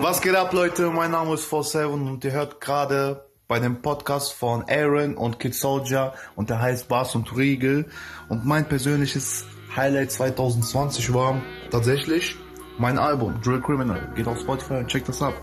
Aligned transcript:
Was 0.00 0.20
geht 0.20 0.36
ab, 0.36 0.52
Leute? 0.52 0.90
Mein 0.90 1.10
Name 1.10 1.34
ist 1.34 1.50
47 1.50 1.86
und 1.86 2.24
ihr 2.24 2.30
hört 2.30 2.60
gerade 2.60 3.26
bei 3.48 3.58
dem 3.58 3.82
Podcast 3.82 4.32
von 4.32 4.64
Aaron 4.68 5.16
und 5.16 5.40
Kid 5.40 5.56
Soldier 5.56 6.14
und 6.36 6.50
der 6.50 6.60
heißt 6.60 6.88
Bars 6.88 7.16
und 7.16 7.36
Riegel. 7.36 7.86
Und 8.28 8.46
mein 8.46 8.68
persönliches 8.68 9.44
Highlight 9.74 10.12
2020 10.12 11.12
war 11.12 11.42
tatsächlich 11.72 12.36
mein 12.78 12.96
Album 12.96 13.40
Drill 13.42 13.60
Criminal. 13.60 14.12
Geht 14.14 14.28
auf 14.28 14.38
Spotify 14.38 14.74
und 14.74 14.86
checkt 14.86 15.08
das 15.08 15.20
ab. 15.20 15.34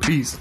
Peace. 0.00 0.38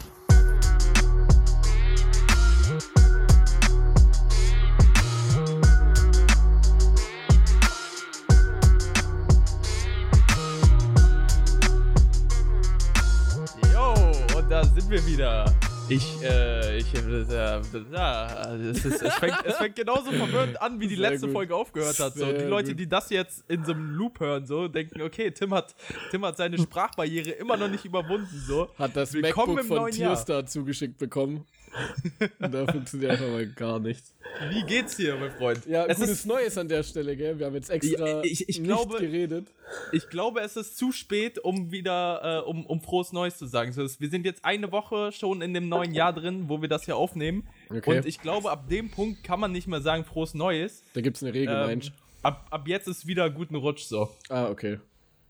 Wieder. 15.17 15.45
Ich, 15.89 16.21
äh, 16.21 16.77
ich, 16.77 16.93
äh, 16.93 17.23
ja, 17.31 17.59
es, 17.59 18.85
ist, 18.85 19.01
es, 19.01 19.13
fängt, 19.15 19.37
es 19.45 19.55
fängt 19.55 19.75
genauso 19.75 20.11
verwirrend 20.11 20.61
an, 20.61 20.79
wie 20.79 20.87
die 20.87 20.95
Sehr 20.95 21.09
letzte 21.09 21.27
gut. 21.27 21.35
Folge 21.35 21.55
aufgehört 21.55 21.97
hat. 21.99 22.13
So, 22.13 22.25
die 22.25 22.43
Leute, 22.43 22.71
gut. 22.71 22.79
die 22.81 22.89
das 22.89 23.09
jetzt 23.09 23.43
in 23.47 23.63
so 23.63 23.71
einem 23.71 23.95
Loop 23.95 24.19
hören, 24.19 24.45
so, 24.45 24.67
denken, 24.67 25.01
okay, 25.01 25.31
Tim 25.31 25.53
hat, 25.53 25.73
Tim 26.11 26.25
hat 26.25 26.37
seine 26.37 26.57
Sprachbarriere 26.57 27.31
immer 27.31 27.55
noch 27.55 27.69
nicht 27.69 27.85
überwunden, 27.85 28.27
so. 28.45 28.69
Hat 28.77 28.95
das 28.95 29.13
Willkommen 29.13 29.55
MacBook 29.55 29.77
von. 29.77 29.91
Tierstar 29.91 30.45
zugeschickt 30.45 30.97
bekommen. 30.97 31.45
Da 32.39 32.65
funktioniert 32.71 33.11
einfach 33.11 33.27
mal 33.29 33.45
gar 33.47 33.79
nichts. 33.79 34.13
Wie 34.49 34.63
geht's 34.65 34.95
dir, 34.97 35.15
mein 35.15 35.31
Freund? 35.31 35.65
Ja, 35.65 35.85
es 35.85 35.97
gutes 35.97 36.11
ist, 36.11 36.25
Neues 36.25 36.57
an 36.57 36.67
der 36.67 36.83
Stelle, 36.83 37.15
gell? 37.15 37.39
Wir 37.39 37.45
haben 37.47 37.55
jetzt 37.55 37.69
extra 37.69 38.07
Ja, 38.07 38.21
ich- 38.23 38.47
ich 38.49 38.59
nicht 38.59 38.63
glaube- 38.63 38.99
geredet. 38.99 39.47
ich 39.91 40.09
glaube, 40.09 40.41
es 40.41 40.55
ist 40.55 40.77
zu 40.77 40.91
spät, 40.91 41.39
um 41.39 41.71
wieder, 41.71 42.43
äh, 42.45 42.49
um, 42.49 42.65
um 42.65 42.81
frohes 42.81 43.11
Neues 43.13 43.37
zu 43.37 43.45
sagen. 43.45 43.71
So, 43.73 43.81
wir 43.99 44.09
sind 44.09 44.25
jetzt 44.25 44.43
eine 44.45 44.71
Woche 44.71 45.11
schon 45.11 45.41
in 45.41 45.53
dem 45.53 45.69
neuen 45.69 45.93
Jahr 45.93 46.13
drin, 46.13 46.49
wo 46.49 46.61
wir 46.61 46.69
das 46.69 46.85
hier 46.85 46.95
aufnehmen. 46.97 47.47
Okay. 47.69 47.97
Und 47.97 48.05
ich 48.05 48.19
glaube, 48.21 48.51
ab 48.51 48.69
dem 48.69 48.89
Punkt 48.91 49.23
kann 49.23 49.39
man 49.39 49.51
nicht 49.51 49.67
mehr 49.67 49.81
sagen 49.81 50.03
frohes 50.05 50.33
Neues. 50.33 50.83
Da 50.93 51.01
gibt's 51.01 51.23
eine 51.23 51.33
Regel, 51.33 51.55
Ähm, 51.55 51.67
Mensch. 51.67 51.91
ab, 52.23 52.47
ab 52.51 52.67
jetzt 52.67 52.87
ist 52.87 53.07
wieder 53.07 53.29
guten 53.29 53.55
Rutsch 53.55 53.83
so. 53.83 54.09
Ah, 54.29 54.49
okay. 54.49 54.79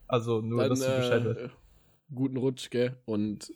Also 0.08 0.42
nur, 0.42 0.61
Dann 0.61 0.70
dass 0.70 0.80
du 0.80 0.86
Bescheid 0.86 1.26
äh, 1.26 1.50
guten 2.14 2.38
Rutsch, 2.38 2.70
gell? 2.70 2.95
Und 3.06 3.52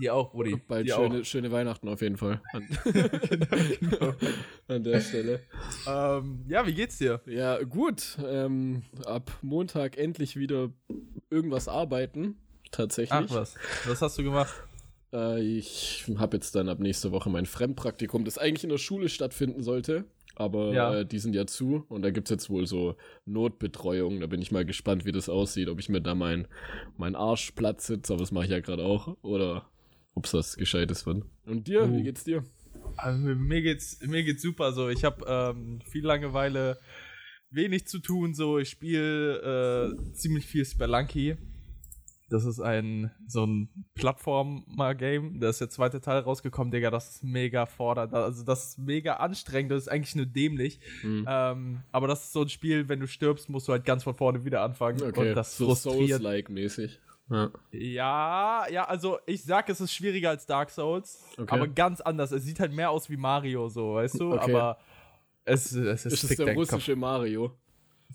Dir 0.00 0.14
auch, 0.14 0.30
Brudi. 0.30 0.56
bald 0.56 0.86
Dir 0.86 0.94
schöne, 0.94 1.24
schöne 1.24 1.50
Weihnachten 1.52 1.88
auf 1.88 2.00
jeden 2.00 2.16
Fall. 2.16 2.40
An, 2.52 2.68
an 4.68 4.84
der 4.84 5.00
Stelle. 5.00 5.40
auch. 5.86 6.18
Ähm, 6.18 6.44
ja, 6.48 6.66
wie 6.66 6.74
geht's 6.74 6.98
dir? 6.98 7.20
Ja, 7.26 7.62
gut. 7.62 8.18
Ähm, 8.24 8.82
ab 9.04 9.30
Montag 9.42 9.96
endlich 9.98 10.36
wieder 10.36 10.70
irgendwas 11.30 11.68
arbeiten. 11.68 12.36
Tatsächlich. 12.70 13.12
Ach 13.12 13.34
was. 13.34 13.54
Was 13.86 14.02
hast 14.02 14.18
du 14.18 14.22
gemacht? 14.22 14.54
Äh, 15.12 15.40
ich 15.40 16.04
habe 16.18 16.36
jetzt 16.36 16.54
dann 16.54 16.68
ab 16.68 16.78
nächste 16.80 17.12
Woche 17.12 17.30
mein 17.30 17.46
Fremdpraktikum, 17.46 18.24
das 18.24 18.38
eigentlich 18.38 18.64
in 18.64 18.70
der 18.70 18.78
Schule 18.78 19.08
stattfinden 19.08 19.62
sollte. 19.62 20.04
Aber 20.38 20.72
Ja. 20.72 20.94
äh, 21.00 21.06
die 21.06 21.18
sind 21.18 21.34
ja 21.34 21.46
zu 21.46 21.84
und 21.88 22.02
da 22.02 22.10
gibt's 22.10 22.30
jetzt 22.30 22.48
wohl 22.50 22.66
so 22.66 22.96
Notbetreuung. 23.26 24.20
Da 24.20 24.26
bin 24.26 24.40
ich 24.42 24.52
mal 24.52 24.64
gespannt, 24.64 25.04
wie 25.04 25.12
das 25.12 25.28
aussieht, 25.28 25.68
ob 25.68 25.78
ich 25.80 25.88
mir 25.88 26.00
da 26.00 26.14
mein, 26.14 26.46
mein 26.96 27.14
Arsch 27.14 27.52
platt 27.52 27.80
sitze, 27.80 28.12
aber 28.12 28.20
das 28.22 28.32
mache 28.32 28.44
ich 28.46 28.50
ja 28.50 28.60
gerade 28.60 28.84
auch. 28.84 29.16
Oder 29.22 29.68
ob's 30.14 30.34
was 30.34 30.56
Gescheites 30.56 31.06
wird. 31.06 31.24
Und 31.46 31.66
dir, 31.68 31.84
Uh. 31.84 31.96
wie 31.96 32.02
geht's 32.02 32.24
dir? 32.24 32.44
Also, 32.96 33.18
mir- 33.18 33.34
mir 33.34 33.62
geht's, 33.62 33.98
mir 34.06 34.22
geht's 34.24 34.42
super. 34.42 34.72
So, 34.72 34.88
ich 34.88 35.04
habe 35.04 35.24
ähm, 35.28 35.80
viel 35.90 36.04
Langeweile, 36.04 36.78
wenig 37.50 37.86
zu 37.86 37.98
tun. 38.00 38.34
So, 38.34 38.58
ich 38.58 38.68
spiele 38.70 39.94
äh, 40.08 40.12
ziemlich 40.12 40.46
viel 40.46 40.64
Spelunky. 40.64 41.36
Das 42.30 42.44
ist 42.44 42.60
ein 42.60 43.10
so 43.26 43.46
ein 43.46 43.68
Plattformer-Game. 43.94 45.40
Da 45.40 45.48
ist 45.48 45.60
der 45.60 45.70
zweite 45.70 46.00
Teil 46.00 46.20
rausgekommen, 46.20 46.70
Digga. 46.70 46.90
Das 46.90 47.08
ist 47.10 47.24
mega 47.24 47.66
fordernd. 47.66 48.12
Also 48.14 48.44
das 48.44 48.70
ist 48.70 48.78
mega 48.78 49.14
anstrengend. 49.14 49.72
Das 49.72 49.82
ist 49.82 49.88
eigentlich 49.88 50.14
nur 50.14 50.26
dämlich. 50.26 50.80
Hm. 51.00 51.26
Ähm, 51.28 51.80
aber 51.92 52.06
das 52.06 52.24
ist 52.24 52.32
so 52.32 52.42
ein 52.42 52.48
Spiel, 52.48 52.88
wenn 52.88 53.00
du 53.00 53.06
stirbst, 53.06 53.48
musst 53.48 53.68
du 53.68 53.72
halt 53.72 53.84
ganz 53.84 54.04
von 54.04 54.14
vorne 54.14 54.44
wieder 54.44 54.62
anfangen. 54.62 55.02
Okay, 55.02 55.30
Und 55.30 55.34
das 55.34 55.56
so 55.56 55.66
frustriert. 55.66 56.10
Souls-like 56.20 56.48
mäßig. 56.50 57.00
Ja. 57.30 57.50
Ja, 57.72 58.66
ja, 58.70 58.84
also 58.84 59.18
ich 59.26 59.42
sag, 59.42 59.68
es 59.68 59.80
ist 59.80 59.92
schwieriger 59.92 60.30
als 60.30 60.46
Dark 60.46 60.70
Souls, 60.70 61.22
Okay. 61.36 61.54
aber 61.54 61.68
ganz 61.68 62.00
anders. 62.00 62.32
Es 62.32 62.44
sieht 62.44 62.58
halt 62.58 62.72
mehr 62.72 62.90
aus 62.90 63.10
wie 63.10 63.18
Mario, 63.18 63.68
so, 63.68 63.94
weißt 63.94 64.20
du? 64.20 64.32
Okay. 64.32 64.54
Aber 64.54 64.78
es, 65.44 65.72
es, 65.72 66.06
es 66.06 66.24
ist 66.24 66.38
der 66.38 66.54
russische 66.54 66.96
Mario. 66.96 67.52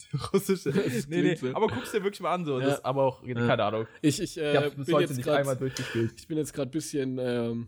russische. 0.33 0.69
nee, 1.07 1.21
nee, 1.21 1.35
so. 1.35 1.53
aber 1.55 1.67
guck's 1.67 1.91
dir 1.91 2.03
wirklich 2.03 2.21
mal 2.21 2.33
an, 2.33 2.45
so. 2.45 2.59
Ja. 2.59 2.67
Das 2.67 2.85
aber 2.85 3.03
auch, 3.03 3.23
keine 3.23 3.63
Ahnung. 3.63 3.87
Ich, 4.01 4.19
ich, 4.21 4.37
äh, 4.39 4.51
Ich 4.51 4.57
hab 4.57 4.75
bin 4.75 4.99
jetzt 4.99 5.15
nicht 5.15 5.25
grad- 5.25 5.39
einmal 5.39 5.55
durchgespielt. 5.55 6.13
Ich 6.17 6.27
bin 6.27 6.37
jetzt 6.37 6.53
gerade 6.53 6.71
bisschen, 6.71 7.17
ähm, 7.19 7.67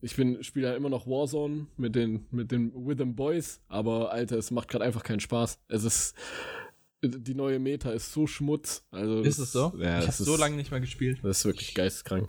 ich 0.00 0.16
bin 0.16 0.42
spiele 0.42 0.68
ja 0.68 0.74
immer 0.74 0.88
noch 0.88 1.06
Warzone 1.06 1.66
mit 1.76 1.94
den 1.94 2.26
mit 2.30 2.50
den 2.52 2.70
Rhythm 2.70 3.14
Boys, 3.14 3.60
aber 3.68 4.12
Alter, 4.12 4.38
es 4.38 4.50
macht 4.50 4.68
gerade 4.68 4.84
einfach 4.84 5.02
keinen 5.02 5.20
Spaß. 5.20 5.58
Es 5.68 5.84
ist 5.84 6.14
die 7.02 7.34
neue 7.34 7.58
Meta 7.60 7.90
ist 7.92 8.12
so 8.12 8.26
Schmutz. 8.26 8.84
Also 8.90 9.20
Ist 9.22 9.38
es 9.38 9.52
so? 9.52 9.72
Ja, 9.78 10.00
ich 10.00 10.06
das 10.06 10.18
hab 10.18 10.26
so 10.26 10.36
lange 10.36 10.56
nicht 10.56 10.70
mehr 10.72 10.80
gespielt. 10.80 11.18
Das 11.22 11.38
ist 11.38 11.44
wirklich 11.44 11.74
geisteskrank. 11.74 12.28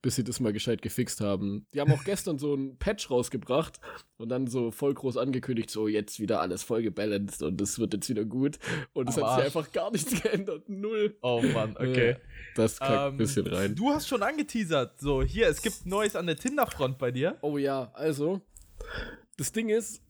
Bis 0.00 0.14
sie 0.14 0.22
das 0.22 0.38
mal 0.38 0.52
gescheit 0.52 0.80
gefixt 0.80 1.20
haben. 1.20 1.66
Die 1.74 1.80
haben 1.80 1.90
auch 1.92 2.04
gestern 2.04 2.38
so 2.38 2.54
ein 2.54 2.76
Patch 2.78 3.10
rausgebracht 3.10 3.80
und 4.16 4.28
dann 4.28 4.46
so 4.46 4.70
voll 4.70 4.94
groß 4.94 5.16
angekündigt, 5.16 5.70
so 5.70 5.88
jetzt 5.88 6.20
wieder 6.20 6.40
alles 6.40 6.62
voll 6.62 6.82
gebalanced 6.82 7.42
und 7.42 7.60
es 7.60 7.80
wird 7.80 7.94
jetzt 7.94 8.08
wieder 8.08 8.24
gut. 8.24 8.58
Und 8.92 9.08
es 9.08 9.16
hat 9.16 9.36
sich 9.36 9.46
einfach 9.46 9.72
gar 9.72 9.90
nichts 9.90 10.10
geändert. 10.22 10.68
Null. 10.68 11.16
Oh 11.20 11.42
Mann, 11.42 11.76
okay. 11.76 12.16
Das 12.54 12.78
kackt 12.78 12.90
ein 12.92 13.12
Ähm, 13.12 13.16
bisschen 13.16 13.46
rein. 13.48 13.74
Du 13.74 13.90
hast 13.90 14.06
schon 14.06 14.22
angeteasert, 14.22 15.00
so, 15.00 15.22
hier, 15.22 15.48
es 15.48 15.62
gibt 15.62 15.84
Neues 15.84 16.14
an 16.14 16.26
der 16.26 16.36
Tinder-Front 16.36 16.98
bei 16.98 17.10
dir. 17.10 17.36
Oh 17.40 17.58
ja, 17.58 17.90
also, 17.94 18.40
das 19.36 19.50
Ding 19.50 19.68
ist, 19.68 20.00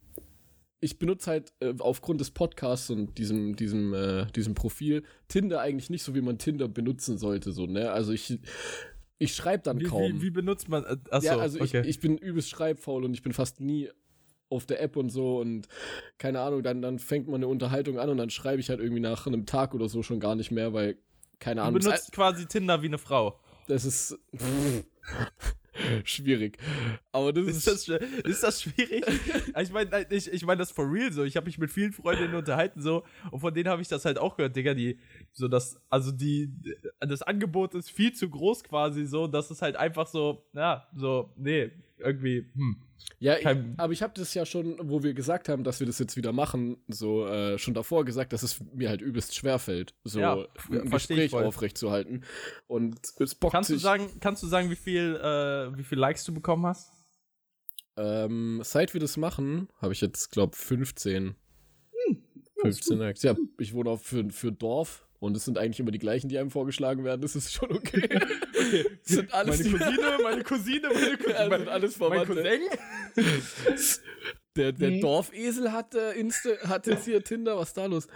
ich 0.80 0.98
benutze 0.98 1.30
halt 1.30 1.52
äh, 1.60 1.72
aufgrund 1.78 2.20
des 2.20 2.30
Podcasts 2.30 2.90
und 2.90 3.16
diesem, 3.16 3.56
diesem, 3.56 3.94
äh, 3.94 4.26
diesem 4.32 4.54
Profil 4.54 5.02
Tinder 5.28 5.60
eigentlich 5.60 5.88
nicht 5.90 6.02
so, 6.02 6.14
wie 6.14 6.20
man 6.20 6.36
Tinder 6.38 6.68
benutzen 6.68 7.16
sollte, 7.18 7.52
so, 7.52 7.66
ne? 7.66 7.90
Also 7.90 8.12
ich, 8.12 8.38
ich 9.18 9.34
schreibe 9.34 9.64
dann 9.64 9.80
Wie, 9.80 9.84
kaum. 9.84 10.02
wie, 10.14 10.22
wie 10.22 10.30
benutzt 10.30 10.68
man, 10.68 10.84
äh, 10.84 10.96
achso, 11.10 11.26
ja, 11.26 11.36
also 11.38 11.60
okay. 11.60 11.80
ich, 11.80 11.88
ich 11.88 12.00
bin 12.00 12.16
übelst 12.18 12.50
schreibfaul 12.50 13.04
und 13.04 13.14
ich 13.14 13.22
bin 13.22 13.32
fast 13.32 13.60
nie 13.60 13.90
auf 14.50 14.64
der 14.64 14.80
App 14.80 14.96
und 14.96 15.10
so 15.10 15.38
und 15.40 15.68
keine 16.16 16.40
Ahnung, 16.40 16.62
dann, 16.62 16.80
dann 16.80 16.98
fängt 16.98 17.26
man 17.26 17.36
eine 17.36 17.48
Unterhaltung 17.48 17.98
an 17.98 18.08
und 18.08 18.16
dann 18.16 18.30
schreibe 18.30 18.60
ich 18.60 18.70
halt 18.70 18.80
irgendwie 18.80 19.00
nach 19.00 19.26
einem 19.26 19.44
Tag 19.44 19.74
oder 19.74 19.88
so 19.88 20.02
schon 20.02 20.20
gar 20.20 20.36
nicht 20.36 20.50
mehr, 20.50 20.72
weil, 20.72 20.96
keine 21.38 21.60
du 21.60 21.66
Ahnung, 21.66 21.80
benutzt 21.80 22.12
quasi 22.12 22.46
Tinder 22.46 22.80
wie 22.82 22.86
eine 22.86 22.98
Frau. 22.98 23.38
das 23.66 23.84
ist 23.84 24.18
schwierig. 26.04 26.58
Aber 27.12 27.32
das 27.32 27.46
Ist 27.46 27.66
das, 27.66 27.86
sch- 27.88 28.00
ist 28.26 28.42
das 28.42 28.62
schwierig? 28.62 29.04
ich 29.60 29.70
meine, 29.72 30.06
ich, 30.10 30.32
ich 30.32 30.44
mein 30.44 30.58
das 30.58 30.70
for 30.70 30.90
real 30.90 31.12
so. 31.12 31.24
Ich 31.24 31.36
habe 31.36 31.46
mich 31.46 31.58
mit 31.58 31.70
vielen 31.70 31.92
Freundinnen 31.92 32.34
unterhalten 32.34 32.80
so 32.80 33.04
und 33.30 33.40
von 33.40 33.52
denen 33.54 33.68
habe 33.68 33.82
ich 33.82 33.88
das 33.88 34.04
halt 34.04 34.18
auch 34.18 34.36
gehört, 34.36 34.56
Digga, 34.56 34.74
die 34.74 34.98
so 35.32 35.48
das 35.48 35.80
also 35.88 36.12
die 36.12 36.50
das 37.00 37.22
Angebot 37.22 37.74
ist 37.74 37.90
viel 37.90 38.12
zu 38.12 38.28
groß 38.28 38.64
quasi 38.64 39.06
so, 39.06 39.26
dass 39.26 39.50
es 39.50 39.62
halt 39.62 39.76
einfach 39.76 40.06
so, 40.06 40.44
ja, 40.54 40.86
so 40.94 41.32
nee, 41.36 41.70
irgendwie 42.00 42.46
hm. 42.54 42.76
Ja, 43.20 43.36
ich, 43.38 43.46
aber 43.46 43.92
ich 43.92 44.02
habe 44.02 44.12
das 44.16 44.34
ja 44.34 44.44
schon, 44.44 44.76
wo 44.82 45.02
wir 45.02 45.14
gesagt 45.14 45.48
haben, 45.48 45.64
dass 45.64 45.80
wir 45.80 45.86
das 45.86 45.98
jetzt 45.98 46.16
wieder 46.16 46.32
machen, 46.32 46.76
so 46.88 47.26
äh, 47.26 47.56
schon 47.58 47.74
davor 47.74 48.04
gesagt, 48.04 48.32
dass 48.32 48.42
es 48.42 48.60
mir 48.74 48.88
halt 48.88 49.02
übelst 49.02 49.34
schwerfällt, 49.34 49.94
so 50.04 50.20
Ja, 50.20 50.46
ein 50.70 50.90
Gespräch 50.90 51.32
aufrechtzuhalten. 51.32 52.24
Und 52.66 53.00
es 53.18 53.34
bockt 53.34 53.52
Kannst 53.52 53.70
du 53.70 53.74
sich, 53.74 53.82
sagen, 53.82 54.08
kannst 54.20 54.42
du 54.42 54.46
sagen, 54.46 54.70
wie 54.70 54.76
viel 54.76 55.16
äh, 55.16 55.76
wie 55.76 55.84
viel 55.84 55.98
Likes 55.98 56.24
du 56.24 56.34
bekommen 56.34 56.66
hast? 56.66 56.92
ähm, 57.98 58.60
seit 58.62 58.94
wir 58.94 59.00
das 59.00 59.16
machen, 59.16 59.68
habe 59.80 59.92
ich 59.92 60.00
jetzt, 60.00 60.30
glaub 60.30 60.54
15. 60.54 61.34
15 62.60 62.98
Likes. 62.98 63.22
Ja, 63.22 63.36
ich 63.58 63.74
wohne 63.74 63.90
auch 63.90 64.00
für, 64.00 64.28
für 64.30 64.52
Dorf 64.52 65.07
und 65.20 65.36
es 65.36 65.44
sind 65.44 65.58
eigentlich 65.58 65.80
immer 65.80 65.90
die 65.90 65.98
gleichen, 65.98 66.28
die 66.28 66.38
einem 66.38 66.50
vorgeschlagen 66.50 67.04
werden. 67.04 67.20
Das 67.22 67.34
ist 67.36 67.52
schon 67.52 67.72
okay. 67.72 68.08
okay. 68.58 68.86
Sind 69.02 69.32
alles 69.34 69.62
Meine 69.64 69.78
Cousine, 69.78 70.18
meine 70.22 70.42
Cousine, 70.44 70.88
meine 70.92 71.16
Cousine, 71.18 71.34
Ja, 71.38 71.48
mein, 71.48 71.58
sind 71.60 71.68
alles 71.68 71.98
mein 71.98 72.24
Verwandte. 72.24 72.60
Cousin. 73.14 73.40
Der, 74.56 74.72
der 74.72 74.90
Mhm. 74.90 75.00
Dorfesel 75.02 75.70
hat, 75.70 75.94
äh, 75.94 76.12
Insta, 76.14 76.50
hat 76.66 76.88
jetzt 76.88 77.04
hier 77.04 77.22
Tinder, 77.22 77.56
was 77.56 77.68
ist 77.68 77.76
da 77.76 77.86
los? 77.86 78.08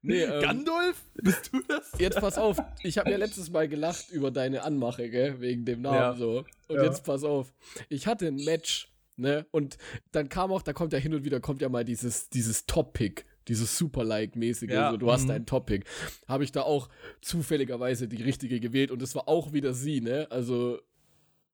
Nee, 0.00 0.22
ähm, 0.22 0.40
Gandalf? 0.40 0.96
Bist 1.14 1.50
du 1.52 1.60
das? 1.68 1.92
Jetzt 1.98 2.18
pass 2.20 2.38
auf, 2.38 2.56
ich 2.82 2.96
habe 2.96 3.10
ja 3.10 3.18
letztes 3.18 3.50
Mal 3.50 3.68
gelacht 3.68 4.08
über 4.10 4.30
deine 4.30 4.62
Anmache, 4.62 5.10
gell, 5.10 5.40
wegen 5.42 5.66
dem 5.66 5.82
Namen 5.82 5.96
Ja. 5.96 6.14
so. 6.14 6.46
Und 6.68 6.76
Ja. 6.76 6.84
jetzt 6.84 7.04
pass 7.04 7.22
auf, 7.22 7.52
ich 7.90 8.06
hatte 8.06 8.28
ein 8.28 8.36
Match, 8.36 8.88
ne, 9.16 9.44
und 9.50 9.76
dann 10.12 10.30
kam 10.30 10.52
auch, 10.52 10.62
da 10.62 10.72
kommt 10.72 10.94
ja 10.94 10.98
hin 10.98 11.12
und 11.12 11.24
wieder, 11.24 11.38
kommt 11.38 11.60
ja 11.60 11.68
mal 11.68 11.84
dieses, 11.84 12.30
dieses 12.30 12.64
Top-Pick, 12.64 13.26
dieses 13.50 13.76
Super-Like-mäßige, 13.76 14.70
Ja, 14.70 14.92
so, 14.92 14.96
du 14.96 15.10
hast 15.10 15.24
mhm. 15.24 15.32
einen 15.32 15.46
Top-Pick. 15.46 15.84
Habe 16.28 16.44
ich 16.44 16.52
da 16.52 16.62
auch 16.62 16.88
zufälligerweise 17.20 18.08
die 18.08 18.22
richtige 18.22 18.60
gewählt 18.60 18.92
und 18.92 19.02
es 19.02 19.14
war 19.14 19.28
auch 19.28 19.52
wieder 19.52 19.74
sie, 19.74 20.00
ne, 20.00 20.28
also 20.30 20.78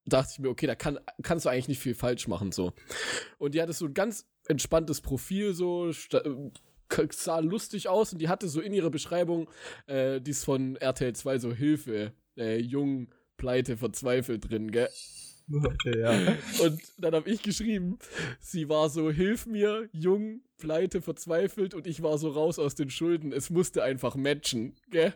dachte 0.04 0.28
ich 0.34 0.38
mir, 0.38 0.50
okay, 0.50 0.66
da 0.66 0.75
kann, 0.75 1.00
kannst 1.22 1.46
du 1.46 1.48
eigentlich 1.48 1.69
nicht 1.69 1.81
viel 1.81 1.94
falsch 1.94 2.28
machen, 2.28 2.52
so. 2.52 2.72
Und 3.38 3.54
die 3.54 3.62
hatte 3.62 3.72
so 3.72 3.87
ein 3.87 3.94
ganz 3.94 4.26
entspanntes 4.46 5.00
Profil, 5.00 5.54
so, 5.54 5.90
sah 7.10 7.38
lustig 7.40 7.88
aus 7.88 8.12
und 8.12 8.20
die 8.20 8.28
hatte 8.28 8.46
so 8.46 8.60
in 8.60 8.72
ihrer 8.72 8.90
Beschreibung, 8.90 9.50
äh, 9.87 10.20
die 10.20 10.31
ist 10.31 10.44
von 10.44 10.76
RTL 10.76 11.14
2, 11.14 11.38
so 11.38 11.52
Hilfe, 11.52 12.12
äh, 12.37 12.58
jung, 12.58 13.08
pleite, 13.38 13.76
verzweifelt 13.76 14.48
drin, 14.48 14.70
gell? 14.70 14.90
Ja. 15.84 16.10
Und 16.62 16.81
dann 16.98 17.14
habe 17.14 17.31
ich 17.31 17.43
geschrieben, 17.43 17.98
sie 18.40 18.69
war 18.69 18.88
so, 18.88 19.10
hilf 19.10 19.46
mir, 19.46 19.88
jung, 19.93 20.40
pleite, 20.58 21.02
verzweifelt 21.02 21.75
und 21.75 21.87
ich 21.87 22.02
war 22.02 22.19
so 22.19 22.31
raus 22.31 22.58
aus 22.58 22.75
den 22.75 22.90
Schulden. 22.90 23.32
Es 23.32 23.50
musste 23.50 23.82
einfach 23.82 24.16
matchen, 24.16 24.75
gell? 24.90 25.12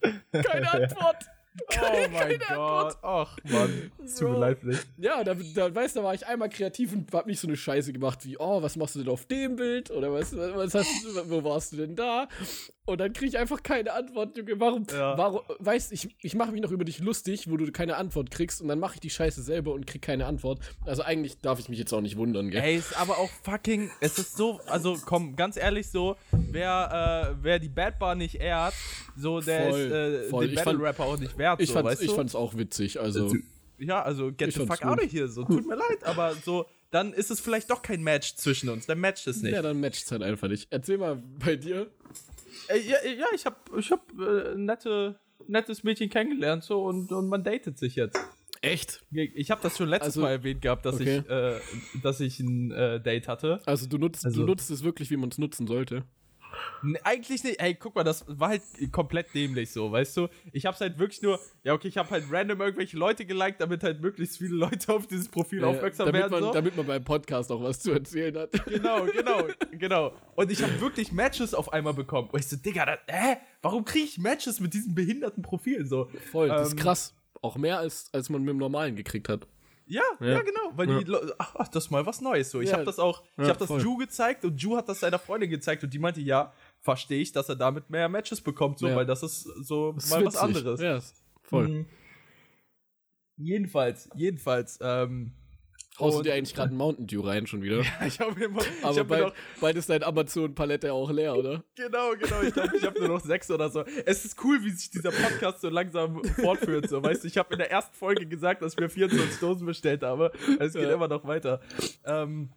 Keine 0.32 0.72
Antwort. 0.72 1.26
Oh 1.82 2.06
mein 2.12 2.38
Gott. 2.48 2.96
Ach 3.02 3.36
Mann. 3.44 3.90
Es 4.04 4.16
tut 4.16 4.30
mir 4.30 4.38
leid. 4.38 4.58
Ja, 4.98 5.22
da, 5.24 5.34
da 5.34 5.74
weißt 5.74 5.96
du, 5.96 6.00
da 6.00 6.04
war 6.04 6.14
ich 6.14 6.26
einmal 6.26 6.48
kreativ 6.48 6.92
und 6.92 7.12
hab 7.12 7.26
nicht 7.26 7.40
so 7.40 7.48
eine 7.48 7.56
Scheiße 7.56 7.92
gemacht 7.92 8.24
wie, 8.24 8.36
oh, 8.38 8.62
was 8.62 8.76
machst 8.76 8.94
du 8.94 9.00
denn 9.00 9.08
auf 9.12 9.26
dem 9.26 9.56
Bild? 9.56 9.90
Oder 9.90 10.12
was, 10.12 10.36
was 10.36 10.74
hast 10.74 11.04
du, 11.04 11.30
wo 11.30 11.42
warst 11.44 11.72
du 11.72 11.76
denn 11.78 11.96
da? 11.96 12.28
Und 12.86 12.98
dann 13.00 13.12
krieg 13.12 13.28
ich 13.28 13.38
einfach 13.38 13.62
keine 13.62 13.92
Antwort, 13.92 14.36
Junge. 14.36 14.58
Warum, 14.60 14.86
Ja. 14.92 15.16
warum, 15.18 15.40
weißt 15.58 15.92
ich, 15.92 16.14
ich 16.22 16.34
mache 16.34 16.50
mich 16.52 16.60
noch 16.60 16.70
über 16.72 16.84
dich 16.84 16.98
lustig, 17.00 17.48
wo 17.50 17.56
du 17.56 17.70
keine 17.72 17.96
Antwort 17.96 18.30
kriegst 18.30 18.60
und 18.60 18.68
dann 18.68 18.78
mache 18.80 18.94
ich 18.94 19.00
die 19.00 19.10
Scheiße 19.10 19.42
selber 19.42 19.72
und 19.72 19.86
krieg 19.86 20.02
keine 20.02 20.26
Antwort. 20.26 20.60
Also 20.86 21.02
eigentlich 21.02 21.38
darf 21.40 21.58
ich 21.58 21.68
mich 21.68 21.78
jetzt 21.78 21.92
auch 21.92 22.00
nicht 22.00 22.16
wundern, 22.16 22.50
gell? 22.50 22.62
Ey, 22.62 22.76
ist 22.76 22.96
aber 23.00 23.18
auch 23.18 23.30
fucking. 23.44 23.90
Es 24.00 24.18
ist 24.18 24.36
so, 24.36 24.60
also 24.66 24.96
komm, 25.04 25.36
ganz 25.36 25.56
ehrlich 25.56 25.88
so, 25.90 26.16
wer, 26.32 27.32
äh, 27.32 27.36
wer 27.42 27.58
die 27.58 27.68
Bad 27.68 27.98
Bar 27.98 28.14
nicht 28.14 28.36
ehrt, 28.36 28.74
so 29.16 29.40
der 29.40 29.68
Voll, 29.70 29.80
ist 29.80 29.92
äh, 29.92 30.22
voll. 30.28 30.44
den 30.46 30.50
Ich 30.50 30.56
Battle 30.56 30.72
fand- 30.72 30.84
Rapper 30.84 31.04
auch 31.04 31.18
nicht 31.18 31.38
wert, 31.38 31.40
Ich, 31.58 31.68
so, 31.70 31.74
fand's, 31.74 32.00
ich 32.00 32.10
fand's 32.12 32.34
auch 32.34 32.56
witzig, 32.56 33.00
also. 33.00 33.32
ja, 33.78 34.02
also 34.02 34.30
get 34.32 34.48
Ich 34.48 34.54
the 34.54 34.66
fuck 34.66 34.84
out 34.84 35.02
of 35.02 35.10
here, 35.12 35.28
so, 35.28 35.44
tut 35.44 35.66
mir 35.66 35.76
leid, 35.76 36.04
aber 36.04 36.34
so, 36.34 36.66
dann 36.90 37.12
ist 37.12 37.30
es 37.30 37.40
vielleicht 37.40 37.70
doch 37.70 37.82
kein 37.82 38.02
Match 38.02 38.34
zwischen 38.36 38.68
uns, 38.68 38.86
dann 38.86 38.98
matcht 39.00 39.26
es 39.26 39.42
nicht. 39.42 39.52
Ja, 39.52 39.62
dann 39.62 39.80
matcht's 39.80 40.10
halt 40.12 40.22
einfach 40.22 40.48
nicht. 40.48 40.66
Erzähl 40.70 40.98
mal 40.98 41.22
bei 41.44 41.56
dir. 41.56 41.90
Äh, 42.68 42.78
ja, 42.80 42.96
ja, 43.04 43.26
ich 43.34 43.46
hab, 43.46 43.70
ich 43.76 43.90
hab 43.90 44.02
äh, 44.18 44.54
nette, 44.56 45.18
nettes 45.46 45.82
Mädchen 45.82 46.08
kennengelernt 46.10 46.64
so 46.64 46.84
und, 46.84 47.10
und 47.12 47.28
man 47.28 47.42
datet 47.44 47.78
sich 47.78 47.94
jetzt. 47.96 48.18
Echt? 48.62 49.00
Ich 49.12 49.50
habe 49.50 49.62
das 49.62 49.78
schon 49.78 49.88
letztes 49.88 50.08
Also- 50.16 50.20
Mal 50.20 50.32
erwähnt 50.32 50.60
gehabt, 50.60 50.84
dass 50.84 50.96
Okay. 50.96 51.22
ich, 51.24 51.30
äh, 51.30 51.58
dass 52.02 52.20
ich 52.20 52.40
ein 52.40 52.70
äh, 52.72 53.00
Date 53.00 53.26
hatte. 53.26 53.60
Also 53.64 53.86
du 53.86 53.96
nutzt, 53.96 54.24
Also- 54.26 54.42
du 54.42 54.46
nutzt 54.46 54.70
es 54.70 54.82
wirklich, 54.84 55.10
wie 55.10 55.16
man 55.16 55.30
es 55.30 55.38
nutzen 55.38 55.66
sollte. 55.66 56.04
Eigentlich 57.04 57.44
nicht. 57.44 57.60
Ey, 57.60 57.74
guck 57.74 57.94
mal, 57.94 58.04
das 58.04 58.24
war 58.26 58.48
halt 58.48 58.62
komplett 58.92 59.34
dämlich 59.34 59.70
so, 59.70 59.90
weißt 59.92 60.16
du? 60.16 60.28
Ich 60.52 60.66
hab's 60.66 60.80
halt 60.80 60.98
wirklich 60.98 61.22
nur, 61.22 61.38
ja, 61.62 61.74
okay, 61.74 61.88
ich 61.88 61.98
hab 61.98 62.10
halt 62.10 62.24
random 62.30 62.60
irgendwelche 62.60 62.96
Leute 62.96 63.24
geliked, 63.26 63.60
damit 63.60 63.82
halt 63.82 64.00
möglichst 64.00 64.38
viele 64.38 64.54
Leute 64.54 64.92
auf 64.92 65.06
dieses 65.06 65.28
Profil 65.28 65.64
aufmerksam 65.64 66.06
damit 66.06 66.22
werden. 66.22 66.32
man, 66.32 66.42
so. 66.42 66.52
damit 66.52 66.76
man 66.76 66.86
beim 66.86 67.04
Podcast 67.04 67.52
auch 67.52 67.62
was 67.62 67.80
zu 67.80 67.92
erzählen 67.92 68.36
hat. 68.36 68.52
Genau, 68.64 69.04
genau, 69.12 69.48
genau. 69.72 70.12
Und 70.34 70.50
ich 70.50 70.62
habe 70.62 70.80
wirklich 70.80 71.12
Matches 71.12 71.54
auf 71.54 71.72
einmal 71.72 71.94
bekommen. 71.94 72.28
Und 72.30 72.40
ich 72.40 72.48
so, 72.48 72.56
Digga, 72.56 72.86
das, 72.86 72.98
hä? 73.08 73.36
Warum 73.62 73.84
kriege 73.84 74.04
ich 74.04 74.18
Matches 74.18 74.60
mit 74.60 74.74
diesem 74.74 74.94
behinderten 74.94 75.42
Profil 75.42 75.86
so? 75.86 76.08
Voll, 76.30 76.48
das 76.48 76.68
ist 76.68 76.74
Ähm, 76.74 76.78
krass. 76.78 77.14
Auch 77.42 77.56
mehr 77.56 77.78
als, 77.78 78.10
als 78.12 78.28
man 78.28 78.42
mit 78.42 78.50
dem 78.50 78.58
normalen 78.58 78.96
gekriegt 78.96 79.28
hat. 79.28 79.46
Ja, 79.92 80.02
ja, 80.20 80.40
genau. 80.42 80.70
Weil 80.76 80.86
die 80.86 81.04
Leute, 81.04 81.34
ach, 81.38 81.66
das 81.66 81.86
ist 81.86 81.90
mal 81.90 82.06
was 82.06 82.20
Neues 82.20 82.50
so. 82.52 82.60
Ich 82.60 82.68
Ja. 82.68 82.74
habe 82.74 82.84
das 82.84 83.00
auch, 83.00 83.22
ich 83.32 83.38
Ja, 83.38 83.48
habe 83.48 83.58
das 83.58 83.66
voll. 83.66 83.80
Ju 83.82 83.96
gezeigt 83.96 84.44
und 84.44 84.56
Ju 84.62 84.76
hat 84.76 84.88
das 84.88 85.00
seiner 85.00 85.18
Freundin 85.18 85.50
gezeigt 85.50 85.82
und 85.82 85.92
die 85.92 85.98
meinte, 85.98 86.20
ja, 86.20 86.52
verstehe 86.80 87.20
ich, 87.20 87.32
dass 87.32 87.48
er 87.48 87.56
damit 87.56 87.90
mehr 87.90 88.08
Matches 88.08 88.40
bekommt, 88.40 88.78
so, 88.78 88.86
Ja. 88.86 88.94
weil 88.94 89.04
das 89.06 89.22
ist 89.24 89.42
so 89.42 89.92
Das 89.92 90.04
ist 90.04 90.10
mal 90.10 90.24
was 90.24 90.34
witzig. 90.34 90.40
anderes. 90.46 90.80
Ja, 90.80 90.96
ist 90.96 91.20
voll. 91.42 91.68
Mhm. 91.68 91.86
Jedenfalls, 93.36 94.08
jedenfalls, 94.14 94.78
ähm, 94.82 95.32
Haust 95.98 96.18
du 96.18 96.22
dir 96.22 96.32
eigentlich 96.34 96.54
gerade 96.54 96.68
einen 96.68 96.78
Mountain 96.78 97.06
Dew 97.06 97.20
rein 97.20 97.46
schon 97.46 97.62
wieder? 97.62 97.80
ich 98.06 98.20
habe 98.20 98.42
immer- 98.44 98.62
Aber 98.82 98.96
hab 99.00 99.08
bald, 99.08 99.24
noch, 99.26 99.34
bald 99.60 99.76
ist 99.76 99.90
dein 99.90 100.02
Amazon-Palette 100.02 100.92
auch 100.92 101.10
leer, 101.10 101.36
oder? 101.36 101.62
genau, 101.74 102.12
genau, 102.18 102.40
ich 102.42 102.54
glaube, 102.54 102.76
ich 102.76 102.84
habe 102.84 102.98
nur 103.00 103.08
noch 103.08 103.20
sechs 103.20 103.50
oder 103.50 103.68
so. 103.68 103.84
Es 104.06 104.24
ist 104.24 104.42
cool, 104.42 104.62
wie 104.62 104.70
sich 104.70 104.90
dieser 104.90 105.10
Podcast 105.10 105.60
so 105.60 105.68
langsam 105.68 106.22
fortführt, 106.24 106.88
so, 106.88 107.02
weißt 107.02 107.24
du, 107.24 107.28
ich 107.28 107.36
habe 107.36 107.52
in 107.52 107.58
der 107.58 107.70
ersten 107.70 107.94
Folge 107.94 108.24
gesagt, 108.26 108.62
dass 108.62 108.72
ich 108.74 108.78
mir 108.80 108.88
24 108.88 109.40
Dosen 109.40 109.66
bestellt 109.66 110.02
habe, 110.02 110.32
es 110.58 110.72
geht 110.72 110.84
Ja. 110.84 110.94
immer 110.94 111.08
noch 111.08 111.26
weiter. 111.26 111.60
Ähm, 112.04 112.50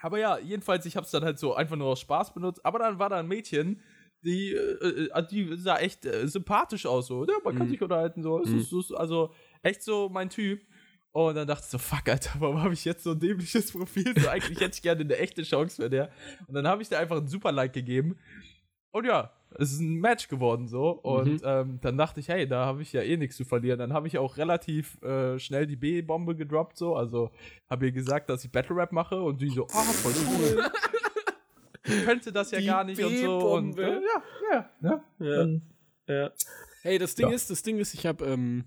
aber 0.00 0.18
ja, 0.18 0.38
jedenfalls, 0.38 0.84
ich 0.84 0.96
habe 0.96 1.04
es 1.06 1.10
dann 1.12 1.24
halt 1.24 1.38
so 1.38 1.54
einfach 1.54 1.76
nur 1.76 1.86
aus 1.88 2.00
Spaß 2.00 2.34
benutzt, 2.34 2.64
aber 2.66 2.78
dann 2.80 2.98
war 2.98 3.08
da 3.08 3.18
ein 3.18 3.28
Mädchen, 3.28 3.80
die, 4.24 4.52
äh, 4.52 5.08
äh, 5.12 5.26
die 5.30 5.56
sah 5.56 5.78
echt 5.78 6.04
äh, 6.04 6.28
sympathisch 6.28 6.84
aus, 6.86 7.06
so, 7.06 7.24
ja, 7.26 7.34
man 7.42 7.56
kann 7.56 7.66
Mhm. 7.68 7.70
sich 7.70 7.80
unterhalten, 7.82 8.22
so, 8.22 8.42
es 8.42 8.50
ist, 8.50 8.72
ist 8.72 8.92
also 8.92 9.32
echt 9.62 9.82
so 9.82 10.08
mein 10.10 10.28
Typ. 10.28 10.60
Und 11.12 11.34
dann 11.34 11.46
dachte 11.46 11.62
ich 11.64 11.70
so, 11.70 11.78
fuck, 11.78 12.08
Alter, 12.08 12.30
warum 12.38 12.62
habe 12.62 12.72
ich 12.72 12.84
jetzt 12.86 13.04
so 13.04 13.10
ein 13.12 13.20
dämliches 13.20 13.70
Profil? 13.72 14.14
So, 14.18 14.28
eigentlich 14.28 14.58
hätte 14.60 14.74
ich 14.76 14.82
gerne 14.82 15.02
eine 15.02 15.16
echte 15.18 15.42
Chance 15.42 15.82
für 15.82 15.90
der. 15.90 16.10
Und 16.46 16.54
dann 16.54 16.66
habe 16.66 16.80
ich 16.82 16.88
dir 16.88 16.98
einfach 16.98 17.18
einen 17.18 17.28
Super-Like 17.28 17.72
gegeben. 17.74 18.16
Und 18.92 19.04
ja, 19.06 19.30
es 19.58 19.72
ist 19.72 19.80
ein 19.80 19.94
Match 19.96 20.28
geworden 20.28 20.68
so. 20.68 20.90
Und 20.90 21.26
Mhm. 21.28 21.40
ähm, 21.44 21.78
dann 21.82 21.98
dachte 21.98 22.20
ich, 22.20 22.28
hey, 22.28 22.46
da 22.48 22.64
habe 22.66 22.80
ich 22.82 22.92
ja 22.94 23.02
eh 23.02 23.16
nichts 23.18 23.36
zu 23.36 23.44
verlieren. 23.44 23.78
Dann 23.78 23.92
habe 23.92 24.06
ich 24.08 24.16
auch 24.18 24.36
relativ 24.38 25.00
äh, 25.02 25.38
schnell 25.38 25.66
die 25.66 25.76
B-Bombe 25.76 26.34
gedroppt, 26.34 26.76
so. 26.78 26.96
Also 26.96 27.30
habe 27.68 27.86
ihr 27.86 27.92
gesagt, 27.92 28.30
dass 28.30 28.44
ich 28.44 28.50
Battle 28.50 28.76
Rap 28.76 28.92
mache 28.92 29.20
und 29.22 29.40
die 29.40 29.48
so, 29.50 29.66
ah, 29.66 29.82
voll 29.82 30.12
cool. 30.28 30.70
Könnte 32.04 32.32
das 32.32 32.50
ja 32.52 32.58
Die 32.60 32.66
gar 32.66 32.84
nicht 32.84 33.02
und 33.02 33.16
so. 33.18 33.52
Und, 33.54 33.78
äh, 33.78 34.00
ja, 34.00 34.22
ja, 34.80 35.00
ja. 35.18 35.58
Ja. 36.06 36.30
Hey, 36.82 36.98
das 36.98 37.14
Ding 37.14 37.28
Ja. 37.28 37.34
ist, 37.34 37.50
das 37.50 37.62
Ding 37.62 37.78
ist, 37.78 37.94
ich 37.94 38.06
habe 38.06 38.24
ähm, 38.26 38.64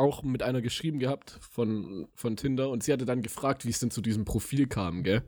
auch 0.00 0.22
mit 0.24 0.42
einer 0.42 0.60
geschrieben 0.62 0.98
gehabt 0.98 1.38
von, 1.40 2.08
von 2.14 2.36
Tinder 2.36 2.70
und 2.70 2.82
sie 2.82 2.92
hatte 2.92 3.04
dann 3.04 3.22
gefragt, 3.22 3.64
wie 3.64 3.70
es 3.70 3.78
denn 3.78 3.90
zu 3.90 4.00
diesem 4.00 4.24
Profil 4.24 4.66
kam, 4.66 5.02
gell? 5.04 5.22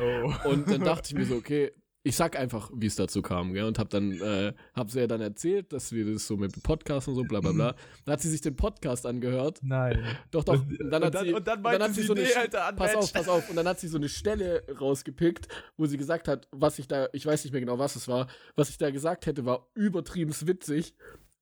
Oh. 0.00 0.50
Und 0.50 0.68
dann 0.70 0.82
dachte 0.82 1.08
ich 1.10 1.14
mir 1.14 1.24
so, 1.24 1.36
okay, 1.36 1.70
ich 2.04 2.16
sag 2.16 2.38
einfach, 2.38 2.70
wie 2.74 2.86
es 2.86 2.96
dazu 2.96 3.22
kam, 3.22 3.52
gell? 3.52 3.64
Und 3.64 3.78
hab 3.78 3.90
dann, 3.90 4.12
äh, 4.12 4.54
hab 4.74 4.90
sie 4.90 5.00
ja 5.00 5.06
dann 5.06 5.20
erzählt, 5.20 5.72
dass 5.72 5.92
wir 5.92 6.10
das 6.10 6.26
so 6.26 6.36
mit 6.36 6.54
dem 6.54 6.62
Podcast 6.62 7.06
und 7.08 7.16
so, 7.16 7.22
bla 7.22 7.40
bla 7.40 7.52
bla. 7.52 7.74
Dann 8.04 8.12
hat 8.14 8.20
sie 8.22 8.30
sich 8.30 8.40
den 8.40 8.56
Podcast 8.56 9.04
angehört. 9.04 9.58
Nein. 9.62 10.02
Doch, 10.30 10.42
doch. 10.44 10.54
Und- 10.54 10.80
Und 10.80 10.90
dann 10.90 11.04
hat 11.04 11.14
dann- 11.14 11.26
sie, 11.26 11.32
und 11.34 11.46
dann 11.46 11.58
und 11.58 11.62
meinte 11.64 11.84
hat 11.84 11.94
sie 11.94 12.00
sie, 12.00 12.06
so 12.06 12.14
eine, 12.14 12.22
nee, 12.22 12.32
Alter, 12.34 12.72
pass 12.74 12.94
auf, 12.94 13.12
pass 13.12 13.28
auf. 13.28 13.50
Und 13.50 13.56
dann 13.56 13.68
hat 13.68 13.78
sie 13.80 13.88
so 13.88 13.98
eine 13.98 14.08
Stelle 14.08 14.62
rausgepickt, 14.80 15.48
wo 15.76 15.86
sie 15.86 15.96
gesagt 15.96 16.28
hat, 16.28 16.48
was 16.50 16.78
ich 16.78 16.88
da, 16.88 17.08
ich 17.12 17.26
weiß 17.26 17.44
nicht 17.44 17.52
mehr 17.52 17.60
genau, 17.60 17.78
was 17.78 17.94
es 17.96 18.08
war, 18.08 18.28
was 18.56 18.70
ich 18.70 18.78
da 18.78 18.90
gesagt 18.90 19.26
hätte, 19.26 19.44
war 19.44 19.68
übertrieben 19.74 20.32
witzig. 20.42 20.94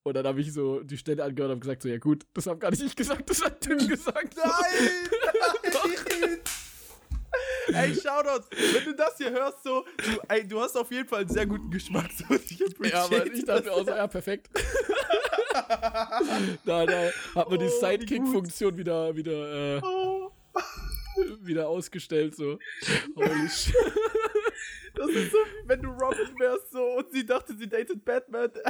Und 0.06 0.14
dann 0.14 0.24
habe 0.24 0.40
ich 0.40 0.52
so 0.52 0.84
die 0.84 0.96
Stelle 0.96 1.24
angehört 1.24 1.50
und 1.50 1.56
habe 1.56 1.60
gesagt, 1.62 1.82
so, 1.82 1.88
ja 1.88 1.98
gut, 1.98 2.24
das 2.32 2.46
habe 2.46 2.60
gar 2.60 2.70
nicht 2.70 2.80
ich 2.80 2.94
gesagt, 2.94 3.28
das 3.28 3.44
hat 3.44 3.60
Tim 3.60 3.76
gesagt. 3.88 4.36
Nein! 4.36 5.00
Ey, 7.74 7.92
Shoutout, 7.92 8.46
wenn 8.52 8.84
du 8.84 8.94
das 8.94 9.16
hier 9.16 9.32
hörst, 9.32 9.64
so, 9.64 9.84
du, 9.96 10.20
ey, 10.28 10.46
du 10.46 10.60
hast 10.60 10.76
auf 10.76 10.88
jeden 10.92 11.08
Fall 11.08 11.22
einen 11.22 11.28
sehr 11.28 11.44
guten 11.44 11.68
Geschmack. 11.72 12.08
So, 12.12 12.36
ich 12.36 12.56
Ja, 12.88 13.04
aber 13.04 13.26
ich 13.26 13.44
dachte 13.44 13.72
auch 13.72 13.84
so, 13.84 13.90
ja, 13.90 14.06
perfekt. 14.06 14.48
da, 16.64 16.86
da 16.86 17.10
hat 17.34 17.50
man 17.50 17.58
die 17.58 17.64
Oh, 17.64 17.68
wie 17.68 17.80
Sidekick-Funktion 17.80 18.76
wieder, 18.76 19.16
wieder, 19.16 19.78
äh, 19.78 19.80
Oh, 19.82 20.30
wieder 21.40 21.66
ausgestellt, 21.66 22.36
so. 22.36 22.60
Holy 23.16 23.48
shit. 23.48 23.74
Das 24.96 25.08
ist 25.10 25.30
so, 25.32 25.38
wenn 25.66 25.82
du 25.82 25.88
Robin 25.90 26.34
wärst, 26.38 26.72
so, 26.72 26.82
und 26.98 27.10
sie 27.12 27.24
dachte, 27.24 27.54
sie 27.56 27.68
datet 27.68 28.04
Batman. 28.04 28.50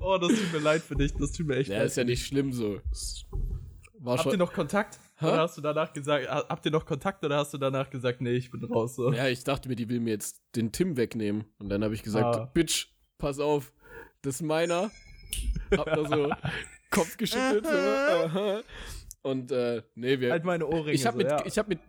oh, 0.00 0.18
das 0.18 0.28
tut 0.28 0.52
mir 0.52 0.58
leid 0.60 0.82
für 0.82 0.96
dich, 0.96 1.12
das 1.14 1.32
tut 1.32 1.46
mir 1.46 1.56
echt 1.56 1.70
Ja, 1.70 1.78
leid. 1.78 1.86
ist 1.86 1.96
ja 1.96 2.04
nicht 2.04 2.26
schlimm 2.26 2.52
so. 2.52 2.80
War 4.00 4.18
Habt 4.18 4.30
ihr 4.32 4.38
noch 4.38 4.52
Kontakt? 4.52 4.98
Hä? 5.16 5.26
Oder 5.26 5.38
hast 5.40 5.56
du 5.58 5.60
danach 5.60 5.92
gesagt, 5.92 6.28
ha- 6.28 6.46
habt 6.48 6.64
ihr 6.64 6.70
noch 6.70 6.86
Kontakt 6.86 7.24
oder 7.24 7.38
hast 7.38 7.52
du 7.52 7.58
danach 7.58 7.90
gesagt, 7.90 8.20
nee, 8.20 8.34
ich 8.34 8.50
bin 8.50 8.62
raus, 8.64 8.94
so? 8.94 9.12
Ja, 9.12 9.26
ich 9.26 9.42
dachte 9.42 9.68
mir, 9.68 9.74
die 9.74 9.88
will 9.88 9.98
mir 10.00 10.10
jetzt 10.10 10.40
den 10.54 10.70
Tim 10.70 10.96
wegnehmen. 10.96 11.44
Und 11.58 11.68
dann 11.68 11.82
habe 11.82 11.94
ich 11.94 12.02
gesagt, 12.04 12.36
Ah. 12.36 12.50
Bitch, 12.54 12.86
pass 13.18 13.40
auf, 13.40 13.72
das 14.22 14.36
ist 14.36 14.42
meiner. 14.42 14.90
Hab 15.76 15.86
da 15.86 16.08
so 16.08 16.30
Kopf 16.90 17.16
geschüttelt. 17.16 17.66
so. 17.66 18.62
Und 19.22 19.50
äh, 19.50 19.82
nee, 19.96 20.20
wir. 20.20 20.30
Halt 20.30 20.44
meine 20.44 20.66
Ohrringe. 20.66 20.92
ich 20.92 21.04
habe 21.04 21.16
so, 21.16 21.18
mit, 21.18 21.26
ja. 21.30 21.44
ich 21.44 21.58
hab 21.58 21.68
mit 21.68 21.80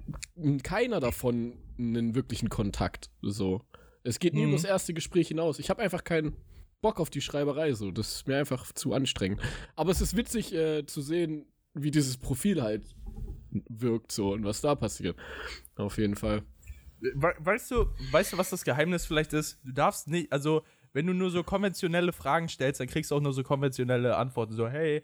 keiner 0.64 1.00
davon 1.00 1.58
einen 1.78 2.16
wirklichen 2.16 2.50
Kontakt. 2.50 3.10
So. 3.22 3.62
Es 4.04 4.20
geht 4.20 4.34
nie 4.34 4.42
Mhm. 4.42 4.48
über 4.50 4.58
das 4.58 4.66
erste 4.66 4.94
Gespräch 4.94 5.28
hinaus. 5.30 5.60
Ich 5.60 5.70
habe 5.70 5.82
einfach 5.82 6.04
keinen 6.04 6.36
Bock 6.82 7.00
auf 7.00 7.10
die 7.10 7.22
Schreiberei. 7.22 7.74
So. 7.74 7.92
Das 7.92 8.16
ist 8.16 8.28
mir 8.28 8.38
einfach 8.38 8.72
zu 8.74 8.94
anstrengend. 8.94 9.42
Aber 9.76 9.92
es 9.92 10.02
ist 10.02 10.16
witzig 10.16 10.54
äh, 10.54 10.86
zu 10.86 11.02
sehen, 11.02 11.46
wie 11.74 11.92
dieses 11.92 12.18
Profil 12.18 12.62
halt 12.62 12.96
wirkt 13.70 14.12
so 14.12 14.34
und 14.34 14.44
was 14.44 14.62
da 14.62 14.76
passiert. 14.76 15.18
Auf 15.76 15.98
jeden 15.98 16.16
Fall. 16.16 16.44
We 17.02 17.34
weißt 17.40 17.72
du, 17.72 17.86
weißt 18.12 18.34
du, 18.34 18.38
was 18.38 18.50
das 18.50 18.64
Geheimnis 18.64 19.06
vielleicht 19.06 19.34
ist? 19.34 19.60
Du 19.64 19.72
darfst 19.72 20.08
nicht, 20.10 20.32
also, 20.34 20.64
wenn 20.94 21.06
du 21.08 21.14
nur 21.14 21.32
so 21.32 21.44
konventionelle 21.44 22.12
Fragen 22.14 22.50
stellst, 22.50 22.80
dann 22.82 22.88
kriegst 22.88 23.12
du 23.12 23.16
auch 23.16 23.22
nur 23.22 23.32
so 23.34 23.42
konventionelle 23.44 24.18
Antworten. 24.18 24.54
So, 24.54 24.68
hey, 24.68 25.04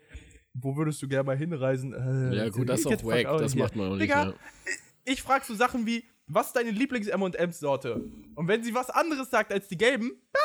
wo 0.54 0.76
würdest 0.76 1.02
du 1.02 1.08
gerne 1.08 1.24
mal 1.24 1.38
hinreisen? 1.38 1.94
Äh, 1.94 2.36
Ja, 2.36 2.50
gut, 2.50 2.68
das 2.70 2.82
ist 2.82 2.86
auch 2.88 3.04
wack. 3.04 3.24
Das 3.40 3.56
macht 3.56 3.76
man 3.76 3.88
auch 3.88 3.92
nicht. 3.94 4.04
Digga, 4.04 4.30
Ja. 4.30 4.34
Ich 5.06 5.22
frag 5.22 5.46
so 5.46 5.56
Sachen 5.56 5.86
wie, 5.86 6.04
was 6.28 6.48
ist 6.48 6.56
deine 6.56 6.72
Lieblings-M&M-Sorte? 6.72 8.04
Und 8.36 8.48
wenn 8.48 8.64
sie 8.64 8.74
was 8.74 8.90
anderes 8.90 9.30
sagt 9.30 9.54
als 9.54 9.68
die 9.68 9.78
gelben, 9.78 10.12
ja, 10.34 10.42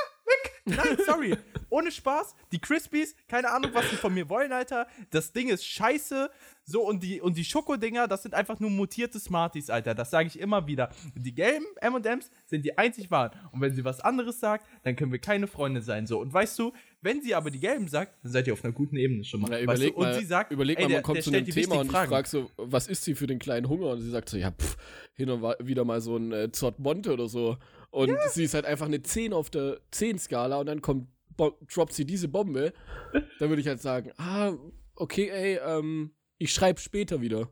nein, 0.65 0.99
sorry. 1.07 1.37
Ohne 1.69 1.91
Spaß. 1.91 2.35
Die 2.53 2.59
Crispies, 2.59 3.15
keine 3.29 3.51
Ahnung, 3.51 3.71
was 3.75 3.89
die 3.91 3.97
von 3.97 4.13
mir 4.13 4.29
wollen, 4.29 4.53
Alter. 4.53 4.87
Das 5.11 5.33
Ding 5.33 5.49
ist 5.49 5.65
scheiße. 5.65 6.31
So, 6.65 6.83
und 6.87 7.03
die, 7.03 7.21
und 7.21 7.37
die 7.37 7.45
Schokodinger, 7.45 8.07
das 8.07 8.23
sind 8.23 8.35
einfach 8.35 8.61
nur 8.61 8.71
mutierte 8.71 9.19
Smarties, 9.19 9.71
Alter. 9.71 9.95
Das 9.95 10.11
sage 10.11 10.29
ich 10.29 10.39
immer 10.39 10.67
wieder. 10.69 10.91
Die 11.17 11.35
gelben 11.35 11.65
M&M's 11.81 12.31
sind 12.47 12.65
die 12.65 12.79
einzig 12.79 13.11
wahren. 13.11 13.33
Und 13.51 13.61
wenn 13.61 13.75
sie 13.75 13.85
was 13.85 14.01
anderes 14.01 14.39
sagt, 14.39 14.67
dann 14.85 14.95
können 14.95 15.11
wir 15.11 15.19
keine 15.19 15.47
Freunde 15.49 15.83
sein. 15.83 16.07
So, 16.07 16.21
und 16.21 16.33
weißt 16.33 16.59
du, 16.59 16.73
wenn 17.03 17.23
sie 17.23 17.35
aber 17.35 17.51
die 17.51 17.59
gelben 17.59 17.89
sagt, 17.89 18.15
dann 18.23 18.31
seid 18.33 18.47
ihr 18.47 18.53
auf 18.53 18.63
einer 18.65 18.73
guten 18.73 18.97
Ebene 18.97 19.25
schon 19.25 19.41
mal. 19.41 19.51
Weißt 19.51 19.63
überleg 19.63 19.95
du? 19.95 20.01
mal, 20.01 20.13
und 20.15 20.21
sie 20.21 20.27
sagt, 20.27 20.53
überleg 20.53 20.79
ey, 20.79 20.85
mal, 20.85 20.89
der- 20.89 20.97
man 20.99 21.03
kommt 21.03 21.17
der 21.17 21.25
zu 21.25 21.31
einem 21.33 21.47
Thema 21.47 21.77
und 21.81 21.87
ich 21.87 21.93
frage 21.93 22.29
so, 22.29 22.51
was 22.57 22.87
isst 22.87 23.05
sie 23.05 23.15
für 23.15 23.27
den 23.27 23.39
kleinen 23.41 23.69
Hunger? 23.69 23.89
Und 23.89 24.01
sie 24.01 24.11
sagt 24.11 24.29
so, 24.29 24.37
ja, 24.37 24.51
pff, 24.53 24.77
hin 25.15 25.31
und 25.31 25.43
wieder 25.67 25.85
mal 25.85 26.01
so 26.01 26.17
ein 26.17 26.33
äh, 26.33 26.53
Zott 26.53 26.79
Monte 26.79 27.13
oder 27.13 27.29
so. 27.29 27.57
Und 27.91 28.17
sie 28.31 28.45
ist 28.45 28.55
halt 28.55 28.65
einfach 28.67 28.87
eine 28.87 29.03
10 29.03 29.33
auf 29.33 29.51
der 29.51 29.81
10-Skala 29.93 30.57
und 30.59 30.67
dann 30.67 30.81
kommt, 30.81 31.09
bo- 31.37 31.59
droppt 31.73 31.93
sie 31.93 32.05
diese 32.05 32.29
Bombe. 32.29 32.73
Dann 33.39 33.49
würde 33.49 33.61
ich 33.61 33.69
halt 33.69 33.81
sagen, 33.83 34.13
ah, 34.17 34.53
okay, 34.95 35.29
ey, 35.29 35.59
ähm, 35.67 36.13
ich 36.39 36.53
schreibe 36.53 36.81
später 36.81 37.21
wieder. 37.21 37.49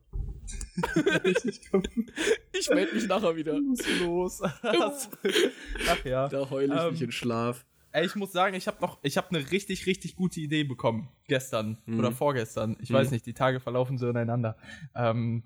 ich 2.52 2.70
melde 2.70 2.94
mich 2.94 3.06
nachher 3.08 3.36
wieder. 3.36 3.54
los. 4.00 4.40
Ach 4.62 6.04
ja. 6.04 6.28
Da 6.28 6.48
heule 6.50 6.74
ich 6.74 6.80
Ähm, 6.80 6.90
mich 6.92 7.02
in 7.02 7.12
Schlaf. 7.12 7.64
Ey, 7.90 8.04
ich 8.06 8.14
muss 8.16 8.32
sagen, 8.32 8.54
ich 8.54 8.66
habe 8.66 8.80
noch, 8.82 8.98
ich 9.02 9.16
habe 9.16 9.28
eine 9.30 9.50
richtig, 9.50 9.86
richtig 9.86 10.14
gute 10.14 10.40
Idee 10.40 10.64
bekommen. 10.64 11.08
Gestern 11.26 11.78
Mhm. 11.86 11.98
oder 11.98 12.12
vorgestern. 12.12 12.76
Ich 12.80 12.90
Mhm. 12.90 12.94
weiß 12.94 13.10
nicht, 13.10 13.26
die 13.26 13.34
Tage 13.34 13.60
verlaufen 13.60 13.98
so 13.98 14.08
ineinander. 14.08 14.56
Ähm, 14.94 15.42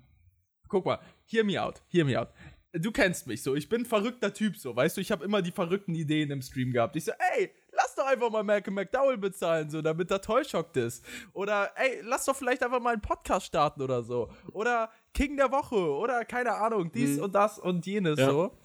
guck 0.67 0.85
mal, 0.85 0.99
hear 1.25 1.43
me 1.43 1.61
out, 1.61 1.81
hear 1.89 2.03
me 2.05 2.19
out. 2.19 2.29
Du 2.75 2.91
kennst 2.91 3.27
mich 3.27 3.43
so, 3.43 3.53
ich 3.55 3.69
bin 3.69 3.81
ein 3.81 3.85
verrückter 3.85 4.33
Typ 4.33 4.57
so, 4.57 4.75
weißt 4.75 4.97
du, 4.97 5.01
ich 5.01 5.11
habe 5.11 5.23
immer 5.23 5.41
die 5.43 5.51
verrückten 5.51 5.93
Ideen 5.93 6.31
im 6.31 6.41
Stream 6.41 6.71
gehabt. 6.73 6.95
Ich 6.95 7.05
so, 7.05 7.11
ey, 7.37 7.51
lass 7.71 7.93
doch 7.95 8.05
einfach 8.07 8.31
mal 8.31 8.43
Malcolm 8.43 8.73
McDowell 8.75 9.17
bezahlen, 9.17 9.69
so, 9.69 9.81
damit 9.83 10.09
er 10.09 10.19
tollschockt 10.21 10.75
ist. 10.77 11.05
Oder, 11.33 11.71
ey, 11.75 11.99
lass 12.01 12.25
doch 12.25 12.35
vielleicht 12.35 12.63
einfach 12.63 12.79
mal 12.81 12.93
einen 12.93 13.01
Podcast 13.01 13.45
starten 13.45 13.81
oder 13.81 14.01
so. 14.01 14.29
Oder 14.53 14.89
King 15.13 15.37
der 15.37 15.51
Woche 15.51 15.75
oder 15.75 16.25
keine 16.25 16.53
Ahnung, 16.55 16.91
dies 16.91 17.17
Mhm. 17.17 17.23
und 17.25 17.35
das 17.35 17.59
und 17.59 17.85
jenes 17.85 18.19
Ja. 18.19 18.29
so 18.31 18.57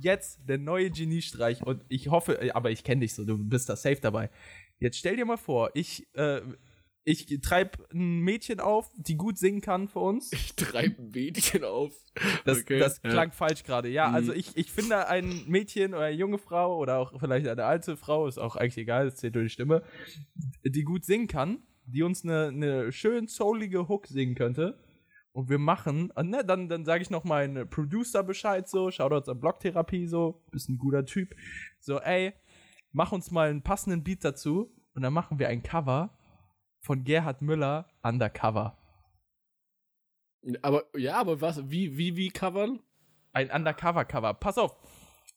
jetzt 0.00 0.40
der 0.46 0.58
neue 0.58 0.90
Geniestreich 0.90 1.62
und 1.62 1.82
ich 1.88 2.08
hoffe, 2.08 2.50
aber 2.54 2.70
ich 2.70 2.84
kenne 2.84 3.02
dich 3.02 3.14
so, 3.14 3.24
du 3.24 3.38
bist 3.38 3.68
da 3.70 3.76
safe 3.76 4.00
dabei. 4.00 4.28
Jetzt 4.78 4.98
stell 4.98 5.16
dir 5.16 5.24
mal 5.24 5.38
vor, 5.38 5.70
ich, 5.72 6.06
äh, 6.14 6.42
ich 7.08 7.26
treibe 7.40 7.78
ein 7.94 8.18
Mädchen 8.18 8.58
auf, 8.58 8.90
die 8.96 9.16
gut 9.16 9.38
singen 9.38 9.60
kann 9.60 9.86
für 9.86 10.00
uns. 10.00 10.32
Ich 10.32 10.56
treibe 10.56 11.00
ein 11.02 11.10
Mädchen 11.12 11.62
auf. 11.62 11.92
Das, 12.44 12.58
Okay, 12.62 12.80
das 12.80 13.00
ja. 13.04 13.10
klang 13.10 13.30
falsch 13.30 13.62
gerade. 13.62 13.88
Ja, 13.88 14.08
Mhm. 14.08 14.14
also 14.16 14.32
ich, 14.32 14.56
ich 14.56 14.72
finde 14.72 15.06
ein 15.06 15.44
Mädchen 15.46 15.94
oder 15.94 16.06
eine 16.06 16.16
junge 16.16 16.38
Frau 16.38 16.76
oder 16.76 16.98
auch 16.98 17.18
vielleicht 17.20 17.46
eine 17.46 17.64
alte 17.64 17.96
Frau, 17.96 18.26
ist 18.26 18.38
auch 18.38 18.56
eigentlich 18.56 18.78
egal, 18.78 19.04
das 19.04 19.16
zählt 19.16 19.34
nur 19.34 19.44
die 19.44 19.50
Stimme, 19.50 19.84
die 20.64 20.82
gut 20.82 21.04
singen 21.04 21.28
kann, 21.28 21.62
die 21.84 22.02
uns 22.02 22.24
eine, 22.24 22.48
eine 22.48 22.90
schön 22.90 23.28
soulige 23.28 23.88
Hook 23.88 24.08
singen 24.08 24.34
könnte. 24.34 24.76
Und 25.30 25.48
wir 25.48 25.58
machen, 25.58 26.10
und 26.12 26.30
ne, 26.30 26.44
dann, 26.44 26.68
dann 26.68 26.84
sage 26.84 27.02
ich 27.02 27.10
noch 27.10 27.22
meinen 27.22 27.70
Producer 27.70 28.24
Bescheid 28.24 28.68
so, 28.68 28.90
Shoutouts 28.90 29.28
an 29.28 29.38
Blocktherapie 29.38 30.08
so, 30.08 30.42
bist 30.50 30.68
ein 30.68 30.78
guter 30.78 31.04
Typ. 31.04 31.36
So, 31.78 32.00
ey, 32.00 32.32
mach 32.90 33.12
uns 33.12 33.30
mal 33.30 33.48
einen 33.50 33.62
passenden 33.62 34.02
Beat 34.02 34.24
dazu 34.24 34.74
und 34.94 35.02
dann 35.02 35.12
machen 35.12 35.38
wir 35.38 35.48
ein 35.48 35.62
Cover 35.62 36.18
von 36.86 37.02
Gerhard 37.02 37.42
Müller 37.42 37.88
Undercover. 38.02 38.78
Aber, 40.62 40.84
ja, 40.96 41.16
aber 41.18 41.40
was, 41.40 41.68
wie, 41.68 41.96
wie, 41.98 42.16
wie 42.16 42.28
covern? 42.30 42.78
Ein 43.32 43.50
Undercover-Cover. 43.50 44.34
Pass 44.34 44.56
auf. 44.56 44.76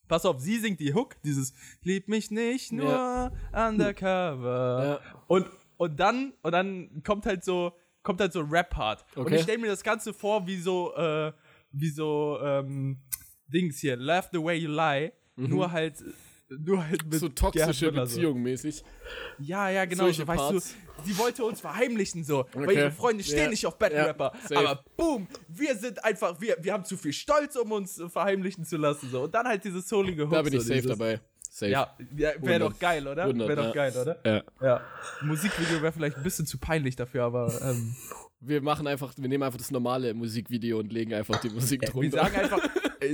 Pass 0.08 0.26
auf, 0.26 0.40
sie 0.40 0.60
singt 0.60 0.80
die 0.80 0.94
Hook, 0.94 1.16
dieses 1.24 1.54
Lieb 1.82 2.08
mich 2.08 2.30
nicht 2.32 2.72
nur 2.72 2.86
Ja. 2.86 3.32
Undercover. 3.68 5.02
Und, 5.28 5.48
und 5.78 6.00
dann, 6.00 6.34
und 6.44 6.52
dann 6.52 7.02
kommt 7.04 7.26
halt 7.26 7.44
so, 7.44 7.74
kommt 8.04 8.22
halt 8.22 8.32
so 8.34 8.42
Rap-Part. 8.42 9.04
Und 9.16 9.24
Okay. 9.26 9.36
ich 9.38 9.42
stelle 9.42 9.58
mir 9.58 9.68
das 9.68 9.84
Ganze 9.84 10.14
vor, 10.14 10.46
wie 10.46 10.58
so, 10.58 10.94
äh, 10.96 11.34
wie 11.72 11.90
so, 11.90 12.40
ähm, 12.44 13.02
Dings 13.48 13.80
hier, 13.80 13.98
Laugh 13.98 14.30
the 14.32 14.42
way 14.44 14.56
you 14.58 14.70
lie. 14.70 15.12
Nur 15.36 15.72
halt, 15.72 16.04
nur 16.50 16.86
halt 16.86 17.04
mit 17.06 17.14
Mhm. 17.14 17.18
so 17.18 17.30
toxische 17.30 17.86
Müller 17.88 18.06
so. 18.06 18.16
Beziehung 18.16 18.42
mäßig. 18.42 18.84
Ja, 19.40 19.70
ja, 19.70 19.86
genau. 19.86 20.04
Solche 20.04 20.22
So, 20.22 20.28
weißt 20.28 20.40
Parts. 20.40 20.76
du, 20.76 20.89
sie 21.06 21.18
wollte 21.18 21.44
uns 21.44 21.60
verheimlichen 21.62 22.24
so, 22.24 22.46
weil 22.54 22.66
Okay. 22.70 22.76
ihre 22.78 22.92
Freunde 22.92 23.24
stehen 23.24 23.38
Ja. 23.46 23.50
nicht 23.50 23.66
auf 23.66 23.78
Battle 23.78 24.06
Rapper. 24.08 24.32
safe. 24.44 24.58
aber 24.58 24.84
boom, 24.98 25.28
wir 25.48 25.76
sind 25.76 26.04
einfach, 26.04 26.40
wir, 26.40 26.58
wir 26.62 26.74
haben 26.74 26.86
zu 26.86 26.98
viel 26.98 27.14
Stolz, 27.14 27.56
um 27.56 27.72
uns 27.72 28.02
verheimlichen 28.12 28.66
zu 28.66 28.78
lassen 28.78 29.10
so. 29.10 29.24
Und 29.24 29.34
dann 29.36 29.48
halt 29.48 29.64
diese 29.64 29.82
soulige 29.82 30.24
Hook. 30.26 30.32
Da 30.32 30.42
bin 30.42 30.54
ich 30.54 30.62
so, 30.62 30.68
safe 30.68 30.82
dieses, 30.82 30.98
dabei. 30.98 31.20
Safe. 31.52 31.72
Ja, 31.72 31.96
wäre 32.12 32.36
100. 32.38 32.62
doch 32.62 32.80
geil, 32.80 33.08
oder? 33.08 33.24
100, 33.24 33.48
Wäre 33.48 33.56
doch 33.58 33.76
ja. 33.76 33.90
geil, 33.90 33.94
oder? 34.00 34.20
Ja. 34.26 34.44
Ja. 34.62 34.82
Musikvideo 35.24 35.82
wäre 35.82 35.92
vielleicht 35.92 36.18
ein 36.18 36.24
bisschen 36.24 36.46
zu 36.46 36.58
peinlich 36.58 36.96
dafür, 36.96 37.24
aber 37.24 37.52
ähm, 37.64 37.96
Wir 38.42 38.62
machen 38.62 38.88
einfach, 38.88 39.14
wir 39.18 39.28
nehmen 39.28 39.44
einfach 39.44 39.58
das 39.58 39.72
normale 39.72 40.14
Musikvideo 40.14 40.80
und 40.80 40.94
legen 40.94 41.14
einfach 41.14 41.42
die 41.42 41.50
Musik 41.50 41.82
wir 41.82 41.90
drunter. 41.90 42.18
sagen 42.24 42.36
einfach, 42.36 42.62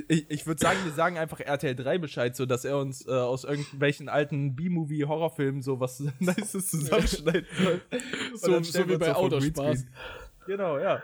ich, 0.08 0.30
ich 0.30 0.48
würde 0.48 0.62
sagen, 0.62 0.80
wir 0.84 0.92
sagen 0.92 1.18
einfach 1.18 1.39
RTL 1.39 1.75
3 1.75 1.98
Bescheid, 1.98 2.36
so 2.36 2.46
dass 2.46 2.65
er 2.65 2.77
uns 2.77 3.08
äh, 3.08 3.12
aus 3.12 3.44
irgendwelchen 3.44 4.10
alten 4.10 4.56
B-Movie-Horrorfilmen 4.56 5.62
so 5.62 5.80
was 5.80 6.00
Nices 6.20 6.70
zusammenschneiden 6.70 7.46
soll. 7.58 7.82
So, 8.36 8.63
so 8.63 8.89
wie 8.89 8.98
bei 8.98 9.08
so 9.08 9.13
Autospaß. 9.13 9.86
Genau, 10.48 10.77
ja. 10.77 11.01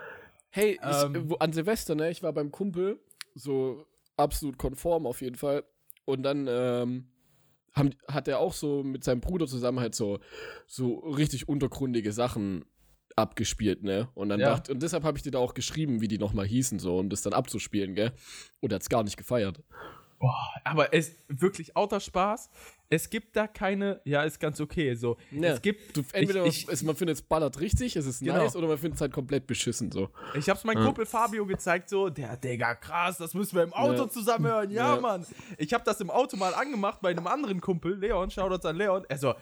Hey, 0.50 0.72
ich, 0.72 1.02
Ähm. 1.04 1.30
wo, 1.30 1.36
an 1.36 1.52
Silvester, 1.52 1.94
ne, 1.94 2.10
ich 2.10 2.22
war 2.22 2.32
beim 2.32 2.50
Kumpel, 2.50 3.00
so 3.34 3.86
absolut 4.16 4.58
konform 4.58 5.06
auf 5.06 5.20
jeden 5.20 5.36
Fall. 5.36 5.64
Und 6.04 6.22
dann 6.22 6.46
ähm, 6.48 7.06
haben, 7.72 7.90
hat 8.08 8.28
er 8.28 8.38
auch 8.38 8.52
so 8.52 8.82
mit 8.82 9.04
seinem 9.04 9.20
Bruder 9.20 9.46
zusammen 9.46 9.80
halt 9.80 9.94
so, 9.94 10.18
so 10.66 10.98
richtig 10.98 11.48
untergründige 11.48 12.12
Sachen 12.12 12.64
abgespielt, 13.16 13.82
ne? 13.82 14.08
Und 14.14 14.28
dann 14.28 14.40
Ja. 14.40 14.50
dachte, 14.50 14.72
und 14.72 14.82
deshalb 14.82 15.04
habe 15.04 15.16
ich 15.18 15.22
dir 15.22 15.30
da 15.32 15.38
auch 15.38 15.54
geschrieben, 15.54 16.00
wie 16.00 16.08
die 16.08 16.18
nochmal 16.18 16.46
hießen, 16.46 16.78
so, 16.78 16.98
um 16.98 17.08
das 17.08 17.22
dann 17.22 17.32
abzuspielen, 17.32 17.94
gell? 17.94 18.12
Und 18.60 18.72
er 18.72 18.76
hat's 18.76 18.88
gar 18.88 19.02
nicht 19.02 19.16
gefeiert. 19.16 19.60
Boah, 20.18 20.36
aber 20.62 20.94
es 20.94 21.16
wirklich 21.28 21.76
auter 21.76 21.98
Spaß. 21.98 22.48
Es 22.88 23.10
gibt 23.10 23.34
da 23.34 23.46
keine, 23.48 24.00
ja, 24.04 24.22
ist 24.22 24.38
ganz 24.38 24.60
okay. 24.60 24.94
So, 24.94 25.16
Ne, 25.32 25.48
es 25.48 25.62
gibt, 25.62 25.96
Du, 25.96 26.04
entweder 26.12 26.44
ich, 26.44 26.64
ich, 26.64 26.68
es, 26.68 26.82
man 26.84 26.94
findet 26.94 27.16
es 27.16 27.22
ballert 27.22 27.58
richtig, 27.58 27.96
es 27.96 28.06
ist 28.06 28.20
Genau. 28.20 28.36
nice, 28.44 28.54
oder 28.54 28.68
man 28.68 28.76
findet 28.78 28.96
es 28.96 29.00
halt 29.00 29.12
komplett 29.12 29.46
beschissen, 29.48 29.90
so. 29.90 30.10
ich 30.34 30.48
hab's 30.48 30.62
meinem 30.62 30.78
Ja. 30.80 30.84
Kumpel 30.84 31.06
Fabio 31.06 31.44
gezeigt, 31.46 31.88
so, 31.88 32.08
der, 32.10 32.36
Digga, 32.36 32.74
krass, 32.76 33.16
das 33.18 33.34
müssen 33.34 33.56
wir 33.56 33.62
im 33.64 33.72
Auto 33.72 34.02
Ja. 34.02 34.08
zusammen 34.10 34.46
hören. 34.46 34.70
Ja, 34.70 34.94
Ja. 34.94 35.00
Mann. 35.00 35.26
Ich 35.58 35.72
hab 35.72 35.84
das 35.84 36.00
im 36.02 36.10
Auto 36.10 36.36
mal 36.36 36.54
angemacht 36.54 37.00
bei 37.00 37.10
einem 37.10 37.26
anderen 37.26 37.60
Kumpel, 37.60 37.98
Leon, 37.98 38.30
Shoutouts 38.30 38.66
an 38.66 38.76
Leon. 38.76 39.04
Er 39.08 39.18
so, 39.18 39.32
Digga, 39.32 39.40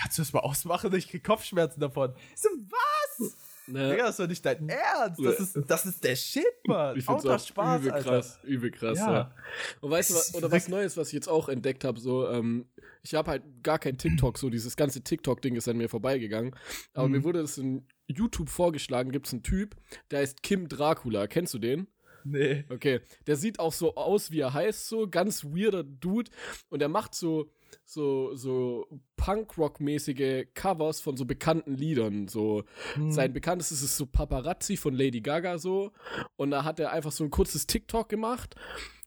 kannst 0.00 0.18
du 0.18 0.22
das 0.22 0.32
mal 0.32 0.40
ausmachen? 0.40 0.94
Ich 0.94 1.08
krieg 1.08 1.24
Kopfschmerzen 1.24 1.80
davon. 1.80 2.14
Ich 2.34 2.40
so, 2.42 2.48
was? 2.68 3.36
Ne? 3.68 3.90
Digga, 3.90 4.04
das 4.04 4.10
ist 4.10 4.20
doch 4.20 4.28
nicht 4.28 4.46
dein 4.46 4.68
Ernst. 4.68 5.20
Das 5.24 5.40
ist, 5.40 5.58
das 5.66 5.86
ist 5.86 6.04
der 6.04 6.14
Shit, 6.14 6.44
Mann. 6.68 6.96
Ich 6.96 7.04
find's 7.04 7.24
Auter 7.24 7.34
auch 7.34 7.40
Spaß, 7.44 7.80
übel 7.80 7.90
Alter. 7.92 8.08
krass, 8.10 8.38
übel 8.44 8.70
krass, 8.70 8.98
ja. 8.98 9.12
Ja. 9.12 9.34
Und 9.80 9.90
weißt 9.90 10.10
du, 10.10 10.14
was, 10.14 10.34
oder 10.36 10.52
was 10.52 10.68
Neues, 10.68 10.96
was 10.96 11.08
ich 11.08 11.14
jetzt 11.14 11.28
auch 11.28 11.48
entdeckt 11.48 11.82
habe, 11.82 11.98
so, 11.98 12.28
ähm, 12.28 12.66
ich 13.02 13.14
habe 13.16 13.28
halt 13.32 13.42
gar 13.64 13.80
kein 13.80 13.98
TikTok, 13.98 14.38
so 14.38 14.50
dieses 14.50 14.76
ganze 14.76 15.02
TikTok-Ding 15.02 15.56
ist 15.56 15.66
an 15.68 15.78
mir 15.78 15.88
vorbeigegangen. 15.88 16.54
Aber 16.94 17.08
Mhm. 17.08 17.12
mir 17.12 17.24
wurde 17.24 17.40
das 17.40 17.58
in 17.58 17.84
YouTube 18.06 18.50
vorgeschlagen, 18.50 19.10
gibt 19.10 19.26
es 19.26 19.32
einen 19.32 19.42
Typ, 19.42 19.74
der 20.12 20.20
heißt 20.20 20.44
Kim 20.44 20.68
Dracula. 20.68 21.26
Kennst 21.26 21.52
du 21.52 21.58
den? 21.58 21.88
Nee. 22.22 22.64
Okay. 22.70 23.00
Der 23.26 23.34
sieht 23.36 23.58
auch 23.58 23.72
so 23.72 23.96
aus, 23.96 24.30
wie 24.30 24.40
er 24.40 24.52
heißt, 24.54 24.86
so 24.88 25.08
ganz 25.08 25.44
weirder 25.44 25.82
Dude. 25.82 26.30
Und 26.68 26.82
er 26.82 26.88
macht 26.88 27.16
so, 27.16 27.50
so, 27.84 28.34
so 28.34 28.86
Punk-Rock-mäßige 29.16 30.46
Covers 30.54 31.00
von 31.00 31.16
so 31.16 31.24
bekannten 31.24 31.74
Liedern. 31.74 32.28
So, 32.28 32.64
Hm. 32.94 33.10
sein 33.12 33.32
bekanntestes 33.32 33.82
ist 33.82 33.96
so 33.96 34.06
Paparazzi 34.06 34.76
von 34.76 34.94
Lady 34.94 35.20
Gaga 35.20 35.58
so. 35.58 35.92
Und 36.36 36.50
da 36.50 36.64
hat 36.64 36.80
er 36.80 36.92
einfach 36.92 37.12
so 37.12 37.24
ein 37.24 37.30
kurzes 37.30 37.66
TikTok 37.66 38.08
gemacht, 38.08 38.54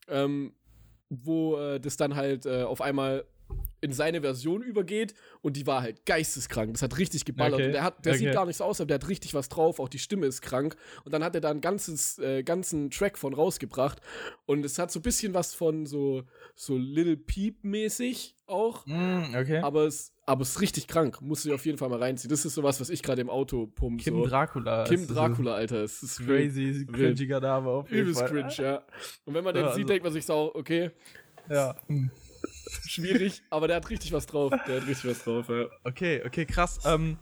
ähm, 0.08 0.54
wo 1.10 1.58
äh, 1.58 1.80
das 1.80 1.98
dann 1.98 2.16
halt 2.16 2.46
äh, 2.46 2.64
auf 2.64 2.82
einmal 2.82 3.26
in 3.82 3.94
seine 3.94 4.22
Version 4.22 4.62
übergeht 4.62 5.14
und 5.42 5.56
die 5.58 5.66
war 5.68 5.82
halt 5.82 6.06
geisteskrank. 6.06 6.74
Das 6.74 6.82
hat 6.82 6.98
richtig 6.98 7.26
geballert. 7.26 7.54
Okay, 7.56 7.66
Und 7.68 7.72
der, 7.74 7.84
hat, 7.84 8.06
der 8.06 8.14
okay. 8.14 8.20
sieht 8.26 8.34
gar 8.34 8.46
nicht 8.46 8.58
so 8.58 8.64
aus, 8.64 8.82
aber 8.82 8.88
der 8.88 8.96
hat 8.96 9.08
richtig 9.08 9.34
was 9.34 9.50
drauf. 9.50 9.80
Auch 9.80 9.90
die 9.90 10.00
Stimme 10.00 10.26
ist 10.26 10.42
krank. 10.42 10.76
Und 11.06 11.14
dann 11.14 11.24
hat 11.24 11.36
er 11.36 11.42
da 11.42 11.50
einen 11.50 11.62
ganzes, 11.62 12.20
äh, 12.20 12.44
ganzen 12.44 12.90
Track 12.92 13.18
von 13.18 13.34
rausgebracht. 13.34 14.00
Und 14.46 14.66
es 14.66 14.78
hat 14.80 14.92
so 14.92 15.00
ein 15.00 15.04
bisschen 15.04 15.34
was 15.34 15.54
von 15.54 15.86
so, 15.86 16.24
so 16.56 16.78
Little 16.78 17.18
Peep-mäßig 17.18 18.36
auch. 18.48 18.86
Mm, 18.86 19.36
okay. 19.36 19.60
Aber 19.60 19.86
es, 19.86 20.12
aber 20.26 20.42
es 20.42 20.50
ist 20.50 20.62
richtig 20.62 20.88
krank. 20.88 21.22
Musst 21.22 21.46
du 21.46 21.50
dir 21.50 21.56
auf 21.56 21.66
jeden 21.66 21.78
Fall 21.78 21.90
mal 21.90 22.00
reinziehen. 22.00 22.30
Das 22.30 22.46
ist 22.46 22.56
sowas, 22.56 22.80
was 22.82 22.90
ich 22.90 23.02
gerade 23.04 23.22
im 23.22 23.30
Auto 23.30 23.68
pumpe. 23.68 24.04
Kim 24.04 24.16
so. 24.16 24.26
Dracula. 24.26 24.84
Kim 24.86 25.08
Dracula, 25.08 25.54
Alter. 25.56 25.84
Es 25.84 26.02
ist. 26.04 26.20
Crazy, 26.26 26.86
cringiger 26.92 27.40
Name 27.40 27.70
auf 27.70 27.90
jeden 27.90 28.02
Übelst 28.02 28.20
Fall. 28.22 28.30
cringe, 28.30 28.54
ja. 28.58 28.84
Und 29.26 29.34
wenn 29.36 29.44
man 29.44 29.54
den 29.54 29.64
Ja, 29.66 29.70
sieht, 29.72 29.84
also- 29.84 29.88
denkt 29.88 30.04
man 30.04 30.14
sich 30.14 30.26
so, 30.26 30.52
okay, 30.56 30.92
Ja. 31.50 31.76
Schwierig, 32.88 33.42
aber 33.50 33.68
der 33.68 33.78
hat 33.78 33.90
richtig 33.90 34.12
was 34.12 34.26
drauf. 34.26 34.52
Der 34.68 34.82
hat 34.82 34.88
richtig 34.88 35.12
was 35.12 35.24
drauf, 35.24 35.50
ja. 35.50 35.66
Okay, 35.84 36.22
okay, 36.26 36.46
krass. 36.46 36.80
Ähm, 36.86 37.18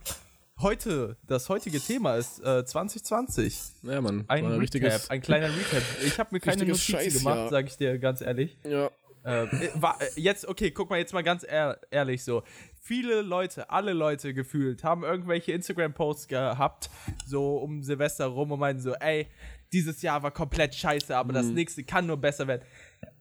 heute, 0.59 1.17
das 1.25 1.49
heutige 1.49 1.79
Thema 1.79 2.15
ist 2.15 2.39
äh, 2.43 2.65
2020. 2.65 3.59
Ja, 3.83 4.01
Mann. 4.01 4.25
Ein 4.27 4.45
Recap, 4.45 4.61
richtiges. 4.61 5.09
ein 5.09 5.21
kleiner 5.21 5.49
Recap. 5.49 5.83
Ich 6.05 6.19
habe 6.19 6.29
mir 6.31 6.39
keine 6.39 6.65
Notizen 6.65 6.91
Scheißjahr. 6.93 7.35
gemacht, 7.35 7.49
sage 7.49 7.67
ich 7.67 7.77
dir 7.77 7.97
ganz 7.99 8.21
ehrlich. 8.21 8.57
Ja. 8.63 8.89
Ähm, 9.25 9.49
äh, 9.51 9.81
war, 9.81 10.01
äh, 10.01 10.07
jetzt, 10.15 10.47
okay, 10.47 10.71
guck 10.71 10.89
mal 10.89 10.99
jetzt 10.99 11.13
mal 11.13 11.23
ganz 11.23 11.43
ehr 11.43 11.79
ehrlich 11.91 12.23
so. 12.23 12.43
Viele 12.79 13.21
Leute, 13.21 13.69
alle 13.69 13.91
Leute 13.91 14.33
gefühlt, 14.33 14.85
haben 14.85 15.03
irgendwelche 15.03 15.51
Instagram-Posts 15.51 16.29
gehabt, 16.29 16.89
so 17.25 17.57
um 17.57 17.83
Silvester 17.83 18.27
rum 18.27 18.53
und 18.53 18.59
meinen 18.59 18.79
so, 18.79 18.93
ey, 18.93 19.27
dieses 19.73 20.01
Jahr 20.01 20.23
war 20.23 20.31
komplett 20.31 20.73
scheiße, 20.73 21.15
aber 21.15 21.33
das 21.33 21.47
nächste 21.47 21.83
kann 21.83 22.05
nur 22.05 22.15
besser 22.15 22.47
werden. 22.47 22.61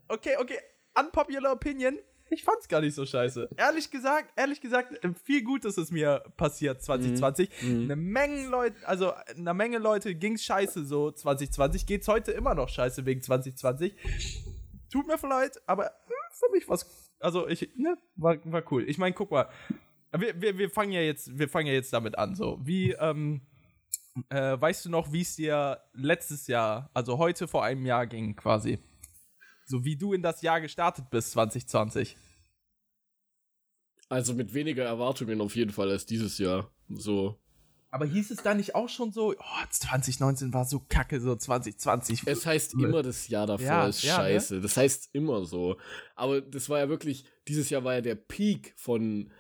Okay, 0.07 0.37
okay, 0.39 0.59
unpopular 0.97 1.53
opinion. 1.53 1.99
Ich 2.29 2.43
fand's 2.43 2.69
gar 2.69 2.81
nicht 2.81 2.95
so 2.95 3.07
scheiße. 3.07 3.51
Ehrlich 3.57 3.91
gesagt, 3.91 4.33
ehrlich 4.37 4.61
gesagt, 4.61 5.05
äh, 5.05 5.15
viel 5.15 5.43
Gutes 5.45 5.79
ist 5.79 5.93
mir 5.93 6.25
passiert 6.37 6.83
2020. 6.83 7.49
Eine 7.63 7.97
Menge 7.97 8.49
Leute, 8.49 8.77
also 8.85 9.13
einer 9.13 9.55
Menge 9.55 9.79
Leute 9.79 10.15
ging's 10.15 10.45
scheiße 10.45 10.85
so 10.85 11.11
2020. 11.11 11.87
Geht's 11.87 12.09
heute 12.09 12.33
immer 12.33 12.55
noch 12.55 12.69
scheiße 12.69 13.07
wegen 13.07 13.23
2020. 13.23 13.95
Tut 14.91 15.07
mir 15.07 15.17
leid, 15.29 15.61
aber 15.67 15.85
hm, 15.85 16.15
für 16.33 16.53
mich 16.53 16.69
war's, 16.69 17.11
also 17.21 17.47
ich, 17.49 17.71
ne, 17.77 17.97
war, 18.17 18.39
war 18.45 18.63
cool. 18.73 18.89
Ich 18.89 18.99
meine, 18.99 19.15
guck 19.15 19.31
mal, 19.31 19.49
wir, 20.13 20.41
wir, 20.41 20.59
wir 20.59 20.71
fangen 20.71 20.93
ja 20.93 21.01
jetzt, 21.01 21.39
wir 21.39 21.49
fangen 21.49 21.67
ja 21.67 21.75
jetzt 21.75 21.93
damit 21.93 22.19
an, 22.19 22.35
so. 22.35 22.59
Wie, 22.63 22.93
ähm, 22.93 23.43
äh, 24.31 24.61
weißt 24.61 24.87
du 24.87 24.91
noch, 24.91 25.13
wie 25.13 25.21
es 25.21 25.37
dir 25.37 25.81
letztes 25.93 26.47
Jahr, 26.47 26.91
also 26.95 27.19
heute 27.19 27.47
vor 27.47 27.65
einem 27.65 27.85
Jahr 27.87 28.07
ging, 28.07 28.35
quasi? 28.35 28.79
So 29.67 29.85
wie 29.85 29.97
du 29.97 30.13
in 30.13 30.23
das 30.23 30.43
Jahr 30.43 30.61
gestartet 30.61 31.11
bist, 31.11 31.33
2020. 31.33 32.17
Also 34.09 34.35
mit 34.35 34.55
weniger 34.55 34.85
Erwartungen 34.85 35.41
auf 35.41 35.57
jeden 35.57 35.73
Fall 35.73 35.91
als 35.91 36.07
dieses 36.07 36.39
Jahr. 36.39 36.71
So. 36.89 37.39
Aber 37.91 38.07
hieß 38.07 38.31
es 38.31 38.43
da 38.43 38.55
nicht 38.55 38.75
auch 38.75 38.89
schon 38.89 39.11
so, 39.11 39.33
oh, 39.37 39.65
2019 39.71 40.53
war 40.53 40.65
so 40.65 40.81
kacke, 40.81 41.21
so 41.21 41.35
2020. 41.35 42.23
Es 42.27 42.47
heißt 42.47 42.75
immer, 42.75 43.03
das 43.03 43.27
Jahr 43.29 43.47
davor 43.47 43.67
Ja, 43.67 43.87
ist 43.89 44.03
ja, 44.03 44.19
ne? 44.19 44.25
scheiße. 44.25 44.61
Das 44.61 44.77
heißt 44.77 45.11
immer 45.13 45.45
so. 45.45 45.77
Aber 46.15 46.41
das 46.41 46.69
war 46.69 46.79
ja 46.79 46.89
wirklich, 46.89 47.25
dieses 47.49 47.69
Jahr 47.71 47.83
war 47.83 47.95
ja 47.95 48.01
der 48.03 48.15
Peak 48.15 48.75
von, 48.77 49.33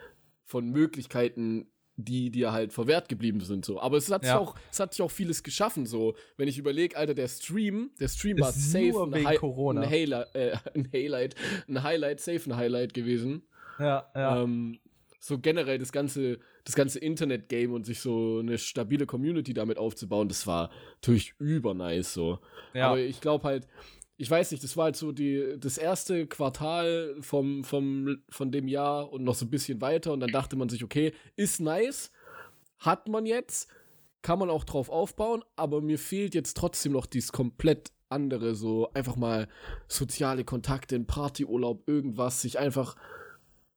von 0.45 0.71
Möglichkeiten, 0.71 1.71
die 1.97 2.31
dir 2.31 2.53
halt 2.53 2.73
verwehrt 2.73 3.09
geblieben 3.09 3.41
sind. 3.41 3.65
So. 3.65 3.81
Aber 3.81 3.97
es 3.97 4.11
hat, 4.11 4.23
sich 4.23 4.31
Ja. 4.31 4.38
auch, 4.38 4.55
es 4.71 4.81
hat 4.81 4.93
sich 4.93 5.03
auch 5.03 5.11
vieles 5.11 5.43
geschaffen. 5.43 5.87
So. 5.87 6.15
Wenn 6.37 6.47
ich 6.49 6.59
überlege, 6.59 6.97
Alter, 6.97 7.15
der 7.15 7.29
Stream, 7.29 7.91
der 7.99 8.09
Stream 8.09 8.38
war 8.38 8.53
safe 8.53 9.09
ein, 9.12 9.26
Hi 9.26 9.37
Corona. 9.37 9.81
ein, 9.83 9.91
Highlight, 9.91 10.35
äh, 10.35 10.57
ein 10.75 10.88
Highlight, 10.93 11.35
ein 11.69 11.83
Highlight, 11.83 12.21
safe 12.21 12.50
ein 12.50 12.57
Highlight 12.57 12.95
gewesen. 12.95 13.43
Ja, 13.79 14.11
ja. 14.15 14.43
Ähm, 14.43 14.79
so 15.19 15.38
generell 15.38 15.79
das 15.79 15.91
ganze, 15.91 16.38
das 16.65 16.76
ganze 16.76 16.99
Internet-Game 17.00 17.73
und 17.73 17.85
sich 17.85 18.00
so 18.00 18.38
eine 18.38 18.59
stabile 18.59 19.07
Community 19.07 19.55
damit 19.55 19.76
aufzubauen, 19.76 20.29
das 20.29 20.47
war 20.47 20.71
natürlich 20.97 21.35
übernice 21.41 22.12
so. 22.12 22.38
ja. 22.75 22.88
Aber 22.91 22.99
ich 23.00 23.21
glaube 23.21 23.43
halt, 23.45 23.67
ich 24.18 24.30
weiß 24.30 24.50
nicht, 24.50 24.64
das 24.64 24.76
war 24.76 24.85
halt 24.85 24.96
so 24.96 25.12
die, 25.12 25.56
das 25.58 25.76
erste 25.76 26.26
Quartal 26.26 27.16
vom, 27.20 27.64
vom, 27.64 28.18
von 28.30 28.50
dem 28.50 28.66
Jahr 28.66 29.12
und 29.12 29.25
noch 29.25 29.35
so 29.35 29.44
ein 29.44 29.50
bisschen 29.50 29.80
weiter 29.80 30.12
und 30.12 30.20
dann 30.20 30.30
dachte 30.30 30.56
man 30.56 30.68
sich, 30.68 30.82
okay, 30.82 31.12
ist 31.37 31.61
nice, 31.61 32.12
hat 32.78 33.08
man 33.08 33.26
jetzt, 33.26 33.68
kann 34.23 34.38
man 34.38 34.49
auch 34.49 34.64
drauf 34.64 34.88
aufbauen, 34.88 35.44
aber 35.54 35.82
mir 35.82 35.99
fehlt 35.99 36.35
jetzt 36.35 36.56
trotzdem 36.56 36.92
noch 36.92 37.06
dieses 37.06 37.32
komplett 37.32 37.92
andere, 38.08 38.54
so 38.54 38.90
einfach 38.94 39.16
mal 39.16 39.49
soziale 39.87 40.44
Kontakte, 40.44 40.96
ein 40.96 41.06
Partyurlaub, 41.06 41.87
irgendwas, 41.87 42.40
sich 42.40 42.58
einfach, 42.58 42.96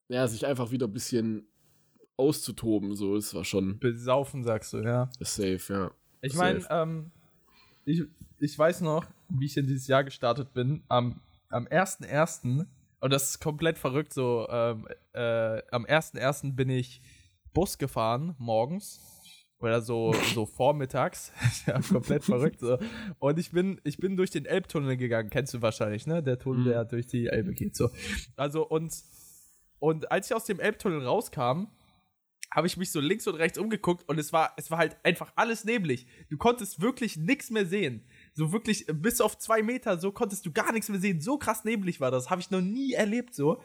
ja, 0.07 0.27
sich 0.27 0.45
einfach 0.45 0.71
wieder 0.71 0.87
ein 0.87 0.93
bisschen 0.93 1.47
auszutoben, 2.15 2.95
so, 2.95 3.17
es 3.17 3.33
war 3.33 3.43
schon 3.43 3.79
Besaufen, 3.79 4.43
sagst 4.43 4.71
du, 4.71 4.77
ja. 4.77 5.09
safe, 5.19 5.61
ja. 5.69 5.91
Ich 6.21 6.35
meine, 6.35 6.65
ähm, 6.69 7.11
ich, 7.85 8.03
ich 8.39 8.57
weiß 8.57 8.81
noch, 8.81 9.05
wie 9.29 9.45
ich 9.45 9.57
in 9.57 9.67
dieses 9.67 9.87
Jahr 9.87 10.03
gestartet 10.03 10.53
bin. 10.53 10.83
Am, 10.87 11.21
am 11.49 11.67
1.1., 11.67 12.65
und 13.01 13.13
das 13.13 13.29
ist 13.29 13.39
komplett 13.39 13.77
verrückt, 13.77 14.13
so, 14.13 14.45
ähm, 14.49 14.87
äh, 15.13 15.61
am 15.71 15.85
1.1. 15.85 16.55
bin 16.55 16.69
ich 16.69 17.01
Bus 17.53 17.77
gefahren, 17.77 18.35
morgens. 18.37 18.99
Oder 19.61 19.81
so, 19.81 20.13
so 20.33 20.45
vormittags. 20.45 21.31
ja, 21.65 21.79
komplett 21.81 22.23
verrückt. 22.23 22.59
So. 22.59 22.77
Und 23.19 23.39
ich 23.39 23.51
bin, 23.51 23.79
ich 23.83 23.97
bin 23.97 24.15
durch 24.17 24.31
den 24.31 24.45
Elbtunnel 24.45 24.97
gegangen, 24.97 25.29
kennst 25.29 25.53
du 25.53 25.61
wahrscheinlich, 25.61 26.07
ne? 26.07 26.23
Der 26.23 26.39
Tunnel, 26.39 26.61
Mhm. 26.61 26.69
der 26.69 26.85
durch 26.85 27.07
die 27.07 27.27
Elbe 27.27 27.53
geht. 27.53 27.75
So. 27.75 27.89
Also, 28.35 28.67
und, 28.67 28.93
und 29.79 30.11
als 30.11 30.27
ich 30.29 30.35
aus 30.35 30.45
dem 30.45 30.59
Elbtunnel 30.59 31.05
rauskam, 31.05 31.67
habe 32.51 32.67
ich 32.67 32.77
mich 32.77 32.91
so 32.91 32.99
links 32.99 33.27
und 33.27 33.35
rechts 33.35 33.57
umgeguckt 33.59 34.07
und 34.09 34.17
es 34.19 34.33
war, 34.33 34.53
es 34.57 34.71
war 34.71 34.79
halt 34.79 34.97
einfach 35.03 35.31
alles 35.35 35.65
neblig. 35.65 36.07
Du 36.29 36.37
konntest 36.37 36.81
wirklich 36.81 37.15
nichts 37.15 37.51
mehr 37.51 37.65
sehen. 37.65 38.07
So 38.39 38.53
wirklich 38.53 38.87
äh, 38.87 38.93
bis 38.93 39.19
auf 39.19 39.37
zwei 39.37 39.61
Meter, 39.61 39.99
so 39.99 40.11
konntest 40.13 40.45
du 40.45 40.51
gar 40.53 40.71
nichts 40.71 40.87
mehr 40.87 40.99
sehen. 40.99 41.19
So 41.19 41.37
krass 41.37 41.65
neblig 41.65 41.99
war 41.99 42.09
das. 42.09 42.29
Habe 42.29 42.39
ich 42.39 42.49
noch 42.51 42.61
nie 42.61 42.93
erlebt 42.93 43.35
so. 43.35 43.61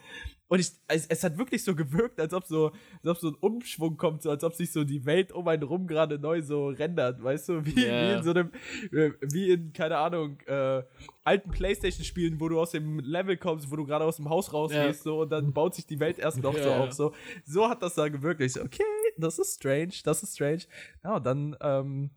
Und 0.48 0.58
ich, 0.58 0.72
es, 0.88 1.06
es 1.06 1.22
hat 1.24 1.38
wirklich 1.38 1.62
so 1.64 1.74
gewirkt, 1.76 2.20
als 2.20 2.34
ob 2.34 2.44
so, 2.44 2.72
als 3.02 3.06
ob 3.08 3.16
so 3.18 3.28
ein 3.28 3.34
Umschwung 3.40 3.96
kommt, 3.96 4.22
so 4.22 4.30
als 4.30 4.42
ob 4.44 4.52
sich 4.54 4.72
so 4.72 4.82
die 4.84 5.06
Welt 5.06 5.32
um 5.32 5.46
einen 5.48 5.62
rum 5.62 5.86
gerade 5.86 6.18
neu 6.18 6.42
so 6.42 6.66
rendert, 6.68 7.22
weißt 7.22 7.48
du? 7.50 7.64
Wie, 7.64 7.86
Ja. 7.86 8.00
wie 8.00 8.12
in 8.18 8.22
so 8.24 8.30
einem, 8.30 8.50
äh, 8.92 9.10
wie 9.22 9.50
in, 9.52 9.72
keine 9.72 9.96
Ahnung, 9.98 10.38
äh, 10.46 10.82
alten 11.22 11.50
Playstation-Spielen, 11.50 12.40
wo 12.40 12.48
du 12.48 12.60
aus 12.60 12.72
dem 12.72 12.98
Level 12.98 13.36
kommst, 13.36 13.70
wo 13.70 13.76
du 13.76 13.86
gerade 13.86 14.04
aus 14.04 14.16
dem 14.16 14.28
Haus 14.28 14.52
rausgehst, 14.52 15.02
so, 15.04 15.22
und 15.22 15.30
dann 15.30 15.52
baut 15.52 15.74
sich 15.76 15.86
die 15.86 15.98
Welt 16.00 16.18
erst 16.18 16.42
noch 16.42 16.52
so 16.54 16.58
Ja. 16.68 16.80
auf, 16.80 16.92
so. 16.92 17.14
So 17.46 17.68
hat 17.68 17.82
das 17.82 17.94
da 17.94 18.08
gewirkt. 18.08 18.40
Ich 18.40 18.52
so, 18.54 18.62
okay, 18.62 18.82
das 19.16 19.38
ist 19.38 19.54
strange, 19.60 19.94
das 20.04 20.22
ist 20.24 20.34
strange. 20.34 20.62
Ja, 21.04 21.16
und 21.16 21.24
dann, 21.26 21.56
ähm, 21.62 22.10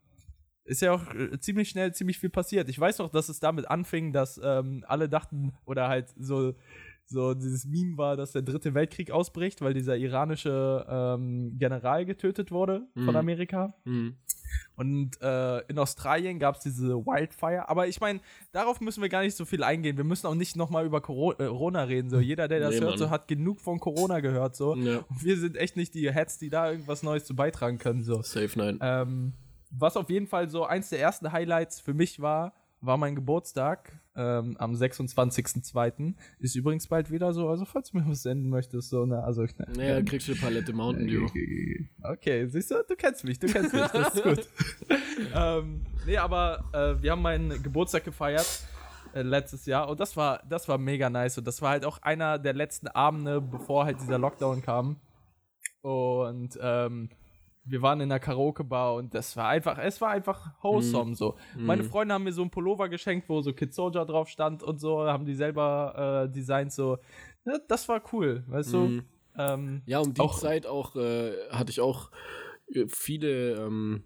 ist 0.68 0.82
ja 0.82 0.94
auch 0.94 1.14
äh, 1.14 1.40
ziemlich 1.40 1.70
schnell 1.70 1.94
ziemlich 1.94 2.20
viel 2.20 2.30
passiert. 2.30 2.70
Ich 2.70 2.80
weiß 2.80 3.00
noch, 3.00 3.10
dass 3.10 3.30
es 3.30 3.40
damit 3.40 3.70
anfing, 3.70 4.14
dass 4.14 4.40
ähm, 4.44 4.84
alle 4.88 5.10
dachten, 5.10 5.54
oder 5.66 5.88
halt 5.88 6.10
so, 6.20 6.54
so 7.06 7.34
dieses 7.34 7.66
Meme 7.66 7.98
war, 7.98 8.18
dass 8.18 8.34
der 8.34 8.42
dritte 8.42 8.74
Weltkrieg 8.74 9.12
ausbricht, 9.12 9.62
weil 9.62 9.74
dieser 9.74 9.96
iranische 9.98 10.86
ähm, 10.90 11.56
General 11.58 12.06
getötet 12.06 12.52
wurde 12.52 12.86
von 12.96 13.06
Mhm. 13.06 13.16
Amerika. 13.16 13.74
Mhm. 13.86 14.16
Und 14.76 15.22
äh, 15.22 15.60
in 15.68 15.78
Australien 15.80 16.40
gab 16.40 16.56
es 16.56 16.62
diese 16.64 16.96
Wildfire. 17.06 17.68
Aber 17.70 17.88
ich 17.88 18.00
meine, 18.00 18.20
darauf 18.52 18.80
müssen 18.82 19.02
wir 19.02 19.10
gar 19.10 19.22
nicht 19.24 19.36
so 19.36 19.46
viel 19.46 19.64
eingehen. 19.64 19.98
Wir 19.98 20.04
müssen 20.04 20.28
auch 20.28 20.36
nicht 20.36 20.56
nochmal 20.56 20.86
über 20.86 21.00
Coro- 21.02 21.34
äh, 21.34 21.48
Corona 21.48 21.84
reden. 21.84 22.10
So, 22.10 22.20
jeder, 22.20 22.48
der 22.48 22.60
das 22.60 22.76
Nee, 22.76 22.82
hört, 22.82 22.90
Mann. 22.92 23.00
so, 23.00 23.10
hat 23.10 23.28
genug 23.28 23.60
von 23.62 23.80
Corona 23.80 24.20
gehört. 24.20 24.56
So. 24.56 24.76
Ja. 24.76 25.00
Und 25.10 25.24
wir 25.24 25.38
sind 25.38 25.56
echt 25.58 25.76
nicht 25.78 25.94
die 25.94 26.12
Heads, 26.14 26.38
die 26.40 26.50
da 26.50 26.72
irgendwas 26.72 27.04
Neues 27.04 27.26
zu 27.26 27.36
beitragen 27.36 27.78
können. 27.78 28.04
So. 28.04 28.22
Safe 28.22 28.52
nein. 28.56 28.80
Ähm, 28.82 29.34
was 29.72 29.98
auf 29.98 30.10
jeden 30.10 30.28
Fall 30.28 30.50
so 30.50 30.66
eins 30.66 30.90
der 30.90 31.00
ersten 31.00 31.32
Highlights 31.32 31.80
für 31.80 31.94
mich 31.94 32.20
war, 32.20 32.54
war 32.82 32.98
mein 32.98 33.16
Geburtstag 33.16 34.00
ähm, 34.16 34.56
am 34.58 34.74
26.02. 34.74 36.14
Ist 36.40 36.56
übrigens 36.56 36.88
bald 36.88 37.12
wieder 37.12 37.34
so, 37.34 37.50
also 37.50 37.66
falls 37.66 37.92
du 37.92 37.98
mir 37.98 38.08
was 38.08 38.24
senden 38.24 38.50
möchtest, 38.50 38.90
so, 38.90 39.06
ne, 39.06 39.24
also 39.24 39.44
ich, 39.44 39.58
Naja, 39.58 40.02
kriegst 40.02 40.28
du 40.28 40.34
eine 40.34 40.42
Palette 40.42 40.74
Mountain 40.74 41.08
Dew. 41.08 41.28
Okay, 42.04 42.48
siehst 42.48 42.72
du, 42.72 42.84
du 42.88 42.96
kennst 42.96 43.24
mich, 43.24 43.40
du 43.40 43.48
kennst 43.48 43.74
mich, 43.74 43.88
das 43.88 44.16
ist 44.16 44.24
gut. 44.24 44.48
ähm, 45.36 45.86
nee, 46.06 46.18
aber 46.18 46.66
äh, 46.74 47.02
wir 47.02 47.12
haben 47.12 47.22
meinen 47.22 47.62
Geburtstag 47.62 48.04
gefeiert 48.04 48.64
äh, 49.14 49.22
letztes 49.22 49.66
Jahr 49.66 49.90
und 49.90 50.00
das 50.00 50.16
war, 50.16 50.44
das 50.48 50.68
war 50.68 50.78
mega 50.78 51.10
nice 51.10 51.38
und 51.38 51.48
das 51.48 51.62
war 51.62 51.72
halt 51.72 51.86
auch 51.86 52.02
einer 52.02 52.38
der 52.40 52.54
letzten 52.54 52.88
Abende, 52.88 53.42
bevor 53.42 53.86
halt 53.86 54.00
dieser 54.02 54.18
Lockdown 54.18 54.62
kam. 54.62 54.98
Und 55.82 56.58
ähm, 56.62 57.10
wir 57.68 57.82
waren 57.82 58.00
in 58.02 58.12
einer 58.12 58.20
Karaoke-Bar 58.20 58.96
und 58.96 59.14
das 59.14 59.36
war 59.38 59.48
einfach, 59.50 59.78
es 59.78 60.00
war 60.02 60.10
einfach 60.10 60.52
wholesome 60.64 61.16
so. 61.16 61.36
Meine 61.58 61.84
Freunde 61.84 62.14
haben 62.14 62.24
mir 62.24 62.32
so 62.34 62.42
einen 62.42 62.52
Pullover 62.52 62.90
geschenkt, 62.90 63.28
wo 63.30 63.42
so 63.42 63.54
Kid 63.54 63.74
Soldier 63.74 64.06
drauf 64.06 64.30
stand 64.30 64.64
und 64.64 64.80
so, 64.80 65.02
haben 65.06 65.26
die 65.26 65.36
selber 65.36 66.26
äh, 66.28 66.32
designt, 66.32 66.72
so. 66.72 66.98
Ja, 67.46 67.58
das 67.68 67.88
war 67.90 68.02
cool, 68.14 68.44
weißt 68.48 68.74
du? 68.74 68.78
Mhm. 68.78 69.04
Ähm, 69.38 69.82
Ja, 69.86 70.00
um 70.00 70.14
die 70.14 70.22
Auch- 70.22 70.40
Zeit 70.40 70.66
auch 70.66 70.96
äh, 70.96 71.32
hatte 71.52 71.72
ich 71.72 71.80
auch 71.82 72.10
äh, 72.74 72.86
viele 72.88 73.54
ähm, 73.56 74.04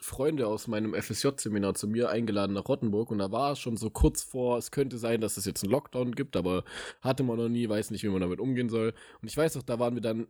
Freunde 0.00 0.46
aus 0.46 0.66
meinem 0.68 0.92
FSJ-Seminar 0.94 1.74
zu 1.74 1.88
mir 1.88 2.10
eingeladen 2.10 2.52
nach 2.52 2.68
Rottenburg 2.68 3.10
und 3.10 3.18
da 3.18 3.32
war 3.32 3.52
es 3.52 3.58
schon 3.58 3.76
so 3.78 3.88
kurz 3.90 4.22
vor, 4.22 4.58
es 4.58 4.70
könnte 4.70 4.98
sein, 4.98 5.20
dass 5.20 5.36
es 5.38 5.46
jetzt 5.46 5.62
einen 5.64 5.72
Lockdown 5.72 6.12
gibt, 6.14 6.36
aber 6.36 6.64
hatte 7.00 7.22
man 7.22 7.38
noch 7.38 7.48
nie, 7.48 7.66
weiß 7.68 7.90
nicht, 7.90 8.02
wie 8.04 8.08
man 8.08 8.20
damit 8.20 8.38
umgehen 8.40 8.68
soll. 8.68 8.92
Und 9.22 9.28
ich 9.28 9.36
weiß 9.36 9.54
noch, 9.54 9.62
da 9.62 9.78
waren 9.78 9.94
wir 9.94 10.02
dann 10.02 10.26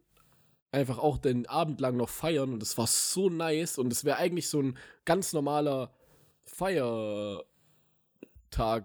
einfach 0.75 0.99
auch 0.99 1.17
den 1.19 1.47
Abend 1.47 1.81
lang 1.81 1.97
noch 1.97 2.09
feiern 2.11 2.53
und 2.53 2.63
es 2.63 2.77
war 2.77 2.87
so 2.87 3.31
nice 3.31 3.79
und 3.79 3.93
es 3.93 4.05
wäre 4.05 4.19
eigentlich 4.19 4.49
so 4.49 4.61
ein 4.61 4.77
ganz 5.05 5.33
normaler 5.33 5.91
Feiertag 6.45 7.45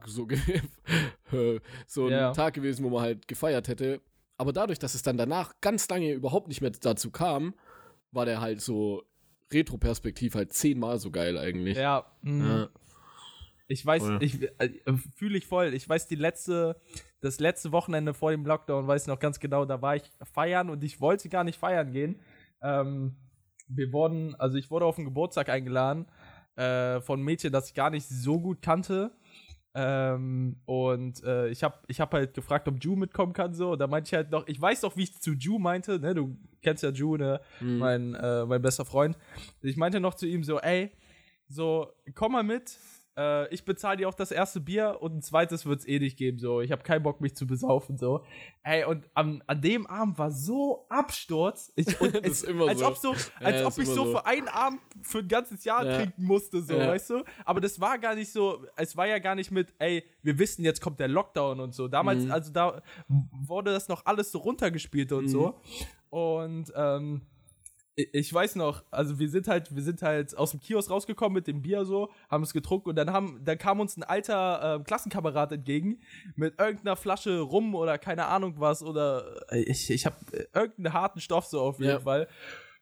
so, 0.08 0.28
so 1.88 2.06
ein 2.06 2.12
Ja. 2.12 2.32
Tag 2.34 2.54
gewesen, 2.54 2.86
wo 2.86 2.90
man 2.90 3.02
halt 3.02 3.28
gefeiert 3.28 3.68
hätte. 3.68 4.02
Aber 4.38 4.54
dadurch, 4.54 4.80
dass 4.80 4.96
es 4.96 5.02
dann 5.02 5.18
danach 5.18 5.54
ganz 5.62 5.88
lange 5.90 6.12
überhaupt 6.14 6.48
nicht 6.48 6.62
mehr 6.62 6.72
dazu 6.72 7.12
kam, 7.12 7.54
war 8.12 8.26
der 8.26 8.40
halt 8.42 8.62
so 8.62 9.04
retroperspektiv 9.52 10.36
halt 10.36 10.54
zehnmal 10.54 11.00
so 11.00 11.12
geil 11.12 11.38
eigentlich. 11.38 11.78
ja, 11.78 12.06
mh. 12.22 12.48
Ja. 12.60 12.70
Ich 13.72 13.86
weiß, 13.86 14.02
Voll. 14.04 14.24
ich 14.24 14.42
äh, 14.42 14.72
fühle 15.16 15.38
ich 15.38 15.46
voll. 15.46 15.76
Ich 15.76 15.88
weiß, 15.88 16.08
die 16.08 16.16
letzte, 16.16 16.76
das 17.22 17.40
letzte 17.40 17.72
Wochenende 17.72 18.16
vor 18.16 18.32
dem 18.32 18.44
Lockdown, 18.44 18.88
weiß 18.88 19.04
ich 19.04 19.08
noch 19.08 19.20
ganz 19.20 19.40
genau, 19.40 19.64
da 19.64 19.80
war 19.82 19.96
ich 19.96 20.04
feiern 20.34 20.72
und 20.72 20.84
ich 20.84 21.00
wollte 21.00 21.30
gar 21.30 21.44
nicht 21.44 21.60
feiern 21.60 21.92
gehen. 21.92 22.20
Ähm, 22.64 23.16
wir 23.68 23.94
wurden, 23.94 24.34
also 24.36 24.58
ich 24.58 24.72
wurde 24.72 24.86
auf 24.86 24.98
einen 24.98 25.06
Geburtstag 25.06 25.50
eingeladen 25.50 26.08
äh, 26.56 27.00
von 27.02 27.20
einem 27.20 27.26
Mädchen, 27.26 27.54
das 27.54 27.68
ich 27.68 27.76
gar 27.76 27.92
nicht 27.92 28.08
so 28.10 28.40
gut 28.40 28.64
kannte. 28.64 29.12
Ähm, 29.76 30.60
und 30.66 31.24
äh, 31.24 31.50
ich 31.50 31.62
habe 31.62 31.78
ich 31.88 32.02
hab 32.02 32.12
halt 32.12 32.34
gefragt, 32.34 32.68
ob 32.68 32.84
Ju 32.84 32.96
mitkommen 32.96 33.34
kann, 33.34 33.54
so. 33.54 33.74
Und 33.74 33.80
da 33.80 33.86
meinte 33.86 34.08
ich 34.08 34.14
halt 34.16 34.32
noch, 34.32 34.48
ich 34.48 34.60
weiß 34.60 34.82
doch, 34.82 34.98
wie 34.98 35.04
ich 35.04 35.22
zu 35.22 35.34
Ju 35.34 35.60
meinte, 35.60 36.00
ne? 36.00 36.16
Du 36.16 36.36
kennst 36.64 36.82
ja 36.82 36.90
Ju, 36.90 37.18
ne? 37.18 37.40
Mein, 37.60 38.16
äh, 38.16 38.46
mein 38.48 38.64
bester 38.64 38.84
Freund. 38.84 39.16
Ich 39.62 39.78
meinte 39.78 40.00
noch 40.00 40.16
zu 40.16 40.26
ihm 40.26 40.44
so, 40.44 40.60
ey, 40.60 40.92
so, 41.48 41.94
komm 42.16 42.32
mal 42.32 42.44
mit, 42.44 42.80
äh, 43.20 43.54
ich 43.54 43.66
bezahle 43.66 43.98
dir 43.98 44.08
auch 44.08 44.14
das 44.14 44.32
erste 44.32 44.62
Bier 44.62 44.98
und 45.02 45.16
ein 45.18 45.22
zweites 45.22 45.66
wird 45.66 45.82
es 45.82 45.88
eh 45.88 46.00
nicht 46.00 46.18
geben, 46.18 46.40
so. 46.40 46.62
Ich 46.62 46.72
habe 46.72 46.84
keinen 46.84 47.04
Bock, 47.04 47.20
mich 47.20 47.36
zu 47.36 47.46
besaufen, 47.46 47.98
so. 47.98 48.24
Ey, 48.64 48.86
und 48.86 49.10
an, 49.14 49.44
an 49.48 49.62
dem 49.62 49.86
Abend 49.88 50.18
war 50.18 50.32
so 50.32 50.86
Absturz. 50.90 51.74
Ich, 51.76 51.88
und 52.02 52.16
Das 52.16 52.22
es, 52.24 52.32
ist 52.32 52.44
immer 52.44 52.70
als 52.70 52.80
so. 52.80 52.88
ob 52.88 52.96
so, 52.98 53.12
als 53.40 53.60
ja, 53.62 53.68
ob 53.68 53.78
ich 53.78 53.86
so 53.88 53.96
so. 54.06 54.06
für 54.12 54.26
einen 54.26 54.48
Abend 54.48 54.80
für 55.02 55.20
ein 55.20 55.28
ganzes 55.28 55.66
Jahr 55.66 55.86
Ja. 55.86 55.98
trinken 55.98 56.24
musste, 56.24 56.62
so, 56.62 56.74
Ja. 56.76 56.88
weißt 56.88 57.10
du? 57.10 57.24
Aber 57.46 57.60
das 57.60 57.80
war 57.82 58.00
gar 58.00 58.16
nicht 58.16 58.32
so, 58.32 58.66
es 58.78 58.96
war 58.96 59.08
ja 59.08 59.20
gar 59.20 59.36
nicht 59.36 59.52
mit, 59.52 59.74
ey, 59.80 60.04
wir 60.24 60.40
wissen, 60.40 60.64
jetzt 60.64 60.80
kommt 60.82 61.00
der 61.00 61.08
Lockdown 61.10 61.60
und 61.60 61.74
so. 61.76 61.88
Damals, 61.90 62.24
Mhm. 62.24 62.32
also 62.32 62.52
da 62.54 62.82
wurde 63.08 63.72
das 63.74 63.88
noch 63.90 64.06
alles 64.06 64.32
so 64.32 64.40
runtergespielt 64.40 65.12
und 65.12 65.28
so. 65.28 65.60
Und, 66.10 66.72
ähm, 66.76 67.22
ich- 68.14 68.34
weiß 68.34 68.56
noch, 68.56 68.84
also 68.92 69.20
wir 69.20 69.30
sind 69.30 69.48
halt, 69.48 69.76
wir 69.76 69.84
sind 69.84 70.02
halt 70.02 70.38
aus 70.38 70.52
dem 70.52 70.60
Kiosk 70.60 70.90
rausgekommen 70.90 71.34
mit 71.34 71.48
dem 71.48 71.62
Bier 71.62 71.86
so, 71.86 72.10
haben 72.30 72.44
es 72.44 72.54
getrunken 72.54 72.90
und 72.90 72.96
dann 72.96 73.12
haben, 73.12 73.42
dann 73.44 73.58
kam 73.58 73.80
uns 73.80 73.98
ein 73.98 74.04
alter 74.04 74.76
ähm, 74.78 74.84
Klassenkamerad 74.84 75.52
entgegen 75.52 76.00
mit 76.36 76.60
irgendeiner 76.60 76.96
Flasche 76.96 77.40
Rum 77.40 77.76
oder 77.76 77.98
keine 77.98 78.26
Ahnung 78.28 78.56
was 78.58 78.84
oder 78.84 79.42
äh, 79.52 79.60
ich, 79.62 79.90
ich 79.90 80.06
habe 80.06 80.16
irgendeinen 80.54 80.94
harten 80.94 81.20
Stoff 81.20 81.46
so 81.46 81.62
auf 81.62 81.80
jeden 81.80 81.92
Ja. 81.92 82.00
Fall. 82.00 82.28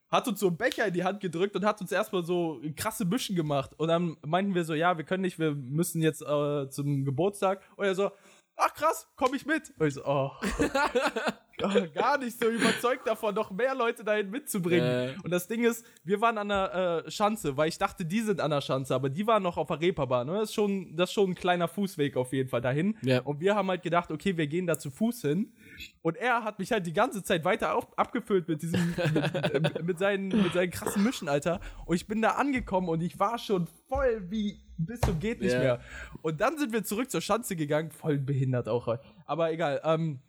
Hat 0.09 0.25
uns 0.29 0.39
so 0.39 0.47
einen 0.47 0.55
Becher 0.55 0.87
in 0.87 0.93
die 0.93 1.03
Hand 1.03 1.19
gedrückt 1.19 1.53
und 1.57 1.65
hat 1.65 1.81
uns 1.81 1.91
erstmal 1.91 2.23
so 2.23 2.61
krasse 2.77 3.03
Mischen 3.03 3.35
gemacht. 3.35 3.71
Und 3.77 3.89
dann 3.89 4.15
meinten 4.25 4.55
wir 4.55 4.63
so, 4.63 4.73
ja, 4.73 4.97
wir 4.97 5.03
können 5.03 5.21
nicht, 5.21 5.37
wir 5.37 5.53
müssen 5.53 6.01
jetzt 6.01 6.21
äh, 6.21 6.69
zum 6.69 7.03
Geburtstag. 7.03 7.61
Und 7.75 7.83
er 7.87 7.93
so, 7.93 8.11
ach 8.55 8.73
krass, 8.73 9.05
komm 9.17 9.33
ich 9.33 9.45
mit. 9.45 9.73
Und 9.77 9.87
ich 9.87 9.95
so, 9.95 10.05
oh. 10.05 10.31
Gar- 11.57 12.17
nicht 12.19 12.39
so 12.39 12.47
überzeugt 12.49 13.07
davon, 13.07 13.33
noch 13.35 13.51
mehr 13.51 13.73
Leute 13.75 14.03
dahin 14.03 14.29
mitzubringen. 14.29 14.87
Äh. 14.87 15.15
Und 15.23 15.31
das 15.31 15.47
Ding 15.47 15.63
ist, 15.63 15.85
wir 16.03 16.21
waren 16.21 16.37
an 16.37 16.49
der 16.49 17.03
äh, 17.05 17.11
Schanze, 17.11 17.57
weil 17.57 17.69
ich 17.69 17.77
dachte, 17.77 18.05
die 18.05 18.21
sind 18.21 18.39
an 18.41 18.51
der 18.51 18.61
Schanze, 18.61 18.93
aber 18.95 19.09
die 19.09 19.25
waren 19.27 19.43
noch 19.43 19.57
auf 19.57 19.67
der 19.67 19.81
Reeperbahn. 19.81 20.27
Ne? 20.27 20.33
Das, 20.33 20.49
ist 20.49 20.55
schon, 20.55 20.95
das 20.95 21.09
ist 21.09 21.13
schon 21.13 21.31
ein 21.31 21.35
kleiner 21.35 21.67
Fußweg 21.67 22.15
auf 22.17 22.31
jeden 22.33 22.49
Fall 22.49 22.61
dahin. 22.61 22.97
Ja. 23.01 23.21
Und 23.21 23.39
wir 23.39 23.55
haben 23.55 23.67
halt 23.69 23.81
gedacht, 23.81 24.11
okay, 24.11 24.37
wir 24.37 24.47
gehen 24.47 24.67
da 24.67 24.77
zu 24.77 24.91
Fuß 24.91 25.21
hin. 25.21 25.53
Und 26.01 26.15
er 26.17 26.43
hat 26.43 26.59
mich 26.59 26.71
halt 26.71 26.85
die 26.85 26.93
ganze 26.93 27.23
Zeit 27.23 27.43
weiter 27.45 27.75
auf, 27.75 27.97
abgefüllt 27.97 28.47
mit 28.47 28.61
diesem, 28.61 28.95
mit, 29.13 29.83
mit, 29.83 29.99
seinen, 29.99 30.27
mit 30.29 30.53
seinen 30.53 30.71
krassen 30.71 31.03
Mischen, 31.03 31.27
Alter. 31.29 31.59
Und 31.85 31.95
ich 31.95 32.07
bin 32.07 32.21
da 32.21 32.31
angekommen 32.31 32.89
und 32.89 33.01
ich 33.01 33.19
war 33.19 33.37
schon 33.37 33.67
voll 33.87 34.25
wie 34.29 34.59
bis 34.77 35.01
zum 35.01 35.19
geht 35.19 35.41
nicht 35.41 35.53
Ja. 35.53 35.59
mehr. 35.59 35.79
Und 36.21 36.39
dann 36.39 36.57
sind 36.57 36.71
wir 36.71 36.83
zurück 36.83 37.09
zur 37.09 37.21
Schanze 37.21 37.55
gegangen, 37.55 37.89
voll 37.91 38.19
behindert 38.19 38.69
auch. 38.69 38.97
Aber 39.25 39.51
egal. 39.51 39.81
Ähm, 39.83 40.19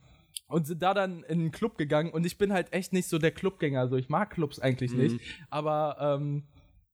und 0.49 0.67
sind 0.67 0.83
da 0.83 0.95
dann 0.95 1.23
in 1.25 1.41
einen 1.41 1.51
Club 1.53 1.79
gegangen. 1.79 2.11
Und 2.11 2.27
ich 2.27 2.39
bin 2.39 2.53
halt 2.53 2.73
echt 2.73 2.93
nicht 2.93 3.09
so 3.09 3.19
der 3.19 3.31
Clubgänger, 3.31 3.81
also 3.81 3.97
ich 3.97 4.09
mag 4.09 4.31
Clubs 4.31 4.59
eigentlich 4.59 4.93
nicht, 4.93 5.21
aber 5.51 5.97
ähm, 6.01 6.45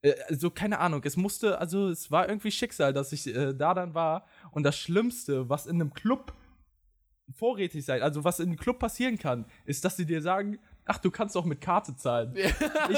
äh, 0.02 0.34
so 0.34 0.50
keine 0.50 0.80
Ahnung, 0.80 1.02
es 1.04 1.16
musste, 1.16 1.58
also 1.58 1.88
es 1.88 2.10
war 2.10 2.28
irgendwie 2.28 2.50
Schicksal, 2.50 2.92
dass 2.92 3.12
ich 3.12 3.26
äh, 3.26 3.54
da 3.54 3.72
dann 3.72 3.94
war. 3.94 4.26
Und 4.50 4.64
das 4.64 4.76
Schlimmste, 4.76 5.48
was 5.48 5.66
in 5.66 5.80
einem 5.80 5.94
Club 5.94 6.34
vorrätig 7.32 7.84
sein, 7.84 8.02
also 8.02 8.22
was 8.24 8.40
in 8.40 8.48
einem 8.48 8.58
Club 8.58 8.78
passieren 8.78 9.18
kann, 9.18 9.46
ist, 9.64 9.84
dass 9.84 9.96
sie 9.96 10.04
dir 10.04 10.20
sagen, 10.20 10.58
ach, 10.86 10.98
du 10.98 11.10
kannst 11.10 11.36
auch 11.36 11.44
mit 11.44 11.60
Karte 11.60 11.94
zahlen. 11.96 12.34
Ich 12.36 12.44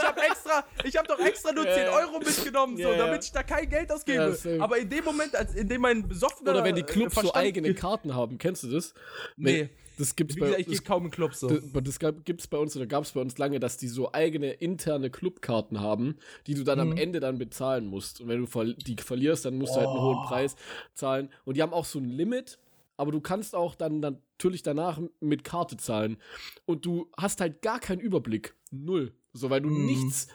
habe 0.02 0.20
extra, 0.22 0.64
ich 0.84 0.96
habe 0.96 1.08
doch 1.08 1.18
extra 1.18 1.52
nur 1.52 1.66
Ja, 1.66 1.74
10 1.74 1.82
ja. 1.86 1.90
Euro 1.92 2.18
mitgenommen, 2.18 2.76
so, 2.76 2.92
damit 2.94 3.24
ich 3.24 3.32
da 3.32 3.42
kein 3.42 3.68
Geld 3.68 3.90
ausgebe. 3.92 4.36
Ja, 4.44 4.62
aber 4.64 4.78
in 4.78 4.88
dem 4.88 5.04
Moment, 5.04 5.34
als 5.36 5.54
in 5.54 5.68
dem 5.68 5.80
mein 5.80 6.06
besoffener 6.06 6.50
Oder 6.52 6.64
wenn 6.64 6.74
die 6.74 6.82
Clubs 6.82 7.14
so 7.14 7.20
Verstand 7.20 7.36
eigene 7.44 7.68
ge- 7.68 7.76
Karten 7.76 8.14
haben, 8.14 8.38
kennst 8.38 8.62
du 8.64 8.68
das? 8.70 8.94
Nee. 9.36 9.70
Das 9.98 10.14
gibt's 10.14 10.36
Wie 10.36 10.40
bei 10.40 10.46
gesagt, 10.48 10.68
ich 10.68 10.76
das, 10.76 10.84
kaum 10.84 11.06
in 11.06 11.10
Clubs 11.10 11.40
so. 11.40 11.48
das, 11.48 11.98
das 11.98 11.98
gibt's 12.26 12.46
bei 12.48 12.58
uns 12.58 12.76
oder 12.76 12.84
gab 12.84 13.04
es 13.04 13.12
bei 13.12 13.20
uns 13.22 13.38
lange, 13.38 13.58
dass 13.60 13.78
die 13.78 13.88
so 13.88 14.12
eigene 14.12 14.52
interne 14.52 15.08
Clubkarten 15.08 15.80
haben, 15.80 16.18
die 16.46 16.52
du 16.52 16.64
dann 16.64 16.80
am 16.80 16.90
Mhm. 16.90 16.96
Ende 16.98 17.20
dann 17.20 17.38
bezahlen 17.38 17.86
musst. 17.86 18.20
Und 18.20 18.28
wenn 18.28 18.44
du 18.44 18.74
die 18.74 18.96
verlierst, 19.02 19.46
dann 19.46 19.56
musst 19.56 19.74
du 19.74 19.78
halt 19.78 19.88
einen 19.88 19.98
hohen 20.02 20.18
Oh. 20.22 20.26
Preis 20.28 20.54
zahlen. 20.92 21.30
Und 21.46 21.56
die 21.56 21.62
haben 21.62 21.72
auch 21.72 21.86
so 21.86 21.98
ein 21.98 22.10
Limit, 22.10 22.58
aber 22.96 23.12
du 23.12 23.20
kannst 23.20 23.54
auch 23.54 23.74
dann, 23.74 24.00
dann 24.02 24.14
natürlich 24.38 24.62
danach 24.62 25.00
mit 25.20 25.44
Karte 25.44 25.76
zahlen. 25.76 26.16
Und 26.64 26.84
du 26.86 27.10
hast 27.16 27.40
halt 27.40 27.62
gar 27.62 27.80
keinen 27.80 28.00
Überblick. 28.00 28.54
Null. 28.70 29.12
So, 29.32 29.50
weil 29.50 29.60
du 29.60 29.68
Mhm. 29.68 29.86
nichts 29.86 30.28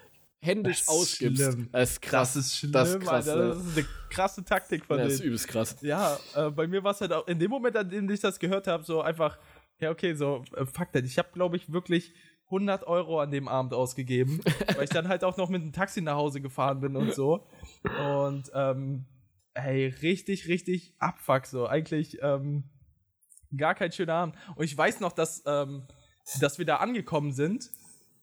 händisch 0.44 0.80
Das 0.80 0.88
ausgibst. 0.88 1.42
schlimm. 1.42 1.70
Das 1.72 1.92
ist 1.92 2.02
krass. 2.02 2.34
Das 2.34 2.46
ist 2.46 2.58
schlimm, 2.58 2.72
Das 2.72 2.90
ist 2.90 3.00
krass, 3.02 3.28
Alter. 3.28 3.48
Das 3.50 3.66
ist 3.66 3.78
eine 3.78 3.88
krasse 4.10 4.44
Taktik 4.44 4.86
von 4.86 4.98
Ja, 4.98 5.04
das 5.06 5.14
ist 5.14 5.20
übelst 5.22 5.48
krass. 5.48 5.76
Ja, 5.82 6.18
äh, 6.36 6.50
bei 6.50 6.68
mir 6.68 6.84
war 6.84 6.92
es 6.92 7.02
halt 7.02 7.14
auch 7.14 7.28
in 7.28 7.38
dem 7.40 7.50
Moment, 7.52 7.76
an 7.78 7.90
dem 7.90 8.10
ich 8.10 8.20
das 8.20 8.40
gehört 8.40 8.66
habe, 8.68 8.84
so 8.84 9.02
einfach, 9.02 9.38
ja, 9.80 9.92
okay, 9.92 10.14
so, 10.16 10.44
äh, 10.56 10.66
fuck 10.66 10.92
that. 10.94 11.04
Ich 11.06 11.18
habe, 11.20 11.30
glaube 11.34 11.58
ich, 11.58 11.72
wirklich 11.72 12.14
100 12.50 12.86
Euro 12.86 13.20
an 13.22 13.32
dem 13.32 13.48
Abend 13.48 13.74
ausgegeben, 13.74 14.42
weil 14.76 14.84
ich 14.86 14.90
dann 14.90 15.08
halt 15.08 15.24
auch 15.24 15.38
noch 15.38 15.50
mit 15.50 15.62
einem 15.62 15.72
Taxi 15.74 16.02
nach 16.02 16.16
Hause 16.16 16.42
gefahren 16.42 16.80
bin 16.82 16.96
und 16.96 17.14
so. 17.14 17.46
Und, 18.00 18.52
ähm, 18.54 19.06
ey, 19.54 19.88
richtig, 20.02 20.48
richtig 20.48 20.94
abfuck 21.00 21.46
so. 21.46 21.68
Eigentlich, 21.68 22.18
ähm, 22.22 22.64
gar 23.56 23.76
kein 23.76 23.92
schöner 23.92 24.14
Abend. 24.14 24.36
Und 24.56 24.64
ich 24.64 24.78
weiß 24.78 25.00
noch, 25.00 25.12
dass, 25.12 25.44
ähm, 25.46 25.84
dass 26.40 26.58
wir 26.58 26.66
da 26.66 26.78
angekommen 26.78 27.32
sind 27.34 27.70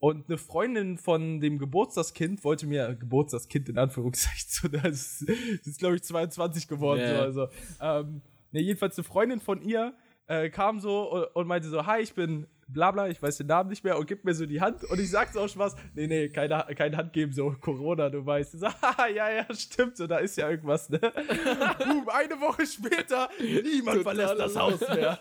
und 0.01 0.29
eine 0.29 0.39
Freundin 0.39 0.97
von 0.97 1.41
dem 1.41 1.59
Geburtstagskind 1.59 2.45
wollte 2.45 2.67
mir, 2.67 2.95
Geburtstagskind 2.95 3.69
in 3.69 3.79
Anführungszeichen, 3.79 4.47
so, 4.49 4.69
das 4.69 5.21
ist, 5.21 5.29
ist 5.67 5.79
glaube 5.79 5.97
ich 5.97 6.03
22 6.03 6.69
geworden, 6.69 7.01
Ja. 7.01 7.31
so, 7.33 7.43
also, 7.43 7.49
ähm, 7.81 8.23
ne, 8.53 8.61
jedenfalls 8.61 8.97
eine 8.97 9.05
Freundin 9.05 9.41
von 9.41 9.61
ihr 9.61 9.95
äh, 10.27 10.51
kam 10.51 10.81
so 10.81 11.11
und, 11.13 11.25
und 11.37 11.47
meinte 11.47 11.69
so, 11.69 11.85
hi, 11.87 12.01
ich 12.01 12.15
bin 12.15 12.47
bla 12.69 12.91
bla, 12.91 13.09
ich 13.09 13.21
weiß 13.21 13.39
den 13.39 13.47
Namen 13.47 13.71
nicht 13.71 13.83
mehr 13.83 13.99
und 13.99 14.07
gibt 14.07 14.25
mir 14.25 14.35
so 14.35 14.47
die 14.47 14.61
Hand 14.61 14.85
und 14.85 15.01
ich 15.01 15.11
sag 15.11 15.33
so 15.33 15.41
aus 15.41 15.53
Spaß, 15.53 15.75
nee, 15.95 16.07
nee, 16.07 16.29
keine, 16.29 16.65
kein 16.77 16.97
Hand 16.97 17.13
geben, 17.13 17.33
so 17.33 17.55
Corona, 17.61 18.11
du 18.11 18.25
weißt. 18.25 18.59
So, 18.59 18.67
haha, 18.83 19.09
ja, 19.09 19.31
ja, 19.31 19.47
stimmt, 19.55 19.97
so, 19.97 20.07
da 20.07 20.19
ist 20.19 20.37
ja 20.37 20.49
irgendwas, 20.51 20.89
ne? 20.91 20.99
Boom, 21.85 22.09
eine 22.09 22.41
Woche 22.41 22.67
später, 22.67 23.29
niemand 23.41 24.03
verlässt 24.03 24.39
das. 24.39 24.57
Haus 24.57 24.81
mehr. 24.81 25.19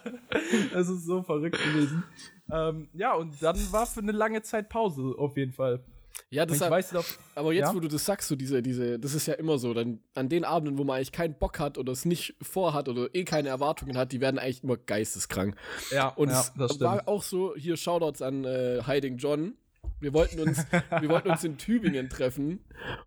Das 0.73 0.89
ist 0.89 1.05
so 1.05 1.21
verrückt 1.21 1.61
gewesen. 1.63 2.03
Ähm, 2.51 2.89
ja, 2.93 3.13
und 3.13 3.41
dann 3.41 3.57
war 3.71 3.85
für 3.85 3.99
eine 3.99 4.13
lange 4.13 4.41
Zeit 4.41 4.69
Pause, 4.69 5.15
auf 5.17 5.37
jeden 5.37 5.53
Fall. 5.53 5.83
Ja, 6.29 6.45
das 6.45 6.59
ich 6.61 6.69
weiß 6.69 6.91
noch, 6.93 7.05
Aber 7.35 7.53
jetzt, 7.53 7.67
Ja? 7.69 7.75
wo 7.75 7.79
du 7.79 7.87
das 7.87 8.05
sagst, 8.05 8.27
so 8.27 8.35
diese, 8.35 8.61
diese, 8.61 8.99
das 8.99 9.13
ist 9.13 9.27
ja 9.27 9.33
immer 9.35 9.57
so, 9.57 9.73
dann 9.73 9.99
an 10.15 10.29
den 10.29 10.43
Abenden, 10.43 10.77
wo 10.77 10.83
man 10.83 10.97
eigentlich 10.97 11.11
keinen 11.11 11.37
Bock 11.37 11.59
hat 11.59 11.77
oder 11.77 11.91
es 11.91 12.05
nicht 12.05 12.35
vorhat 12.41 12.89
oder 12.89 13.07
eh 13.13 13.23
keine 13.23 13.49
Erwartungen 13.49 13.97
hat, 13.97 14.11
die 14.11 14.19
werden 14.21 14.39
eigentlich 14.39 14.63
immer 14.63 14.77
geisteskrank. 14.77 15.55
ja, 15.91 16.09
Und 16.09 16.29
ja, 16.29 16.41
es 16.65 16.79
war 16.81 17.07
auch 17.07 17.23
so, 17.23 17.55
hier 17.55 17.77
Shoutouts 17.77 18.21
an 18.21 18.43
äh, 18.45 18.81
Hiding 18.85 19.17
John. 19.17 19.55
Wir 19.99 20.13
wollten 20.13 20.39
uns, 20.41 20.57
wir 20.99 21.09
wollten 21.09 21.29
uns 21.29 21.43
in 21.43 21.57
Tübingen 21.57 22.09
treffen 22.09 22.59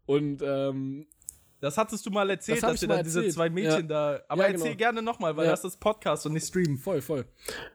und 0.06 0.42
ähm, 0.42 1.06
Das 1.60 1.76
hattest 1.76 2.06
du 2.06 2.10
mal 2.10 2.28
erzählt, 2.30 2.62
Das 2.62 2.70
dass 2.72 2.82
ihr 2.82 2.88
mal 2.88 2.96
dann 2.96 3.04
diese 3.04 3.18
erzählt. 3.20 3.34
zwei 3.34 3.50
Mädchen 3.50 3.86
da. 3.86 4.20
Aber 4.28 4.42
Ja, 4.44 4.48
erzähl 4.52 4.64
genau. 4.68 4.78
gerne 4.78 5.02
nochmal, 5.02 5.36
weil 5.36 5.44
Ja. 5.44 5.50
das 5.50 5.64
ist 5.64 5.78
Podcast 5.78 6.24
und 6.26 6.32
nicht 6.32 6.46
Stream. 6.46 6.78
voll, 6.78 7.00
voll. 7.02 7.26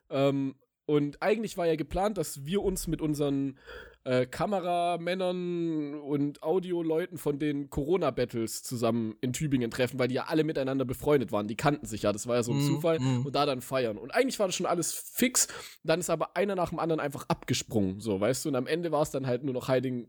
Ähm, 0.09 0.55
und 0.87 1.21
eigentlich 1.21 1.55
war 1.57 1.65
ja 1.67 1.75
geplant, 1.75 2.17
dass 2.17 2.45
wir 2.45 2.61
uns 2.63 2.87
mit 2.87 2.99
unseren 3.01 3.57
äh, 4.05 4.25
Kameramännern 4.25 5.95
und 5.95 6.41
Audioleuten 6.43 7.17
von 7.17 7.39
den 7.39 7.69
Corona-Battles 7.69 8.63
zusammen 8.63 9.15
in 9.21 9.33
Tübingen 9.33 9.71
treffen, 9.71 9.99
weil 9.99 10.07
die 10.07 10.15
ja 10.15 10.25
alle 10.27 10.43
miteinander 10.43 10.85
befreundet 10.85 11.31
waren. 11.31 11.47
Die 11.47 11.55
kannten 11.55 11.85
sich 11.85 12.03
ja, 12.03 12.13
das 12.13 12.27
war 12.27 12.35
ja 12.35 12.43
so 12.43 12.51
ein 12.51 12.57
Mhm, 12.59 12.67
Zufall. 12.67 12.99
mhm. 12.99 13.25
Und 13.25 13.35
da 13.35 13.45
dann 13.45 13.61
feiern. 13.61 13.97
Und 13.97 14.11
eigentlich 14.13 14.39
war 14.39 14.47
das 14.47 14.55
schon 14.55 14.65
alles 14.65 14.93
fix. 14.93 15.47
Dann 15.83 15.99
ist 15.99 16.09
aber 16.09 16.35
einer 16.37 16.55
nach 16.55 16.69
dem 16.69 16.79
anderen 16.79 16.99
einfach 16.99 17.25
abgesprungen, 17.27 17.99
so, 17.99 18.19
weißt 18.19 18.45
du? 18.45 18.49
Und 18.49 18.55
am 18.55 18.67
Ende 18.67 18.91
war 18.91 19.01
es 19.01 19.11
dann 19.11 19.27
halt 19.27 19.43
nur 19.43 19.53
noch 19.53 19.67
Hiding. 19.69 20.07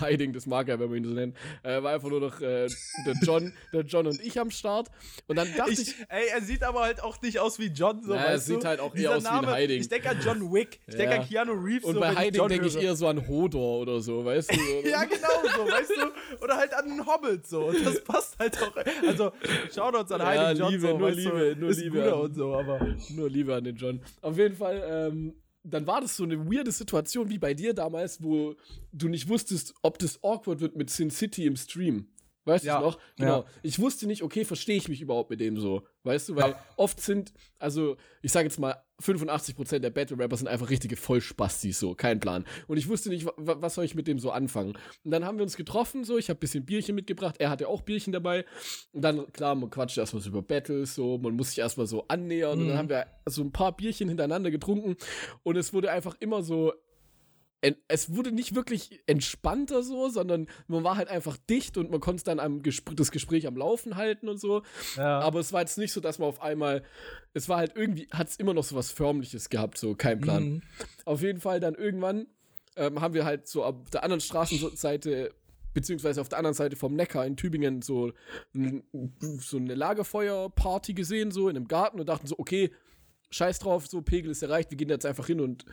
Hiding, 0.00 0.32
das 0.32 0.46
mag 0.46 0.68
er, 0.68 0.78
wenn 0.80 0.88
man 0.88 0.98
ihn 0.98 1.04
so 1.04 1.10
nennt. 1.14 1.36
Äh, 1.62 1.82
war 1.82 1.92
einfach 1.94 2.08
nur 2.08 2.20
noch 2.20 2.40
äh, 2.40 2.66
der, 3.06 3.14
John, 3.22 3.52
der 3.72 3.82
John 3.82 4.06
und 4.06 4.20
ich 4.24 4.38
am 4.38 4.50
Start. 4.50 4.88
Und 5.26 5.36
dann 5.36 5.48
dachte 5.56 5.72
ich, 5.72 5.80
Ich, 5.88 5.94
ey, 6.08 6.28
er 6.32 6.42
sieht 6.42 6.62
aber 6.62 6.80
halt 6.82 7.02
auch 7.02 7.20
nicht 7.22 7.38
aus 7.38 7.58
wie 7.58 7.66
John, 7.66 8.02
so 8.02 8.12
er 8.12 8.32
weißt 8.34 8.46
sieht 8.46 8.62
du? 8.62 8.66
halt 8.66 8.80
auch 8.80 8.94
eher 8.94 9.16
aus 9.16 9.24
wie 9.24 9.28
ein 9.28 9.42
Name, 9.44 9.54
Hiding. 9.56 9.80
Ich 9.80 9.88
denke 9.88 10.10
an 10.10 10.18
John 10.24 10.52
Wick, 10.52 10.80
ich 10.86 10.94
denke 10.96 11.14
Ja. 11.14 11.20
an 11.20 11.28
Keanu 11.28 11.52
Reeves. 11.52 11.84
und 11.84 11.94
so, 11.94 12.00
bei 12.00 12.14
Hiding 12.14 12.48
denke 12.48 12.66
ich 12.66 12.76
eher 12.76 12.94
so 12.96 13.06
an 13.08 13.26
Hodor 13.28 13.80
oder 13.80 14.00
so, 14.00 14.24
weißt 14.24 14.52
du? 14.52 14.56
So, 14.56 14.88
Ja, 14.88 15.04
genau 15.04 15.28
so, 15.56 15.70
weißt 15.70 15.90
du? 15.90 16.44
Oder 16.44 16.56
halt 16.56 16.74
an 16.74 16.84
einen 16.90 17.06
Hobbit 17.06 17.46
so. 17.46 17.66
Und 17.66 17.84
das 17.84 18.02
passt 18.04 18.38
halt 18.38 18.56
auch. 18.62 18.76
Also, 19.06 19.32
Shoutouts 19.74 20.12
an 20.12 20.20
Ja, 20.20 20.48
Hiding 20.50 20.58
John 20.62 20.70
Liebe, 20.72 20.88
so, 20.88 20.98
nur 20.98 21.10
Liebe, 21.10 21.54
du? 21.56 21.60
nur 21.60 21.70
Liebe 21.72 22.04
an- 22.14 22.20
und 22.20 22.34
so, 22.34 22.54
aber. 22.54 22.80
Nur 23.10 23.30
Liebe 23.30 23.54
an 23.54 23.64
den 23.64 23.76
John. 23.76 24.00
Auf 24.22 24.36
jeden 24.36 24.56
Fall, 24.56 24.82
ähm, 25.12 25.34
dann 25.64 25.86
war 25.86 26.00
das 26.00 26.16
so 26.16 26.24
eine 26.24 26.46
weirde 26.46 26.72
Situation 26.72 27.28
wie 27.30 27.38
bei 27.38 27.54
dir 27.54 27.74
damals, 27.74 28.22
wo 28.22 28.54
du 28.92 29.08
nicht 29.08 29.28
wusstest, 29.28 29.74
ob 29.82 29.98
das 29.98 30.22
awkward 30.22 30.60
wird 30.60 30.76
mit 30.76 30.90
Sin 30.90 31.10
City 31.10 31.46
im 31.46 31.56
Stream. 31.56 32.08
Weißt 32.48 32.64
Ja, 32.64 32.78
du 32.78 32.86
noch? 32.86 32.98
Genau. 33.16 33.40
ja. 33.40 33.44
Ich 33.62 33.78
wusste 33.78 34.06
nicht, 34.06 34.22
okay, 34.22 34.44
verstehe 34.44 34.76
ich 34.76 34.88
mich 34.88 35.00
überhaupt 35.00 35.30
mit 35.30 35.40
dem 35.40 35.58
so. 35.58 35.82
Weißt 36.02 36.30
du, 36.30 36.36
weil 36.36 36.56
oft 36.76 37.00
sind, 37.00 37.32
also 37.58 37.96
ich 38.22 38.32
sage 38.32 38.48
jetzt 38.48 38.58
mal, 38.58 38.74
85% 39.02 39.78
der 39.78 39.90
Battle 39.90 40.18
Rapper 40.18 40.36
sind 40.36 40.48
einfach 40.48 40.70
richtige 40.70 40.96
Vollspastis, 40.96 41.78
so, 41.78 41.94
kein 41.94 42.18
Plan. 42.18 42.44
Und 42.66 42.78
ich 42.78 42.88
wusste 42.88 43.10
nicht, 43.10 43.26
wa- 43.26 43.34
wa- 43.36 43.56
was 43.60 43.74
soll 43.74 43.84
ich 43.84 43.94
mit 43.94 44.08
dem 44.08 44.18
so 44.18 44.30
anfangen. 44.32 44.76
Und 45.04 45.10
dann 45.10 45.24
haben 45.24 45.38
wir 45.38 45.44
uns 45.44 45.56
getroffen, 45.56 46.02
so, 46.04 46.18
ich 46.18 46.30
habe 46.30 46.38
ein 46.38 46.40
bisschen 46.40 46.64
Bierchen 46.64 46.94
mitgebracht, 46.94 47.36
er 47.38 47.50
hatte 47.50 47.68
auch 47.68 47.82
Bierchen 47.82 48.12
dabei. 48.12 48.44
Und 48.92 49.02
dann, 49.02 49.30
klar, 49.32 49.54
man 49.54 49.70
quatscht 49.70 49.98
erstmal 49.98 50.22
so 50.22 50.30
über 50.30 50.42
Battles, 50.42 50.94
so, 50.94 51.18
man 51.18 51.34
muss 51.34 51.50
sich 51.50 51.58
erstmal 51.58 51.86
so 51.86 52.06
annähern. 52.08 52.58
Und 52.58 52.66
dann 52.68 52.74
Mhm. 52.74 52.78
haben 52.78 52.88
wir 52.88 53.06
so 53.26 53.42
ein 53.42 53.52
paar 53.52 53.76
Bierchen 53.76 54.08
hintereinander 54.08 54.50
getrunken. 54.50 54.96
Und 55.44 55.56
es 55.56 55.72
wurde 55.72 55.90
einfach 55.92 56.16
immer 56.20 56.42
so 56.42 56.72
es 57.88 58.14
wurde 58.14 58.30
nicht 58.30 58.54
wirklich 58.54 59.02
entspannter 59.06 59.82
so, 59.82 60.08
sondern 60.08 60.46
man 60.68 60.84
war 60.84 60.96
halt 60.96 61.08
einfach 61.08 61.36
dicht 61.50 61.76
und 61.76 61.90
man 61.90 62.00
konnte 62.00 62.22
dann 62.24 62.38
am 62.38 62.62
Gespr 62.62 62.94
das 62.94 63.10
Gespräch 63.10 63.46
am 63.46 63.56
Laufen 63.56 63.96
halten 63.96 64.28
und 64.28 64.40
so. 64.40 64.62
Ja. 64.96 65.20
Aber 65.20 65.40
es 65.40 65.52
war 65.52 65.60
jetzt 65.60 65.78
nicht 65.78 65.92
so, 65.92 66.00
dass 66.00 66.18
man 66.18 66.28
auf 66.28 66.40
einmal, 66.40 66.84
es 67.34 67.48
war 67.48 67.58
halt 67.58 67.72
irgendwie, 67.74 68.08
hat 68.12 68.28
es 68.28 68.36
immer 68.36 68.54
noch 68.54 68.64
so 68.64 68.76
was 68.76 68.92
Förmliches 68.92 69.48
gehabt, 69.48 69.78
so 69.78 69.94
kein 69.94 70.20
Plan. 70.20 70.44
Mhm. 70.44 70.62
Auf 71.04 71.22
jeden 71.22 71.40
Fall 71.40 71.58
dann 71.58 71.74
irgendwann 71.74 72.26
ähm, 72.76 73.00
haben 73.00 73.14
wir 73.14 73.24
halt 73.24 73.48
so 73.48 73.64
auf 73.64 73.90
der 73.90 74.04
anderen 74.04 74.20
Straßenseite 74.20 75.34
beziehungsweise 75.74 76.20
auf 76.20 76.28
der 76.28 76.38
anderen 76.38 76.54
Seite 76.54 76.76
vom 76.76 76.94
Neckar 76.94 77.26
in 77.26 77.36
Tübingen 77.36 77.82
so, 77.82 78.12
so 79.38 79.56
eine 79.56 79.74
Lagerfeuerparty 79.74 80.94
gesehen, 80.94 81.30
so 81.30 81.48
in 81.48 81.56
einem 81.56 81.68
Garten 81.68 82.00
und 82.00 82.08
dachten 82.08 82.26
so, 82.26 82.38
okay, 82.38 82.72
scheiß 83.30 83.58
drauf, 83.58 83.86
so 83.86 84.02
Pegel 84.02 84.30
ist 84.30 84.42
erreicht, 84.42 84.70
wir 84.70 84.76
gehen 84.76 84.88
jetzt 84.88 85.06
einfach 85.06 85.26
hin 85.26 85.40
und 85.40 85.64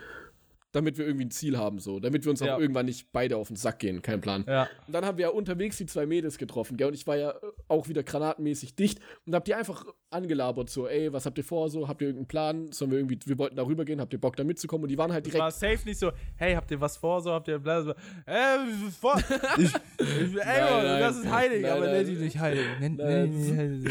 damit 0.76 0.98
wir 0.98 1.06
irgendwie 1.06 1.26
ein 1.26 1.32
Ziel 1.32 1.58
haben, 1.58 1.80
so, 1.80 2.00
damit 2.00 2.26
wir 2.26 2.30
uns 2.32 2.40
Ja. 2.42 2.56
auch 2.56 2.60
irgendwann 2.60 2.86
nicht 2.86 3.12
beide 3.12 3.38
auf 3.38 3.48
den 3.48 3.56
Sack 3.58 3.80
gehen, 3.80 4.02
kein 4.02 4.22
Plan. 4.22 4.44
Ja. 4.48 4.68
Und 4.88 4.94
dann 4.94 5.06
haben 5.06 5.18
wir 5.18 5.24
ja 5.24 5.30
unterwegs 5.30 5.78
die 5.78 5.86
zwei 5.86 6.06
Mädels 6.06 6.38
getroffen, 6.38 6.78
gell? 6.78 6.88
Und 6.88 6.94
ich 6.94 7.08
war 7.08 7.16
ja 7.18 7.32
äh, 7.32 7.36
auch 7.68 7.88
wieder 7.88 8.04
granatenmäßig 8.04 8.76
dicht 8.76 9.00
und 9.26 9.34
hab 9.36 9.46
die 9.46 9.56
einfach 9.56 9.86
angelabert, 10.15 10.69
so, 10.69 10.88
ey, 10.88 11.12
was 11.13 11.25
habt 11.25 11.38
ihr 11.38 11.43
vor, 11.43 11.69
so, 11.69 11.88
habt 11.88 12.01
ihr 12.01 12.08
irgendeinen 12.08 12.28
Plan? 12.28 12.71
Sollen 12.71 12.91
wir 12.91 12.97
irgendwie, 12.99 13.19
wir 13.25 13.38
wollten 13.38 13.56
da 13.56 13.63
rübergehen, 13.65 14.01
habt 14.01 14.13
ihr 14.13 14.19
Bock 14.19 14.36
da 14.36 14.43
mitzukommen? 14.43 14.84
Und 14.84 14.89
die 14.89 14.97
waren 14.97 15.12
halt 15.13 15.28
Es 15.28 15.34
war 15.34 15.51
direkt, 15.51 15.78
safe 15.78 15.88
nicht 15.89 15.99
so, 15.99 16.12
hey, 16.38 16.56
habt 16.56 16.71
ihr 16.71 16.82
was 16.82 16.97
vor, 16.97 17.21
so, 17.21 17.32
habt 17.32 17.47
ihr 17.47 17.60
bla 17.60 17.82
bla. 17.82 17.95
Äh, 18.25 18.58
vor, 18.99 19.15
ich, 19.58 19.65
ich, 19.65 19.73
ey, 19.99 20.32
Nein, 20.38 20.99
das 21.01 21.17
ist 21.17 21.30
heilig, 21.32 21.62
Nein, 21.62 21.71
aber 21.71 21.88
nenn 21.91 22.06
die 22.08 22.15
nicht 22.15 22.39
heilig. 22.39 22.65
Nenn, 22.80 22.97
die 22.97 23.38
nicht 23.38 23.58
heilig. 23.58 23.86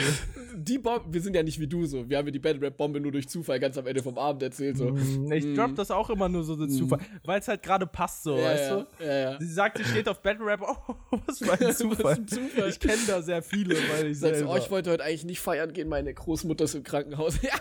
die 0.57 0.79
Bombe, 0.79 1.05
wir 1.13 1.21
sind 1.21 1.35
ja 1.37 1.43
nicht 1.43 1.61
wie 1.61 1.67
du, 1.67 1.85
so, 1.87 2.09
wir 2.09 2.19
haben 2.19 2.27
ja 2.27 2.33
die 2.33 2.39
Battle 2.39 2.61
Rap 2.63 2.77
Bombe 2.77 3.01
nur 3.01 3.13
durch 3.13 3.29
Zufall 3.29 3.61
ganz 3.61 3.77
am 3.79 3.87
Ende 3.87 4.03
vom 4.03 4.17
Abend 4.19 4.43
erzählt, 4.43 4.77
so. 4.79 4.91
Mm, 4.91 5.33
Ich 5.33 5.45
Mm. 5.45 5.55
drop 5.55 5.75
das 5.77 5.91
auch 5.91 6.09
immer 6.11 6.29
nur 6.29 6.43
so 6.45 6.57
dazu, 6.57 6.89
weil 7.25 7.41
es 7.41 7.49
halt 7.49 7.63
gerade 7.63 7.87
passt, 7.87 8.23
so, 8.25 8.37
ja, 8.39 8.45
weißt 8.45 8.71
ja, 8.71 8.77
du? 8.99 9.05
Ja, 9.05 9.15
ja. 9.33 9.39
Sie 9.41 9.47
sagt, 9.47 9.79
sie 9.79 9.85
steht 9.85 10.09
auf 10.09 10.21
Battle 10.23 10.47
Rap. 10.47 10.63
Oh, 10.63 10.95
was 11.27 11.39
für 11.39 11.53
ein 11.53 11.75
Zufall. 11.75 12.25
Zufall. 12.25 12.69
Ich 12.69 12.81
kenne 12.81 12.99
da 13.07 13.21
sehr 13.21 13.43
viele, 13.43 13.75
weil 13.75 14.07
ich 14.13 14.19
Sagst 14.19 14.35
du, 14.35 14.39
selber. 14.39 14.53
oh, 14.53 14.57
ich 14.57 14.71
wollte 14.71 14.91
heute 14.91 15.05
eigentlich 15.05 15.25
nicht 15.25 15.41
feiern 15.41 15.73
gehen, 15.73 15.89
meine 15.89 16.14
Großmutter 16.15 16.65
ist 16.65 16.75
im 16.75 16.83
Krankenhaus. 16.83 17.39
Ja, 17.43 17.55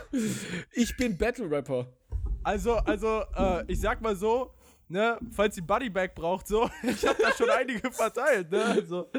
ich 0.72 0.96
bin 0.98 1.18
Battle 1.18 1.50
Rapper. 1.50 1.88
Also, 2.44 2.74
also, 2.76 3.24
äh, 3.36 3.63
ich 3.72 3.80
sag 3.80 4.02
mal 4.02 4.16
so, 4.16 4.54
ne, 4.88 5.18
falls 5.32 5.56
sie 5.56 5.62
Bodyback 5.62 6.16
braucht, 6.16 6.48
so, 6.48 6.70
ich 6.84 7.06
hab 7.06 7.18
da 7.18 7.32
schon 7.32 7.50
einige 7.50 7.92
verteilt, 7.92 8.52
ne? 8.52 8.63
Also, 8.66 9.10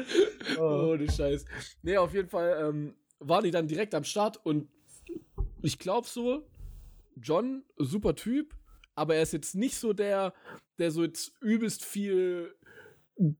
oh. 0.57 0.91
Oh, 0.91 0.97
du 0.97 1.09
Scheiß. 1.09 1.45
Nee, 1.81 1.97
auf 1.97 2.13
jeden 2.13 2.29
Fall 2.29 2.69
ähm, 2.69 2.95
waren 3.19 3.43
die 3.43 3.51
dann 3.51 3.67
direkt 3.67 3.95
am 3.95 4.03
Start 4.03 4.43
und 4.45 4.69
ich 5.61 5.79
glaube 5.79 6.07
so, 6.07 6.45
John, 7.15 7.63
super 7.77 8.15
Typ, 8.15 8.55
aber 8.93 9.15
er 9.15 9.23
ist 9.23 9.33
jetzt 9.33 9.55
nicht 9.55 9.75
so 9.75 9.93
der, 9.93 10.33
der 10.77 10.91
so 10.91 11.03
jetzt 11.03 11.33
übelst 11.41 11.83
viel 11.83 12.55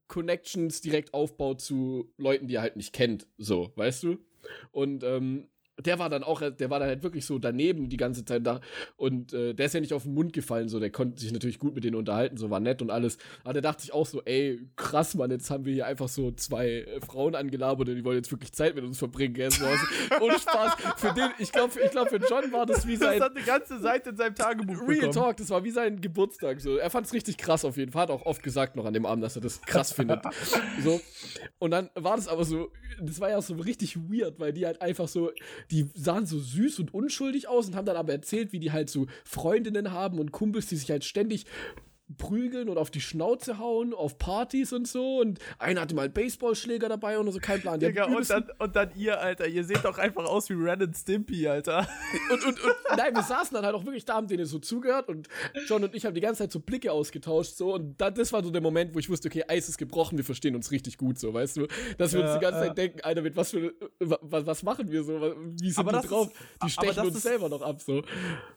Connections 0.08 0.82
direkt 0.82 1.14
aufbaut 1.14 1.62
zu 1.62 2.12
Leuten, 2.18 2.48
die 2.48 2.56
er 2.56 2.62
halt 2.62 2.78
nicht 2.78 2.94
kennt, 2.94 3.28
so, 3.38 3.72
weißt 3.76 4.04
du? 4.04 4.18
Und 4.72 5.04
ähm, 5.04 5.50
der 5.84 6.00
war 6.00 6.10
dann 6.10 6.24
auch, 6.24 6.42
der 6.42 6.70
war 6.70 6.80
dann 6.80 6.90
halt 6.90 7.04
wirklich 7.04 7.26
so 7.26 7.40
daneben 7.40 7.90
die 7.90 7.98
ganze 7.98 8.26
Zeit 8.26 8.46
da 8.46 8.62
und 8.98 9.34
äh, 9.34 9.54
der 9.54 9.66
ist 9.66 9.74
ja 9.74 9.80
nicht 9.80 9.94
auf 9.94 10.04
den 10.04 10.14
Mund 10.14 10.34
gefallen, 10.34 10.70
so, 10.70 10.80
der 10.80 10.90
konnte 10.90 11.22
sich 11.22 11.32
natürlich 11.32 11.60
gut 11.60 11.76
mit 11.76 11.84
denen 11.84 11.96
unterhalten, 11.96 12.38
so 12.38 12.50
war 12.50 12.60
nett 12.60 12.82
und 12.82 12.92
alles, 12.92 13.18
aber 13.44 13.54
der 13.54 13.62
dachte 13.62 13.82
sich 13.82 13.94
auch 13.94 14.06
so, 14.06 14.22
ey, 14.24 14.60
krass, 14.76 15.16
Mann, 15.16 15.32
jetzt 15.32 15.50
haben 15.50 15.66
wir 15.66 15.74
hier 15.74 15.86
einfach 15.86 16.08
so 16.08 16.32
zwei 16.32 16.68
äh, 16.68 17.02
Frauen 17.02 17.36
angelabert 17.36 17.90
und 17.90 17.96
die 17.96 18.06
wollen 18.06 18.18
jetzt 18.18 18.32
wirklich 18.32 18.54
Zeit 18.54 18.76
mit 18.76 18.84
uns 18.84 18.98
verbringen, 18.98 19.34
gell? 19.34 19.52
So, 19.52 19.66
also, 19.66 19.86
ohne 20.22 20.40
Spaß, 20.40 20.74
für 20.98 21.14
den, 21.14 21.30
ich 21.40 21.52
glaube, 21.52 21.74
ich 21.84 21.92
glaub, 21.92 22.10
für 22.10 22.18
John 22.18 22.52
war 22.52 22.66
das 22.66 22.88
wie 22.88 22.98
Das 22.98 23.10
sein, 23.10 23.22
hat 23.22 23.36
eine 23.36 23.46
ganze 23.46 23.80
Seite 23.80 24.12
in 24.12 24.18
seinem 24.18 24.36
Tagebuch 24.36 24.82
Real 24.82 25.08
bekommen. 25.08 25.12
Talk, 25.12 25.38
das 25.38 25.50
war 25.50 25.64
wie 25.64 25.72
sein 25.72 26.02
Geburtstag. 26.02 26.62
So. 26.62 26.78
Er 26.78 26.90
fand 26.90 27.08
es 27.08 27.14
richtig 27.14 27.38
krass 27.38 27.66
auf 27.66 27.78
jeden 27.78 27.92
Fall. 27.92 28.04
Hat 28.04 28.12
auch 28.12 28.26
oft 28.26 28.44
gesagt 28.44 28.76
noch 28.76 28.86
an 28.86 28.94
dem 28.94 29.06
Abend, 29.06 29.24
dass 29.24 29.36
er 29.36 29.42
das 29.42 29.62
krass 29.62 29.92
findet. 29.92 30.22
So. 30.84 31.02
Und 31.58 31.72
dann 31.72 31.90
war 31.96 32.16
das 32.16 32.28
aber 32.28 32.44
so, 32.44 32.72
das 33.00 33.20
war 33.20 33.30
ja 33.30 33.42
so 33.42 33.56
richtig 33.56 33.98
weird, 33.98 34.40
weil 34.40 34.54
die 34.54 34.66
halt 34.66 34.82
einfach 34.82 35.08
so, 35.08 35.32
die 35.72 35.90
sahen 35.94 36.26
so 36.26 36.40
süß 36.40 36.80
und 36.80 36.94
unschuldig 36.94 37.48
aus 37.48 37.68
und 37.68 37.76
haben 37.76 37.86
dann 37.86 37.98
aber 37.98 38.14
erzählt, 38.14 38.52
wie 38.52 38.60
die 38.60 38.72
halt 38.72 38.90
so 38.90 39.08
Freundinnen 39.24 39.92
haben 39.92 40.20
und 40.20 40.32
Kumpels, 40.32 40.68
die 40.68 40.76
sich 40.76 40.92
halt 40.92 41.04
ständig 41.04 41.46
prügeln 42.18 42.70
und 42.70 42.78
auf 42.78 42.92
die 42.92 43.02
Schnauze 43.02 43.58
hauen, 43.58 43.94
auf 43.94 44.18
Partys 44.20 44.74
und 44.74 44.88
so. 44.88 45.20
Und 45.20 45.40
einer 45.58 45.82
hatte 45.82 45.96
mal 45.96 46.08
Baseballschläger 46.10 46.88
dabei 46.88 47.18
und 47.18 47.32
so, 47.32 47.40
kein 47.40 47.62
Plan. 47.62 47.80
Digga, 47.80 48.06
und 48.06 48.30
dann, 48.30 48.50
und 48.60 48.76
dann 48.76 48.92
ihr, 48.96 49.20
Alter, 49.20 49.48
ihr 49.48 49.64
seht 49.64 49.84
doch 49.84 49.98
einfach 49.98 50.26
aus 50.26 50.50
wie 50.50 50.54
Ren 50.54 50.82
and 50.84 50.96
Stimpy, 50.96 51.48
Alter. 51.48 51.88
und, 52.32 52.46
und, 52.46 52.64
und 52.64 52.74
nein, 52.96 53.16
wir 53.16 53.24
saßen 53.24 53.56
dann 53.56 53.66
halt 53.66 53.76
auch 53.76 53.86
wirklich 53.86 54.06
da, 54.06 54.16
haben 54.16 54.28
denen 54.28 54.46
so 54.46 54.60
zugehört 54.60 55.10
und 55.10 55.28
John 55.68 55.84
und 55.84 55.96
ich 55.96 56.06
haben 56.06 56.14
die 56.14 56.22
ganze 56.22 56.44
Zeit 56.44 56.52
so 56.52 56.60
Blicke 56.60 56.92
ausgetauscht 56.92 57.56
so 57.56 57.74
und 57.74 58.00
dann, 58.00 58.14
das 58.14 58.32
war 58.32 58.44
so 58.44 58.52
der 58.52 58.62
Moment, 58.62 58.94
wo 58.94 59.00
ich 59.00 59.10
wusste, 59.10 59.28
okay, 59.28 59.44
Eis 59.48 59.68
ist 59.68 59.78
gebrochen, 59.78 60.18
wir 60.18 60.26
verstehen 60.26 60.56
uns 60.56 60.72
richtig 60.72 60.98
gut 60.98 61.18
so, 61.18 61.34
weißt 61.34 61.58
du, 61.58 61.68
dass 61.98 62.14
wir 62.14 62.22
uns 62.22 62.34
die 62.34 62.40
ganze 62.40 62.60
ja. 62.60 62.68
Zeit 62.68 62.78
denken, 62.78 63.02
Alter, 63.02 63.22
mit 63.24 63.36
was 63.36 63.52
für 63.52 63.74
was, 64.00 64.46
was 64.46 64.64
machen 64.64 64.92
wir 64.92 65.04
so, 65.04 65.20
wie 65.60 65.72
sind 65.72 65.80
Aber 65.88 66.02
die 66.02 66.08
drauf? 66.08 66.28
ist- 66.28 66.64
die 66.64 66.70
stechen 66.70 67.06
uns 67.08 67.16
ist- 67.16 67.24
selber 67.24 67.50
noch 67.50 67.62
ab 67.62 67.82
so. 67.82 68.04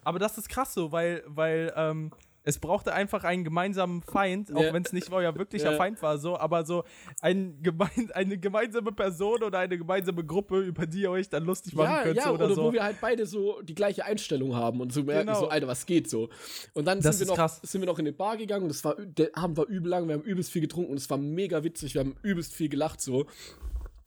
Aber 0.05 0.19
das 0.19 0.37
ist 0.39 0.49
krass 0.49 0.75
so, 0.75 0.93
weil, 0.93 1.23
weil, 1.27 1.73
ähm, 1.77 2.11
es 2.45 2.59
brauchte 2.59 2.95
einfach 2.95 3.25
einen 3.25 3.45
gemeinsamen 3.45 4.01
Feind, 4.03 4.55
auch 4.55 4.63
Ja. 4.63 4.73
wenn 4.73 4.83
es 4.83 4.93
nicht 4.93 5.13
euer 5.13 5.37
wirklicher 5.37 5.73
Ja. 5.73 5.77
Feind 5.77 6.01
war, 6.03 6.17
so, 6.19 6.39
aber 6.39 6.65
so 6.65 6.85
ein 7.21 7.63
gemein, 7.63 8.11
eine 8.15 8.39
gemeinsame 8.39 8.93
Person 8.93 9.43
oder 9.43 9.59
eine 9.59 9.77
gemeinsame 9.77 10.25
Gruppe, 10.25 10.61
über 10.61 10.87
die 10.87 11.03
ihr 11.03 11.11
euch 11.11 11.29
dann 11.29 11.45
lustig 11.45 11.75
machen 11.75 11.91
Ja, 11.91 12.03
könnt, 12.05 12.17
ja, 12.17 12.23
so, 12.25 12.31
oder, 12.31 12.45
oder 12.47 12.55
so. 12.55 12.65
wo 12.65 12.73
wir 12.73 12.83
halt 12.83 12.97
beide 13.01 13.27
so 13.27 13.61
die 13.63 13.75
gleiche 13.75 14.05
Einstellung 14.05 14.55
haben 14.55 14.81
und 14.81 14.93
so 14.93 15.03
merken, 15.03 15.27
Genau. 15.27 15.41
so, 15.41 15.49
Alter, 15.49 15.67
was 15.67 15.85
geht 15.85 16.09
so. 16.09 16.31
Und 16.75 16.87
dann 16.87 17.01
Das 17.01 17.19
sind 17.19 17.27
wir, 17.27 17.33
noch, 17.33 17.37
krass. 17.37 17.61
sind 17.63 17.81
wir 17.83 17.87
noch 17.87 17.99
in 17.99 18.07
eine 18.07 18.13
Bar 18.17 18.37
gegangen 18.37 18.63
und 18.63 18.69
das 18.71 18.83
war, 18.85 18.95
der 18.97 19.37
Abend 19.37 19.57
war 19.59 19.67
übel 19.67 19.91
lang, 19.91 20.07
wir 20.09 20.15
haben 20.15 20.23
übelst 20.23 20.51
viel 20.51 20.63
getrunken 20.63 20.93
und 20.93 20.97
es 20.97 21.11
war 21.11 21.19
mega 21.19 21.63
witzig, 21.65 21.95
wir 21.95 22.01
haben 22.01 22.17
übelst 22.23 22.55
viel 22.55 22.69
gelacht 22.69 23.01
so. 23.01 23.27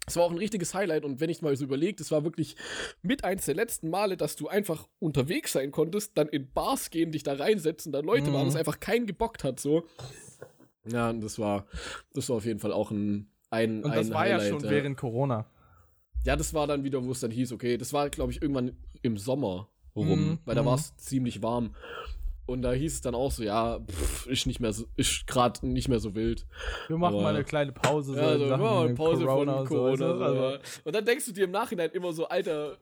Es 0.08 0.16
war 0.16 0.24
auch 0.24 0.32
ein 0.32 0.38
richtiges 0.38 0.74
Highlight 0.74 1.06
und 1.06 1.20
wenn 1.20 1.30
ich 1.30 1.42
mal 1.42 1.56
so 1.56 1.64
überlege, 1.64 1.96
das 1.96 2.12
war 2.12 2.24
wirklich 2.24 2.56
mit 3.02 3.24
eins 3.24 3.46
der 3.46 3.56
letzten 3.56 3.90
Male, 3.90 4.18
dass 4.18 4.36
du 4.36 4.48
einfach 4.48 4.88
unterwegs 5.00 5.54
sein 5.54 5.72
konntest, 5.72 6.18
dann 6.18 6.28
in 6.28 6.52
Bars 6.52 6.90
gehen, 6.90 7.12
dich 7.12 7.24
da 7.24 7.34
reinsetzen, 7.34 7.92
da 7.92 8.00
Leute 8.00 8.30
Mhm. 8.30 8.34
waren, 8.34 8.46
das 8.48 8.56
einfach 8.56 8.80
keinen 8.80 9.06
gebockt 9.06 9.44
hat 9.44 9.60
so. 9.60 9.86
Ja, 10.86 11.10
und 11.12 11.22
das 11.22 11.38
war, 11.38 11.66
das 12.14 12.28
war 12.30 12.38
auf 12.38 12.46
jeden 12.46 12.60
Fall 12.60 12.74
auch 12.74 12.90
ein, 12.92 13.30
ein, 13.52 13.84
Und 13.84 13.92
ein 13.92 13.98
das 13.98 14.10
war 14.12 14.28
ja 14.28 14.40
Highlight, 14.40 14.50
schon 14.62 14.70
während 14.70 14.98
Corona. 14.98 15.46
ja, 16.26 16.36
das 16.36 16.54
war 16.56 16.66
dann 16.68 16.84
wieder, 16.84 17.04
wo 17.06 17.12
es 17.12 17.20
dann 17.20 17.32
hieß, 17.32 17.52
okay, 17.52 17.78
das 17.78 17.94
war, 17.94 18.10
glaube 18.10 18.32
ich, 18.32 18.42
irgendwann 18.42 18.76
im 19.04 19.18
Sommer 19.18 19.70
rum, 19.96 20.08
Mhm, 20.32 20.40
weil 20.46 20.56
da 20.56 20.64
mhm. 20.64 20.68
war 20.68 20.76
es 20.76 20.96
ziemlich 20.98 21.44
warm. 21.44 21.76
Und 22.48 22.64
da 22.64 22.72
hieß 22.74 22.96
es 22.96 23.02
dann 23.02 23.16
auch 23.16 23.32
so, 23.32 23.44
ja, 23.44 23.80
pff, 23.80 24.28
ist 24.28 24.46
nicht 24.46 24.60
mehr 24.60 24.74
so, 24.74 24.86
ist 24.98 25.26
gerade 25.28 25.66
nicht 25.66 25.88
mehr 25.88 26.00
so 26.00 26.16
wild. 26.16 26.46
Wir 26.88 26.98
machen 26.98 27.14
Aber- 27.16 27.24
mal 27.24 27.36
eine 27.36 27.44
kleine 27.44 27.72
Pause. 27.72 28.16
Ja, 28.16 28.34
in 28.34 28.40
so, 28.40 28.48
Sachen 28.50 28.62
machen 28.62 28.76
wir 28.78 28.86
eine 28.86 28.94
Pause 28.96 29.26
Corona 29.26 29.52
von 29.54 29.62
und 29.62 29.68
so, 29.70 29.76
Corona. 29.76 29.98
so, 29.98 30.24
aber- 30.24 30.60
Und 30.84 30.96
dann 30.96 31.06
denkst 31.06 31.26
du 31.28 31.32
dir 31.32 31.46
im 31.46 31.52
Nachhinein 31.52 31.92
immer 31.92 32.12
so, 32.12 32.28
Alter, 32.28 32.78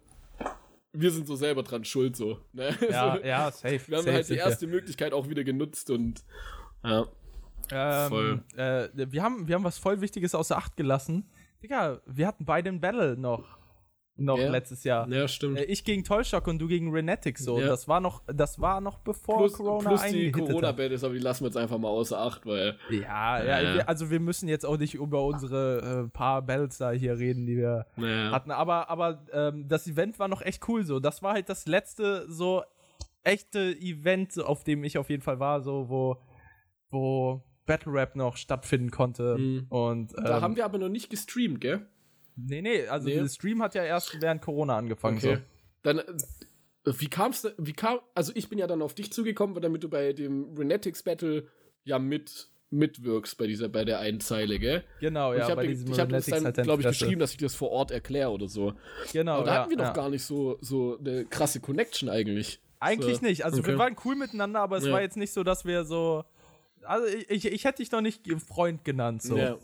wir 0.91 1.11
sind 1.11 1.27
so 1.27 1.35
selber 1.35 1.61
dran 1.61 1.85
schuld, 1.85 2.15
so. 2.15 2.39
Ne? 2.53 2.75
Ja, 2.89 3.15
so, 3.21 3.23
ja, 3.27 3.51
safe. 3.51 3.79
Wir 3.87 3.97
haben 3.97 4.03
safe, 4.05 4.13
halt 4.15 4.23
die 4.25 4.33
sicher. 4.33 4.45
erste 4.45 4.65
Möglichkeit 4.67 5.13
auch 5.13 5.29
wieder 5.29 5.43
genutzt 5.43 5.91
und 5.91 6.23
ja. 6.83 7.05
Ähm, 7.71 8.09
Voll. 8.09 8.43
Äh, 8.57 8.87
wir, 8.95 9.21
haben, 9.21 9.47
wir 9.47 9.53
haben 9.53 9.63
was 9.63 9.77
voll 9.77 10.01
Wichtiges 10.01 10.33
außer 10.33 10.57
Acht 10.57 10.75
gelassen. 10.77 11.29
Digga, 11.61 12.01
wir 12.07 12.25
hatten 12.25 12.43
beide 12.45 12.69
ein 12.69 12.81
Battle 12.81 13.15
noch. 13.17 13.58
Noch 14.19 14.37
Ja. 14.37 14.49
letztes 14.49 14.83
Jahr. 14.83 15.07
Ja, 15.09 15.27
stimmt. 15.27 15.57
Äh, 15.57 15.63
ich 15.65 15.83
gegen 15.83 16.03
Tollshock 16.03 16.47
und 16.47 16.59
du 16.59 16.67
gegen 16.67 16.91
Renetics. 16.91 17.43
So. 17.43 17.59
Ja. 17.59 17.67
Das 17.67 17.87
war 17.87 17.99
noch, 17.99 18.21
das 18.27 18.59
war 18.59 18.81
noch 18.81 18.99
bevor 18.99 19.37
plus, 19.37 19.53
Corona 19.53 19.89
plus 19.89 20.03
die 20.11 20.27
hat. 20.27 20.33
Corona-Battles, 20.33 21.03
aber 21.03 21.13
die 21.13 21.19
lassen 21.19 21.43
wir 21.43 21.47
jetzt 21.47 21.57
einfach 21.57 21.77
mal 21.77 21.87
außer 21.89 22.19
Acht, 22.19 22.45
weil. 22.45 22.77
Ja, 22.89 23.43
ja, 23.43 23.75
Ja. 23.75 23.85
Also 23.85 24.09
wir 24.09 24.19
müssen 24.19 24.47
jetzt 24.49 24.65
auch 24.65 24.77
nicht 24.77 24.95
über 24.95 25.23
unsere 25.25 26.05
äh, 26.07 26.09
paar 26.09 26.41
Battles 26.41 26.77
da 26.77 26.91
hier 26.91 27.17
reden, 27.17 27.45
die 27.45 27.57
wir 27.57 27.85
hatten. 27.97 28.51
Aber, 28.51 28.89
aber 28.89 29.25
ähm, 29.31 29.67
das 29.67 29.87
Event 29.87 30.19
war 30.19 30.27
noch 30.27 30.41
echt 30.41 30.67
cool 30.67 30.83
so. 30.83 30.99
Das 30.99 31.21
war 31.23 31.33
halt 31.33 31.49
das 31.49 31.65
letzte 31.65 32.25
so 32.31 32.63
echte 33.23 33.59
Event, 33.79 34.39
auf 34.39 34.63
dem 34.63 34.83
ich 34.83 34.97
auf 34.97 35.09
jeden 35.09 35.21
Fall 35.23 35.39
war, 35.39 35.61
so 35.61 35.89
wo, 35.89 36.17
wo 36.89 37.43
Battle 37.65 37.93
Rap 37.93 38.15
noch 38.15 38.37
stattfinden 38.37 38.89
konnte. 38.91 39.37
Mhm. 39.37 39.65
Und 39.69 40.17
ähm, 40.17 40.23
Da 40.23 40.41
haben 40.41 40.55
wir 40.55 40.65
aber 40.65 40.77
noch 40.77 40.89
nicht 40.89 41.09
gestreamt, 41.09 41.61
gell? 41.61 41.85
Nee, 42.47 42.61
nee, 42.61 42.87
also 42.87 43.07
Nee. 43.07 43.15
der 43.15 43.27
Stream 43.29 43.61
hat 43.61 43.75
ja 43.75 43.83
erst 43.83 44.21
während 44.21 44.41
Corona 44.41 44.77
angefangen. 44.77 45.19
So. 45.19 45.37
Dann, 45.83 45.99
äh, 45.99 46.03
wie 46.85 47.07
kam's, 47.09 47.47
wie 47.57 47.73
kam, 47.73 47.99
also 48.15 48.31
ich 48.35 48.49
bin 48.49 48.57
ja 48.59 48.67
dann 48.67 48.81
auf 48.81 48.93
dich 48.93 49.11
zugekommen, 49.13 49.59
damit 49.61 49.83
du 49.83 49.89
bei 49.89 50.13
dem 50.13 50.55
Renetics 50.57 51.03
Battle 51.03 51.47
ja 51.83 51.99
mit 51.99 52.49
mitwirkst 52.71 53.35
bei 53.39 53.47
dieser, 53.47 53.67
bei 53.67 53.83
der 53.83 53.97
einen 53.99 54.19
Zeile, 54.19 54.59
gell? 54.59 54.83
Genau, 54.99 55.31
Und 55.31 55.37
ja, 55.37 55.45
ich 55.45 55.49
habe 55.49 55.65
bei 55.65 55.75
hab 55.97 56.09
das 56.09 56.25
dann, 56.27 56.45
halt 56.45 56.55
glaube 56.55 56.83
ich, 56.83 56.87
geschrieben, 56.87 57.19
dass 57.19 57.31
ich 57.31 57.37
das 57.37 57.55
vor 57.55 57.71
Ort 57.71 57.89
erkläre 57.89 58.29
oder 58.29 58.47
so. 58.47 58.73
Genau, 59.11 59.37
Aber 59.37 59.45
da 59.45 59.53
ja, 59.53 59.59
hatten 59.61 59.69
wir 59.71 59.77
doch 59.77 59.85
ja. 59.85 59.93
gar 59.93 60.09
nicht 60.09 60.23
so, 60.23 60.59
so 60.61 60.97
eine 60.99 61.25
krasse 61.25 61.61
Connection 61.61 62.09
eigentlich. 62.09 62.59
Eigentlich 62.79 63.17
So. 63.17 63.25
nicht. 63.25 63.43
Also 63.43 63.59
Okay. 63.59 63.69
wir 63.71 63.77
waren 63.79 63.95
cool 64.05 64.15
miteinander, 64.15 64.59
aber 64.59 64.77
es 64.77 64.85
Ja. 64.85 64.91
war 64.91 65.01
jetzt 65.01 65.17
nicht 65.17 65.33
so, 65.33 65.43
dass 65.43 65.65
wir 65.65 65.83
so. 65.83 66.23
Also 66.83 67.07
ich, 67.07 67.29
ich, 67.29 67.45
ich 67.51 67.65
hätte 67.65 67.81
dich 67.81 67.91
noch 67.91 68.01
nicht 68.01 68.21
Freund 68.47 68.85
genannt. 68.85 69.23
So. 69.23 69.35
Ja. 69.35 69.57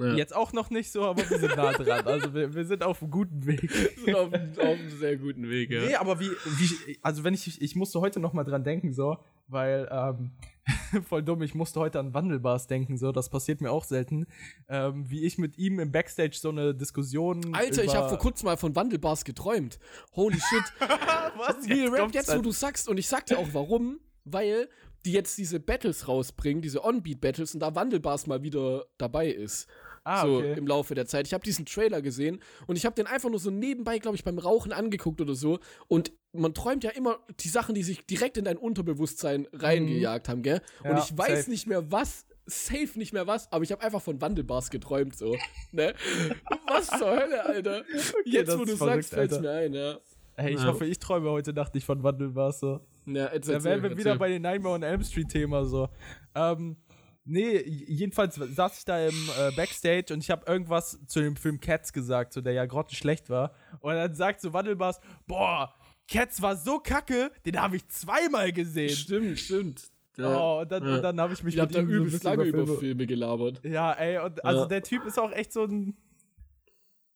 Ja. 0.00 0.14
Jetzt 0.14 0.34
auch 0.34 0.52
noch 0.52 0.70
nicht 0.70 0.90
so, 0.90 1.04
aber 1.04 1.28
wir 1.28 1.38
sind 1.38 1.56
nah 1.56 1.72
dran. 1.72 2.06
Also 2.06 2.34
wir, 2.34 2.54
wir 2.54 2.64
sind 2.64 2.82
auf 2.82 3.02
einem 3.02 3.10
guten 3.10 3.46
Weg. 3.46 3.70
sind 3.70 4.14
auf, 4.14 4.32
auf 4.32 4.58
einem 4.58 4.90
sehr 4.90 5.16
guten 5.16 5.48
Weg, 5.48 5.70
ja. 5.70 5.82
Nee, 5.82 5.94
aber 5.94 6.20
wie, 6.20 6.30
wie 6.30 6.98
also 7.02 7.24
wenn 7.24 7.34
ich, 7.34 7.60
ich 7.60 7.76
musste 7.76 8.00
heute 8.00 8.20
noch 8.20 8.32
mal 8.32 8.44
dran 8.44 8.64
denken, 8.64 8.92
so, 8.92 9.18
weil, 9.48 9.88
ähm, 9.90 10.32
voll 11.08 11.22
dumm, 11.22 11.42
ich 11.42 11.54
musste 11.54 11.80
heute 11.80 11.98
an 11.98 12.14
Wandelbars 12.14 12.66
denken, 12.66 12.96
so, 12.96 13.12
das 13.12 13.28
passiert 13.28 13.60
mir 13.60 13.70
auch 13.70 13.84
selten, 13.84 14.26
ähm, 14.68 15.10
wie 15.10 15.24
ich 15.24 15.38
mit 15.38 15.58
ihm 15.58 15.80
im 15.80 15.92
Backstage 15.92 16.36
so 16.40 16.50
eine 16.50 16.74
Diskussion 16.74 17.54
Alter, 17.54 17.84
ich 17.84 17.94
habe 17.94 18.08
vor 18.08 18.18
kurzem 18.18 18.46
mal 18.46 18.56
von 18.56 18.74
Wandelbars 18.76 19.24
geträumt. 19.24 19.78
Holy 20.14 20.38
shit. 20.38 20.64
Was? 21.36 21.68
Real 21.68 21.88
Rap, 21.88 22.00
kommt's 22.00 22.14
jetzt, 22.14 22.36
wo 22.36 22.42
du 22.42 22.52
sagst, 22.52 22.88
und 22.88 22.98
ich 22.98 23.08
sag 23.08 23.26
dir 23.26 23.38
auch 23.38 23.48
warum, 23.52 23.98
weil 24.24 24.68
die 25.04 25.12
jetzt 25.12 25.38
diese 25.38 25.60
Battles 25.60 26.08
rausbringen, 26.08 26.62
diese 26.62 26.84
On-Beat-Battles, 26.84 27.54
und 27.54 27.60
da 27.60 27.74
Wandelbars 27.74 28.26
mal 28.26 28.42
wieder 28.42 28.84
dabei 28.98 29.28
ist. 29.28 29.66
Ah, 30.04 30.24
so 30.24 30.38
okay. 30.38 30.54
im 30.56 30.66
Laufe 30.66 30.94
der 30.94 31.06
Zeit. 31.06 31.26
Ich 31.26 31.34
habe 31.34 31.44
diesen 31.44 31.66
Trailer 31.66 32.00
gesehen 32.00 32.40
und 32.66 32.76
ich 32.76 32.86
habe 32.86 32.94
den 32.94 33.06
einfach 33.06 33.28
nur 33.28 33.38
so 33.38 33.50
nebenbei, 33.50 33.98
glaube 33.98 34.16
ich, 34.16 34.24
beim 34.24 34.38
Rauchen 34.38 34.72
angeguckt 34.72 35.20
oder 35.20 35.34
so. 35.34 35.58
Und 35.88 36.12
man 36.32 36.54
träumt 36.54 36.84
ja 36.84 36.90
immer 36.90 37.18
die 37.40 37.48
Sachen, 37.48 37.74
die 37.74 37.82
sich 37.82 38.06
direkt 38.06 38.36
in 38.38 38.44
dein 38.44 38.56
Unterbewusstsein 38.56 39.46
reingejagt 39.52 40.28
haben, 40.28 40.42
gell? 40.42 40.62
und. 40.84 40.90
Ja, 40.90 40.98
ich 40.98 41.16
weiß 41.16 41.38
safe. 41.40 41.50
nicht 41.50 41.66
mehr 41.66 41.90
was, 41.92 42.24
safe 42.46 42.98
nicht 42.98 43.12
mehr 43.12 43.26
was, 43.26 43.52
aber 43.52 43.62
ich 43.64 43.72
habe 43.72 43.82
einfach 43.82 44.00
von 44.02 44.20
Wandelbars 44.20 44.70
geträumt, 44.70 45.16
so. 45.16 45.36
Ne? 45.72 45.94
Was 46.66 46.86
zur 46.88 47.10
Hölle, 47.10 47.44
Alter? 47.44 47.84
Jetzt, 48.24 48.48
das 48.48 48.58
wo 48.58 48.64
du 48.64 48.72
ist 48.72 48.78
sagst, 48.78 49.10
verrückt, 49.10 49.30
fällt's 49.32 49.40
mir 49.40 49.50
ein, 49.50 49.74
ja. 49.74 49.98
Hey, 50.36 50.54
ich 50.54 50.60
Ja. 50.60 50.66
hoffe, 50.68 50.86
ich 50.86 50.98
träume 50.98 51.30
heute 51.30 51.52
Nacht 51.52 51.74
nicht 51.74 51.84
von 51.84 52.02
Wandelbars, 52.02 52.60
so. 52.60 52.80
Ja, 53.06 53.26
erzähl, 53.26 53.54
Da 53.56 53.64
wären 53.64 53.82
wir 53.82 53.90
erzähl, 53.90 53.98
wieder 53.98 54.16
bei 54.16 54.28
den 54.30 54.42
Nightmare 54.42 54.74
on 54.76 54.82
Elm 54.82 55.02
Street 55.04 55.28
Thema 55.28 55.64
so. 55.64 55.88
Ähm, 56.34 56.76
nee, 57.24 57.58
jedenfalls 57.66 58.34
saß 58.36 58.78
ich 58.78 58.84
da 58.84 59.06
im 59.06 59.28
äh, 59.38 59.50
Backstage 59.56 60.12
und 60.12 60.20
ich 60.22 60.30
habe 60.30 60.44
irgendwas 60.50 60.98
zu 61.06 61.20
dem 61.20 61.36
Film 61.36 61.60
Cats 61.60 61.92
gesagt, 61.92 62.32
so 62.32 62.40
der 62.40 62.52
ja 62.54 62.66
grottenschlecht 62.66 63.30
war. 63.30 63.54
Und 63.80 63.94
dann 63.94 64.14
sagt 64.14 64.40
so 64.40 64.52
Wandelbars, 64.52 65.00
boah, 65.26 65.74
Cats 66.08 66.42
war 66.42 66.56
so 66.56 66.78
kacke, 66.80 67.30
den 67.46 67.60
habe 67.60 67.76
ich 67.76 67.86
zweimal 67.88 68.52
gesehen. 68.52 68.90
Stimmt, 68.90 69.38
stimmt. 69.38 69.90
Oh, 70.18 70.58
und 70.62 70.70
dann, 70.72 70.84
Ja. 70.86 70.96
und 70.96 71.02
dann 71.02 71.20
habe 71.20 71.32
ich 71.32 71.42
mich 71.44 71.56
Ich 71.56 71.66
da 71.68 71.78
ihm 71.80 71.88
übelst 71.88 72.24
lange 72.24 72.42
über 72.44 72.64
Filme- 72.66 72.78
Filme 72.80 73.06
gelabert. 73.06 73.60
Ja, 73.64 73.92
ey, 73.92 74.18
und 74.18 74.44
also 74.44 74.62
Ja. 74.62 74.66
der 74.66 74.82
Typ 74.82 75.06
ist 75.06 75.18
auch 75.18 75.30
echt 75.32 75.52
so 75.52 75.64
ein 75.64 75.96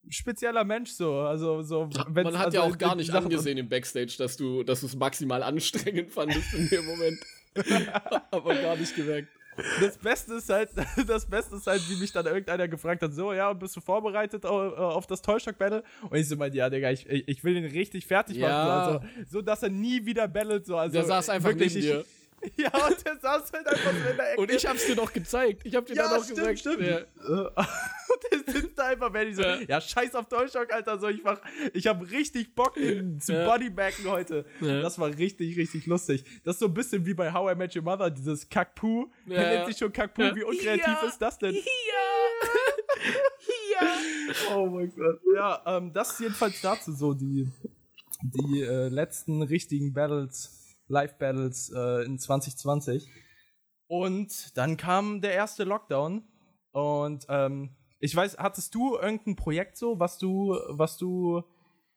spezieller 0.09 0.65
Mensch 0.65 0.91
so, 0.93 1.19
also 1.21 1.63
so 1.63 1.89
Man 2.09 2.39
hat 2.39 2.47
also 2.47 2.59
ja 2.59 2.63
auch 2.65 2.79
gar 2.79 2.95
nicht 2.95 3.09
Sachen- 3.11 3.25
angesehen 3.25 3.59
im 3.59 3.69
Backstage, 3.69 4.15
dass 4.19 4.37
du 4.37 4.63
dass 4.63 4.81
du 4.81 4.87
es 4.87 4.95
maximal 4.97 5.43
anstrengend 5.43 6.13
fandest 6.13 6.53
in 6.55 6.69
dem 6.69 6.85
Moment. 6.87 7.19
Aber 8.31 8.55
gar 8.55 8.77
nicht 8.77 8.95
gemerkt. 8.95 9.29
Das 9.81 9.97
Beste 9.99 10.35
ist 10.35 10.49
halt, 10.51 10.71
das 11.07 11.27
Beste 11.27 11.57
ist 11.57 11.67
halt, 11.67 11.83
wie 11.89 11.97
mich 11.97 12.13
dann 12.13 12.27
irgendeiner 12.27 12.67
gefragt 12.69 13.03
hat, 13.03 13.13
so, 13.15 13.33
ja, 13.33 13.53
bist 13.53 13.77
du 13.77 13.81
vorbereitet 13.81 14.45
auf, 14.45 14.73
auf 14.77 15.07
das 15.07 15.23
Toyshock-Battle? 15.23 15.83
Und 16.11 16.17
ich 16.19 16.29
so 16.29 16.37
meinte, 16.37 16.57
ja, 16.59 16.69
Digga, 16.71 16.91
ich, 16.91 17.09
ich 17.09 17.29
ich 17.29 17.45
will 17.45 17.55
den 17.55 17.65
richtig 17.65 18.07
fertig 18.07 18.39
machen, 18.39 18.51
Ja. 18.51 18.85
so, 18.85 18.99
also, 18.99 19.07
so, 19.31 19.43
dass 19.43 19.63
er 19.63 19.71
nie 19.71 20.05
wieder 20.05 20.27
battlet, 20.29 20.67
so, 20.67 20.77
also. 20.77 20.93
Der 20.93 21.05
saß 21.05 21.29
einfach 21.31 21.51
wirklich, 21.51 21.75
neben 21.75 21.87
dir. 21.87 22.01
ich- 22.01 22.07
Ja, 22.57 22.71
und 22.87 23.07
der 23.07 23.17
saß 23.19 23.53
halt 23.53 23.67
einfach 23.67 23.93
so 23.93 24.11
in 24.11 24.17
der 24.19 24.33
Ecke. 24.33 24.41
Und 24.43 24.51
ich 24.51 24.67
hab's 24.67 24.85
dir 24.87 24.95
doch 24.97 25.11
gezeigt. 25.13 25.63
Ich 25.65 25.75
hab 25.75 25.87
dir 25.87 25.95
ja, 25.95 26.03
dann 26.09 26.17
noch 26.19 26.25
stimmt, 26.25 26.39
gesagt. 26.41 26.59
stimmt. 26.59 26.81
Ja. 26.87 26.99
und 27.49 28.47
der 28.47 28.55
sitzt 28.55 28.79
da 28.79 28.89
einfach, 28.89 29.13
wenn 29.15 29.29
ich 29.29 29.37
so, 29.37 29.43
Ja. 29.43 29.61
ja. 29.61 29.81
scheiß 29.81 30.15
auf 30.15 30.29
Toyshock, 30.29 30.71
Alter, 30.73 30.99
so, 30.99 31.09
ich 31.09 31.23
mach, 31.25 31.41
ich 31.73 31.87
hab 31.87 32.03
richtig 32.11 32.55
Bock, 32.55 32.75
den 32.75 33.19
zu 33.19 33.33
Ja. 33.33 33.47
bodybacken 33.47 34.05
heute. 34.11 34.45
Ja. 34.61 34.83
Das 34.83 34.99
war 34.99 35.09
richtig, 35.17 35.57
richtig 35.57 35.87
lustig. 35.87 36.23
Das 36.45 36.57
ist 36.57 36.61
so 36.61 36.67
ein 36.67 36.75
bisschen 36.75 37.07
wie 37.07 37.15
bei 37.15 37.33
How 37.33 37.53
I 37.53 37.55
Met 37.55 37.75
Your 37.75 37.83
Mother, 37.83 38.11
dieses 38.11 38.47
Kackpu. 38.49 39.07
Ja. 39.27 39.37
Der 39.41 39.49
nennt 39.57 39.67
sich 39.69 39.79
schon 39.79 39.91
Kackpu, 39.93 40.21
Ja. 40.23 40.37
wie 40.37 40.45
unkreativ 40.45 40.87
Ja. 40.87 41.09
ist 41.09 41.19
das 41.23 41.39
denn? 41.39 41.57
Ja. 43.73 44.55
Oh 44.57 44.67
mein 44.67 44.93
Gott. 44.95 45.21
Ja, 45.35 45.63
ähm, 45.67 45.93
das 45.93 46.13
ist 46.13 46.21
jedenfalls 46.21 46.61
dazu 46.61 46.93
so 46.93 47.13
die, 47.13 47.49
die 48.23 48.63
äh, 48.63 48.89
letzten 48.89 49.43
richtigen 49.43 49.93
Battles, 49.93 50.64
Live-Battles 50.89 51.73
äh, 51.75 52.05
in 52.05 52.19
2020. 52.19 53.09
Und 53.87 54.57
dann 54.57 54.77
kam 54.77 55.21
der 55.21 55.33
erste 55.33 55.65
Lockdown. 55.65 56.25
Und 56.73 57.27
ähm, 57.29 57.77
ich 58.01 58.15
weiß, 58.15 58.39
hattest 58.39 58.75
du 58.75 58.97
irgendein 58.97 59.37
Projekt 59.37 59.77
so, 59.77 59.99
was 60.01 60.19
du, 60.19 60.57
was 60.69 60.97
du 60.97 61.43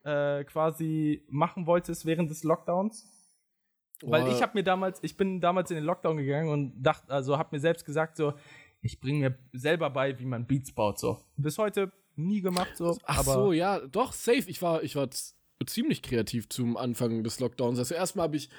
äh, 0.04 0.44
quasi 0.44 1.26
machen 1.30 1.66
wolltest 1.66 2.06
während 2.06 2.30
des 2.30 2.44
Lockdowns? 2.44 3.06
Weil 4.04 4.24
Boah. 4.24 4.32
ich 4.32 4.42
habe 4.42 4.52
mir 4.54 4.64
damals, 4.64 5.00
ich 5.02 5.18
bin 5.18 5.42
damals 5.42 5.72
in 5.72 5.76
den 5.76 5.86
Lockdown 5.86 6.18
gegangen 6.18 6.50
und 6.50 6.82
dachte, 6.82 7.12
also 7.12 7.38
habe 7.38 7.56
mir 7.56 7.60
selbst 7.60 7.84
gesagt 7.86 8.16
so, 8.16 8.34
ich 8.82 9.00
bringe 9.00 9.30
mir 9.30 9.38
selber 9.54 9.90
bei, 9.90 10.18
wie 10.20 10.26
man 10.26 10.46
Beats 10.46 10.72
baut 10.72 11.00
so. 11.00 11.20
Bis 11.36 11.58
heute 11.58 11.92
nie 12.16 12.42
gemacht 12.42 12.76
so, 12.76 12.98
Ach 13.04 13.24
so, 13.24 13.54
ja, 13.54 13.80
doch, 13.80 14.14
safe. 14.14 14.50
Ich 14.50 14.62
war, 14.62 14.84
ich 14.84 14.96
war 14.96 15.10
ziemlich 15.66 16.02
kreativ 16.02 16.50
zum 16.50 16.78
Anfang 16.78 17.24
des 17.24 17.40
Lockdowns. 17.40 17.80
Also 17.80 17.96
erstmal 17.96 18.26
habe 18.26 18.38
ich 18.38 18.50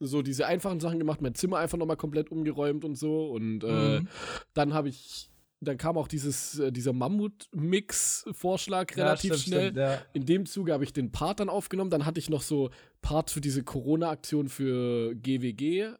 so 0.00 0.22
diese 0.22 0.46
einfachen 0.46 0.80
Sachen 0.80 0.98
gemacht, 0.98 1.20
mein 1.22 1.34
Zimmer 1.34 1.58
einfach 1.58 1.78
nochmal 1.78 1.96
komplett 1.96 2.30
umgeräumt 2.32 2.84
und 2.84 2.96
so. 2.96 3.26
Und 3.30 3.62
äh, 3.64 4.00
Mhm. 4.00 4.08
dann 4.54 4.74
habe 4.74 4.88
ich, 4.88 5.28
dann 5.60 5.76
kam 5.78 5.96
auch 5.96 6.08
dieses, 6.08 6.58
äh, 6.58 6.72
dieser 6.72 6.92
Mammut-Mix-Vorschlag 6.92 8.90
Ja, 8.96 9.04
relativ 9.04 9.34
stimmt, 9.34 9.46
schnell. 9.46 9.62
stimmt, 9.70 9.76
ja. 9.78 10.02
In 10.12 10.26
dem 10.26 10.46
Zuge 10.46 10.72
habe 10.72 10.84
ich 10.84 10.92
den 10.92 11.12
Part 11.12 11.40
dann 11.40 11.48
aufgenommen. 11.48 11.90
Dann 11.90 12.04
hatte 12.06 12.18
ich 12.18 12.30
noch 12.30 12.42
so 12.42 12.70
Parts 13.00 13.32
für 13.32 13.40
diese 13.40 13.62
Corona-Aktion 13.62 14.48
für 14.48 15.14
GWG. 15.14 15.92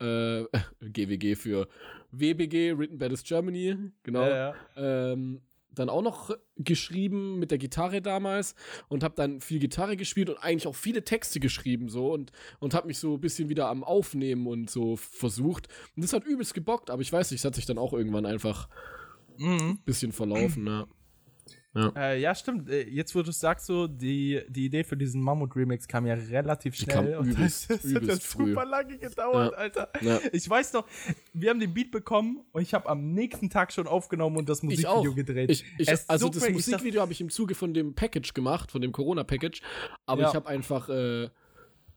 Äh, 0.00 0.44
GWG 0.80 1.34
für 1.36 1.68
WBG, 2.12 2.76
Written 2.78 2.98
Battles 2.98 3.22
Germany. 3.24 3.76
Genau. 4.02 4.26
Ja. 4.26 4.54
Ähm, 4.76 5.40
dann 5.74 5.88
auch 5.88 6.02
noch 6.02 6.36
geschrieben 6.56 7.38
mit 7.38 7.50
der 7.50 7.58
Gitarre 7.58 8.02
damals 8.02 8.54
und 8.88 9.02
habe 9.02 9.14
dann 9.14 9.40
viel 9.40 9.58
Gitarre 9.58 9.96
gespielt 9.96 10.28
und 10.28 10.38
eigentlich 10.38 10.66
auch 10.66 10.74
viele 10.74 11.04
Texte 11.04 11.40
geschrieben 11.40 11.88
so 11.88 12.12
und, 12.12 12.32
und 12.58 12.74
habe 12.74 12.88
mich 12.88 12.98
so 12.98 13.14
ein 13.14 13.20
bisschen 13.20 13.48
wieder 13.48 13.68
am 13.68 13.84
Aufnehmen 13.84 14.46
und 14.46 14.70
so 14.70 14.96
versucht. 14.96 15.68
Und 15.96 16.02
das 16.04 16.12
hat 16.12 16.24
übelst 16.24 16.54
gebockt, 16.54 16.90
aber 16.90 17.02
ich 17.02 17.12
weiß 17.12 17.30
nicht, 17.30 17.40
es 17.40 17.44
hat 17.44 17.54
sich 17.54 17.66
dann 17.66 17.78
auch 17.78 17.92
irgendwann 17.92 18.26
einfach 18.26 18.68
Mhm. 19.40 19.70
ein 19.70 19.82
bisschen 19.84 20.12
verlaufen, 20.12 20.64
ja. 21.74 21.92
Äh, 21.96 22.20
ja, 22.20 22.34
stimmt. 22.34 22.68
Äh, 22.68 22.88
Jetzt, 22.88 23.14
wo 23.14 23.22
du 23.22 23.30
es 23.30 23.38
sagst, 23.38 23.66
so, 23.66 23.86
die, 23.86 24.40
die 24.48 24.66
Idee 24.66 24.82
für 24.84 24.96
diesen 24.96 25.20
Mammut-Remix 25.22 25.86
kam 25.86 26.06
ja 26.06 26.14
relativ 26.14 26.74
schnell. 26.74 27.16
und 27.18 27.28
übelst- 27.28 27.68
das, 27.68 27.82
das 27.82 27.94
hat 27.94 28.02
ja 28.04 28.16
super 28.16 28.64
lange 28.64 28.98
gedauert, 28.98 29.52
Ja. 29.52 29.58
Alter. 29.58 29.88
Ja. 30.00 30.18
Ich 30.32 30.48
weiß 30.50 30.72
noch, 30.72 30.86
wir 31.32 31.50
haben 31.50 31.60
den 31.60 31.72
Beat 31.72 31.90
bekommen 31.90 32.40
und 32.52 32.62
ich 32.62 32.74
habe 32.74 32.88
am 32.88 33.12
nächsten 33.12 33.50
Tag 33.50 33.72
schon 33.72 33.86
aufgenommen 33.86 34.36
und 34.36 34.48
das 34.48 34.62
Musikvideo 34.62 35.14
gedreht. 35.14 35.50
Ich, 35.50 35.64
ich, 35.78 35.88
also 36.08 36.26
so 36.26 36.32
das 36.32 36.48
Musikvideo 36.50 37.00
habe 37.00 37.12
ich 37.12 37.20
im 37.20 37.30
Zuge 37.30 37.54
von 37.54 37.72
dem 37.74 37.94
Package 37.94 38.34
gemacht, 38.34 38.70
von 38.72 38.80
dem 38.80 38.92
Corona-Package, 38.92 39.62
aber 40.06 40.22
ich 40.28 40.34
habe 40.34 40.48
einfach 40.48 40.88
äh, 40.88 41.28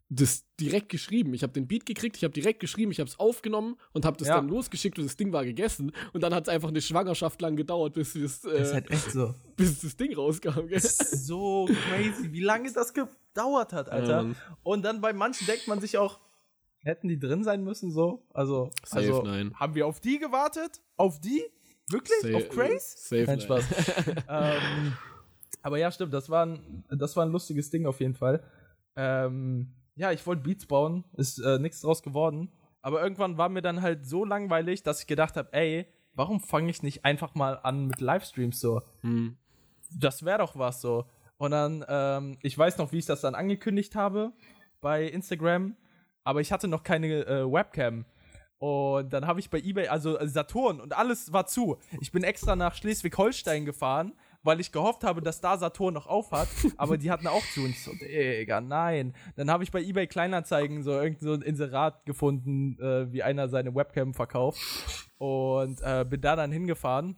das 0.09 0.45
direkt 0.59 0.89
geschrieben. 0.89 1.33
Ich 1.33 1.41
habe 1.43 1.53
den 1.53 1.67
Beat 1.67 1.85
gekriegt, 1.85 2.17
ich 2.17 2.23
habe 2.23 2.33
direkt 2.33 2.59
geschrieben, 2.59 2.91
ich 2.91 2.99
habe 2.99 3.09
es 3.09 3.17
aufgenommen 3.19 3.77
und 3.93 4.05
habe 4.05 4.17
das 4.17 4.27
Ja. 4.27 4.35
dann 4.35 4.47
losgeschickt 4.47 4.99
und 4.99 5.05
das 5.05 5.15
Ding 5.15 5.33
war 5.33 5.43
gegessen. 5.43 5.91
Und 6.13 6.21
dann 6.21 6.35
hat 6.35 6.43
es 6.43 6.49
einfach 6.49 6.69
eine 6.69 6.81
Schwangerschaft 6.81 7.41
lang 7.41 7.55
gedauert, 7.55 7.93
bis 7.93 8.13
das, 8.13 8.41
Das 8.41 8.71
äh, 8.71 8.73
halt 8.75 8.91
echt 8.91 9.11
so. 9.11 9.33
bis 9.55 9.81
das 9.81 9.95
Ding 9.97 10.13
rauskam. 10.15 10.67
Gell? 10.67 10.79
Das 10.79 10.99
ist 10.99 11.25
so 11.25 11.65
crazy, 11.65 12.31
wie 12.31 12.41
lange 12.41 12.71
das 12.71 12.93
gedauert 12.93 13.73
hat, 13.73 13.89
Alter. 13.89 14.21
Ähm. 14.21 14.35
Und 14.61 14.83
dann 14.85 15.01
bei 15.01 15.13
manchen 15.13 15.47
denkt 15.47 15.67
man 15.67 15.79
sich 15.81 15.97
auch, 15.97 16.19
hätten 16.83 17.07
die 17.07 17.17
drin 17.17 17.43
sein 17.43 17.63
müssen, 17.63 17.91
so? 17.91 18.23
Also, 18.33 18.69
Safe, 18.85 18.97
also 19.07 19.21
nein. 19.23 19.53
haben 19.59 19.73
wir 19.73 19.87
auf 19.87 19.99
die 19.99 20.19
gewartet? 20.19 20.81
Auf 20.97 21.19
die? 21.21 21.41
Wirklich? 21.89 22.19
Safe- 22.21 22.35
auf 22.35 22.49
Craze? 22.49 22.97
Safe, 22.97 23.25
Kein. 23.25 23.41
Spaß. 23.41 23.65
ähm, 24.29 24.93
aber 25.61 25.77
ja, 25.79 25.91
stimmt, 25.91 26.13
das 26.13 26.29
war, 26.29 26.45
ein, 26.45 26.83
das 26.89 27.15
war 27.15 27.25
ein 27.25 27.31
lustiges 27.31 27.69
Ding 27.71 27.85
auf 27.87 27.99
jeden 28.01 28.15
Fall. 28.15 28.43
Ähm, 28.95 29.73
ja, 29.95 30.11
ich 30.11 30.25
wollte 30.25 30.43
Beats 30.43 30.65
bauen, 30.65 31.03
ist 31.13 31.39
äh, 31.39 31.59
nichts 31.59 31.81
draus 31.81 32.01
geworden. 32.01 32.51
Aber 32.81 33.01
irgendwann 33.01 33.37
war 33.37 33.49
mir 33.49 33.61
dann 33.61 33.81
halt 33.81 34.05
so 34.05 34.25
langweilig, 34.25 34.83
dass 34.83 35.01
ich 35.01 35.07
gedacht 35.07 35.37
habe, 35.37 35.53
ey, 35.53 35.87
warum 36.13 36.39
fange 36.39 36.69
ich 36.69 36.83
nicht 36.83 37.05
einfach 37.05 37.35
mal 37.35 37.59
an 37.63 37.87
mit 37.87 38.01
Livestreams 38.01 38.59
so? 38.59 38.81
Hm. 39.01 39.37
das 39.99 40.25
wäre 40.25 40.39
doch 40.39 40.57
was 40.57 40.81
so. 40.81 41.05
Und 41.37 41.51
dann, 41.51 41.85
ähm, 41.87 42.37
ich 42.41 42.57
weiß 42.57 42.77
noch, 42.77 42.91
wie 42.91 42.99
ich 42.99 43.05
das 43.05 43.21
dann 43.21 43.35
angekündigt 43.35 43.95
habe 43.95 44.33
bei 44.81 45.05
Instagram, 45.05 45.75
aber 46.23 46.41
ich 46.41 46.51
hatte 46.51 46.67
noch 46.67 46.83
keine 46.83 47.25
äh, 47.25 47.51
Webcam. 47.51 48.05
Und 48.57 49.11
dann 49.11 49.27
habe 49.27 49.41
ich 49.41 49.49
bei 49.49 49.59
eBay, 49.59 49.87
also 49.87 50.17
Saturn 50.25 50.79
und 50.79 50.97
alles 50.97 51.33
war 51.33 51.47
zu. 51.47 51.77
Ich 51.99 52.13
bin 52.13 52.23
extra 52.23 52.55
nach 52.55 52.75
Schleswig-Holstein 52.75 53.65
gefahren, 53.65 54.13
weil 54.43 54.59
ich 54.59 54.71
gehofft 54.71 55.03
habe, 55.03 55.21
dass 55.21 55.41
da 55.41 55.57
Saturn 55.57 55.93
noch 55.93 56.07
auf 56.07 56.31
hat, 56.31 56.47
aber 56.77 56.97
die 56.97 57.09
hatten 57.09 57.27
auch 57.27 57.43
zu. 57.53 57.61
Und 57.61 57.71
ich 57.71 57.83
so, 57.83 57.91
Digga, 57.93 58.61
nein. 58.61 59.13
Dann 59.35 59.49
habe 59.49 59.63
ich 59.63 59.71
bei 59.71 59.81
eBay 59.81 60.07
Kleinanzeigen 60.07 60.83
so 60.83 60.91
irgend 60.91 61.21
so 61.21 61.33
ein 61.33 61.41
Inserat 61.41 62.05
gefunden, 62.05 62.77
äh, 62.79 63.11
wie 63.11 63.23
einer 63.23 63.47
seine 63.49 63.73
Webcam 63.73 64.13
verkauft. 64.13 64.59
Und 65.17 65.81
äh, 65.81 66.05
bin 66.07 66.21
da 66.21 66.35
dann 66.35 66.51
hingefahren. 66.51 67.15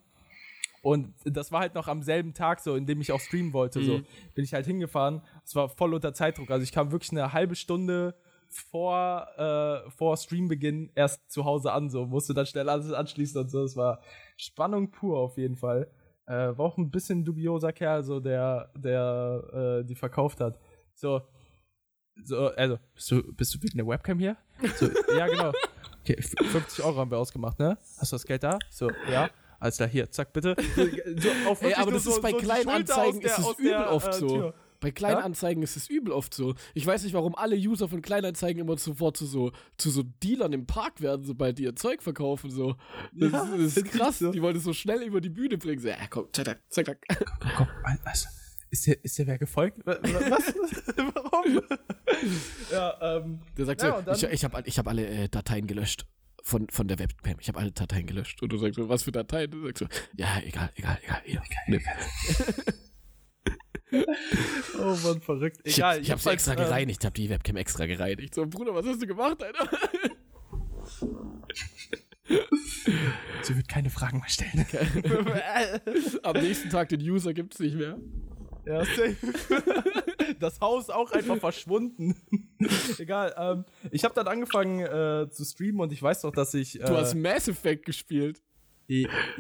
Und 0.84 1.16
das 1.24 1.52
war 1.52 1.62
halt 1.62 1.74
noch 1.74 1.88
am 1.88 2.04
selben 2.04 2.36
Tag 2.36 2.60
so, 2.60 2.76
in 2.76 2.86
dem 2.86 3.02
ich 3.02 3.12
auch 3.12 3.20
streamen 3.20 3.54
wollte. 3.54 3.84
So 3.84 4.02
bin 4.36 4.46
ich 4.46 4.54
halt 4.54 4.68
hingefahren. 4.68 5.24
Es 5.44 5.56
war 5.56 5.68
voll 5.68 5.96
unter 5.96 6.14
Zeitdruck. 6.14 6.52
Also 6.52 6.64
ich 6.64 6.72
kam 6.72 6.92
wirklich 6.92 7.12
eine 7.12 7.34
halbe 7.34 7.56
Stunde 7.56 8.14
vor, 8.50 9.28
äh, 9.38 9.90
vor 9.90 10.16
Streambeginn 10.18 10.92
erst 10.96 11.32
zu 11.32 11.46
Hause 11.46 11.72
an, 11.72 11.90
so 11.90 12.06
musste 12.06 12.34
dann 12.34 12.46
schnell 12.46 12.70
alles 12.70 12.92
anschließen 12.92 13.42
und 13.42 13.50
so. 13.50 13.64
Es 13.64 13.76
war 13.76 14.00
Spannung 14.38 14.92
pur 14.92 15.18
auf 15.18 15.38
jeden 15.38 15.56
Fall. 15.56 15.90
Äh, 16.28 16.58
war 16.58 16.60
auch 16.62 16.78
ein 16.78 16.90
bisschen 16.90 17.24
dubioser 17.24 17.72
Kerl, 17.72 18.04
so 18.04 18.20
der, 18.20 18.72
der 18.76 19.80
äh, 19.82 19.86
die 19.86 19.96
verkauft 19.96 20.42
hat. 20.42 20.60
So, 20.96 21.22
so, 22.24 22.48
also, 22.50 22.80
bist 22.96 23.12
du, 23.12 23.34
bist 23.34 23.54
du 23.54 23.62
wegen 23.62 23.78
der 23.78 23.88
Webcam 23.88 24.18
hier? 24.20 24.38
So, 24.78 24.88
ja, 25.18 25.28
genau. 25.28 25.52
Okay, 26.02 26.22
50 26.22 26.84
Euro 26.86 26.98
haben 26.98 27.12
wir 27.12 27.18
ausgemacht, 27.20 27.60
ne? 27.60 27.78
Hast 27.98 28.12
du 28.12 28.16
das 28.16 28.26
Geld 28.26 28.44
da? 28.44 28.58
So, 28.70 28.90
ja. 29.12 29.30
Alles 29.60 29.78
klar, 29.78 29.90
hier, 29.90 30.10
zack, 30.12 30.32
bitte. 30.34 30.56
So, 31.18 31.30
auf 31.50 31.62
Ey, 31.62 31.74
aber 31.74 31.92
das 31.92 32.04
so- 32.04 32.12
ist 32.12 32.22
bei 32.22 32.32
so 32.32 32.38
Kleinanzeigen 32.38 33.22
Schulter 33.22 33.28
ist 33.28 33.38
es 33.40 33.44
der- 33.46 33.54
übel 33.58 33.70
der, 33.72 33.92
oft 33.92 34.08
äh, 34.08 34.14
so. 34.14 34.28
Tür. 34.28 34.54
Bei 34.80 34.92
Kleinanzeigen 34.92 35.64
ist 35.64 35.76
es 35.78 35.90
übel 35.90 36.12
oft 36.14 36.34
so. 36.34 36.56
Ich 36.74 36.86
weiß 36.86 37.04
nicht, 37.04 37.14
warum 37.14 37.36
alle 37.36 37.56
User 37.56 37.88
von 37.88 38.02
Kleinanzeigen 38.02 38.62
immer 38.62 38.78
sofort 38.78 39.18
zu 39.18 39.26
so, 39.26 39.52
zu 39.78 39.90
so 39.90 40.04
Dealern 40.24 40.54
im 40.54 40.66
Park 40.68 41.02
werden, 41.02 41.24
sobald 41.26 41.58
die 41.60 41.64
ihr 41.64 41.76
Zeug 41.76 42.04
verkaufen. 42.04 42.50
So. 42.52 42.76
Das, 43.14 43.32
Ja, 43.32 43.44
ist, 43.56 43.78
das 43.78 43.84
ist 43.84 43.92
krass. 43.92 44.20
so. 44.20 44.32
Die 44.32 44.42
wollen 44.42 44.56
es 44.58 44.64
so 44.64 44.74
schnell 44.74 45.02
über 45.04 45.22
die 45.22 45.30
Bühne 45.30 45.58
bringen. 45.58 45.82
So, 45.82 45.88
ja, 45.88 45.96
komm, 46.10 46.28
zack, 46.34 46.46
zack, 46.70 46.86
zack, 46.86 46.86
zack. 47.08 47.36
Komm, 47.58 47.68
also, 48.04 48.28
ist 48.70 48.86
dir, 48.86 49.04
ist 49.04 49.18
dir 49.18 49.28
wer 49.28 49.38
gefolgt? 49.38 49.86
Wa- 49.86 49.98
wa- 50.02 50.32
Was? 50.32 50.54
Warum? 50.98 51.62
ja, 52.72 53.18
ähm, 53.18 53.40
Der 53.58 53.66
sagt 53.66 53.82
Ja, 53.82 54.04
so, 54.16 54.28
ich, 54.28 54.34
ich 54.34 54.44
habe 54.44 54.64
ich 54.66 54.78
hab 54.80 54.88
alle 54.88 55.08
äh, 55.08 55.30
Dateien 55.30 55.68
gelöscht. 55.68 56.06
Von, 56.48 56.68
von 56.70 56.88
der 56.88 57.00
Webcam. 57.00 57.38
Ich 57.40 57.48
habe 57.48 57.58
alle 57.60 57.72
Dateien 57.72 58.06
gelöscht. 58.06 58.40
Und 58.44 58.52
du 58.52 58.58
sagst 58.60 58.76
so, 58.76 58.88
was 58.88 59.02
für 59.02 59.12
Dateien? 59.12 59.50
Du 59.50 59.66
sagst 59.66 59.80
so, 59.80 59.88
ja, 60.16 60.28
egal, 60.46 60.70
egal, 60.76 61.00
egal. 61.04 61.22
Hier, 61.26 61.42
nimm. 61.66 61.82
oh 64.80 64.96
Mann, 65.04 65.22
verrückt. 65.22 65.60
Ich, 65.64 65.78
Egal, 65.78 66.02
ich 66.02 66.12
habe 66.12 66.20
sie 66.22 66.30
jedenfalls, 66.30 66.34
extra 66.36 66.52
ähm, 66.54 66.58
gereinigt. 66.58 67.02
Ich 67.02 67.06
habe 67.06 67.16
die 67.16 67.30
Webcam 67.30 67.58
extra 67.58 67.86
gereinigt. 67.86 68.36
So, 68.36 68.46
Bruder, 68.46 68.74
was 68.74 68.86
hast 68.86 69.02
du 69.02 69.08
gemacht, 69.08 69.42
Alter? 69.42 69.70
Sie 73.44 73.56
wird 73.56 73.68
keine 73.68 73.90
Fragen 73.90 74.20
mehr 74.20 74.30
stellen. 74.30 74.66
Am 76.24 76.34
nächsten 76.34 76.70
Tag 76.70 76.90
den 76.90 77.02
User 77.02 77.34
gibt's 77.34 77.60
nicht 77.60 77.76
mehr. 77.76 77.98
Ja, 78.66 78.84
safe. 78.84 79.16
Das 80.40 80.60
Haus 80.60 80.90
auch 80.90 81.12
einfach 81.12 81.38
verschwunden. 81.38 82.16
Egal, 82.98 83.34
ähm, 83.38 83.66
ich 83.92 84.04
habe 84.04 84.16
dann 84.16 84.28
angefangen 84.28 84.80
äh, 84.80 85.30
zu 85.30 85.46
streamen 85.46 85.82
und 85.82 85.94
ich 85.94 86.02
weiß 86.02 86.22
doch, 86.22 86.32
dass 86.32 86.54
ich. 86.56 86.82
Äh, 86.82 86.86
Du 86.86 86.98
hast 86.98 87.14
Mass 87.14 87.48
Effect 87.48 87.86
gespielt. 87.86 88.42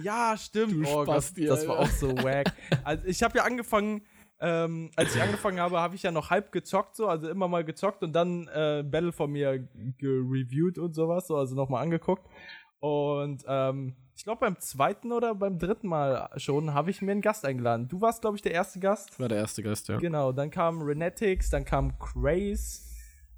Ja, 0.01 0.35
stimmt. 0.37 0.73
Du 0.73 0.89
oh, 0.89 1.05
Gott, 1.05 1.23
Spasti, 1.23 1.45
das 1.45 1.67
war 1.67 1.79
auch 1.79 1.89
so 1.89 2.15
wack. 2.23 2.53
Also 2.83 3.05
ich 3.05 3.21
habe 3.23 3.37
ja 3.37 3.43
angefangen, 3.43 4.03
ähm, 4.39 4.91
als 4.95 5.15
ich 5.15 5.21
angefangen 5.21 5.59
habe, 5.59 5.79
habe 5.79 5.95
ich 5.95 6.03
ja 6.03 6.11
noch 6.11 6.29
halb 6.29 6.51
gezockt, 6.51 6.95
so, 6.95 7.07
also 7.07 7.29
immer 7.29 7.47
mal 7.47 7.63
gezockt 7.63 8.03
und 8.03 8.13
dann 8.13 8.47
äh, 8.49 8.83
Battle 8.85 9.11
von 9.11 9.31
mir 9.31 9.67
gereviewt 9.97 10.77
und 10.77 10.93
sowas, 10.93 11.27
so, 11.27 11.37
also 11.37 11.55
nochmal 11.55 11.83
angeguckt. 11.83 12.27
Und 12.79 13.43
ähm, 13.47 13.95
ich 14.15 14.23
glaube, 14.23 14.41
beim 14.41 14.59
zweiten 14.59 15.11
oder 15.11 15.35
beim 15.35 15.57
dritten 15.57 15.87
Mal 15.87 16.29
schon 16.37 16.73
habe 16.73 16.89
ich 16.91 17.01
mir 17.01 17.11
einen 17.13 17.21
Gast 17.21 17.45
eingeladen. 17.45 17.87
Du 17.87 18.01
warst, 18.01 18.21
glaube 18.21 18.35
ich, 18.37 18.41
der 18.41 18.53
erste 18.53 18.79
Gast. 18.79 19.19
War 19.19 19.27
der 19.27 19.39
erste 19.39 19.63
Gast, 19.63 19.87
ja. 19.87 19.97
Genau, 19.97 20.31
dann 20.31 20.51
kam 20.51 20.81
Renetics, 20.81 21.49
dann 21.49 21.65
kam 21.65 21.97
Craze 21.99 22.81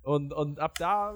und, 0.02 0.34
und 0.34 0.60
ab 0.60 0.78
da 0.78 1.16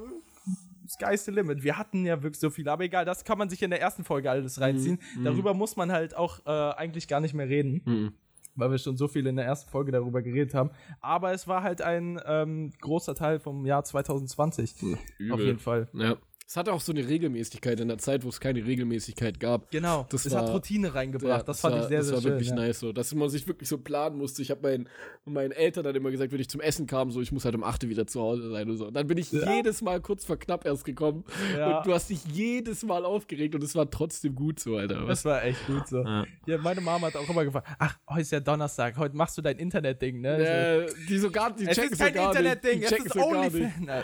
Sky's 0.88 1.25
the 1.25 1.32
limit. 1.32 1.63
Wir 1.63 1.77
hatten 1.77 2.05
ja 2.05 2.21
wirklich 2.23 2.39
so 2.39 2.49
viel, 2.49 2.67
aber 2.67 2.84
egal, 2.84 3.05
das 3.05 3.23
kann 3.23 3.38
man 3.38 3.49
sich 3.49 3.61
in 3.61 3.69
der 3.69 3.82
ersten 3.82 4.03
Folge 4.03 4.29
alles 4.29 4.59
reinziehen. 4.59 4.99
Darüber 5.23 5.53
muss 5.53 5.75
man 5.75 5.91
halt 5.91 6.15
auch 6.15 6.45
äh, 6.45 6.49
eigentlich 6.75 7.07
gar 7.07 7.19
nicht 7.19 7.34
mehr 7.34 7.47
reden, 7.47 7.82
Mhm. 7.86 8.13
Weil 8.56 8.72
wir 8.72 8.78
schon 8.78 8.97
so 8.97 9.08
viel 9.08 9.26
in 9.28 9.36
der 9.36 9.45
ersten 9.45 9.70
Folge 9.70 9.91
darüber 9.91 10.22
geredet 10.22 10.54
haben. 10.54 10.72
Aber 10.99 11.34
es 11.34 11.47
war 11.47 11.64
halt 11.64 11.82
ein 11.82 12.20
ähm, 12.26 12.72
großer 12.82 13.16
Teil 13.16 13.39
vom 13.39 13.66
Jahr 13.66 13.84
2020. 13.84 14.97
Auf 15.32 15.39
jeden 15.39 15.60
Fall. 15.60 15.88
Ja. 15.93 16.16
Es 16.52 16.58
hatte 16.58 16.74
auch 16.74 16.82
so 16.82 16.91
eine 16.91 17.08
Regelmäßigkeit 17.08 17.80
in 17.80 17.88
der 17.88 17.97
Zeit, 17.97 18.26
wo 18.26 18.28
es 18.28 18.41
keine 18.41 18.66
Regelmäßigkeit 18.66 19.39
gab. 19.39 19.72
Genau, 19.72 20.06
Das 20.10 20.26
es 20.26 20.34
war- 20.34 20.41
hat 20.41 20.49
Routine 20.54 20.93
reingebracht. 20.93 21.30
Ja, 21.39 21.43
das 21.43 21.62
fand 21.62 21.76
war, 21.76 21.84
ich 21.84 21.88
sehr, 21.88 21.99
das 21.99 22.08
sehr 22.08 22.16
war 22.18 22.22
schön. 22.24 22.32
wirklich 22.34 22.49
ja. 22.49 22.56
nice 22.56 22.78
so, 22.82 22.91
dass 22.91 23.16
man 23.16 23.30
sich 23.30 23.47
wirklich 23.47 23.70
so 23.70 23.78
planen 23.78 24.18
musste. 24.18 24.41
Ich 24.41 24.52
habe 24.52 24.62
meinen, 24.62 24.89
meinen 25.24 25.52
Eltern 25.54 25.86
dann 25.86 25.95
immer 25.95 26.12
gesagt, 26.12 26.34
wenn 26.34 26.41
ich 26.41 26.49
zum 26.49 26.60
Essen 26.60 26.88
kam, 26.88 27.10
so 27.10 27.22
ich 27.22 27.32
muss 27.32 27.45
halt 27.45 27.56
um 27.56 27.64
8 27.64 27.86
Uhr 27.86 27.89
wieder 27.89 28.06
zu 28.06 28.20
Hause 28.20 28.49
sein 28.52 28.70
und 28.70 28.76
so. 28.76 28.88
Und 28.88 28.93
dann 28.95 29.08
bin 29.08 29.18
ich 29.18 29.32
Ja. 29.32 29.49
jedes 29.56 29.82
Mal 29.82 30.02
kurz 30.02 30.26
vor 30.26 30.36
knapp 30.38 30.66
erst 30.66 30.84
gekommen 30.84 31.24
und 31.24 31.86
du 31.86 31.93
hast 31.93 32.10
dich 32.10 32.20
jedes 32.26 32.84
Mal 32.84 33.06
aufgeregt 33.06 33.56
und 33.56 33.64
es 33.64 33.74
war 33.74 33.89
trotzdem 33.89 34.36
gut 34.36 34.60
so, 34.60 34.76
Alter. 34.76 35.06
Das 35.06 35.24
war 35.24 35.45
echt 35.45 35.66
gut 35.68 35.88
so. 35.88 36.04
Ja. 36.04 36.58
Meine 36.58 36.82
Mama 36.82 37.08
hat 37.08 37.16
auch 37.16 37.30
immer 37.30 37.45
gefragt, 37.45 37.70
ach, 37.80 37.97
heute 38.10 38.22
ist 38.24 38.32
ja 38.34 38.41
Donnerstag, 38.41 38.97
heute 38.97 39.16
machst 39.16 39.38
du 39.38 39.41
dein 39.41 39.58
Internetding, 39.58 40.20
ne? 40.20 40.86
So. 40.89 40.95
Die 41.08 41.18
so 41.18 41.32
gar, 41.32 41.56
die 41.56 41.64
Es 41.66 41.78
checken 41.78 41.93
ist 41.93 41.99
kein 41.99 42.14
Internetding, 42.14 42.84
es 42.84 42.91
ist. 42.91 43.16
OnlyFans. 43.16 44.04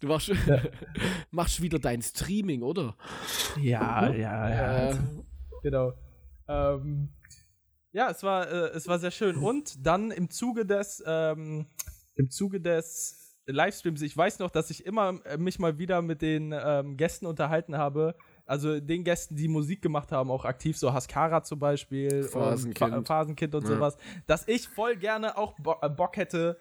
Du 0.00 0.06
machst, 0.06 0.30
machst 1.30 1.62
wieder 1.62 1.77
dein 1.78 2.02
Streaming, 2.02 2.62
oder? 2.62 2.96
Ja, 3.60 4.08
ja, 4.12 4.48
ja. 4.50 4.90
Äh, 4.90 4.96
Genau. 5.62 5.92
Ähm, 6.46 7.08
ja, 7.92 8.10
es 8.10 8.22
war, 8.22 8.48
äh, 8.48 8.68
es 8.76 8.86
war 8.86 8.98
sehr 8.98 9.10
schön. 9.10 9.36
Und 9.36 9.84
dann 9.84 10.10
im 10.10 10.30
Zuge 10.30 10.64
des, 10.64 11.02
ähm, 11.06 11.66
im 12.14 12.30
Zuge 12.30 12.60
des 12.60 13.36
Livestreams, 13.46 14.02
ich 14.02 14.16
weiß 14.16 14.38
noch, 14.40 14.50
dass 14.50 14.70
ich 14.70 14.86
immer 14.86 15.20
äh, 15.24 15.36
mich 15.36 15.58
mal 15.58 15.78
wieder 15.78 16.00
mit 16.02 16.22
den 16.22 16.54
ähm, 16.56 16.96
Gästen 16.96 17.26
unterhalten 17.26 17.76
habe. 17.76 18.14
Also 18.46 18.78
den 18.80 19.04
Gästen, 19.04 19.36
die 19.36 19.48
Musik 19.48 19.82
gemacht 19.82 20.12
haben, 20.12 20.30
auch 20.30 20.44
aktiv, 20.44 20.78
so 20.78 20.92
Haskara 20.92 21.42
zum 21.42 21.58
Beispiel, 21.58 22.22
Phasenkind. 22.24 22.94
und 22.94 23.06
Pha- 23.06 23.14
Phasenkind 23.20 23.54
und 23.54 23.62
Ja. 23.64 23.74
sowas, 23.76 23.96
dass 24.26 24.46
ich 24.48 24.68
voll 24.68 24.96
gerne 24.96 25.36
auch 25.36 25.54
Bo 25.58 25.74
äh, 25.82 25.88
Bock 25.90 26.16
hätte, 26.16 26.58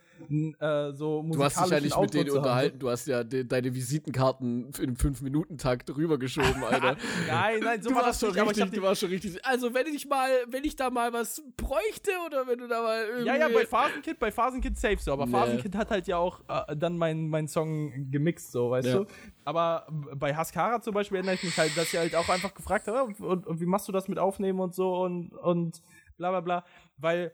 äh, 0.59 0.91
so 0.93 1.23
Du 1.31 1.43
hast 1.43 1.59
dich 1.59 1.69
ja 1.69 1.79
nicht 1.79 1.99
mit 1.99 2.13
denen 2.13 2.29
unterhalten, 2.31 2.79
du 2.79 2.89
hast 2.89 3.07
ja 3.07 3.23
de 3.23 3.43
deine 3.43 3.73
Visitenkarten 3.73 4.71
im 4.79 4.95
5-Minuten-Takt 4.95 5.95
rübergeschoben, 5.95 6.63
Alter. 6.63 6.97
Nein, 7.27 7.59
nein, 7.63 7.81
so 7.81 7.89
du 7.89 7.95
war 7.95 8.03
das 8.03 8.19
schon 8.19 8.29
nicht, 8.29 8.37
ich 8.41 8.47
richtig, 8.49 8.71
du 8.71 8.81
warst 8.81 9.01
schon 9.01 9.09
richtig. 9.09 9.45
Also, 9.45 9.73
wenn 9.73 9.87
ich 9.87 10.07
mal, 10.07 10.29
wenn 10.49 10.63
ich 10.63 10.75
da 10.75 10.89
mal 10.89 11.13
was 11.13 11.43
bräuchte 11.55 12.11
oder 12.25 12.47
wenn 12.47 12.59
du 12.59 12.67
da 12.67 12.81
mal 12.81 13.03
irgendwie. 13.05 13.25
Ja, 13.27 13.35
ja, 13.35 13.47
bei 13.49 13.65
Phasenkind, 13.65 14.19
bei 14.19 14.31
Phasenkind 14.31 14.77
safe 14.77 14.97
so, 14.99 15.13
aber 15.13 15.25
Nee. 15.25 15.31
Phasenkind 15.31 15.75
hat 15.75 15.89
halt 15.91 16.07
ja 16.07 16.17
auch 16.17 16.41
äh, 16.47 16.75
dann 16.75 16.97
meinen 16.97 17.29
mein 17.29 17.47
Song 17.47 18.09
gemixt, 18.11 18.51
so, 18.51 18.71
weißt 18.71 18.87
Ja. 18.87 18.99
du? 18.99 19.05
Aber 19.45 19.87
bei 20.15 20.35
Haskara 20.35 20.81
zum 20.81 20.93
Beispiel 20.93 21.17
erinnere 21.17 21.35
ich 21.35 21.43
mich 21.43 21.57
halt, 21.57 21.75
dass 21.77 21.91
sie 21.91 21.97
halt 21.97 22.15
auch 22.15 22.27
einfach 22.29 22.53
gefragt 22.53 22.87
hat, 22.87 22.95
"Ja, 22.95 23.01
und, 23.03 23.47
und 23.47 23.59
wie 23.61 23.65
machst 23.65 23.87
du 23.87 23.91
das 23.91 24.07
mit 24.07 24.19
Aufnehmen 24.19 24.59
und 24.59 24.75
so 24.75 24.95
und, 25.03 25.31
und 25.31 25.81
bla 26.17 26.31
bla 26.31 26.41
bla, 26.41 26.65
weil, 26.97 27.31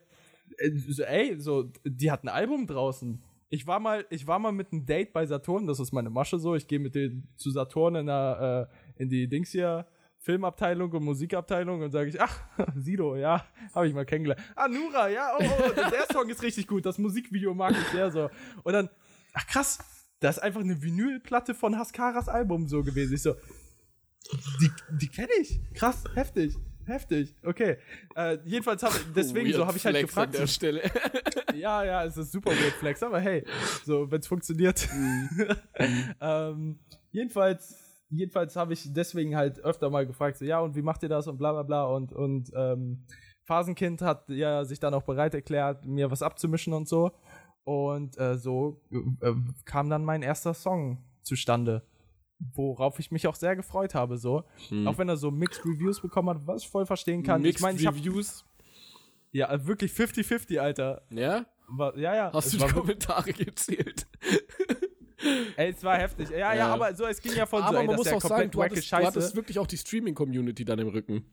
ey, 0.60 1.40
so, 1.40 1.72
die 1.84 2.12
hat 2.12 2.24
ein 2.24 2.30
Album 2.30 2.68
draußen. 2.68 3.24
Ich 3.50 3.68
war 3.68 3.80
mal, 3.80 4.06
ich 4.10 4.26
war 4.26 4.40
mal 4.40 4.52
mit 4.52 4.72
einem 4.72 4.86
Date 4.86 5.14
bei 5.14 5.26
Saturn, 5.26 5.68
das 5.68 5.80
ist 5.80 5.92
meine 5.92 6.10
Masche 6.10 6.40
so, 6.40 6.56
ich 6.56 6.68
gehe 6.68 6.80
mit 6.80 6.96
denen 6.96 7.28
zu 7.36 7.52
Saturn 7.52 7.96
in, 7.96 8.06
der, 8.08 8.70
äh, 8.98 9.02
in 9.04 9.10
die 9.10 9.28
Dings 9.28 9.52
hier, 9.52 9.86
Filmabteilung 10.18 10.92
und 10.92 11.04
Musikabteilung 11.04 11.82
und 11.82 11.92
sage 11.92 12.10
ich, 12.10 12.20
ach, 12.20 12.40
Sido, 12.76 13.16
ja, 13.16 13.46
habe 13.76 13.88
ich 13.88 13.94
mal 13.94 14.06
kennengelernt. 14.06 14.42
Ah, 14.56 14.68
Nura, 14.68 15.10
ja, 15.10 15.34
oh, 15.38 15.44
oh, 15.44 15.74
der 15.76 16.06
Song 16.12 16.30
ist 16.30 16.42
richtig 16.42 16.68
gut, 16.68 16.86
das 16.86 16.98
Musikvideo 16.98 17.54
mag 17.54 17.74
ich 17.74 17.88
sehr 17.90 18.10
so. 18.10 18.30
Und 18.64 18.74
dann, 18.74 18.90
ach 19.34 19.46
krass, 19.48 19.80
da 20.20 20.30
ist 20.30 20.40
einfach 20.40 20.62
eine 20.62 20.82
Vinylplatte 20.82 21.54
von 21.54 21.78
Haskaras 21.78 22.30
Album 22.30 22.68
so 22.68 22.82
gewesen. 22.84 23.14
Ich 23.14 23.22
so, 23.22 23.36
die, 24.62 24.72
die 25.00 25.08
kenne 25.10 25.34
ich. 25.42 25.60
Krass, 25.74 26.06
heftig. 26.16 26.56
Heftig, 26.86 27.36
okay. 27.44 27.78
Äh, 28.16 28.38
jedenfalls 28.46 28.84
habe 28.84 28.96
deswegen 29.16 29.48
Weird 29.48 29.56
so 29.56 29.66
habe 29.66 29.78
ich 29.78 29.86
halt 29.86 29.96
Flex 29.96 30.10
gefragt. 30.10 30.36
An 30.36 30.42
der 30.42 30.48
Stelle. 30.48 30.82
ja, 31.56 31.84
ja, 31.84 32.04
es 32.06 32.18
ist 32.18 32.32
super 32.32 32.52
weird 32.52 32.74
Flex, 32.74 33.02
aber 33.04 33.20
hey, 33.20 33.46
so, 33.86 34.10
wenn 34.12 34.20
es 34.20 34.28
funktioniert. 34.28 34.88
ähm, 36.22 36.80
jedenfalls, 37.12 38.04
jedenfalls 38.10 38.56
habe 38.56 38.74
ich 38.74 38.92
deswegen 38.94 39.36
halt 39.36 39.60
öfter 39.60 39.90
mal 39.90 40.06
gefragt, 40.06 40.38
so, 40.38 40.46
ja, 40.46 40.60
und 40.60 40.76
wie 40.76 40.82
macht 40.82 41.04
ihr 41.04 41.10
das 41.10 41.28
und 41.28 41.38
bla 41.38 41.52
bla 41.54 41.64
bla 41.64 41.86
und, 41.86 42.12
und 42.12 42.52
ähm, 42.56 43.06
Phasenkind 43.46 44.02
hat 44.02 44.30
ja 44.30 44.64
sich 44.66 44.80
dann 44.80 44.94
auch 44.94 45.04
bereit 45.04 45.34
erklärt, 45.34 45.86
mir 45.86 46.10
was 46.12 46.22
abzumischen 46.22 46.74
und 46.74 46.88
so. 46.88 47.12
Und 47.66 48.18
äh, 48.18 48.38
so 48.38 48.82
äh, 49.22 49.34
kam 49.66 49.90
dann 49.90 50.04
mein 50.04 50.22
erster 50.22 50.54
Song 50.54 51.04
zustande. 51.22 51.84
Worauf 52.40 53.00
ich 53.00 53.12
mich 53.12 53.28
auch 53.28 53.36
sehr 53.36 53.56
gefreut 53.56 53.96
habe, 53.96 54.18
so. 54.18 54.44
Auch 54.86 54.98
wenn 54.98 55.08
er 55.10 55.18
so 55.18 55.32
Mixed 55.32 55.64
Reviews 55.66 56.02
bekommen 56.02 56.30
hat, 56.30 56.46
was 56.46 56.64
ich 56.64 56.70
voll 56.70 56.86
verstehen 56.86 57.24
kann. 57.24 57.42
Mixed 57.42 57.60
ich 57.60 57.62
meine, 57.62 57.80
ich 57.80 57.86
habe 57.88 57.98
Reviews. 57.98 58.46
ja 59.32 59.52
äh, 59.52 59.66
wirklich 59.66 59.92
50-50, 59.94 60.58
Alter. 60.60 61.04
Ja? 61.10 61.46
War, 61.70 61.98
ja, 61.98 62.16
ja. 62.16 62.32
Hast 62.34 62.48
es 62.48 62.58
du 62.58 62.66
die 62.66 62.74
Kommentare 62.74 63.32
gezählt? 63.32 64.08
Ey, 65.56 65.72
es 65.72 65.84
war 65.84 65.98
heftig. 65.98 66.30
Ja, 66.32 66.38
ja, 66.38 66.56
Ja. 66.56 66.74
aber 66.74 66.94
so, 66.96 67.06
es 67.06 67.22
ging 67.22 67.34
ja 67.34 67.46
von 67.46 67.62
so, 67.62 67.68
Aber 67.68 67.80
ey, 67.80 67.88
man 67.88 67.96
muss 67.96 68.12
auch 68.12 68.20
sagen, 68.22 68.52
du 68.52 68.62
hattest, 68.62 68.92
du 68.92 68.98
hattest 68.98 69.36
wirklich 69.36 69.58
auch 69.58 69.68
die 69.68 69.78
Streaming-Community 69.78 70.66
dann 70.66 70.80
im 70.80 70.90
Rücken. 70.90 71.26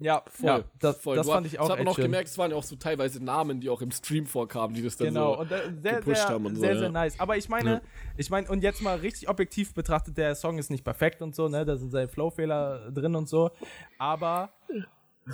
Ja, 0.00 0.22
Voll, 0.28 0.46
ja, 0.48 0.64
das, 0.78 0.96
voll. 0.98 1.16
das 1.16 1.26
Du- 1.26 1.32
fand 1.32 1.46
ich 1.48 1.58
auch 1.58 1.64
Das 1.64 1.70
hat 1.72 1.78
man 1.78 1.86
echt 1.86 1.90
auch 1.90 1.96
schön. 1.96 2.04
gemerkt, 2.04 2.28
es 2.28 2.38
waren 2.38 2.50
ja 2.52 2.56
auch 2.56 2.62
so 2.62 2.76
teilweise 2.76 3.22
Namen, 3.22 3.60
die 3.60 3.68
auch 3.68 3.82
im 3.82 3.90
Stream 3.90 4.26
vorkamen, 4.26 4.72
die 4.74 4.82
das 4.82 4.96
dann 4.96 5.08
Genau, 5.08 5.34
so. 5.34 5.40
und 5.40 5.50
äh, 5.50 5.72
sehr, 5.82 5.96
gepusht 5.96 6.16
sehr, 6.20 6.28
haben 6.28 6.46
und 6.46 6.54
so, 6.54 6.60
sehr, 6.60 6.74
ja. 6.74 6.78
sehr 6.78 6.88
nice. 6.90 7.18
Aber 7.18 7.36
ich 7.36 7.48
meine, 7.48 7.70
Ja. 7.72 7.80
ich 8.16 8.30
meine, 8.30 8.48
und 8.48 8.62
jetzt 8.62 8.80
mal 8.80 8.96
richtig 8.98 9.28
objektiv 9.28 9.74
betrachtet, 9.74 10.16
der 10.16 10.36
Song 10.36 10.58
ist 10.58 10.70
nicht 10.70 10.84
perfekt 10.84 11.20
und 11.20 11.34
so, 11.34 11.48
ne? 11.48 11.64
Da 11.64 11.76
sind 11.76 11.90
seine 11.90 12.06
Flow-Fehler 12.08 12.92
drin 12.92 13.16
und 13.16 13.28
so. 13.28 13.50
Aber 13.98 14.50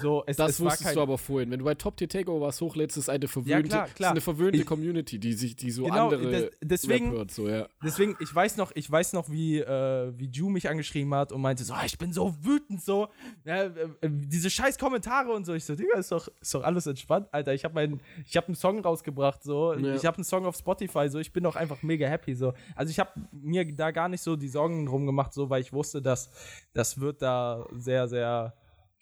so, 0.01 0.25
es, 0.27 0.37
Das 0.37 0.53
es 0.53 0.61
wusstest 0.61 0.97
du 0.97 1.01
aber 1.01 1.19
vorhin. 1.19 1.51
Wenn 1.51 1.59
du 1.61 1.65
bei 1.65 1.75
Top 1.75 1.97
Tier 1.97 2.09
Takeovers 2.09 2.61
hochlädst, 2.61 2.97
ist 2.97 3.09
eine 3.09 3.29
verwöhnte, 3.29 3.69
klar, 3.69 3.87
Ist 3.87 3.95
klar. 3.95 4.11
eine 4.13 4.21
verwöhnte 4.21 4.65
Community, 4.65 5.19
die 5.19 5.33
sich, 5.35 5.57
die 5.57 5.71
so 5.71 5.85
Genau, 5.85 6.11
andere 6.11 6.31
des- 6.31 6.51
deswegen- 6.63 7.13
hört, 7.13 7.31
so, 7.31 7.49
ja. 7.49 7.67
Deswegen, 7.83 8.17
ich 8.21 8.35
weiß 8.35 8.57
noch, 8.57 8.73
ich 8.75 8.91
weiß 8.91 9.13
noch, 9.13 9.31
wie, 9.31 9.59
äh, 9.61 10.13
wie 10.17 10.27
Ju 10.27 10.49
mich 10.49 10.69
angeschrieben 10.69 11.15
hat 11.15 11.33
und 11.33 11.41
meinte 11.41 11.65
so, 11.65 11.75
"Ah, 11.75 11.85
ich 11.85 11.97
bin 11.99 12.13
so 12.13 12.35
wütend 12.43 12.83
so, 12.83 13.09
ja, 13.45 13.65
äh, 13.65 13.69
äh, 14.01 14.09
diese 14.11 14.51
scheiß 14.51 14.79
Kommentare 14.79 15.31
und 15.33 15.45
so. 15.47 15.55
Ich 15.55 15.65
so, 15.65 15.75
Digga, 15.75 15.99
ist 15.99 16.11
doch, 16.13 16.29
ist 16.41 16.55
doch 16.55 16.63
alles 16.65 16.87
entspannt, 16.87 17.29
Alter. 17.33 17.55
Ich 17.55 17.65
habe 17.65 17.75
meinen, 17.75 18.01
ich 18.27 18.37
habe 18.37 18.49
einen 18.49 18.57
Song 18.57 18.81
rausgebracht 18.81 19.43
so, 19.43 19.75
Ja. 19.75 19.95
ich 19.95 20.05
habe 20.07 20.17
einen 20.17 20.25
Song 20.25 20.47
auf 20.47 20.57
Spotify 20.57 21.09
so, 21.09 21.19
ich 21.19 21.33
bin 21.33 21.45
doch 21.45 21.57
einfach 21.57 21.83
mega 21.83 22.07
happy 22.09 22.35
so. 22.35 22.53
Also 22.75 22.91
ich 22.91 22.99
habe 22.99 23.11
mir 23.33 23.65
da 23.75 23.91
gar 23.91 24.09
nicht 24.09 24.23
so 24.23 24.37
die 24.37 24.49
Sorgen 24.49 24.87
drum 24.87 25.07
gemacht 25.07 25.33
so, 25.33 25.51
weil 25.51 25.61
ich 25.61 25.73
wusste, 25.73 26.03
dass 26.03 26.31
das 26.73 26.99
wird 27.01 27.23
da 27.23 27.67
sehr, 27.77 28.09
sehr 28.09 28.55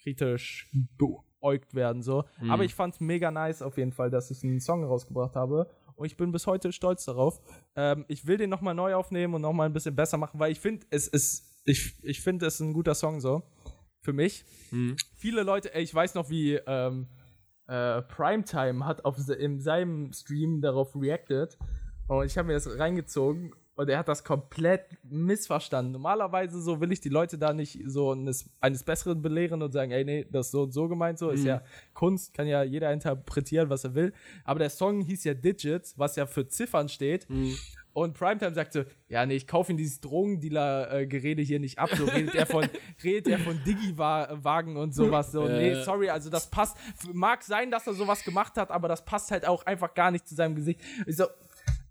kritisch 0.02 0.70
beäugt 0.98 1.74
werden 1.74 2.02
so. 2.02 2.24
Aber 2.48 2.64
ich 2.64 2.74
fand's 2.74 3.00
mega 3.00 3.30
nice 3.30 3.62
auf 3.62 3.76
jeden 3.76 3.92
Fall, 3.92 4.10
dass 4.10 4.30
ich 4.30 4.42
einen 4.42 4.60
Song 4.60 4.84
rausgebracht 4.84 5.36
habe. 5.36 5.68
Und 5.94 6.06
ich 6.06 6.16
bin 6.16 6.32
bis 6.32 6.46
heute 6.46 6.72
stolz 6.72 7.04
darauf. 7.04 7.40
Ähm, 7.76 8.04
ich 8.08 8.26
will 8.26 8.36
den 8.36 8.50
nochmal 8.50 8.74
neu 8.74 8.94
aufnehmen 8.94 9.34
und 9.34 9.42
nochmal 9.42 9.66
ein 9.66 9.72
bisschen 9.72 9.94
besser 9.94 10.16
machen, 10.16 10.40
weil 10.40 10.52
ich 10.52 10.60
finde, 10.60 10.86
es 10.90 11.06
ist, 11.06 11.60
ich, 11.64 11.94
ich 12.02 12.20
finde, 12.20 12.46
es 12.46 12.54
ist 12.54 12.60
ein 12.60 12.72
guter 12.72 12.94
Song 12.94 13.20
so. 13.20 13.42
Für 14.00 14.12
mich. 14.12 14.44
Viele 15.14 15.44
Leute, 15.44 15.72
ey, 15.74 15.82
ich 15.82 15.94
weiß 15.94 16.14
noch, 16.14 16.28
wie 16.28 16.54
ähm, 16.54 17.06
äh, 17.68 18.02
Primetime 18.02 18.84
hat 18.84 19.04
auf 19.04 19.16
in 19.28 19.60
seinem 19.60 20.12
Stream 20.12 20.60
darauf 20.60 20.96
reacted. 20.96 21.56
Und 22.08 22.26
ich 22.26 22.36
habe 22.36 22.48
mir 22.48 22.54
das 22.54 22.78
reingezogen 22.78 23.52
und 23.74 23.88
er 23.88 23.98
hat 23.98 24.08
das 24.08 24.22
komplett 24.22 24.84
missverstanden. 25.02 25.92
Normalerweise 25.92 26.60
so 26.60 26.80
will 26.80 26.92
ich 26.92 27.00
die 27.00 27.08
Leute 27.08 27.38
da 27.38 27.52
nicht 27.54 27.80
so 27.86 28.12
eines, 28.12 28.48
eines 28.60 28.82
Besseren 28.84 29.22
belehren 29.22 29.62
und 29.62 29.72
sagen, 29.72 29.90
ey, 29.92 30.04
nee, 30.04 30.26
das 30.30 30.46
ist 30.46 30.52
so 30.52 30.62
und 30.64 30.72
so 30.72 30.88
gemeint, 30.88 31.18
so 31.18 31.30
ist 31.30 31.44
ja 31.44 31.62
Kunst, 31.94 32.34
kann 32.34 32.46
ja 32.46 32.62
jeder 32.62 32.92
interpretieren, 32.92 33.70
was 33.70 33.84
er 33.84 33.94
will. 33.94 34.12
Aber 34.44 34.58
der 34.58 34.70
Song 34.70 35.00
hieß 35.00 35.24
ja 35.24 35.34
Digits, 35.34 35.98
was 35.98 36.16
ja 36.16 36.26
für 36.26 36.46
Ziffern 36.46 36.88
steht. 36.88 37.26
Und 37.94 38.14
Primetime 38.14 38.54
sagte, 38.54 38.86
ja, 39.08 39.26
nee, 39.26 39.34
ich 39.36 39.46
kaufe 39.46 39.70
ihn 39.72 39.76
dieses 39.76 40.00
Drogendealer-Gerede 40.00 41.42
hier 41.42 41.60
nicht 41.60 41.78
ab. 41.78 41.90
So 41.94 42.04
redet 42.06 42.34
er 42.34 42.46
von, 42.46 42.66
redet 43.04 43.28
er 43.28 43.38
von 43.38 43.58
Digi-Wagen 43.64 44.76
und 44.76 44.94
sowas. 44.94 45.32
So, 45.32 45.46
nee, 45.46 45.70
Äh. 45.72 45.84
sorry, 45.84 46.08
also 46.08 46.30
das 46.30 46.48
passt. 46.50 46.76
Mag 47.12 47.42
sein, 47.42 47.70
dass 47.70 47.86
er 47.86 47.94
sowas 47.94 48.24
gemacht 48.24 48.56
hat, 48.56 48.70
aber 48.70 48.88
das 48.88 49.04
passt 49.04 49.30
halt 49.30 49.46
auch 49.46 49.64
einfach 49.66 49.92
gar 49.94 50.10
nicht 50.10 50.26
zu 50.26 50.34
seinem 50.34 50.54
Gesicht. 50.54 50.80
Ich 51.06 51.16
so, 51.16 51.26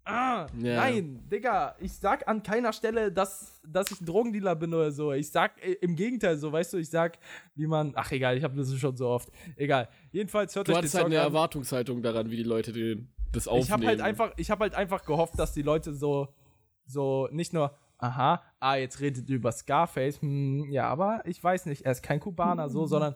ah, 0.05 0.47
Ja. 0.59 0.75
nein, 0.77 1.23
Digga, 1.31 1.75
ich 1.79 1.93
sag 1.93 2.27
an 2.27 2.41
keiner 2.43 2.73
Stelle, 2.73 3.11
dass, 3.11 3.61
dass 3.67 3.91
ich 3.91 4.01
ein 4.01 4.05
Drogendealer 4.05 4.55
bin 4.55 4.73
oder 4.73 4.91
so. 4.91 5.11
Ich 5.13 5.29
sag 5.31 5.63
äh, 5.63 5.73
im 5.81 5.95
Gegenteil 5.95 6.37
so, 6.37 6.51
weißt 6.51 6.73
du, 6.73 6.77
ich 6.77 6.89
sag, 6.89 7.17
wie 7.55 7.67
man, 7.67 7.93
ach 7.95 8.11
egal, 8.11 8.37
ich 8.37 8.43
habe 8.43 8.55
das 8.55 8.73
schon 8.75 8.95
so 8.97 9.07
oft. 9.09 9.29
Egal. 9.55 9.87
Jedenfalls 10.11 10.55
hört 10.55 10.67
Du 10.67 10.71
euch 10.71 10.75
den 10.75 10.77
hattest 10.79 10.95
halt 10.95 11.03
Song 11.03 11.11
eine 11.11 11.21
an. 11.21 11.27
Erwartungshaltung 11.27 12.01
daran, 12.01 12.29
wie 12.31 12.37
die 12.37 12.43
Leute 12.43 12.71
den, 12.73 13.09
das 13.31 13.47
aufnehmen. 13.47 13.63
Ich 13.65 13.71
habe 13.71 13.87
halt 13.87 14.01
einfach, 14.01 14.33
ich 14.37 14.51
habe 14.51 14.61
halt 14.63 14.75
einfach 14.75 15.05
gehofft, 15.05 15.37
dass 15.37 15.53
die 15.53 15.61
Leute 15.61 15.93
so, 15.93 16.27
so 16.85 17.27
nicht 17.31 17.53
nur, 17.53 17.75
aha, 17.97 18.41
ah, 18.59 18.75
jetzt 18.75 18.99
redet 18.99 19.29
ihr 19.29 19.35
über 19.35 19.51
Scarface, 19.51 20.21
hm, 20.21 20.71
ja, 20.71 20.87
aber 20.87 21.21
ich 21.25 21.43
weiß 21.43 21.67
nicht, 21.67 21.85
er 21.85 21.91
ist 21.91 22.01
kein 22.01 22.19
Kubaner, 22.19 22.67
so, 22.69 22.85
sondern, 22.85 23.15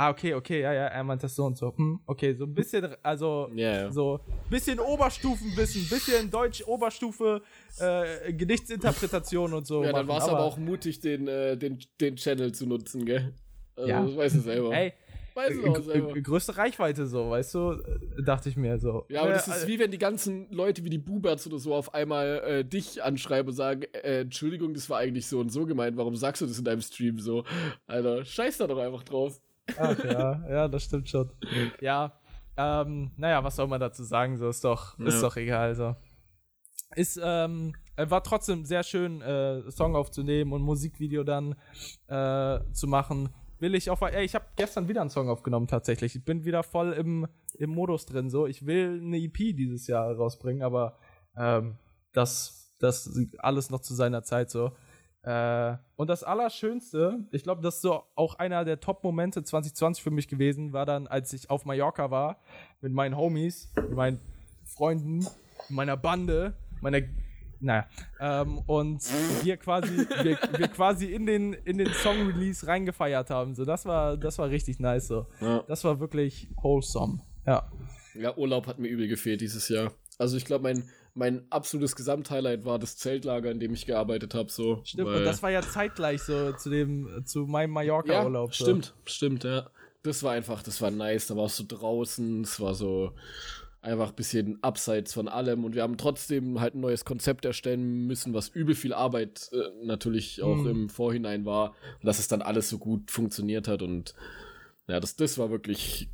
ah, 0.00 0.08
okay, 0.10 0.32
okay, 0.34 0.62
ja, 0.62 0.72
ja, 0.72 0.86
er 0.86 1.04
meint 1.04 1.22
das 1.22 1.34
so 1.36 1.44
und 1.44 1.58
so, 1.58 1.76
hm, 1.76 2.00
okay, 2.06 2.32
so 2.34 2.44
ein 2.44 2.54
bisschen, 2.54 2.96
also, 3.02 3.50
ja. 3.54 3.92
so, 3.92 4.18
bisschen 4.48 4.78
Oberstufenwissen, 4.80 5.86
bisschen 5.88 6.30
Deutsch-Oberstufe, 6.30 7.42
äh, 7.78 8.32
Gedichtsinterpretation 8.32 9.52
und 9.52 9.66
so. 9.66 9.84
Ja, 9.84 9.92
dann 9.92 10.06
machen, 10.06 10.08
war 10.08 10.18
es 10.18 10.28
aber 10.28 10.40
auch 10.44 10.56
mutig, 10.56 11.00
den, 11.00 11.28
äh, 11.28 11.56
den, 11.56 11.78
den 12.00 12.16
Channel 12.16 12.52
zu 12.52 12.66
nutzen, 12.66 13.04
gell? 13.04 13.34
Also, 13.76 13.90
Ja. 13.90 14.04
Das 14.06 14.16
weißt 14.16 14.36
du 14.36 14.40
selber. 14.40 14.72
Ey, 14.74 14.92
äh, 15.36 16.12
g- 16.12 16.20
größte 16.22 16.56
Reichweite 16.56 17.06
so, 17.06 17.30
weißt 17.30 17.54
du, 17.54 17.72
äh, 17.72 18.22
dachte 18.24 18.48
ich 18.48 18.56
mir 18.56 18.78
so. 18.78 19.04
Ja, 19.10 19.20
aber 19.22 19.30
Äh, 19.30 19.34
das 19.34 19.48
ist 19.48 19.66
wie 19.66 19.78
wenn 19.78 19.90
die 19.90 19.98
ganzen 19.98 20.50
Leute 20.50 20.82
wie 20.84 20.90
die 20.90 20.98
Buberts 20.98 21.46
oder 21.46 21.58
so 21.58 21.74
auf 21.74 21.92
einmal 21.94 22.42
äh, 22.46 22.64
dich 22.64 23.02
anschreiben 23.02 23.48
und 23.50 23.54
sagen, 23.54 23.82
äh, 23.92 24.20
Entschuldigung, 24.20 24.72
das 24.74 24.88
war 24.90 24.98
eigentlich 24.98 25.26
so 25.26 25.40
und 25.40 25.50
so 25.50 25.66
gemeint, 25.66 25.96
warum 25.96 26.16
sagst 26.16 26.42
du 26.42 26.46
das 26.46 26.58
in 26.58 26.64
deinem 26.64 26.80
Stream 26.82 27.18
so? 27.18 27.44
Alter, 27.86 28.24
scheiß 28.24 28.58
da 28.58 28.66
doch 28.66 28.78
einfach 28.78 29.02
drauf. 29.04 29.40
Ach 29.78 30.04
ja, 30.04 30.48
ja, 30.48 30.68
das 30.68 30.84
stimmt 30.84 31.08
schon. 31.08 31.30
Ja, 31.80 32.12
ähm, 32.56 33.10
naja, 33.16 33.42
was 33.44 33.56
soll 33.56 33.66
man 33.68 33.80
dazu 33.80 34.02
sagen? 34.04 34.36
So 34.36 34.48
ist 34.48 34.64
doch, 34.64 34.98
ist 34.98 35.14
Ja. 35.14 35.20
doch 35.22 35.36
egal. 35.36 35.74
So. 35.74 35.96
Ist, 36.96 37.20
ähm, 37.22 37.74
äh, 37.96 38.10
war 38.10 38.22
trotzdem 38.22 38.64
sehr 38.64 38.82
schön, 38.82 39.20
äh, 39.22 39.70
Song 39.70 39.94
aufzunehmen 39.94 40.52
und 40.52 40.62
Musikvideo 40.62 41.22
dann 41.24 41.54
äh, 42.08 42.60
zu 42.72 42.86
machen. 42.88 43.28
Will 43.60 43.74
ich 43.74 43.90
auch, 43.90 44.00
ey, 44.02 44.24
ich 44.24 44.34
habe 44.34 44.46
gestern 44.56 44.88
wieder 44.88 45.00
einen 45.02 45.10
Song 45.10 45.28
aufgenommen 45.28 45.68
tatsächlich. 45.68 46.16
Ich 46.16 46.24
bin 46.24 46.44
wieder 46.44 46.62
voll 46.62 46.92
im, 46.94 47.26
im 47.58 47.70
Modus 47.70 48.06
drin. 48.06 48.30
So, 48.30 48.46
ich 48.46 48.64
will 48.66 49.00
eine 49.02 49.18
EP 49.18 49.36
dieses 49.36 49.86
Jahr 49.86 50.10
rausbringen, 50.14 50.62
aber 50.62 50.98
ähm, 51.36 51.76
das, 52.12 52.74
das 52.80 53.10
alles 53.38 53.70
noch 53.70 53.80
zu 53.80 53.94
seiner 53.94 54.22
Zeit 54.22 54.50
so. 54.50 54.72
Äh, 55.22 55.76
und 55.96 56.08
das 56.08 56.24
Allerschönste, 56.24 57.24
ich 57.30 57.42
glaube, 57.42 57.60
das 57.60 57.76
ist 57.76 57.82
so 57.82 58.02
auch 58.14 58.36
einer 58.36 58.64
der 58.64 58.80
Top-Momente 58.80 59.42
2020 59.42 60.02
für 60.02 60.10
mich 60.10 60.28
gewesen, 60.28 60.72
war 60.72 60.86
dann, 60.86 61.06
als 61.06 61.32
ich 61.32 61.50
auf 61.50 61.64
Mallorca 61.66 62.10
war 62.10 62.40
mit 62.80 62.92
meinen 62.92 63.16
Homies, 63.16 63.70
mit 63.76 63.92
meinen 63.92 64.20
Freunden, 64.64 65.26
meiner 65.68 65.96
Bande, 65.96 66.54
meiner. 66.80 67.00
Naja, 67.62 67.86
ähm, 68.20 68.62
und 68.66 69.02
wir 69.44 69.58
quasi, 69.58 70.06
wir, 70.22 70.38
wir 70.56 70.68
quasi 70.68 71.12
in 71.12 71.26
den, 71.26 71.52
in 71.52 71.76
den 71.76 71.92
Song-Release 71.92 72.66
reingefeiert 72.66 73.28
haben. 73.28 73.54
So, 73.54 73.66
das 73.66 73.84
war, 73.84 74.16
das 74.16 74.38
war 74.38 74.48
richtig 74.48 74.80
nice. 74.80 75.08
So. 75.08 75.26
Ja. 75.42 75.62
Das 75.68 75.84
war 75.84 76.00
wirklich 76.00 76.48
wholesome. 76.62 77.20
Ja. 77.46 77.70
Ja, 78.14 78.34
Urlaub 78.34 78.66
hat 78.66 78.78
mir 78.78 78.88
übel 78.88 79.08
gefehlt 79.08 79.42
dieses 79.42 79.68
Jahr. 79.68 79.92
Also 80.18 80.38
ich 80.38 80.46
glaube, 80.46 80.62
mein, 80.62 80.88
mein 81.14 81.44
absolutes 81.50 81.96
Gesamthighlight 81.96 82.64
war 82.64 82.78
das 82.78 82.96
Zeltlager, 82.96 83.50
in 83.50 83.60
dem 83.60 83.74
ich 83.74 83.86
gearbeitet 83.86 84.34
habe. 84.34 84.50
So, 84.50 84.80
Stimmt, 84.84 85.08
und 85.08 85.24
das 85.24 85.42
war 85.42 85.50
ja 85.50 85.62
zeitgleich 85.62 86.22
so 86.22 86.52
zu 86.52 86.70
dem, 86.70 87.22
zu 87.24 87.40
meinem 87.46 87.70
ja, 87.70 87.74
Mallorca-Urlaub. 87.74 88.54
so. 88.54 88.64
stimmt, 88.64 88.94
stimmt, 89.04 89.44
ja. 89.44 89.68
Das 90.02 90.22
war 90.22 90.32
einfach, 90.32 90.62
das 90.62 90.80
war 90.80 90.90
nice. 90.90 91.26
Da 91.26 91.36
warst 91.36 91.58
du 91.58 91.64
draußen, 91.64 92.42
es 92.42 92.58
war 92.60 92.74
so 92.74 93.12
einfach 93.82 94.10
ein 94.10 94.14
bisschen 94.14 94.62
abseits 94.62 95.14
von 95.14 95.26
allem 95.28 95.64
und 95.64 95.74
wir 95.74 95.82
haben 95.82 95.96
trotzdem 95.96 96.60
halt 96.60 96.74
ein 96.74 96.80
neues 96.80 97.04
Konzept 97.06 97.44
erstellen 97.46 98.06
müssen, 98.06 98.34
was 98.34 98.48
übel 98.48 98.74
viel 98.74 98.92
Arbeit 98.92 99.48
äh, 99.52 99.84
natürlich 99.86 100.42
auch 100.42 100.56
Mhm. 100.56 100.68
im 100.68 100.88
Vorhinein 100.90 101.44
war 101.46 101.70
und 102.00 102.06
dass 102.06 102.18
es 102.18 102.28
dann 102.28 102.42
alles 102.42 102.68
so 102.68 102.76
gut 102.78 103.10
funktioniert 103.10 103.68
hat 103.68 103.80
und 103.82 104.14
ja, 104.86 105.00
das, 105.00 105.16
das 105.16 105.38
war 105.38 105.50
wirklich 105.50 106.08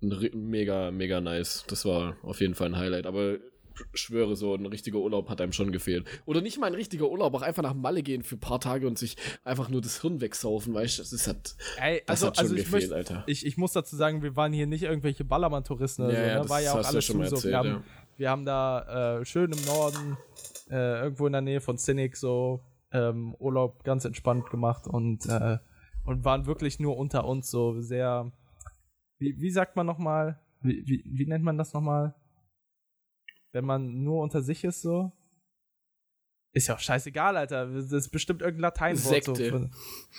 mega, 0.00 0.90
mega 0.90 1.20
nice. 1.20 1.64
Das 1.68 1.84
war 1.84 2.16
auf 2.22 2.40
jeden 2.40 2.54
Fall 2.54 2.68
ein 2.68 2.78
Highlight, 2.78 3.06
aber 3.06 3.38
schwöre, 3.94 4.36
so 4.36 4.54
ein 4.54 4.66
richtiger 4.66 4.98
Urlaub 4.98 5.28
hat 5.28 5.40
einem 5.40 5.52
schon 5.52 5.72
gefehlt. 5.72 6.06
Oder 6.26 6.40
nicht 6.40 6.58
mal 6.58 6.66
ein 6.66 6.74
richtiger 6.74 7.08
Urlaub, 7.10 7.34
auch 7.34 7.42
einfach 7.42 7.62
nach 7.62 7.74
Malle 7.74 8.02
gehen 8.02 8.22
für 8.22 8.36
ein 8.36 8.40
paar 8.40 8.60
Tage 8.60 8.86
und 8.86 8.98
sich 8.98 9.16
einfach 9.44 9.68
nur 9.68 9.80
das 9.80 10.00
Hirn 10.00 10.20
wegsaufen, 10.20 10.74
weißt 10.74 10.98
du, 10.98 11.02
das 11.02 11.12
ist 11.12 11.26
halt, 11.26 11.56
Ey, 11.80 12.02
das 12.06 12.22
also, 12.22 12.26
hat 12.28 12.36
schon 12.36 12.44
also 12.44 12.56
ich, 12.56 12.64
gefehlt, 12.64 12.90
möchte, 12.90 12.94
Alter. 12.96 13.24
ich, 13.26 13.46
ich 13.46 13.56
muss 13.56 13.72
dazu 13.72 13.96
sagen, 13.96 14.22
wir 14.22 14.36
waren 14.36 14.52
hier 14.52 14.66
nicht 14.66 14.82
irgendwelche 14.82 15.24
Ballermann-Touristen 15.24 16.02
oder 16.04 16.12
Ja, 16.12 16.20
so. 16.20 16.26
ja, 16.28 16.42
Ne? 16.42 16.48
War 16.48 16.60
ja 16.60 16.72
auch 16.72 16.84
alles 16.84 17.04
schon 17.04 17.18
mal 17.18 17.28
zu, 17.28 17.36
so. 17.36 17.48
erzählt, 17.48 17.52
wir, 17.52 17.58
haben, 17.58 17.68
ja. 17.68 17.82
wir 18.16 18.30
haben 18.30 18.44
da 18.44 19.18
äh, 19.20 19.24
schön 19.24 19.52
im 19.52 19.64
Norden, 19.64 20.16
äh, 20.70 21.02
irgendwo 21.02 21.26
in 21.26 21.32
der 21.32 21.42
Nähe 21.42 21.60
von 21.60 21.78
Cynic, 21.78 22.16
so 22.16 22.60
ähm, 22.92 23.34
Urlaub 23.38 23.84
ganz 23.84 24.04
entspannt 24.04 24.50
gemacht 24.50 24.86
und, 24.86 25.26
äh, 25.26 25.58
und 26.04 26.24
waren 26.24 26.46
wirklich 26.46 26.80
nur 26.80 26.96
unter 26.96 27.24
uns 27.26 27.50
so 27.50 27.80
sehr. 27.80 28.32
Wie, 29.18 29.36
wie 29.38 29.50
sagt 29.50 29.76
man 29.76 29.86
nochmal? 29.86 30.40
Wie, 30.62 30.82
wie, 30.86 31.02
wie 31.06 31.26
nennt 31.26 31.44
man 31.44 31.56
das 31.56 31.72
nochmal? 31.72 32.14
Wenn 33.52 33.64
man 33.64 34.02
nur 34.02 34.22
unter 34.22 34.42
sich 34.42 34.64
ist, 34.64 34.82
so? 34.82 35.12
Ist 36.52 36.66
ja 36.66 36.74
auch 36.74 36.80
scheißegal, 36.80 37.36
Alter. 37.36 37.66
Das 37.66 37.92
ist 37.92 38.08
bestimmt 38.10 38.42
irgendein 38.42 38.62
Lateinwort. 38.62 39.04
So 39.24 39.34
Sekte. 39.34 39.50
von- 39.50 39.70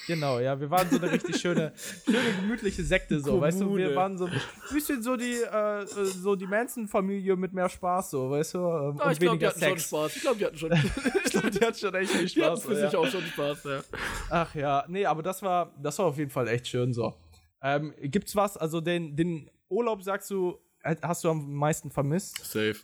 genau, 0.08 0.40
ja. 0.40 0.58
Wir 0.58 0.70
waren 0.72 0.90
so 0.90 0.96
eine 0.98 1.12
richtig 1.12 1.36
schöne, 1.42 1.74
schöne 2.06 2.34
gemütliche 2.40 2.84
Sekte, 2.86 3.20
so, 3.20 3.42
weißt 3.42 3.60
du? 3.60 3.76
Wir 3.76 3.88
Kommune. 3.88 3.96
waren 3.98 4.18
so 4.18 4.26
ein 4.28 4.42
bisschen 4.74 5.04
so 5.04 5.18
die, 5.18 5.42
äh, 5.42 5.86
so 5.86 6.38
die 6.38 6.48
Manson-Familie 6.48 7.36
mit 7.36 7.52
mehr 7.52 7.68
Spaß, 7.68 8.12
so, 8.12 8.30
weißt 8.32 8.54
du? 8.54 8.60
Ähm, 8.60 8.98
und 8.98 9.12
ich 9.12 9.20
glaube, 9.20 9.40
die 9.40 9.48
hatten 9.48 9.60
schon 9.60 9.70
Sex. 9.72 9.88
Spaß. 9.88 10.16
Ich 10.16 10.22
glaube, 10.22 10.38
die 10.38 10.46
hatten 10.46 10.58
schon, 10.58 10.72
Ich 11.26 11.32
glaube, 11.32 11.52
die 11.52 11.60
hat 11.66 11.78
schon 11.78 11.96
echt 11.96 12.12
viel 12.12 12.26
die 12.28 12.44
hatten 12.44 12.56
Spaß. 12.62 12.64
für 12.64 12.76
so, 12.76 12.82
sich 12.82 12.94
ja. 12.94 13.00
auch 13.00 13.08
schon 13.08 13.24
Spaß, 13.26 13.64
ja. 13.66 13.84
Ach 14.30 14.56
ja, 14.56 14.86
nee, 14.88 15.06
aber 15.06 15.24
das 15.24 15.42
war, 15.42 15.76
das 15.82 16.00
war 16.00 16.06
auf 16.06 16.18
jeden 16.18 16.32
Fall 16.32 16.48
echt 16.48 16.66
schön 16.66 16.94
so. 16.94 17.14
Ähm, 17.62 17.94
gibt's 18.04 18.38
was, 18.38 18.56
also 18.56 18.80
den, 18.80 19.18
den 19.18 19.52
Urlaub, 19.68 20.02
sagst 20.02 20.32
du, 20.32 20.58
äh, 20.84 20.96
hast 21.02 21.26
du 21.26 21.30
am 21.30 21.54
meisten 21.56 21.92
vermisst? 21.92 22.38
Safe. 22.46 22.76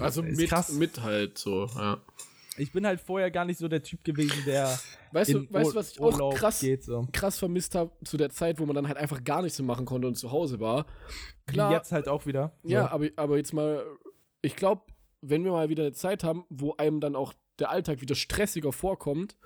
Also 0.00 0.22
Ist 0.22 0.38
mit, 0.38 0.48
krass. 0.48 0.72
mit 0.72 1.00
halt 1.02 1.38
so, 1.38 1.66
ja. 1.76 2.00
Ich 2.56 2.72
bin 2.72 2.86
halt 2.86 3.00
vorher 3.00 3.30
gar 3.30 3.44
nicht 3.44 3.58
so 3.58 3.68
der 3.68 3.82
Typ 3.82 4.04
gewesen, 4.04 4.42
der. 4.44 4.78
Weißt 5.12 5.32
du, 5.32 5.50
weißt 5.50 5.70
du, 5.70 5.74
was 5.74 5.92
ich 5.92 6.00
auch 6.00 6.34
krass, 6.34 6.60
geht, 6.60 6.84
so. 6.84 7.06
krass 7.12 7.38
vermisst 7.38 7.74
habe 7.74 7.90
zu 8.04 8.16
der 8.16 8.30
Zeit, 8.30 8.58
wo 8.58 8.66
man 8.66 8.76
dann 8.76 8.86
halt 8.86 8.98
einfach 8.98 9.24
gar 9.24 9.40
nichts 9.40 9.58
mehr 9.58 9.66
machen 9.66 9.86
konnte 9.86 10.06
und 10.06 10.16
zu 10.16 10.30
Hause 10.30 10.60
war? 10.60 10.84
Klar, 11.46 11.70
Wie 11.70 11.74
jetzt 11.74 11.90
halt 11.92 12.08
auch 12.08 12.26
wieder. 12.26 12.52
Ja, 12.62 12.82
So. 12.82 12.88
aber, 12.90 13.06
aber 13.16 13.36
jetzt 13.38 13.52
mal, 13.54 13.84
ich 14.42 14.56
glaube, 14.56 14.82
wenn 15.22 15.44
wir 15.44 15.52
mal 15.52 15.68
wieder 15.68 15.84
eine 15.84 15.92
Zeit 15.92 16.22
haben, 16.22 16.44
wo 16.50 16.74
einem 16.76 17.00
dann 17.00 17.16
auch 17.16 17.32
der 17.58 17.70
Alltag 17.70 18.00
wieder 18.00 18.14
stressiger 18.14 18.72
vorkommt, 18.72 19.36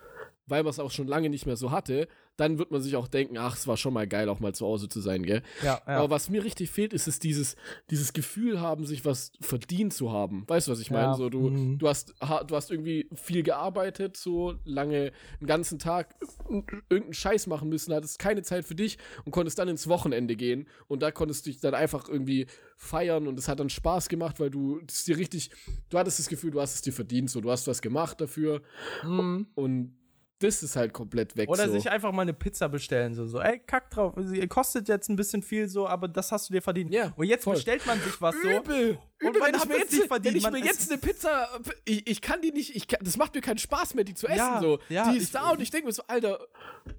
weil 0.46 0.62
man 0.62 0.70
es 0.70 0.78
auch 0.78 0.90
schon 0.90 1.06
lange 1.06 1.30
nicht 1.30 1.46
mehr 1.46 1.56
so 1.56 1.70
hatte, 1.70 2.08
dann 2.36 2.58
wird 2.58 2.70
man 2.70 2.82
sich 2.82 2.96
auch 2.96 3.06
denken, 3.08 3.38
ach, 3.38 3.56
es 3.56 3.66
war 3.66 3.76
schon 3.76 3.94
mal 3.94 4.06
geil, 4.08 4.28
auch 4.28 4.40
mal 4.40 4.54
zu 4.54 4.66
Hause 4.66 4.88
zu 4.88 5.00
sein, 5.00 5.22
gell? 5.22 5.42
ja, 5.62 5.80
ja. 5.86 5.96
Aber 5.98 6.10
was 6.10 6.28
mir 6.28 6.42
richtig 6.42 6.70
fehlt, 6.70 6.92
ist 6.92 7.06
es 7.06 7.18
dieses, 7.20 7.54
dieses 7.90 8.12
Gefühl 8.12 8.60
haben, 8.60 8.86
sich 8.86 9.04
was 9.04 9.32
verdient 9.40 9.92
zu 9.94 10.10
haben. 10.12 10.44
Weißt 10.48 10.66
du, 10.66 10.72
was 10.72 10.80
ich 10.80 10.90
meine? 10.90 11.12
Ja. 11.12 11.14
So, 11.14 11.30
du, 11.30 11.50
Mhm. 11.50 11.78
du, 11.78 11.88
hast, 11.88 12.14
ha- 12.20 12.42
du 12.44 12.56
hast 12.56 12.70
irgendwie 12.70 13.08
viel 13.14 13.42
gearbeitet, 13.42 14.16
so 14.16 14.54
lange, 14.64 15.12
einen 15.40 15.46
ganzen 15.46 15.78
Tag 15.78 16.14
irgendeinen 16.48 17.14
Scheiß 17.14 17.46
machen 17.46 17.68
müssen, 17.68 17.94
hattest 17.94 18.18
keine 18.18 18.42
Zeit 18.42 18.64
für 18.64 18.74
dich 18.74 18.98
und 19.24 19.32
konntest 19.32 19.58
dann 19.58 19.68
ins 19.68 19.88
Wochenende 19.88 20.36
gehen 20.36 20.68
und 20.88 21.02
da 21.02 21.10
konntest 21.10 21.46
du 21.46 21.50
dich 21.50 21.60
dann 21.60 21.74
einfach 21.74 22.08
irgendwie 22.08 22.46
feiern 22.76 23.28
und 23.28 23.38
es 23.38 23.48
hat 23.48 23.60
dann 23.60 23.70
Spaß 23.70 24.08
gemacht, 24.08 24.40
weil 24.40 24.50
du 24.50 24.80
es 24.88 25.04
dir 25.04 25.16
richtig, 25.16 25.50
du 25.90 25.98
hattest 25.98 26.18
das 26.18 26.28
Gefühl, 26.28 26.50
du 26.50 26.60
hast 26.60 26.74
es 26.74 26.82
dir 26.82 26.92
verdient, 26.92 27.30
so, 27.30 27.40
du 27.40 27.50
hast 27.50 27.66
was 27.68 27.80
gemacht 27.82 28.20
dafür 28.20 28.62
Mhm. 29.04 29.46
und 29.54 29.96
das 30.40 30.62
ist 30.62 30.76
halt 30.76 30.92
komplett 30.92 31.36
weg. 31.36 31.48
Oder 31.48 31.66
so. 31.68 31.72
sich 31.74 31.90
einfach 31.90 32.12
mal 32.12 32.22
eine 32.22 32.34
Pizza 32.34 32.68
bestellen, 32.68 33.14
so, 33.14 33.26
so, 33.26 33.40
ey, 33.40 33.60
kack 33.66 33.90
drauf, 33.90 34.14
sie 34.18 34.46
kostet 34.48 34.88
jetzt 34.88 35.08
ein 35.08 35.16
bisschen 35.16 35.42
viel 35.42 35.68
so, 35.68 35.86
aber 35.88 36.08
das 36.08 36.32
hast 36.32 36.48
du 36.48 36.52
dir 36.54 36.60
verdient. 36.62 36.92
Ja, 36.92 37.12
Und 37.16 37.26
jetzt 37.26 37.44
voll. 37.44 37.54
bestellt 37.54 37.86
man 37.86 38.00
sich 38.00 38.20
was 38.20 38.34
so. 38.42 38.48
Übel. 38.48 38.98
Und 39.22 39.28
Übel, 39.30 39.40
man 39.40 39.48
wenn 39.48 39.54
ich 39.54 39.60
hat 39.62 39.68
jetzt, 39.70 39.92
nicht 39.92 40.00
wenn 40.02 40.08
verdient, 40.08 40.36
ich 40.36 40.50
mir 40.50 40.58
jetzt 40.58 40.90
eine 40.90 41.00
Pizza, 41.00 41.48
ich, 41.84 42.06
ich 42.10 42.20
kann 42.20 42.42
die 42.42 42.50
nicht, 42.52 42.74
ich 42.76 42.88
kann, 42.88 42.98
das 43.02 43.16
macht 43.16 43.34
mir 43.34 43.40
keinen 43.40 43.58
Spaß 43.58 43.94
mehr, 43.94 44.04
die 44.04 44.12
zu 44.14 44.26
essen. 44.26 44.36
Ja, 44.38 44.60
so. 44.60 44.78
ja, 44.88 45.10
die 45.12 45.16
ist 45.18 45.24
ich- 45.24 45.30
da 45.32 45.50
und 45.50 45.62
ich 45.62 45.70
denke 45.70 45.86
mir 45.86 45.92
so, 45.92 46.02
Alter, 46.08 46.38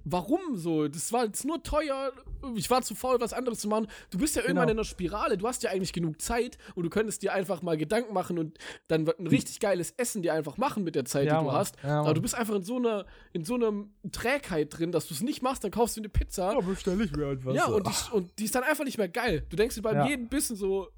warum 0.04 0.56
so? 0.56 0.88
Das 0.88 1.12
war 1.12 1.24
jetzt 1.26 1.44
nur 1.44 1.62
teuer, 1.62 2.12
ich 2.54 2.68
war 2.70 2.82
zu 2.82 2.94
faul, 2.94 3.20
was 3.20 3.32
anderes 3.32 3.58
zu 3.60 3.68
machen. 3.68 3.86
Du 4.10 4.18
bist 4.18 4.34
ja 4.36 4.42
irgendwann 4.42 4.66
Genau. 4.68 4.72
in 4.72 4.78
einer 4.78 4.84
Spirale, 4.84 5.36
du 5.38 5.46
hast 5.46 5.62
ja 5.62 5.70
eigentlich 5.70 5.92
genug 5.92 6.20
Zeit 6.20 6.58
und 6.74 6.84
du 6.84 6.90
könntest 6.90 7.22
dir 7.22 7.32
einfach 7.32 7.62
mal 7.62 7.76
Gedanken 7.76 8.12
machen 8.14 8.38
und 8.38 8.58
dann 8.88 9.06
wird 9.06 9.18
ein 9.20 9.26
richtig 9.26 9.60
geiles 9.60 9.92
Essen 9.96 10.22
dir 10.22 10.32
einfach 10.34 10.56
machen 10.56 10.82
mit 10.84 10.94
der 10.94 11.04
Zeit, 11.04 11.26
Ja, 11.26 11.34
die 11.38 11.44
du 11.44 11.46
Mann. 11.50 11.56
hast. 11.56 11.84
Aber 11.84 12.14
du 12.14 12.22
bist 12.22 12.34
einfach 12.34 12.54
in 12.54 12.62
so 12.62 12.76
einer, 12.76 13.04
in 13.36 13.44
so 13.44 13.54
einer 13.54 13.70
Trägheit 14.12 14.76
drin, 14.78 14.92
dass 14.92 15.08
du 15.08 15.14
es 15.14 15.20
nicht 15.20 15.42
machst, 15.42 15.62
dann 15.62 15.70
kaufst 15.70 15.96
du 15.96 16.00
eine 16.00 16.08
Pizza. 16.08 16.58
bestelle 16.62 17.04
ich 17.04 17.12
mir 17.14 17.28
einfach 17.28 17.52
Ja, 17.54 17.66
und 17.66 17.86
die, 17.86 18.12
und 18.12 18.38
die 18.38 18.44
ist 18.44 18.54
dann 18.54 18.64
einfach 18.64 18.84
nicht 18.84 18.96
mehr 18.96 19.10
geil. 19.10 19.44
Du 19.50 19.56
denkst 19.56 19.74
dir 19.74 19.82
beim 19.82 19.96
Ja. 19.96 20.06
jeden 20.06 20.28
Bissen 20.28 20.56
so, 20.56 20.88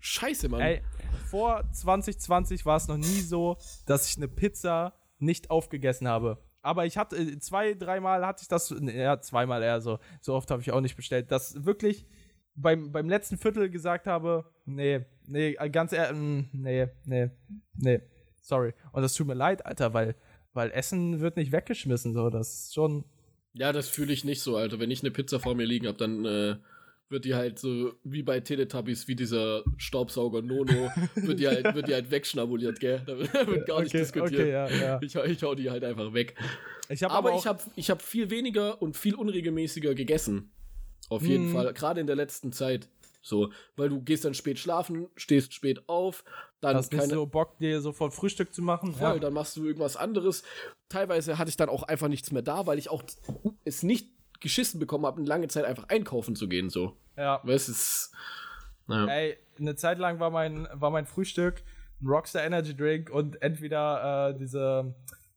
Scheiße, 0.00 0.48
Mann. 0.48 0.60
Ey, 0.60 0.82
vor 1.30 1.62
2020 1.72 2.64
war 2.66 2.76
es 2.78 2.88
noch 2.88 2.96
nie 2.96 3.20
so, 3.20 3.56
dass 3.86 4.08
ich 4.08 4.16
eine 4.16 4.28
Pizza 4.28 4.94
nicht 5.18 5.50
aufgegessen 5.50 6.08
habe. 6.08 6.38
Aber 6.62 6.86
ich 6.86 6.96
hatte 6.96 7.16
äh, 7.16 7.38
zwei, 7.38 7.74
dreimal 7.74 8.26
hatte 8.26 8.42
ich 8.42 8.48
das, 8.48 8.74
ja, 8.80 9.20
zweimal 9.20 9.62
eher 9.62 9.80
so. 9.82 9.98
So 10.22 10.34
oft 10.34 10.50
habe 10.50 10.62
ich 10.62 10.72
auch 10.72 10.80
nicht 10.80 10.96
bestellt, 10.96 11.30
dass 11.30 11.64
wirklich 11.66 12.06
beim, 12.54 12.92
beim 12.92 13.08
letzten 13.08 13.36
Viertel 13.36 13.68
gesagt 13.68 14.06
habe, 14.06 14.50
nee, 14.64 15.04
nee, 15.26 15.56
äh, 15.58 15.68
ganz 15.70 15.92
ehrlich, 15.92 16.18
mm, 16.18 16.48
nee, 16.52 16.88
nee, 17.04 17.30
nee, 17.76 18.00
sorry. 18.40 18.72
Und 18.92 19.02
das 19.02 19.14
tut 19.14 19.26
mir 19.26 19.34
leid, 19.34 19.64
Alter, 19.66 19.92
weil, 19.92 20.14
weil 20.54 20.70
Essen 20.70 21.20
wird 21.20 21.36
nicht 21.36 21.52
weggeschmissen, 21.52 22.14
so, 22.14 22.30
das 22.30 22.54
ist 22.66 22.74
schon, 22.74 23.04
Ja, 23.54 23.72
das 23.72 23.88
fühle 23.88 24.12
ich 24.12 24.24
nicht 24.24 24.40
so, 24.40 24.56
Alter. 24.56 24.80
Wenn 24.80 24.90
ich 24.90 25.02
eine 25.02 25.10
Pizza 25.10 25.38
vor 25.40 25.54
mir 25.54 25.64
liegen 25.66 25.86
habe, 25.86 25.98
dann 25.98 26.24
äh, 26.24 26.56
wird 27.10 27.24
die 27.26 27.34
halt 27.34 27.58
so 27.58 27.92
wie 28.02 28.22
bei 28.22 28.40
Teletubbies, 28.40 29.06
wie 29.06 29.14
dieser 29.14 29.62
Staubsauger 29.76 30.42
Nono, 30.42 30.90
wird 31.16 31.38
die 31.40 31.46
halt, 31.48 31.74
wird 31.74 31.88
die 31.88 31.94
halt 31.94 32.10
wegschnabuliert, 32.10 32.80
gell? 32.80 33.02
Da 33.06 33.18
wird, 33.18 33.32
gar 33.66 33.80
nicht 33.82 33.90
Okay, 33.90 33.98
diskutiert. 33.98 34.32
okay, 34.32 34.50
ja, 34.50 34.68
ja. 34.70 35.00
Ich, 35.02 35.14
hau- 35.16 35.24
ich 35.24 35.42
hau 35.42 35.54
die 35.54 35.70
halt 35.70 35.84
einfach 35.84 36.12
weg. 36.14 36.34
Ich 36.88 37.02
habe 37.02 37.14
Aber, 37.14 37.30
aber, 37.30 37.38
ich 37.38 37.46
habe 37.46 37.62
ich 37.76 37.90
hab 37.90 38.02
viel 38.02 38.30
weniger 38.30 38.80
und 38.82 38.96
viel 38.96 39.14
unregelmäßiger 39.14 39.94
gegessen. 39.94 40.50
Auf 41.10 41.22
jeden 41.26 41.48
Mhm. 41.48 41.52
Fall. 41.52 41.72
Gerade 41.74 42.00
in 42.00 42.06
der 42.06 42.16
letzten 42.16 42.50
Zeit. 42.52 42.88
So, 43.26 43.50
weil 43.76 43.88
du 43.88 44.02
gehst 44.02 44.26
dann 44.26 44.34
spät 44.34 44.58
schlafen, 44.58 45.08
stehst 45.16 45.54
spät 45.54 45.88
auf, 45.88 46.24
dann 46.60 46.76
hast 46.76 46.92
nicht 46.92 47.08
so 47.08 47.24
Bock, 47.24 47.58
dir 47.58 47.80
sofort 47.80 48.12
Frühstück 48.12 48.52
zu 48.52 48.60
machen. 48.60 48.94
Voll, 48.94 49.18
dann 49.18 49.32
machst 49.32 49.56
du 49.56 49.64
irgendwas 49.64 49.96
anderes. 49.96 50.42
Teilweise 50.90 51.38
hatte 51.38 51.48
ich 51.48 51.56
dann 51.56 51.70
auch 51.70 51.84
einfach 51.84 52.08
nichts 52.08 52.32
mehr 52.32 52.42
da, 52.42 52.66
weil 52.66 52.78
ich 52.78 52.90
auch 52.90 53.02
es 53.64 53.82
nicht 53.82 54.10
geschissen 54.40 54.78
bekommen 54.78 55.06
habe, 55.06 55.16
eine 55.16 55.26
lange 55.26 55.48
Zeit 55.48 55.64
einfach 55.64 55.88
einkaufen 55.88 56.36
zu 56.36 56.48
gehen, 56.48 56.68
so. 56.68 56.96
ja. 57.16 57.40
Weil 57.44 57.54
es 57.54 57.68
ist. 57.70 58.12
Naja. 58.86 59.06
Ey, 59.06 59.38
eine 59.58 59.74
Zeit 59.76 59.98
lang 59.98 60.20
war 60.20 60.28
mein, 60.28 60.68
war 60.74 60.90
mein 60.90 61.06
Frühstück 61.06 61.62
ein 62.02 62.06
Rockstar 62.08 62.44
Energy 62.44 62.76
Drink 62.76 63.10
und 63.10 63.40
entweder 63.42 64.30
äh, 64.30 64.38
diese, 64.38 64.94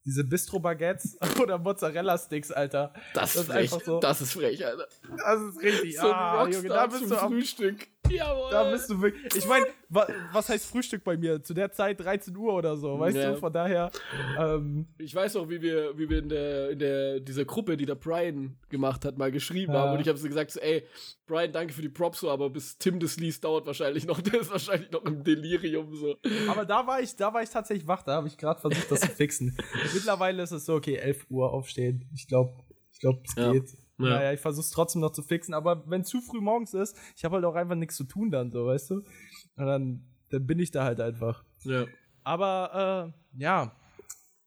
diese 0.07 0.23
Bistro-Baguettes 0.23 1.17
oder 1.41 1.59
Mozzarella-Sticks, 1.59 2.51
Alter. 2.51 2.93
Das, 3.13 3.33
das 3.33 3.35
ist 3.35 3.51
frech. 3.51 3.73
einfach 3.73 3.85
so. 3.85 3.99
Das 3.99 4.21
ist 4.21 4.33
frech, 4.33 4.65
Alter. 4.65 4.87
Das 5.17 5.41
ist 5.41 5.61
richtig. 5.61 5.97
So 5.97 6.07
ah, 6.07 6.47
Junge, 6.47 6.69
da 6.69 6.87
bist 6.87 7.01
zum 7.01 7.09
du 7.09 7.21
am, 7.21 7.31
Frühstück. 7.33 7.87
Jawohl. 8.09 8.49
da 8.51 8.71
bist 8.71 8.89
du 8.89 9.01
wirklich. 9.01 9.35
Ich 9.35 9.47
meine, 9.47 9.65
wa, 9.89 10.07
was 10.31 10.49
heißt 10.49 10.65
Frühstück 10.65 11.03
bei 11.03 11.17
mir? 11.17 11.41
Zu 11.43 11.53
der 11.53 11.71
Zeit 11.71 11.99
13 11.99 12.35
Uhr 12.35 12.53
oder 12.53 12.77
so, 12.77 12.99
weißt 12.99 13.17
Ja. 13.17 13.31
du? 13.31 13.37
Von 13.37 13.51
daher. 13.53 13.91
Ähm, 14.39 14.87
ich 14.97 15.13
weiß 15.13 15.35
auch, 15.37 15.49
wie 15.49 15.61
wir, 15.61 15.97
wie 15.97 16.09
wir 16.09 16.19
in 16.19 16.29
der, 16.29 16.69
in 16.71 16.79
der, 16.79 17.19
dieser 17.19 17.45
Gruppe, 17.45 17.77
die 17.77 17.85
der 17.85 17.95
Brian 17.95 18.57
gemacht 18.69 19.05
hat, 19.05 19.17
mal 19.17 19.31
geschrieben 19.31 19.73
Ja. 19.73 19.79
haben. 19.81 19.93
Und 19.95 20.01
ich 20.01 20.07
habe 20.07 20.17
so 20.17 20.27
gesagt, 20.27 20.51
so, 20.51 20.59
ey, 20.59 20.83
Brian, 21.25 21.51
danke 21.51 21.73
für 21.73 21.81
die 21.81 21.89
Props, 21.89 22.19
so, 22.21 22.29
aber 22.29 22.49
bis 22.49 22.77
Tim 22.77 22.99
das 22.99 23.17
liest, 23.17 23.43
dauert 23.43 23.65
wahrscheinlich 23.65 24.05
noch, 24.05 24.21
der 24.21 24.41
ist 24.41 24.51
wahrscheinlich 24.51 24.91
noch 24.91 25.03
im 25.05 25.23
Delirium, 25.23 25.93
so. 25.95 26.15
aber 26.49 26.65
da 26.65 26.85
war 26.87 27.01
ich, 27.01 27.15
da 27.15 27.33
war 27.33 27.43
ich 27.43 27.49
tatsächlich 27.49 27.87
wach. 27.87 28.03
Da 28.03 28.13
habe 28.15 28.27
ich 28.27 28.37
gerade 28.37 28.59
versucht, 28.59 28.89
das 28.91 29.01
zu 29.01 29.07
fixen. 29.09 29.57
Mittlerweile 29.93 30.43
ist 30.43 30.51
es 30.51 30.65
so, 30.65 30.75
okay, 30.75 30.95
11 30.95 31.25
Uhr 31.29 31.51
aufstehen. 31.51 32.09
Ich 32.15 32.27
glaube, 32.27 32.63
ich 32.91 32.99
glaube, 32.99 33.21
es 33.25 33.35
Ja. 33.35 33.51
geht. 33.51 33.69
Ja. 33.99 34.09
Naja, 34.09 34.33
ich 34.33 34.39
versuche 34.39 34.63
es 34.63 34.69
trotzdem 34.69 35.01
noch 35.01 35.11
zu 35.11 35.23
fixen, 35.23 35.53
aber 35.53 35.89
wenn 35.89 36.03
zu 36.03 36.21
früh 36.21 36.39
morgens 36.39 36.73
ist, 36.73 36.95
ich 37.15 37.25
habe 37.25 37.35
halt 37.35 37.45
auch 37.45 37.55
einfach 37.55 37.75
nichts 37.75 37.95
zu 37.95 38.03
tun 38.03 38.29
dann, 38.29 38.51
so, 38.51 38.67
weißt 38.67 38.91
du? 38.91 38.95
Und 38.95 39.65
dann, 39.65 40.05
dann 40.29 40.45
bin 40.45 40.59
ich 40.59 40.71
da 40.71 40.83
halt 40.83 40.99
einfach. 40.99 41.43
Ja. 41.63 41.85
Aber, 42.23 43.13
äh, 43.33 43.39
ja, 43.41 43.75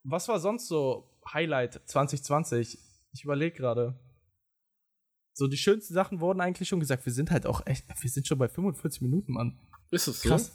was 0.04 0.28
war 0.28 0.38
sonst 0.38 0.68
so 0.68 1.10
Highlight 1.32 1.80
2020? 1.86 2.78
Ich 3.12 3.24
überlege 3.24 3.56
gerade. 3.56 3.98
So, 5.32 5.48
die 5.48 5.56
schönsten 5.56 5.94
Sachen 5.94 6.20
wurden 6.20 6.40
eigentlich 6.40 6.68
schon 6.68 6.80
gesagt. 6.80 7.04
Wir 7.06 7.12
sind 7.12 7.30
halt 7.30 7.46
auch 7.46 7.66
echt, 7.66 7.86
wir 8.00 8.10
sind 8.10 8.26
schon 8.26 8.38
bei 8.38 8.48
45 8.48 9.02
Minuten, 9.02 9.32
Mann. 9.32 9.58
Ist 9.90 10.06
es 10.06 10.22
so? 10.22 10.28
Krass. 10.28 10.52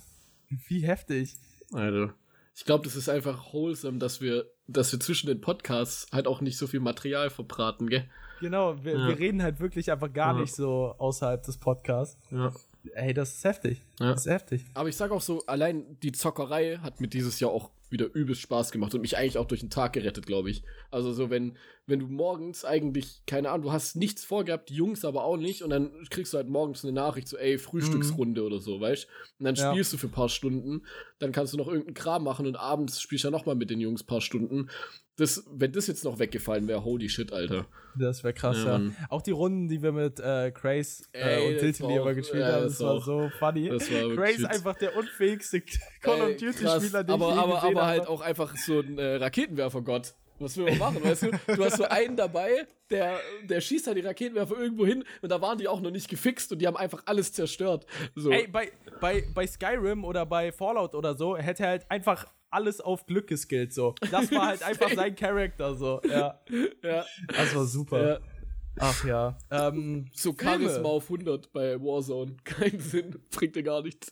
Wie 0.67 0.85
heftig. 0.85 1.35
Alter. 1.71 2.13
Ich 2.55 2.63
glaube, 2.63 2.85
das 2.85 2.95
ist 2.95 3.09
einfach 3.09 3.51
wholesome, 3.51 3.97
dass 3.97 4.21
wir, 4.21 4.45
dass 4.67 4.91
wir 4.91 4.99
zwischen 4.99 5.27
den 5.27 5.41
Podcasts 5.41 6.07
halt 6.11 6.27
auch 6.27 6.41
nicht 6.41 6.57
so 6.57 6.67
viel 6.67 6.79
Material 6.79 7.29
verbraten, 7.29 7.87
gell? 7.87 8.05
Genau, 8.41 8.83
wir, 8.83 8.93
Ja. 8.97 9.07
wir 9.07 9.17
reden 9.19 9.41
halt 9.43 9.59
wirklich 9.59 9.91
einfach 9.91 10.11
gar 10.11 10.33
Ja. 10.35 10.41
nicht 10.41 10.53
so 10.55 10.93
außerhalb 10.97 11.41
des 11.43 11.57
Podcasts. 11.57 12.17
Ja. 12.31 12.51
Ey, 12.93 13.13
das 13.13 13.35
ist 13.35 13.43
heftig. 13.43 13.81
Ja. 13.99 14.11
Das 14.11 14.25
ist 14.25 14.31
heftig. 14.31 14.65
Aber 14.75 14.89
ich 14.89 14.95
sag 14.95 15.09
auch 15.11 15.21
so, 15.21 15.43
allein 15.47 15.97
die 16.03 16.11
Zockerei 16.11 16.77
hat 16.77 17.01
mir 17.01 17.07
dieses 17.07 17.39
Jahr 17.39 17.49
auch 17.51 17.71
wieder 17.89 18.13
übelst 18.13 18.41
Spaß 18.41 18.71
gemacht 18.71 18.93
und 18.93 19.01
mich 19.01 19.15
eigentlich 19.17 19.37
auch 19.37 19.45
durch 19.45 19.61
den 19.61 19.69
Tag 19.69 19.93
gerettet, 19.93 20.25
glaube 20.27 20.49
ich. 20.49 20.63
Also 20.91 21.13
so, 21.13 21.29
wenn, 21.29 21.55
wenn 21.87 21.99
du 21.99 22.07
morgens 22.07 22.65
eigentlich, 22.65 23.21
keine 23.25 23.49
Ahnung, 23.51 23.67
du 23.67 23.71
hast 23.71 23.95
nichts 23.95 24.23
vorgehabt, 24.25 24.69
die 24.69 24.75
Jungs 24.75 25.05
aber 25.05 25.23
auch 25.23 25.37
nicht, 25.37 25.61
und 25.63 25.69
dann 25.69 25.91
kriegst 26.09 26.33
du 26.33 26.37
halt 26.37 26.49
morgens 26.49 26.83
eine 26.83 26.93
Nachricht 26.93 27.27
so, 27.27 27.37
ey, 27.37 27.57
Frühstücksrunde 27.57 28.43
oder 28.43 28.59
so, 28.59 28.79
weißt 28.81 29.07
Und 29.39 29.45
dann 29.45 29.55
Ja. 29.55 29.71
spielst 29.71 29.93
du 29.93 29.97
für 29.97 30.07
ein 30.07 30.11
paar 30.11 30.29
Stunden, 30.29 30.83
dann 31.19 31.31
kannst 31.31 31.53
du 31.53 31.57
noch 31.57 31.67
irgendeinen 31.67 31.93
Kram 31.93 32.23
machen 32.23 32.45
und 32.45 32.55
abends 32.57 32.99
spielst 33.01 33.23
du 33.23 33.27
ja 33.29 33.31
nochmal 33.31 33.55
mit 33.55 33.69
den 33.69 33.79
Jungs 33.79 34.03
ein 34.03 34.07
paar 34.07 34.21
Stunden. 34.21 34.69
Das, 35.17 35.45
wenn 35.49 35.71
das 35.71 35.87
jetzt 35.87 36.03
noch 36.03 36.19
weggefallen 36.19 36.67
wäre, 36.67 36.83
holy 36.83 37.07
shit, 37.07 37.31
Alter. 37.31 37.67
Das 37.97 38.23
wäre 38.25 38.33
krass, 38.33 38.57
Ja, 38.65 38.79
ja. 38.79 38.91
Auch 39.09 39.21
die 39.21 39.31
Runden, 39.31 39.69
die 39.69 39.81
wir 39.81 39.93
mit 39.93 40.19
äh, 40.19 40.51
Craze 40.51 41.03
äh, 41.13 41.19
Ey, 41.19 41.57
und 41.57 41.79
war 41.81 41.89
immer 41.91 42.13
gespielt 42.13 42.41
ja, 42.41 42.51
haben, 42.53 42.63
das 42.63 42.73
das 42.73 42.81
war 42.81 42.93
auch- 42.95 43.05
so 43.05 43.29
funny. 43.39 43.69
war 43.69 43.77
Craze 43.79 44.33
witzig. 44.39 44.49
einfach 44.49 44.75
der 44.77 44.97
unfähigste 44.97 45.61
Call 46.01 46.19
of 46.21 46.35
Duty-Spieler, 46.35 47.03
den 47.05 47.13
aber, 47.13 47.29
ich 47.29 47.35
je 47.35 47.39
aber, 47.41 47.63
aber 47.63 47.63
habe. 47.63 47.85
halt 47.85 48.07
auch 48.07 48.19
einfach 48.19 48.53
so 48.57 48.81
ein 48.81 48.97
äh, 48.97 49.15
Raketenwerfer-Gott. 49.15 50.15
Was 50.39 50.57
will 50.57 50.65
man 50.65 50.77
machen, 50.77 51.03
weißt 51.03 51.23
du? 51.23 51.31
Du 51.55 51.63
hast 51.63 51.77
so 51.77 51.85
einen 51.85 52.15
dabei, 52.17 52.67
der, 52.89 53.19
der 53.43 53.61
schießt 53.61 53.87
halt 53.87 53.97
die 53.97 54.01
Raketenwerfer 54.01 54.57
irgendwo 54.57 54.85
hin 54.85 55.03
und 55.21 55.29
da 55.29 55.41
waren 55.41 55.57
die 55.57 55.67
auch 55.67 55.79
noch 55.81 55.91
nicht 55.91 56.09
gefixt 56.09 56.51
und 56.51 56.59
die 56.59 56.67
haben 56.67 56.77
einfach 56.77 57.03
alles 57.05 57.31
zerstört. 57.33 57.85
So. 58.15 58.31
Ey, 58.31 58.47
bei, 58.47 58.71
bei, 58.99 59.23
bei 59.33 59.47
Skyrim 59.47 60.03
oder 60.03 60.25
bei 60.25 60.51
Fallout 60.51 60.93
oder 60.93 61.15
so 61.15 61.37
hätte 61.37 61.63
er 61.63 61.69
halt 61.69 61.91
einfach 61.91 62.25
alles 62.49 62.79
auf 62.81 63.05
Glück 63.05 63.27
geskillt, 63.27 63.73
so. 63.73 63.95
Das 64.11 64.31
war 64.31 64.47
halt 64.47 64.63
einfach 64.63 64.89
sein 64.93 65.15
Charakter, 65.17 65.75
so. 65.75 66.01
Ja, 66.09 66.39
ja, 66.83 67.05
das 67.27 67.55
war 67.55 67.65
super. 67.65 68.07
ja. 68.09 68.19
Ach 68.77 69.05
ja. 69.05 69.37
Ähm, 69.51 70.07
So 70.13 70.33
Filme. 70.33 70.65
Charisma 70.65 70.89
auf 70.89 71.05
100 71.05 71.51
bei 71.53 71.79
Warzone. 71.79 72.35
Keinen 72.43 72.79
Sinn, 72.81 73.15
bringt 73.31 73.55
dir 73.55 73.63
gar 73.63 73.81
nichts. 73.81 74.11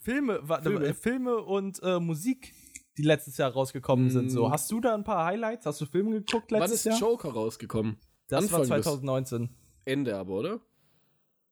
Filme. 0.00 0.40
Filme. 0.62 0.94
Filme 0.94 1.36
und 1.36 1.80
äh, 1.84 2.00
Musik, 2.00 2.54
die 2.98 3.02
letztes 3.02 3.36
Jahr 3.38 3.50
rausgekommen 3.52 4.10
sind, 4.10 4.30
so. 4.30 4.50
Hast 4.50 4.70
du 4.70 4.80
da 4.80 4.94
ein 4.94 5.04
paar 5.04 5.24
Highlights? 5.24 5.64
Hast 5.66 5.80
du 5.80 5.86
Filme 5.86 6.10
geguckt 6.10 6.50
Wann 6.52 6.60
letztes 6.60 6.80
ist 6.80 6.84
Jahr? 6.86 6.98
Joker 7.10 7.30
rausgekommen? 7.30 7.96
Das 8.28 8.42
Anfang 8.44 8.68
war 8.68 8.76
des- 8.76 8.84
2019. 8.84 9.48
Ende 9.84 10.16
aber, 10.16 10.32
oder? 10.34 10.60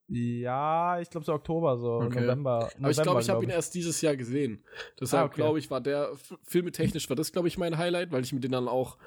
Ja, 0.09 1.01
ich 1.01 1.11
glaube 1.11 1.27
so 1.27 1.33
Oktober, 1.33 1.77
so 1.79 1.95
Okay. 1.95 2.21
November. 2.21 2.57
Aber 2.59 2.67
ich 2.69 2.79
November, 2.79 3.03
glaube, 3.03 3.21
ich 3.23 3.29
habe 3.31 3.45
ihn 3.45 3.51
erst 3.51 3.75
dieses 3.75 4.01
Jahr 4.03 4.15
gesehen. 4.17 4.63
Deshalb 5.01 5.23
Ah, 5.23 5.27
okay. 5.27 5.35
glaube 5.37 5.59
ich, 5.59 5.69
war 5.71 5.81
der 5.81 6.13
filmetechnisch 6.45 7.09
war 7.09 7.17
das, 7.17 7.33
glaube 7.33 7.49
ich, 7.49 7.59
mein 7.59 7.77
Highlight, 7.77 8.13
weil 8.13 8.23
ich 8.23 8.33
mir 8.33 8.39
den 8.41 8.53
dann 8.53 8.69
auch 8.69 8.99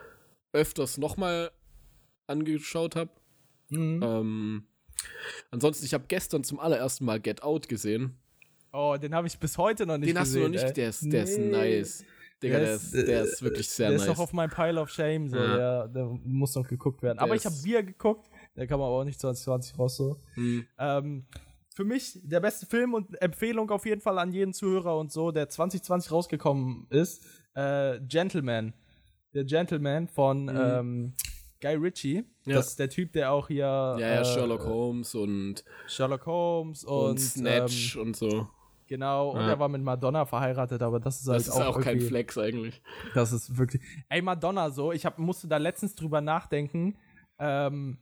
öfters 0.51 0.97
nochmal 0.97 1.51
angeschaut 2.27 2.95
habe. 2.97 3.11
Mhm. 3.69 4.01
Ähm, 4.03 4.63
ansonsten, 5.51 5.85
ich 5.85 5.93
habe 5.93 6.03
gestern 6.07 6.43
zum 6.43 6.59
allerersten 6.59 7.05
Mal 7.05 7.19
Get 7.21 7.43
Out 7.43 7.69
gesehen. 7.69 8.17
Oh, 8.73 8.97
den 9.01 9.15
habe 9.15 9.27
ich 9.27 9.39
bis 9.39 9.57
heute 9.57 9.85
noch 9.85 9.97
nicht 9.97 10.09
den 10.09 10.19
hast 10.19 10.29
gesehen. 10.29 10.41
du 10.41 10.47
noch 10.49 10.53
nicht, 10.53 10.63
ey. 10.65 10.73
der 10.73 10.89
ist, 10.89 11.03
der 11.13 11.23
ist 11.23 11.37
Nee. 11.37 11.49
nice. 11.49 12.03
Digga, 12.41 12.59
der, 12.59 12.75
ist, 12.75 12.93
der 12.93 13.23
ist 13.23 13.41
wirklich 13.41 13.69
sehr 13.69 13.89
der 13.89 13.97
nice. 13.97 14.07
ist 14.07 14.13
noch 14.13 14.19
auf 14.19 14.33
meinem 14.33 14.49
Pile 14.49 14.79
of 14.79 14.89
Shame, 14.89 15.27
so, 15.27 15.37
Ja. 15.37 15.57
der, 15.57 15.87
der 15.89 16.05
muss 16.23 16.55
noch 16.55 16.67
geguckt 16.67 17.01
werden. 17.01 17.17
Der 17.17 17.23
aber 17.23 17.35
ich 17.35 17.45
habe 17.45 17.55
Bier 17.63 17.83
geguckt, 17.83 18.29
der 18.55 18.65
kam 18.67 18.81
aber 18.81 18.91
auch 18.91 19.03
nicht 19.03 19.19
2020 19.19 19.77
raus, 19.77 19.97
so. 19.97 20.17
Hm. 20.35 20.65
Ähm, 20.77 21.25
für 21.75 21.85
mich 21.85 22.19
der 22.23 22.39
beste 22.39 22.65
Film 22.65 22.93
und 22.93 23.21
Empfehlung 23.21 23.69
auf 23.71 23.85
jeden 23.85 24.01
Fall 24.01 24.19
an 24.19 24.31
jeden 24.31 24.53
Zuhörer 24.53 24.97
und 24.97 25.11
so, 25.11 25.31
der 25.31 25.49
2020 25.49 26.11
rausgekommen 26.11 26.87
ist, 26.89 27.25
äh, 27.55 27.99
Gentleman. 28.01 28.73
Der 29.33 29.43
Gentleman 29.43 30.07
von 30.07 30.49
ähm, 30.49 31.13
Guy 31.61 31.75
Ritchie. 31.75 32.21
Mhm. 32.21 32.51
Ja. 32.51 32.55
Das 32.55 32.69
ist 32.69 32.79
der 32.79 32.89
Typ, 32.89 33.13
der 33.13 33.31
auch 33.31 33.47
hier 33.47 33.59
Ja, 33.65 33.97
ja, 33.99 34.21
äh, 34.21 34.25
Sherlock 34.25 34.65
Holmes 34.65 35.13
und, 35.13 35.63
Sherlock 35.87 36.25
Holmes 36.25 36.83
und, 36.83 37.09
und, 37.11 37.17
Snatch 37.19 37.95
und 37.95 38.15
so. 38.15 38.47
Genau, 38.89 39.29
und 39.29 39.41
Ja. 39.41 39.49
er 39.49 39.59
war 39.59 39.69
mit 39.69 39.83
Madonna 39.83 40.25
verheiratet, 40.25 40.81
aber 40.81 40.99
das 40.99 41.21
ist 41.21 41.27
halt 41.27 41.39
Das 41.41 41.47
ist 41.47 41.61
auch 41.61 41.79
kein 41.79 42.01
Flex 42.01 42.39
eigentlich. 42.39 42.81
Das 43.13 43.31
ist 43.31 43.55
wirklich. 43.55 43.83
Ey, 44.09 44.23
Madonna 44.23 44.71
so, 44.71 44.91
ich 44.91 45.05
hab, 45.05 45.19
musste 45.19 45.47
da 45.47 45.57
letztens 45.57 45.93
drüber 45.93 46.21
nachdenken. 46.21 46.97
Ähm, 47.37 47.99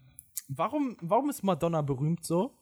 warum, 0.47 0.95
warum 1.01 1.29
ist 1.29 1.43
Madonna 1.43 1.81
berühmt 1.81 2.25
so? 2.25 2.57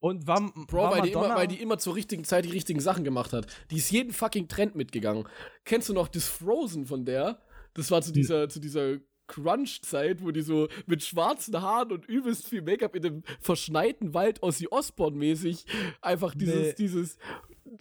Und 0.00 0.26
war, 0.26 0.42
Bro, 0.66 0.82
war 0.82 0.90
weil 0.92 1.02
die, 1.02 1.12
immer, 1.12 1.34
weil 1.34 1.48
die 1.48 1.60
immer 1.62 1.78
zur 1.78 1.96
richtigen 1.96 2.24
Zeit 2.24 2.44
die 2.44 2.50
richtigen 2.50 2.80
Sachen 2.80 3.04
gemacht 3.04 3.32
hat. 3.32 3.46
Die 3.70 3.78
ist 3.78 3.90
jeden 3.90 4.12
fucking 4.12 4.48
Trend 4.48 4.74
mitgegangen. 4.76 5.26
Kennst 5.64 5.88
du 5.88 5.94
noch 5.94 6.08
das 6.08 6.28
Frozen 6.28 6.84
von 6.84 7.06
der? 7.06 7.40
Das 7.72 7.90
war 7.90 8.02
zu 8.02 8.12
dieser, 8.12 8.50
zu 8.50 8.60
dieser 8.60 8.98
Crunch-Zeit, 9.26 10.22
wo 10.22 10.30
die 10.30 10.42
so 10.42 10.68
mit 10.86 11.02
schwarzen 11.02 11.60
Haaren 11.60 11.92
und 11.92 12.06
übelst 12.06 12.48
viel 12.48 12.62
Make-up 12.62 12.94
in 12.94 13.02
dem 13.02 13.22
verschneiten 13.40 14.14
Wald 14.14 14.42
Ozzy 14.42 14.68
Osbourne-mäßig 14.70 15.64
einfach 16.00 16.34
dieses, 16.34 16.54
Nee. 16.56 16.74
dieses. 16.78 17.18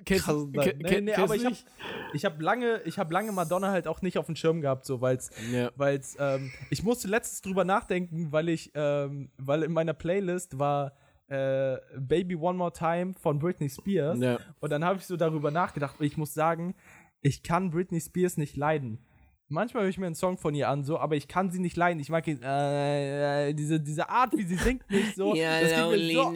Kennst, 0.03 0.25
Krass, 0.25 0.47
nee, 0.51 0.73
nee, 0.77 0.83
kennst 0.83 1.19
aber 1.19 1.35
ich 1.35 1.43
hab, 1.45 1.51
nicht? 1.51 1.65
ich 2.13 2.25
hab 2.25 2.41
lange, 2.41 2.81
ich 2.85 2.97
hab 2.97 3.11
lange 3.11 3.31
Madonna 3.31 3.69
halt 3.71 3.87
auch 3.87 4.01
nicht 4.01 4.17
auf 4.17 4.25
dem 4.25 4.35
Schirm 4.35 4.61
gehabt, 4.61 4.85
so, 4.85 4.99
weil's, 4.99 5.29
Ja. 5.53 5.71
weil's, 5.75 6.17
ähm, 6.19 6.51
ich 6.71 6.81
musste 6.83 7.07
letztens 7.07 7.41
drüber 7.41 7.63
nachdenken, 7.65 8.31
weil 8.31 8.49
ich, 8.49 8.71
ähm, 8.73 9.29
weil 9.37 9.61
in 9.63 9.71
meiner 9.71 9.93
Playlist 9.93 10.57
war 10.57 10.93
äh, 11.27 11.77
Baby 11.97 12.35
One 12.35 12.57
More 12.57 12.71
Time 12.73 13.13
von 13.19 13.39
Britney 13.39 13.69
Spears. 13.69 14.19
Ja. 14.19 14.39
Und 14.59 14.69
dann 14.71 14.83
habe 14.83 14.99
ich 14.99 15.05
so 15.05 15.17
darüber 15.17 15.49
nachgedacht. 15.51 15.99
Und 15.99 16.05
ich 16.05 16.17
muss 16.17 16.33
sagen, 16.35 16.75
ich 17.21 17.41
kann 17.41 17.71
Britney 17.71 17.99
Spears 17.99 18.37
nicht 18.37 18.55
leiden. 18.57 18.99
Manchmal 19.47 19.83
höre 19.83 19.89
ich 19.89 19.97
mir 19.99 20.07
einen 20.07 20.15
Song 20.15 20.37
von 20.39 20.55
ihr 20.55 20.67
an, 20.69 20.83
so, 20.83 20.97
aber 20.97 21.15
ich 21.15 21.27
kann 21.27 21.51
sie 21.51 21.59
nicht 21.59 21.77
leiden. 21.77 21.99
Ich 21.99 22.09
mag 22.09 22.27
äh, 22.27 23.49
äh, 23.49 23.53
diese, 23.53 23.79
diese 23.79 24.09
Art, 24.09 24.35
wie 24.35 24.43
sie 24.43 24.55
singt, 24.55 24.89
nicht 24.89 25.15
so. 25.15 25.35
das 25.61 25.71
geht 25.89 25.99
mir 25.99 26.13
so, 26.15 26.31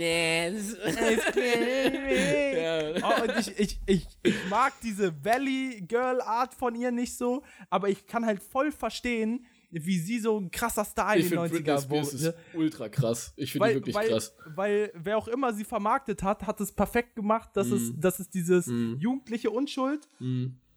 Ja. 2.55 3.09
Oh, 3.09 3.23
und 3.23 3.39
ich, 3.39 3.59
ich, 3.59 3.79
ich, 3.85 4.07
ich 4.23 4.35
mag 4.49 4.73
diese 4.83 5.13
Valley 5.23 5.81
Girl 5.87 6.21
Art 6.21 6.53
von 6.53 6.75
ihr 6.75 6.91
nicht 6.91 7.17
so, 7.17 7.43
aber 7.69 7.89
ich 7.89 8.05
kann 8.05 8.25
halt 8.25 8.41
voll 8.43 8.71
verstehen, 8.71 9.45
wie 9.71 9.99
sie 9.99 10.19
so 10.19 10.39
ein 10.39 10.49
krasser 10.49 10.83
Star 10.83 11.13
in 11.15 11.21
Ich 11.21 11.29
den 11.29 11.39
finde 11.39 11.49
Britney 11.49 11.71
90er 11.73 11.81
Spears 11.83 12.13
ist 12.13 12.23
wurde. 12.25 12.35
ultra 12.55 12.89
krass. 12.89 13.33
Ich 13.35 13.51
finde 13.51 13.67
die 13.69 13.75
wirklich 13.75 13.95
weil, 13.95 14.07
krass. 14.09 14.35
weil 14.55 14.91
wer 14.95 15.17
auch 15.17 15.27
immer 15.27 15.53
sie 15.53 15.63
vermarktet 15.63 16.23
hat, 16.23 16.45
hat 16.47 16.59
es 16.59 16.71
perfekt 16.71 17.15
gemacht, 17.15 17.49
dass, 17.53 17.67
es, 17.71 17.91
Mhm. 17.93 18.01
dass 18.01 18.19
es 18.19 18.29
dieses 18.29 18.65
jugendliche 18.97 19.51
Unschuld 19.51 20.07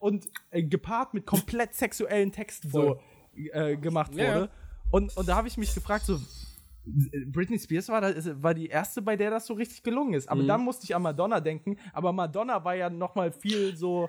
und 0.02 0.28
äh, 0.50 0.64
gepaart 0.64 1.14
mit 1.14 1.26
komplett 1.26 1.74
sexuellen 1.74 2.32
Texten 2.32 2.70
so 2.70 2.98
äh, 3.52 3.76
gemacht 3.76 4.12
Ja, 4.14 4.34
wurde. 4.34 4.50
Und, 4.90 5.16
und 5.16 5.28
da 5.28 5.36
habe 5.36 5.46
ich 5.46 5.56
mich 5.56 5.72
gefragt, 5.72 6.06
so, 6.06 6.20
Britney 6.84 7.56
Spears 7.56 7.88
war, 7.88 8.00
da, 8.00 8.42
war 8.42 8.52
die 8.52 8.66
erste, 8.66 9.00
bei 9.00 9.16
der 9.16 9.30
das 9.30 9.46
so 9.46 9.54
richtig 9.54 9.84
gelungen 9.84 10.14
ist. 10.14 10.26
Mhm. 10.26 10.32
Aber 10.32 10.42
dann 10.42 10.62
musste 10.62 10.84
ich 10.84 10.96
an 10.96 11.02
Madonna 11.02 11.38
denken. 11.38 11.78
Aber 11.92 12.12
Madonna 12.12 12.64
war 12.64 12.74
ja 12.74 12.90
noch 12.90 13.14
mal 13.14 13.30
viel 13.30 13.76
so. 13.76 14.08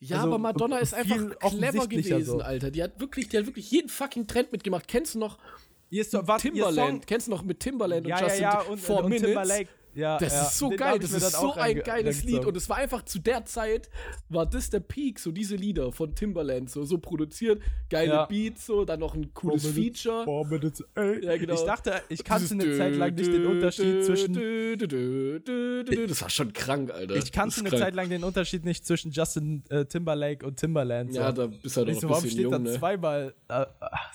Ja, 0.00 0.16
also, 0.16 0.28
aber 0.28 0.38
Madonna 0.38 0.78
ist 0.78 0.94
einfach 0.94 1.38
clever 1.38 1.86
gewesen, 1.86 2.24
so. 2.24 2.38
Alter. 2.40 2.70
Die 2.70 2.82
hat 2.82 2.98
wirklich, 2.98 3.28
die 3.28 3.36
hat 3.36 3.44
wirklich 3.44 3.70
jeden 3.70 3.90
fucking 3.90 4.26
Trend 4.26 4.50
mitgemacht. 4.50 4.88
Kennst 4.88 5.14
du 5.14 5.18
noch 5.18 5.38
Ihr 5.90 6.00
ist 6.00 6.10
so, 6.10 6.22
ihr 6.22 6.36
Timberland? 6.38 6.74
Song, 6.74 7.00
Kennst 7.06 7.26
du 7.26 7.32
noch 7.32 7.42
mit 7.42 7.60
Timberland 7.60 8.06
ja, 8.06 8.16
und 8.16 8.20
ja, 8.22 8.26
Justin 8.26 8.42
ja, 8.42 8.60
und, 8.62 8.80
Four 8.80 8.98
und, 9.00 9.04
und 9.04 9.10
Minutes? 9.10 9.28
Timberlake. 9.28 9.68
Ja, 9.94 10.18
Das 10.18 10.32
ja. 10.32 10.42
ist 10.42 10.58
so 10.58 10.68
Den 10.70 10.78
geil, 10.78 10.98
das 10.98 11.12
ist 11.12 11.32
so 11.32 11.38
auch 11.38 11.56
ein 11.56 11.80
geiles 11.80 12.24
Lied 12.24 12.44
und 12.44 12.56
es 12.56 12.68
war 12.68 12.76
einfach 12.78 13.02
zu 13.04 13.18
der 13.18 13.44
Zeit, 13.44 13.90
war 14.28 14.46
das 14.46 14.70
der 14.70 14.80
Peak, 14.80 15.18
so 15.18 15.30
diese 15.30 15.56
Lieder 15.56 15.92
von 15.92 16.14
Timberland, 16.14 16.70
so, 16.70 16.84
so 16.84 16.98
produziert, 16.98 17.62
geile 17.90 18.12
Ja. 18.12 18.26
Beats, 18.26 18.66
so, 18.66 18.84
dann 18.84 19.00
noch 19.00 19.14
ein 19.14 19.32
cooles 19.34 19.66
Feature. 19.66 20.24
Four 20.24 20.46
minutes, 20.46 20.84
ey. 20.94 21.24
Ja, 21.24 21.36
genau. 21.36 21.54
Ich 21.54 21.62
dachte, 21.62 22.02
ich 22.08 22.24
kannte 22.24 22.52
eine 22.54 22.76
Zeit 22.76 22.96
lang 22.96 23.14
nicht 23.14 23.32
den 23.32 23.46
Unterschied 23.46 24.04
zwischen. 24.04 24.34
Das 26.08 26.22
war 26.22 26.30
schon 26.30 26.52
krank, 26.52 26.90
Alter. 26.92 27.16
Ich 27.16 27.32
kannte 27.32 27.60
eine 27.60 27.68
krank. 27.68 27.82
Zeit 27.82 27.94
lang 27.94 28.08
den 28.08 28.24
Unterschied 28.24 28.64
nicht 28.64 28.86
zwischen 28.86 29.12
Justin 29.12 29.62
äh, 29.68 29.84
Timberlake 29.84 30.44
und 30.46 30.56
Timberland. 30.58 31.12
So. 31.12 31.20
Ja, 31.20 31.32
da 31.32 31.46
bist 31.46 31.76
du 31.76 31.80
halt 31.80 31.94
noch 31.94 32.00
so, 32.00 32.06
ein 32.06 32.10
warum 32.10 32.22
bisschen 32.22 32.40
steht 32.40 32.52
da 32.52 32.56
jung, 32.56 32.62
ne? 32.64 32.78
zweimal? 32.78 33.34
Äh, 33.48 33.66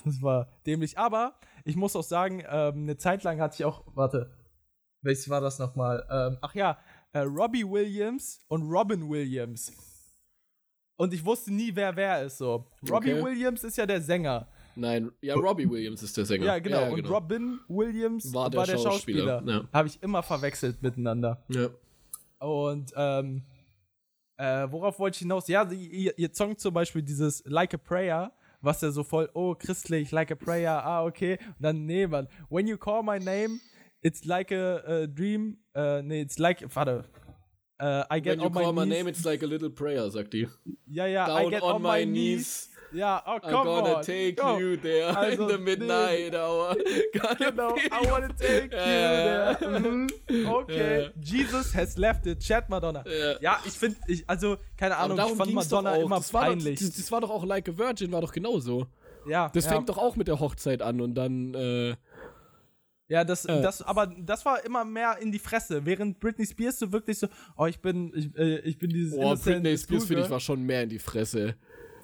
das 0.04 0.22
war 0.22 0.48
dämlich. 0.66 0.98
Aber 0.98 1.34
ich 1.64 1.76
muss 1.76 1.96
auch 1.96 2.02
sagen, 2.02 2.42
ähm, 2.50 2.82
eine 2.82 2.96
Zeit 2.96 3.22
lang 3.22 3.40
hatte 3.40 3.56
ich 3.58 3.64
auch. 3.64 3.82
Warte. 3.94 4.30
Welches 5.02 5.28
war 5.28 5.40
das 5.40 5.58
nochmal? 5.58 6.06
Ähm, 6.10 6.38
ach 6.40 6.54
ja, 6.54 6.78
äh, 7.12 7.20
Robbie 7.20 7.64
Williams 7.64 8.40
und 8.48 8.62
Robin 8.70 9.08
Williams. 9.08 9.72
Und 10.96 11.14
ich 11.14 11.24
wusste 11.24 11.52
nie, 11.52 11.74
wer 11.74 11.96
wer 11.96 12.24
ist 12.24 12.38
so. 12.38 12.66
Robbie 12.88 13.14
Okay. 13.14 13.24
Williams 13.24 13.64
ist 13.64 13.76
ja 13.78 13.86
der 13.86 14.00
Sänger. 14.02 14.46
Nein, 14.76 15.10
ja, 15.22 15.34
Robbie 15.34 15.68
Williams 15.68 16.02
ist 16.02 16.16
der 16.16 16.26
Sänger. 16.26 16.44
Ja, 16.44 16.58
genau. 16.58 16.92
Und 16.92 17.08
Robin 17.08 17.58
Williams 17.68 18.32
War 18.34 18.52
war 18.52 18.66
der 18.66 18.76
der, 18.76 18.82
Schauspieler, 18.82 19.38
Schauspieler. 19.40 19.62
ja. 19.62 19.68
Habe 19.72 19.88
ich 19.88 20.02
immer 20.02 20.22
verwechselt 20.22 20.82
miteinander. 20.82 21.42
Ja. 21.48 21.68
Und 22.38 22.92
ähm, 22.94 23.42
äh, 24.36 24.66
worauf 24.70 24.98
wollte 24.98 25.16
ich 25.16 25.20
hinaus? 25.20 25.48
Ja, 25.48 25.68
ihr, 25.70 26.16
ihr 26.18 26.30
Song 26.32 26.56
zum 26.56 26.72
Beispiel, 26.72 27.02
dieses 27.02 27.42
Like 27.46 27.74
a 27.74 27.78
Prayer, 27.78 28.32
was 28.60 28.80
ja 28.80 28.90
so 28.90 29.02
voll, 29.02 29.28
oh, 29.34 29.54
christlich, 29.54 30.10
like 30.12 30.30
a 30.30 30.34
prayer, 30.34 30.84
ah, 30.84 31.04
okay. 31.04 31.38
Und 31.40 31.56
dann, 31.62 31.86
nee, 31.86 32.06
Mann, 32.06 32.28
when 32.48 32.66
you 32.66 32.76
call 32.78 33.02
my 33.02 33.18
name, 33.18 33.58
it's 34.02 34.24
like 34.24 34.52
a, 34.52 35.02
a 35.02 35.06
dream, 35.06 35.58
äh, 35.74 36.02
nee, 36.02 36.20
it's 36.22 36.38
like, 36.38 36.64
warte, 36.74 37.04
äh, 37.78 38.02
I 38.10 38.20
get 38.20 38.32
When 38.32 38.40
you 38.40 38.46
on 38.46 38.52
call 38.52 38.72
my 38.72 38.84
knees. 38.84 38.98
name, 38.98 39.08
it's 39.10 39.24
like 39.24 39.42
a 39.42 39.46
little 39.46 39.70
prayer, 39.70 40.10
sagt 40.10 40.32
die. 40.34 40.48
ja, 40.86 41.06
ja, 41.06 41.24
I 41.26 41.42
Down 41.42 41.50
get 41.50 41.62
on 41.62 41.82
my 41.82 42.04
knees. 42.04 42.68
Ja, 42.92 43.22
oh, 43.24 43.36
I'm 43.36 43.40
come 43.42 43.64
gonna 43.64 43.94
on. 43.98 44.02
take 44.02 44.34
Go. 44.34 44.58
you 44.58 44.76
there 44.76 45.16
Also, 45.16 45.42
in 45.42 45.48
the 45.48 45.58
midnight 45.58 46.34
hour. 46.34 46.74
Gonna 47.14 47.36
Genau, 47.52 47.76
I 47.76 48.10
wanna 48.10 48.28
take 48.36 48.64
you 48.64 48.68
there. 48.70 49.56
Mhm. 49.60 50.10
Okay, 50.48 51.02
Ja. 51.04 51.10
Jesus 51.22 51.72
has 51.72 51.96
left 51.96 52.26
it. 52.26 52.40
Chat 52.40 52.68
Madonna. 52.68 53.04
Ja. 53.06 53.36
Ja, 53.40 53.60
ich 53.64 53.74
finde, 53.78 53.96
ich, 54.08 54.24
also, 54.28 54.56
keine 54.76 54.96
Ahnung, 54.96 55.16
ich 55.18 55.36
fand 55.36 55.54
Madonna 55.54 55.92
auch. 55.92 56.02
immer 56.02 56.16
das 56.16 56.34
war 56.34 56.46
peinlich. 56.46 56.80
Doch, 56.80 56.86
das, 56.88 56.96
das 56.96 57.12
war 57.12 57.20
doch 57.20 57.30
auch 57.30 57.44
Like 57.44 57.68
a 57.68 57.78
Virgin, 57.78 58.10
war 58.10 58.22
doch 58.22 58.32
genauso. 58.32 58.88
ja, 59.24 59.48
Das 59.54 59.66
ja. 59.66 59.70
fängt 59.70 59.88
doch 59.88 59.98
auch 59.98 60.16
mit 60.16 60.26
der 60.26 60.40
Hochzeit 60.40 60.82
an 60.82 61.00
und 61.00 61.14
dann, 61.14 61.54
äh, 61.54 61.94
Ja, 63.10 63.24
das, 63.24 63.44
Äh. 63.44 63.60
das, 63.60 63.82
aber 63.82 64.06
das 64.06 64.44
war 64.46 64.64
immer 64.64 64.84
mehr 64.84 65.18
in 65.20 65.32
die 65.32 65.38
Fresse, 65.40 65.84
während 65.84 66.18
Britney 66.20 66.46
Spears 66.46 66.78
so 66.78 66.90
wirklich 66.92 67.18
so, 67.18 67.26
oh, 67.56 67.66
ich 67.66 67.80
bin, 67.80 68.12
ich, 68.14 68.34
äh, 68.38 68.60
ich 68.60 68.78
bin 68.78 68.88
dieses 68.90 69.14
innocent 69.14 69.62
Britney 69.64 69.76
Spears, 69.76 70.04
finde 70.06 70.22
ich, 70.22 70.30
war 70.30 70.40
schon 70.40 70.62
mehr 70.62 70.84
in 70.84 70.88
die 70.88 70.98
Fresse. 71.00 71.56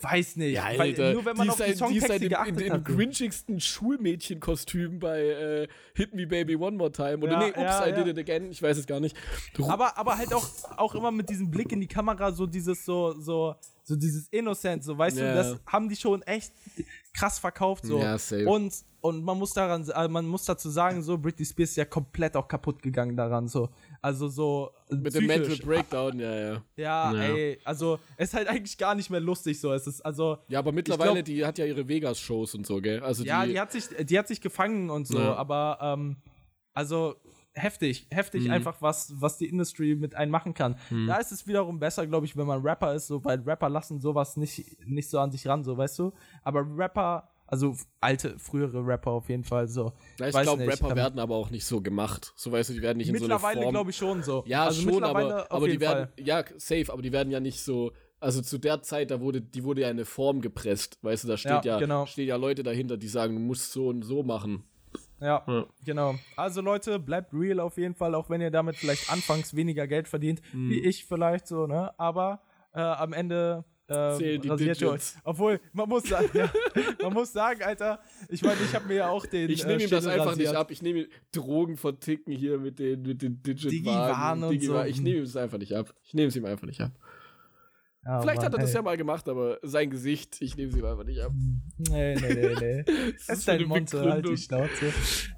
Weiß 0.03 0.37
nicht, 0.37 0.57
Ja, 0.57 0.65
Alter. 0.65 1.15
nur 1.15 1.25
wenn 1.25 1.37
man 1.39 1.47
die 1.47 1.51
auf 1.53 1.57
die 1.57 1.63
ist 1.73 1.81
halt, 1.81 1.91
die 1.91 1.97
ist 1.97 2.03
Songtexte 2.07 2.39
halt 2.39 2.61
in, 2.61 2.67
in, 2.67 2.73
hat. 2.75 2.85
grinchigsten 2.85 3.61
Schulmädchenkostüm 3.61 4.99
bei 4.99 5.21
äh, 5.23 5.69
Hit 5.95 6.15
Me 6.15 6.27
Baby 6.27 6.57
One 6.57 6.77
More 6.77 6.93
Time. 6.93 7.19
Oder 7.19 7.33
Ja, 7.33 7.39
nee, 7.39 7.49
Ups, 7.51 7.57
ja, 7.59 7.87
I 7.87 7.91
ja. 7.91 8.03
Did 8.03 8.07
It 8.09 8.19
Again. 8.19 8.51
Ich 8.51 8.63
weiß 8.63 8.77
es 8.79 8.87
gar 8.87 9.01
nicht. 9.01 9.17
Du, 9.55 9.69
Aber, 9.69 9.97
aber 9.97 10.19
halt 10.19 10.33
auch, 10.35 10.47
auch 10.77 10.95
immer 10.95 11.11
mit 11.11 11.29
diesem 11.31 11.51
Blick 11.51 11.73
in 11.73 11.81
die 11.81 11.87
Kamera, 11.87 12.31
so 12.33 12.47
dieses, 12.47 12.85
so, 12.85 13.19
so, 13.19 13.55
so 13.85 13.97
dieses 13.97 14.29
Innocent, 14.29 14.85
so, 14.85 14.97
weißt 14.99 15.17
Ja. 15.19 15.31
du, 15.31 15.35
das 15.35 15.61
haben 15.67 15.89
die 15.89 15.97
schon 15.97 16.23
echt 16.23 16.53
krass 17.15 17.39
verkauft, 17.39 17.85
so. 17.87 17.99
Ja, 17.99 18.19
safe. 18.19 18.47
Und, 18.47 18.75
und 19.07 19.25
man 19.25 19.39
muss 19.39 19.53
daran, 19.53 19.89
äh, 19.89 20.09
man 20.09 20.27
muss 20.27 20.45
dazu 20.45 20.69
sagen, 20.71 21.03
so, 21.03 21.17
Britney 21.19 21.45
Spears 21.45 21.71
ist 21.71 21.77
ja 21.77 21.85
komplett 21.85 22.37
auch 22.37 22.47
kaputt 22.49 22.83
gegangen 22.83 23.17
daran, 23.17 23.49
so. 23.49 23.69
Also 24.03 24.29
so. 24.29 24.71
mit 24.91 25.15
dem 25.15 25.27
Mental 25.27 25.49
psychisch. 25.49 25.65
Breakdown, 25.67 26.19
ja, 26.19 26.35
ja. 26.35 26.63
Ja, 26.77 27.13
Ja. 27.15 27.23
ey, 27.35 27.59
also, 27.65 27.99
es 28.17 28.29
ist 28.29 28.35
halt 28.35 28.49
eigentlich 28.49 28.77
gar 28.79 28.95
nicht 28.95 29.11
mehr 29.11 29.21
lustig, 29.21 29.61
so. 29.61 29.73
Es 29.73 29.87
ist, 29.87 30.01
also, 30.01 30.39
Ja, 30.49 30.59
aber 30.59 30.73
mittlerweile, 30.73 31.13
glaub- 31.15 31.25
die 31.25 31.45
hat 31.45 31.59
ja 31.59 31.65
ihre 31.67 31.89
Vegas-Shows 31.89 32.55
und 32.55 32.67
so, 32.67 32.81
gell? 32.81 33.01
Also 33.01 33.25
Ja, 33.25 33.45
die, 33.45 33.53
die, 33.53 33.61
hat 33.61 33.73
sich, 33.73 33.85
die 33.89 34.19
hat 34.19 34.29
sich 34.29 34.41
gefangen 34.41 34.91
und 34.91 35.07
so, 35.07 35.19
Ja. 35.19 35.35
aber 35.37 35.79
ähm, 35.81 36.17
also 36.75 37.17
heftig, 37.55 38.07
heftig 38.11 38.45
Mhm. 38.45 38.51
einfach, 38.51 38.83
was, 38.83 39.13
was 39.19 39.39
die 39.39 39.47
Industry 39.47 39.95
mit 39.95 40.15
einem 40.15 40.31
machen 40.31 40.53
kann. 40.53 40.77
Da 41.07 41.17
ist 41.17 41.33
es 41.33 41.47
wiederum 41.47 41.79
besser, 41.79 42.07
glaube 42.07 42.27
ich, 42.27 42.37
wenn 42.37 42.47
man 42.47 42.61
Rapper 42.61 42.95
ist, 42.95 43.07
so, 43.07 43.25
weil 43.25 43.41
Rapper 43.41 43.71
lassen 43.71 43.99
sowas 43.99 44.37
nicht, 44.37 44.77
nicht 44.87 45.09
so 45.09 45.19
an 45.19 45.31
sich 45.33 45.47
ran, 45.47 45.65
so, 45.65 45.75
weißt 45.77 45.99
du? 46.01 46.13
Aber 46.43 46.67
Rapper 46.77 47.31
Also 47.49 47.77
alte, 48.01 48.39
frühere 48.39 48.85
Rapper 48.85 49.13
auf 49.13 49.29
jeden 49.29 49.45
Fall 49.45 49.69
so. 49.69 49.93
Ja, 50.19 50.29
ich 50.29 50.35
Weiß 50.35 50.43
glaube, 50.45 50.63
nicht, 50.65 50.73
Rapper 50.73 50.91
ähm, 50.91 50.97
werden 50.97 51.19
aber 51.21 51.37
auch 51.37 51.51
nicht 51.51 51.65
so 51.65 51.81
gemacht. 51.81 52.33
So 52.37 52.51
weißt 52.51 52.71
du, 52.71 52.75
die 52.75 52.83
werden 52.83 52.99
nicht 52.99 53.09
in 53.09 53.17
so 53.19 53.25
eine 53.25 53.35
Mittlerweile 53.35 53.63
Form. 53.63 53.73
glaube 53.73 53.91
ich 53.91 53.97
schon 53.97 54.23
so. 54.23 54.43
Ja, 54.47 54.65
also 54.65 54.83
schon, 54.83 55.05
aber, 55.05 55.21
mittlerweile 55.21 55.51
aber 55.51 55.69
die 55.69 55.81
werden, 55.81 56.09
Fall. 56.17 56.25
ja, 56.25 56.45
safe, 56.57 56.93
aber 56.93 57.03
die 57.03 57.13
werden 57.13 57.31
ja 57.31 57.39
nicht 57.41 57.63
so, 57.63 57.93
also 58.19 58.43
zu 58.43 58.59
der 58.59 58.83
Zeit, 58.83 59.11
da 59.11 59.21
wurde, 59.21 59.41
die 59.41 59.63
wurde 59.63 59.83
ja 59.83 59.89
in 59.91 59.97
eine 59.97 60.05
Form 60.07 60.41
gepresst, 60.41 60.99
weißt 61.03 61.25
du, 61.25 61.29
da 61.29 61.37
steht 61.37 61.65
Ja, 61.65 61.75
ja, 61.75 61.79
genau. 61.79 62.07
stehen 62.07 62.27
ja 62.27 62.37
Leute 62.37 62.63
dahinter, 62.65 62.97
die 62.97 63.09
sagen, 63.09 63.35
du 63.35 63.41
musst 63.41 63.71
so 63.73 63.89
und 63.89 64.03
so 64.03 64.23
machen. 64.25 64.65
Ja, 65.21 65.45
Ja. 65.47 65.67
genau. 65.85 66.15
Also 66.37 66.61
Leute, 66.63 66.99
bleibt 66.99 67.33
real 67.33 67.61
auf 67.61 67.79
jeden 67.79 67.95
Fall, 67.95 68.15
auch 68.15 68.29
wenn 68.29 68.41
ihr 68.41 68.51
damit 68.51 68.77
vielleicht 68.77 69.11
anfangs 69.13 69.55
weniger 69.55 69.87
Geld 69.87 70.09
verdient, 70.09 70.43
wie 70.53 70.81
ich 70.81 71.05
vielleicht 71.07 71.47
so, 71.47 71.67
ne? 71.67 71.99
Aber 71.99 72.41
äh, 72.75 72.81
am 72.81 73.13
Ende 73.13 73.65
äh, 73.89 74.15
Zählen 74.17 74.43
die 74.43 74.49
rasiert 74.49 74.81
ihr 74.81 74.91
euch. 74.91 75.15
Obwohl, 75.25 75.61
man 75.73 75.89
muss 75.89 76.05
sagen, 76.05 76.29
ja, 76.35 76.51
man 77.03 77.13
muss 77.13 77.33
sagen, 77.33 77.63
Alter, 77.63 78.01
ich 78.29 78.43
meine, 78.43 78.61
ich 78.65 78.75
habe 78.75 78.87
mir 78.87 78.95
ja 78.95 79.09
auch 79.09 79.27
den 79.27 79.49
Ich 79.51 79.65
äh, 79.65 79.69
nehme 79.69 79.85
ihm 79.85 79.91
das 79.91 80.07
einfach 80.07 80.27
rasiert. 80.27 80.49
nicht 80.49 80.57
ab. 80.57 80.71
Ich 80.71 80.83
nehme 80.83 81.01
ihm 81.01 81.07
Drogen 81.33 81.77
verticken 81.77 82.33
hier 82.33 82.59
mit 82.59 82.79
den, 82.79 83.03
mit 83.03 83.23
den 83.23 83.43
Digit 83.43 83.71
Digi-Waren 83.71 84.43
und 84.43 84.63
so. 84.63 84.83
Ich 84.83 85.01
nehme 85.01 85.19
ihm 85.19 85.25
das 85.25 85.37
einfach 85.37 85.59
nicht 85.59 85.75
ab. 85.75 85.95
Ich 86.03 86.15
nehme 86.15 86.29
es 86.29 86.37
ihm 86.37 86.45
einfach 86.45 86.67
nicht 86.67 86.81
ab. 86.81 86.93
Ja, 88.05 88.21
Vielleicht 88.21 88.37
Mann, 88.37 88.47
hat 88.47 88.55
er 88.55 88.59
das 88.61 88.71
ey. 88.71 88.77
ja 88.77 88.83
mal 88.83 88.97
gemacht, 88.97 89.29
aber 89.29 89.59
sein 89.63 89.91
Gesicht, 89.91 90.41
ich 90.41 90.57
nehme 90.57 90.71
es 90.71 90.77
ihm 90.77 90.85
einfach 90.85 91.03
nicht 91.03 91.21
ab. 91.21 91.33
Nee, 91.77 92.15
nee, 92.15 92.35
nee, 92.35 92.55
nee. 92.61 92.81
ist 93.17 93.29
Es 93.29 93.39
ist 93.39 93.45
für 93.45 93.59
dein 93.59 93.67
Monte, 93.67 94.01
halt 94.01 94.29
die? 94.29 94.37
Schnauze. 94.37 94.93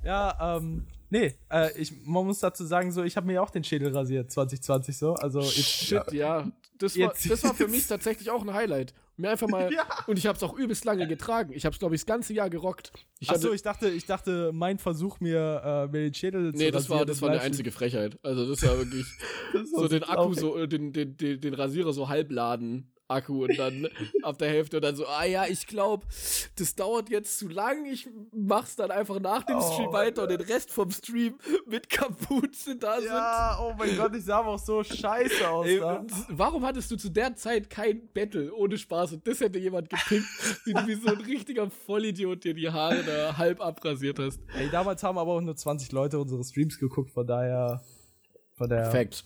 Ja, 0.05 0.59
ähm, 0.59 0.86
nee, 1.11 1.35
äh, 1.51 1.77
ich, 1.79 1.93
man 2.05 2.27
muss 2.27 2.41
dazu 2.41 2.65
sagen, 2.65 2.93
so, 2.93 3.03
ich 3.03 3.17
habe 3.17 3.27
mir 3.27 3.35
ja 3.35 3.43
auch 3.43 3.51
den 3.51 3.65
Schädel 3.65 3.95
rasiert, 3.95 4.31
2020 4.31 4.97
so. 4.97 5.15
Also, 5.15 5.41
jetzt, 5.41 5.55
Shit, 5.55 6.13
ja. 6.13 6.51
Das 6.79 6.99
war, 6.99 7.13
das 7.29 7.45
war 7.45 7.55
für 7.55 7.69
mich 7.69 7.87
tatsächlich 7.87 8.31
auch 8.31 8.43
ein 8.43 8.53
Highlight. 8.53 8.95
Mir 9.19 9.31
einfach 9.31 9.49
mal. 9.49 9.69
Ja. 9.79 9.85
Und 10.07 10.17
ich 10.17 10.27
habe 10.27 10.37
es 10.37 10.43
auch 10.43 10.57
übelst 10.57 10.85
lange 10.85 11.07
getragen. 11.07 11.53
Ich 11.53 11.65
habe 11.65 11.73
es, 11.75 11.79
glaube 11.79 11.95
ich, 11.95 12.03
das 12.03 12.07
ganze 12.07 12.33
Jahr 12.33 12.49
gerockt. 12.49 12.93
Ich 13.19 13.31
Achso, 13.31 13.53
ich 13.53 13.63
dachte, 13.63 13.89
ich 13.89 14.07
dachte, 14.07 14.51
mein 14.53 14.79
Versuch, 14.79 15.21
mir, 15.21 15.63
äh, 15.65 15.87
mir 15.89 16.05
den 16.05 16.15
Schädel 16.15 16.55
zu 16.55 16.59
Nee, 16.59 16.71
das 16.71 16.89
war, 16.89 17.05
das 17.05 17.21
war 17.21 17.31
eine 17.31 17.41
einzige 17.41 17.73
Frechheit. 17.73 18.19
Also 18.23 18.49
das 18.49 18.63
war 18.63 18.79
wirklich 18.79 19.07
Das 19.53 19.73
war 19.73 19.83
so 19.83 19.89
den 19.89 20.05
Akku, 20.05 20.35
so 20.35 20.57
äh, 20.57 20.69
den, 20.69 20.93
den, 20.93 21.17
den, 21.17 21.41
den 21.41 21.55
Rasierer 21.55 21.93
so 21.93 22.09
halbladen. 22.09 22.93
Akku 23.09 23.45
und 23.45 23.59
dann 23.59 23.89
auf 24.23 24.37
der 24.37 24.49
Hälfte 24.51 24.77
und 24.77 24.83
dann 24.85 24.95
so, 24.95 25.07
ah 25.07 25.25
ja, 25.25 25.47
ich 25.47 25.67
glaube, 25.67 26.07
das 26.57 26.75
dauert 26.75 27.09
jetzt 27.09 27.39
zu 27.39 27.49
lang. 27.49 27.87
Ich 27.87 28.09
mach's 28.33 28.77
dann 28.77 28.91
einfach 28.91 29.19
nach 29.19 29.43
dem 29.45 29.57
Oh, 29.57 29.73
Stream 29.73 29.93
weiter 29.93 30.23
und 30.23 30.31
den 30.31 30.41
Rest 30.43 30.71
vom 30.71 30.91
Stream 30.91 31.39
mit 31.67 31.89
Kapuze 31.89 32.77
da 32.77 32.99
Ja, 33.01 33.59
oh 33.61 33.75
mein 33.79 33.97
Gott, 33.97 34.15
ich 34.15 34.25
sah 34.25 34.39
aber 34.41 34.51
auch 34.51 34.59
so 34.59 34.85
scheiße 34.85 35.49
aus 35.49 35.67
sind. 35.67 35.83
Ey, 35.83 36.01
warum 36.29 36.65
hattest 36.65 36.91
du 36.91 36.97
zu 36.97 37.09
der 37.09 37.35
Zeit 37.35 37.71
kein 37.71 38.09
Battle 38.13 38.53
ohne 38.55 38.77
Spaß 38.77 39.15
und 39.15 39.27
das 39.27 39.41
hätte 39.41 39.59
jemand 39.59 39.89
gepickt, 39.91 40.27
wie 40.65 40.75
du 40.75 40.87
wie 40.87 40.95
so 40.95 41.09
ein 41.09 41.21
richtiger 41.23 41.71
Vollidiot 41.71 42.45
dir 42.45 42.55
die 42.55 42.69
Haare 42.71 43.03
da 43.05 43.37
halb 43.37 43.61
abrasiert 43.61 44.19
hast. 44.19 44.41
Ey, 44.57 44.69
damals 44.71 45.03
haben 45.03 45.17
aber 45.19 45.33
auch 45.33 45.41
nur 45.41 45.57
20 45.57 45.93
Leute 45.93 46.19
unsere 46.19 46.45
Streams 46.45 46.79
geguckt, 46.79 47.11
von 47.11 47.27
daher. 47.27 47.83
Von 48.55 48.69
der. 48.69 48.91
Fact. 48.91 49.25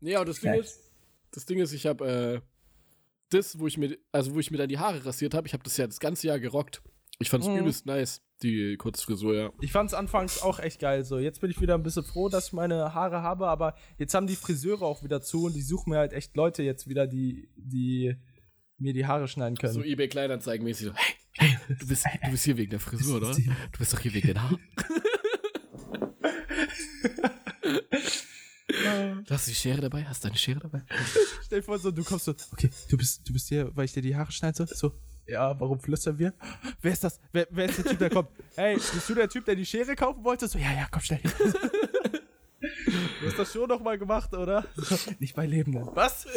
Ja, 0.00 0.20
und 0.20 0.28
das 0.28 0.40
Ding 0.40 0.52
Fact. 0.52 0.64
ist, 0.64 0.80
das 1.32 1.46
Ding 1.46 1.58
ist, 1.60 1.72
ich 1.72 1.86
habe 1.86 2.06
äh, 2.06 2.40
das, 3.30 3.58
wo 3.58 3.66
ich 3.66 3.78
mir, 3.78 3.96
also 4.12 4.34
wo 4.34 4.40
ich 4.40 4.50
mir 4.50 4.58
dann 4.58 4.68
die 4.68 4.78
Haare 4.78 5.04
rasiert 5.04 5.34
habe, 5.34 5.46
ich 5.46 5.52
habe 5.52 5.62
das 5.62 5.76
ja 5.76 5.86
das 5.86 6.00
ganze 6.00 6.26
Jahr 6.26 6.38
gerockt. 6.40 6.82
Ich 7.18 7.28
fand's 7.30 7.46
Mhm. 7.46 7.56
übelst 7.58 7.84
nice, 7.86 8.22
die 8.42 8.76
Kurzfrisur, 8.76 9.34
ja. 9.34 9.52
Ich 9.60 9.72
fand's 9.72 9.92
anfangs 9.92 10.40
auch 10.40 10.58
echt 10.58 10.80
geil. 10.80 11.04
So, 11.04 11.18
jetzt 11.18 11.40
bin 11.40 11.50
ich 11.50 11.60
wieder 11.60 11.74
ein 11.74 11.82
bisschen 11.82 12.02
froh, 12.04 12.28
dass 12.30 12.46
ich 12.48 12.52
meine 12.54 12.94
Haare 12.94 13.22
habe, 13.22 13.46
aber 13.48 13.74
jetzt 13.98 14.14
haben 14.14 14.26
die 14.26 14.36
Friseure 14.36 14.82
auch 14.82 15.02
wieder 15.04 15.20
zu 15.20 15.44
und 15.44 15.54
die 15.54 15.62
suchen 15.62 15.90
mir 15.90 15.98
halt 15.98 16.12
echt 16.14 16.34
Leute 16.36 16.62
jetzt 16.62 16.88
wieder, 16.88 17.06
die, 17.06 17.50
die 17.56 18.16
mir 18.78 18.94
die 18.94 19.06
Haare 19.06 19.28
schneiden 19.28 19.58
können. 19.58 19.74
So 19.74 19.82
eBay 19.82 20.08
Kleinanzeigen 20.08 20.64
mäßig 20.64 20.86
so, 20.86 20.92
hey, 20.94 21.14
hey, 21.34 21.76
du 21.78 21.86
bist, 21.86 22.06
du 22.24 22.30
bist 22.30 22.44
hier 22.44 22.56
wegen 22.56 22.70
der 22.70 22.80
Frisur, 22.80 23.18
oder? 23.18 23.34
Du 23.34 23.78
bist 23.78 23.92
doch 23.92 24.00
hier 24.00 24.14
wegen 24.14 24.28
den 24.28 24.42
Haaren. 24.42 24.58
Hast 29.28 29.46
du 29.46 29.50
die 29.50 29.54
Schere 29.54 29.80
dabei? 29.80 30.04
Hast 30.04 30.24
du 30.24 30.28
deine 30.28 30.38
Schere 30.38 30.60
dabei? 30.60 30.82
Stell 31.44 31.60
dir 31.60 31.64
vor, 31.64 31.78
so, 31.78 31.90
du 31.90 32.04
kommst 32.04 32.24
so, 32.24 32.34
okay, 32.52 32.70
du 32.88 32.96
bist, 32.96 33.28
du 33.28 33.32
bist 33.32 33.48
hier, 33.48 33.70
weil 33.74 33.84
ich 33.84 33.92
dir 33.92 34.02
die 34.02 34.16
Haare 34.16 34.32
schneide. 34.32 34.66
So, 34.66 34.92
ja, 35.26 35.58
warum 35.60 35.78
flüstern 35.78 36.18
wir? 36.18 36.34
Wer 36.80 36.92
ist 36.92 37.04
das? 37.04 37.20
Wer, 37.32 37.46
wer 37.50 37.68
ist 37.68 37.78
der 37.78 37.84
Typ, 37.84 37.98
der 37.98 38.10
kommt? 38.10 38.30
Hey, 38.56 38.74
bist 38.74 39.08
du 39.08 39.14
der 39.14 39.28
Typ, 39.28 39.44
der 39.44 39.54
die 39.54 39.66
Schere 39.66 39.94
kaufen 39.94 40.24
wollte? 40.24 40.48
So, 40.48 40.58
ja, 40.58 40.72
ja, 40.72 40.88
komm 40.90 41.02
schnell. 41.02 41.20
du 41.22 43.26
hast 43.26 43.38
das 43.38 43.52
schon 43.52 43.68
noch 43.68 43.80
mal 43.80 43.98
gemacht, 43.98 44.32
oder? 44.34 44.66
Nicht 45.18 45.34
bei 45.34 45.46
Lebenden. 45.46 45.88
Was? 45.94 46.26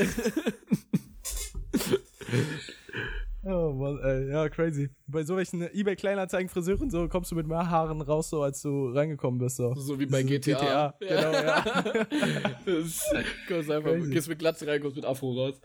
Oh 3.46 3.74
Mann, 3.74 4.00
ey, 4.02 4.30
ja, 4.30 4.48
crazy. 4.48 4.90
Bei 5.06 5.22
so 5.24 5.36
welchen 5.36 5.64
eBay 5.74 5.98
Kleinanzeigen 5.98 6.48
Friseuren 6.48 6.90
so 6.90 7.10
kommst 7.10 7.30
du 7.30 7.36
mit 7.36 7.46
mehr 7.46 7.70
Haaren 7.70 8.02
raus, 8.02 8.30
so 8.30 8.42
als 8.42 8.62
du 8.62 8.90
reingekommen 8.92 9.38
bist, 9.38 9.58
so. 9.58 9.76
So 9.76 10.00
wie 10.00 10.06
bei 10.06 10.24
Diese 10.24 10.40
GTA. 10.40 10.94
genau, 11.00 11.32
ja. 11.34 11.66
Das, 12.66 13.14
kommst 13.48 13.70
einfach, 13.70 13.92
Crazy. 13.92 14.12
gehst 14.12 14.30
mit 14.30 14.40
Glatze 14.40 14.66
rein, 14.66 14.82
kommst 14.82 14.96
mit 14.96 15.06
Afro 15.06 15.34
raus. 15.34 15.60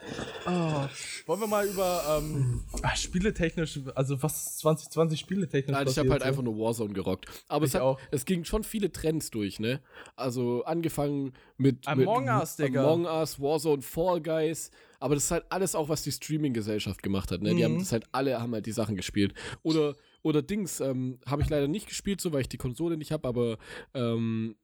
Oh, 0.46 0.88
wollen 1.26 1.40
wir 1.40 1.46
mal 1.46 1.68
über 1.68 2.18
ähm, 2.18 2.64
ah, 2.82 2.96
spieletechnisch, 2.96 3.78
also 3.94 4.20
was 4.20 4.58
2020 4.58 5.20
spieletechnisch 5.20 5.76
Nein, 5.76 5.86
ich 5.86 5.98
habe 5.98 6.10
halt 6.10 6.22
so? 6.22 6.28
einfach 6.28 6.42
nur 6.42 6.58
Warzone 6.58 6.92
gerockt. 6.92 7.26
Aber 7.46 7.64
es, 7.64 7.74
hat, 7.74 7.82
auch. 7.82 8.00
es 8.10 8.24
ging 8.24 8.44
schon 8.44 8.64
viele 8.64 8.90
Trends 8.90 9.30
durch, 9.30 9.60
ne? 9.60 9.80
Also 10.16 10.64
angefangen 10.64 11.32
mit 11.56 11.86
Among 11.86 12.24
mit, 12.24 12.34
Us, 12.34 12.56
Digga. 12.56 12.82
Among 12.82 13.04
Us, 13.04 13.40
Warzone, 13.40 13.82
Fall 13.82 14.20
Guys. 14.20 14.72
Aber 15.00 15.14
das 15.14 15.24
ist 15.24 15.30
halt 15.30 15.44
alles 15.50 15.74
auch, 15.74 15.88
was 15.88 16.02
die 16.02 16.12
Streaming-Gesellschaft 16.12 17.02
gemacht 17.02 17.30
hat, 17.30 17.40
ne? 17.42 17.54
Die 17.54 17.64
haben 17.64 17.74
Mhm. 17.74 17.78
das 17.80 17.92
halt 17.92 18.06
alle 18.12 18.40
haben 18.40 18.52
halt 18.52 18.66
die 18.66 18.72
Sachen 18.72 18.96
gespielt. 18.96 19.34
Oder 19.62 19.94
oder 20.22 20.42
Dings 20.42 20.80
ähm, 20.80 21.18
habe 21.26 21.42
ich 21.42 21.48
leider 21.48 21.68
nicht 21.68 21.86
gespielt, 21.88 22.20
so 22.20 22.32
weil 22.32 22.40
ich 22.40 22.48
die 22.48 22.56
Konsole 22.56 22.96
nicht 22.96 23.12
habe. 23.12 23.28
Aber 23.28 23.58
ähm, 23.94 24.56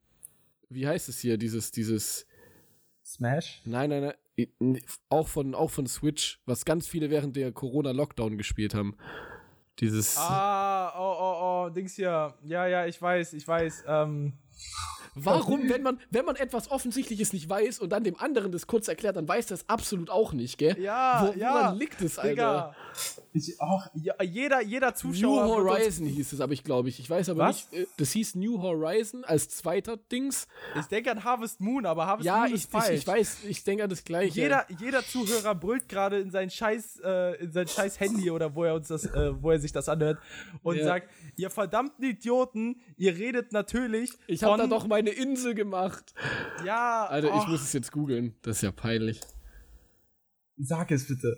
wie 0.69 0.85
heißt 0.87 1.07
es 1.09 1.19
hier? 1.19 1.37
Dieses 1.37 1.71
dieses 1.71 2.27
Smash? 3.03 3.61
Nein, 3.65 3.89
nein, 3.89 4.11
nein. 4.37 4.79
Auch 5.07 5.29
von, 5.29 5.55
auch 5.55 5.71
von 5.71 5.87
Switch, 5.87 6.41
was 6.45 6.65
ganz 6.65 6.87
viele 6.87 7.09
während 7.09 7.37
der 7.37 7.53
Corona-Lockdown 7.53 8.37
gespielt 8.37 8.73
haben. 8.73 8.97
Dieses. 9.79 10.17
Ah, 10.17 10.91
oh, 10.97 11.15
oh, 11.19 11.67
oh, 11.67 11.69
Dings 11.69 11.95
hier. 11.95 12.33
Ja, 12.43 12.67
ja, 12.67 12.85
ich 12.85 13.01
weiß, 13.01 13.31
ich 13.33 13.47
weiß. 13.47 13.85
Ähm, 13.87 14.33
Warum, 15.15 15.69
wenn 15.69 15.81
man, 15.81 15.99
wenn 16.11 16.25
man 16.25 16.35
etwas 16.35 16.69
Offensichtliches 16.69 17.31
nicht 17.31 17.49
weiß 17.49 17.79
und 17.79 17.89
dann 17.89 18.03
dem 18.03 18.19
anderen 18.19 18.51
das 18.51 18.67
kurz 18.67 18.87
erklärt, 18.89 19.15
dann 19.15 19.27
weiß 19.27 19.47
das 19.47 19.67
absolut 19.69 20.09
auch 20.09 20.33
nicht, 20.33 20.57
gell? 20.57 20.77
ja, 20.79 21.21
Wo, 21.21 21.27
woran 21.27 21.39
ja. 21.39 21.71
liegt 21.71 22.01
es, 22.01 22.19
Alter? 22.19 22.29
Digga. 22.29 22.75
Ich, 23.37 23.59
auch, 23.59 23.87
ja, 23.95 24.13
jeder, 24.23 24.61
jeder 24.61 24.91
New 24.91 24.95
Zuschauer. 24.95 25.43
uns- 25.43 25.69
Horizon 25.69 26.05
hieß 26.05 26.31
es, 26.31 26.39
aber 26.39 26.53
ich 26.53 26.63
glaube 26.63 26.87
ich. 26.87 27.01
Ich 27.01 27.09
weiß 27.09 27.27
aber 27.27 27.49
Was? 27.49 27.69
nicht. 27.69 27.81
äh, 27.83 27.87
Das 27.97 28.11
hieß 28.13 28.35
New 28.35 28.61
Horizon 28.61 29.25
als 29.25 29.49
zweiter 29.49 29.97
Dings. 29.97 30.47
Ich 30.79 30.85
denke 30.85 31.11
an 31.11 31.21
Harvest 31.25 31.59
Moon, 31.59 31.85
aber 31.85 32.05
Harvest 32.05 32.25
Ja, 32.25 32.37
Moon 32.37 32.47
ich, 32.47 32.53
ist 32.53 32.63
ich, 32.65 32.69
falsch. 32.69 32.89
ich 32.99 33.05
weiß, 33.05 33.37
ich 33.43 33.63
denke 33.65 33.83
an 33.83 33.89
das 33.89 34.05
gleiche. 34.05 34.39
Jeder, 34.39 34.65
jeder 34.79 35.03
Zuhörer 35.03 35.53
brüllt 35.53 35.89
gerade 35.89 36.19
in 36.19 36.31
sein 36.31 36.49
scheiß, 36.49 37.01
äh, 37.03 37.43
in 37.43 37.51
sein 37.51 37.67
scheiß 37.67 37.99
Handy 37.99 38.31
oder 38.31 38.55
wo 38.55 38.63
er 38.63 38.73
uns 38.75 38.87
das, 38.87 39.03
äh, 39.05 39.33
wo 39.43 39.51
er 39.51 39.59
sich 39.59 39.73
das 39.73 39.89
anhört 39.89 40.17
und 40.63 40.77
Ja. 40.77 40.85
sagt, 40.85 41.09
ihr 41.35 41.49
verdammten 41.49 42.05
Idioten, 42.05 42.79
ihr 42.95 43.17
redet 43.17 43.51
natürlich 43.51 44.11
ich 44.27 44.43
habe 44.45 44.57
da 44.57 44.67
doch 44.67 44.87
meine 44.87 45.09
Insel 45.09 45.55
gemacht. 45.55 46.13
Ja, 46.65 47.05
Alter, 47.07 47.27
ich 47.35 47.43
oh, 47.47 47.49
muss 47.51 47.61
es 47.63 47.73
jetzt 47.73 47.91
googeln. 47.91 48.33
Das 48.43 48.55
ist 48.57 48.61
ja 48.61 48.71
peinlich. 48.71 49.19
Sag 50.57 50.89
es 50.91 51.05
bitte. 51.07 51.35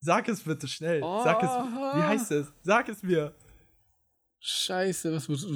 Sag 0.00 0.28
es 0.28 0.42
bitte 0.42 0.68
schnell. 0.68 1.00
Sag 1.00 1.42
es. 1.42 1.48
Oh. 1.50 1.96
Wie 1.98 2.02
heißt 2.02 2.30
es? 2.32 2.52
Sag 2.62 2.88
es 2.88 3.02
mir. 3.02 3.34
Scheiße, 4.40 5.12
was 5.12 5.28
muss. 5.28 5.46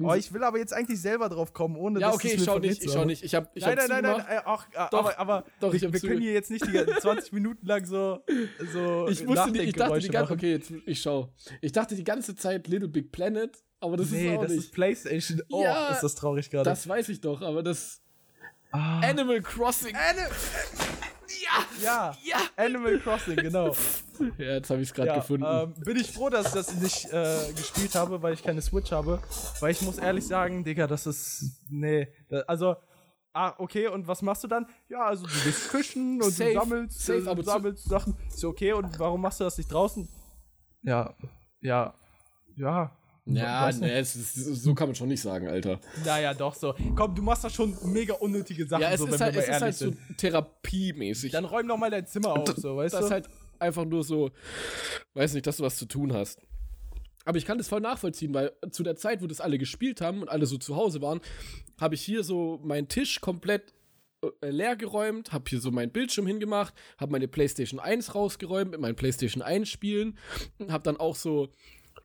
Oh, 0.00 0.14
ich 0.14 0.32
will 0.32 0.44
aber 0.44 0.58
jetzt 0.58 0.72
eigentlich 0.72 1.00
selber 1.00 1.28
drauf 1.28 1.52
kommen, 1.52 1.74
ohne 1.76 1.98
ja, 1.98 2.06
dass 2.06 2.14
okay, 2.16 2.34
ich 2.34 2.44
schau 2.44 2.60
nicht, 2.60 2.84
ich 2.84 2.92
schau 2.92 3.04
nicht. 3.04 3.24
Ich 3.24 3.34
hab, 3.34 3.50
ich 3.56 3.64
Nein, 3.64 3.76
nein, 3.76 3.88
nein, 3.88 4.02
nein, 4.04 4.20
äh, 4.28 4.40
ach, 4.44 4.68
äh, 4.72 4.86
Doch, 4.92 4.98
aber, 5.00 5.18
aber 5.18 5.44
doch, 5.58 5.74
ich 5.74 5.82
wir, 5.82 5.92
wir 5.92 5.98
können 5.98 6.20
hier 6.20 6.32
jetzt 6.34 6.48
nicht 6.52 6.64
die 6.64 6.70
ganzen 6.70 6.94
20 7.00 7.32
Minuten 7.32 7.66
lang 7.66 7.84
so, 7.84 8.22
so 8.72 9.08
Ich 9.08 9.26
wusste 9.26 9.50
nicht, 9.50 9.64
ich 9.64 9.72
dachte 9.72 9.98
die 9.98 10.08
ganze, 10.08 10.32
okay, 10.34 10.52
jetzt, 10.52 10.70
ich 10.86 11.02
schau. 11.02 11.32
Ich 11.60 11.72
dachte 11.72 11.96
die 11.96 12.04
ganze 12.04 12.36
Zeit 12.36 12.68
Little 12.68 12.86
Big 12.86 13.10
Planet, 13.10 13.58
aber 13.80 13.96
das 13.96 14.10
nee, 14.10 14.28
ist 14.28 14.36
auch 14.36 14.42
das 14.42 14.50
nicht. 14.52 14.64
ist 14.66 14.72
PlayStation. 14.72 15.42
Oh, 15.50 15.64
Ja, 15.64 15.88
ist 15.88 16.02
das 16.04 16.14
traurig 16.14 16.48
gerade. 16.48 16.70
das 16.70 16.86
weiß 16.88 17.08
ich 17.08 17.20
doch, 17.20 17.42
aber 17.42 17.64
das 17.64 18.00
Ah. 18.70 19.00
Animal 19.00 19.40
Crossing. 19.40 19.96
Ani- 19.96 20.20
ja, 21.82 22.16
Ja. 22.24 22.40
Animal 22.56 22.98
Crossing, 23.00 23.36
genau. 23.36 23.74
Ja, 24.38 24.54
jetzt 24.54 24.68
habe 24.70 24.80
ich 24.82 24.88
es 24.88 24.94
gerade 24.94 25.08
Ja, 25.10 25.18
gefunden. 25.18 25.46
ähm, 25.48 25.74
bin 25.84 25.96
ich 25.96 26.10
froh, 26.10 26.28
dass 26.28 26.48
ich 26.48 26.52
das 26.54 26.74
nicht 26.74 27.04
äh, 27.12 27.52
gespielt 27.52 27.94
habe, 27.94 28.20
weil 28.20 28.34
ich 28.34 28.42
keine 28.42 28.60
Switch 28.60 28.90
habe. 28.90 29.22
Weil 29.60 29.70
ich 29.70 29.80
muss 29.82 29.98
ehrlich 29.98 30.26
sagen, 30.26 30.64
Digga, 30.64 30.88
das 30.88 31.06
ist. 31.06 31.44
Nee. 31.70 32.08
Da, 32.28 32.40
also. 32.48 32.74
Ah, 33.32 33.54
okay, 33.58 33.86
und 33.86 34.08
was 34.08 34.22
machst 34.22 34.42
du 34.42 34.48
dann? 34.48 34.66
Ja, 34.88 35.04
also 35.04 35.24
du 35.26 35.32
gehst 35.44 35.60
fischen 35.68 36.20
und 36.20 36.30
Safe, 36.32 36.52
du 36.54 36.58
sammelst, 36.60 37.00
safe, 37.00 37.18
äh, 37.20 37.28
aber 37.28 37.44
zu- 37.44 37.50
sammelst 37.50 37.84
Sachen. 37.88 38.16
Ist 38.26 38.42
ja 38.42 38.48
okay, 38.48 38.72
und 38.72 38.98
warum 38.98 39.20
machst 39.20 39.38
du 39.38 39.44
das 39.44 39.56
nicht 39.56 39.70
draußen? 39.72 40.08
Ja, 40.82 41.14
ja, 41.60 41.94
ja. 42.56 42.90
Ja, 43.28 43.70
nee, 43.72 43.90
es 43.98 44.16
ist, 44.16 44.34
so 44.34 44.74
kann 44.74 44.88
man 44.88 44.94
schon 44.94 45.08
nicht 45.08 45.20
sagen, 45.20 45.48
Alter. 45.48 45.80
Naja, 46.04 46.34
doch 46.34 46.54
so. 46.54 46.74
Komm, 46.96 47.14
du 47.14 47.22
machst 47.22 47.44
da 47.44 47.50
schon 47.50 47.76
mega 47.92 48.14
unnötige 48.14 48.66
Sachen, 48.66 48.82
Ja, 48.82 48.90
es 48.90 49.00
so, 49.00 49.06
ist 49.06 49.12
wenn 49.12 49.20
halt, 49.20 49.34
wir 49.34 49.42
es 49.42 49.48
ist 49.48 49.62
halt 49.62 49.74
so 49.74 49.84
sind. 49.86 49.98
therapiemäßig. 50.18 51.32
Dann 51.32 51.44
räum 51.44 51.66
doch 51.68 51.76
mal 51.76 51.90
dein 51.90 52.06
Zimmer 52.06 52.32
auf, 52.32 52.48
so, 52.56 52.76
weißt 52.76 52.94
das 52.94 53.00
du? 53.00 53.06
ist 53.06 53.12
halt 53.12 53.28
einfach 53.58 53.84
nur 53.84 54.04
so, 54.04 54.30
weiß 55.14 55.34
nicht, 55.34 55.46
dass 55.46 55.58
du 55.58 55.62
was 55.64 55.76
zu 55.76 55.86
tun 55.86 56.12
hast. 56.12 56.40
Aber 57.24 57.36
ich 57.36 57.44
kann 57.44 57.58
das 57.58 57.68
voll 57.68 57.80
nachvollziehen, 57.80 58.32
weil 58.32 58.52
zu 58.70 58.82
der 58.82 58.96
Zeit, 58.96 59.20
wo 59.22 59.26
das 59.26 59.40
alle 59.40 59.58
gespielt 59.58 60.00
haben 60.00 60.22
und 60.22 60.30
alle 60.30 60.46
so 60.46 60.56
zu 60.56 60.76
Hause 60.76 61.02
waren, 61.02 61.20
habe 61.78 61.94
ich 61.94 62.00
hier 62.02 62.22
so 62.24 62.58
meinen 62.62 62.88
Tisch 62.88 63.20
komplett 63.20 63.74
äh, 64.40 64.48
leer 64.50 64.76
geräumt, 64.76 65.32
habe 65.32 65.44
hier 65.48 65.60
so 65.60 65.70
meinen 65.70 65.92
Bildschirm 65.92 66.26
hingemacht, 66.26 66.72
habe 66.96 67.12
meine 67.12 67.28
PlayStation 67.28 67.80
1 67.80 68.14
rausgeräumt 68.14 68.70
mit 68.70 68.80
meinen 68.80 68.96
PlayStation 68.96 69.42
1 69.42 69.68
Spielen, 69.68 70.16
habe 70.70 70.82
dann 70.82 70.96
auch 70.96 71.16
so 71.16 71.50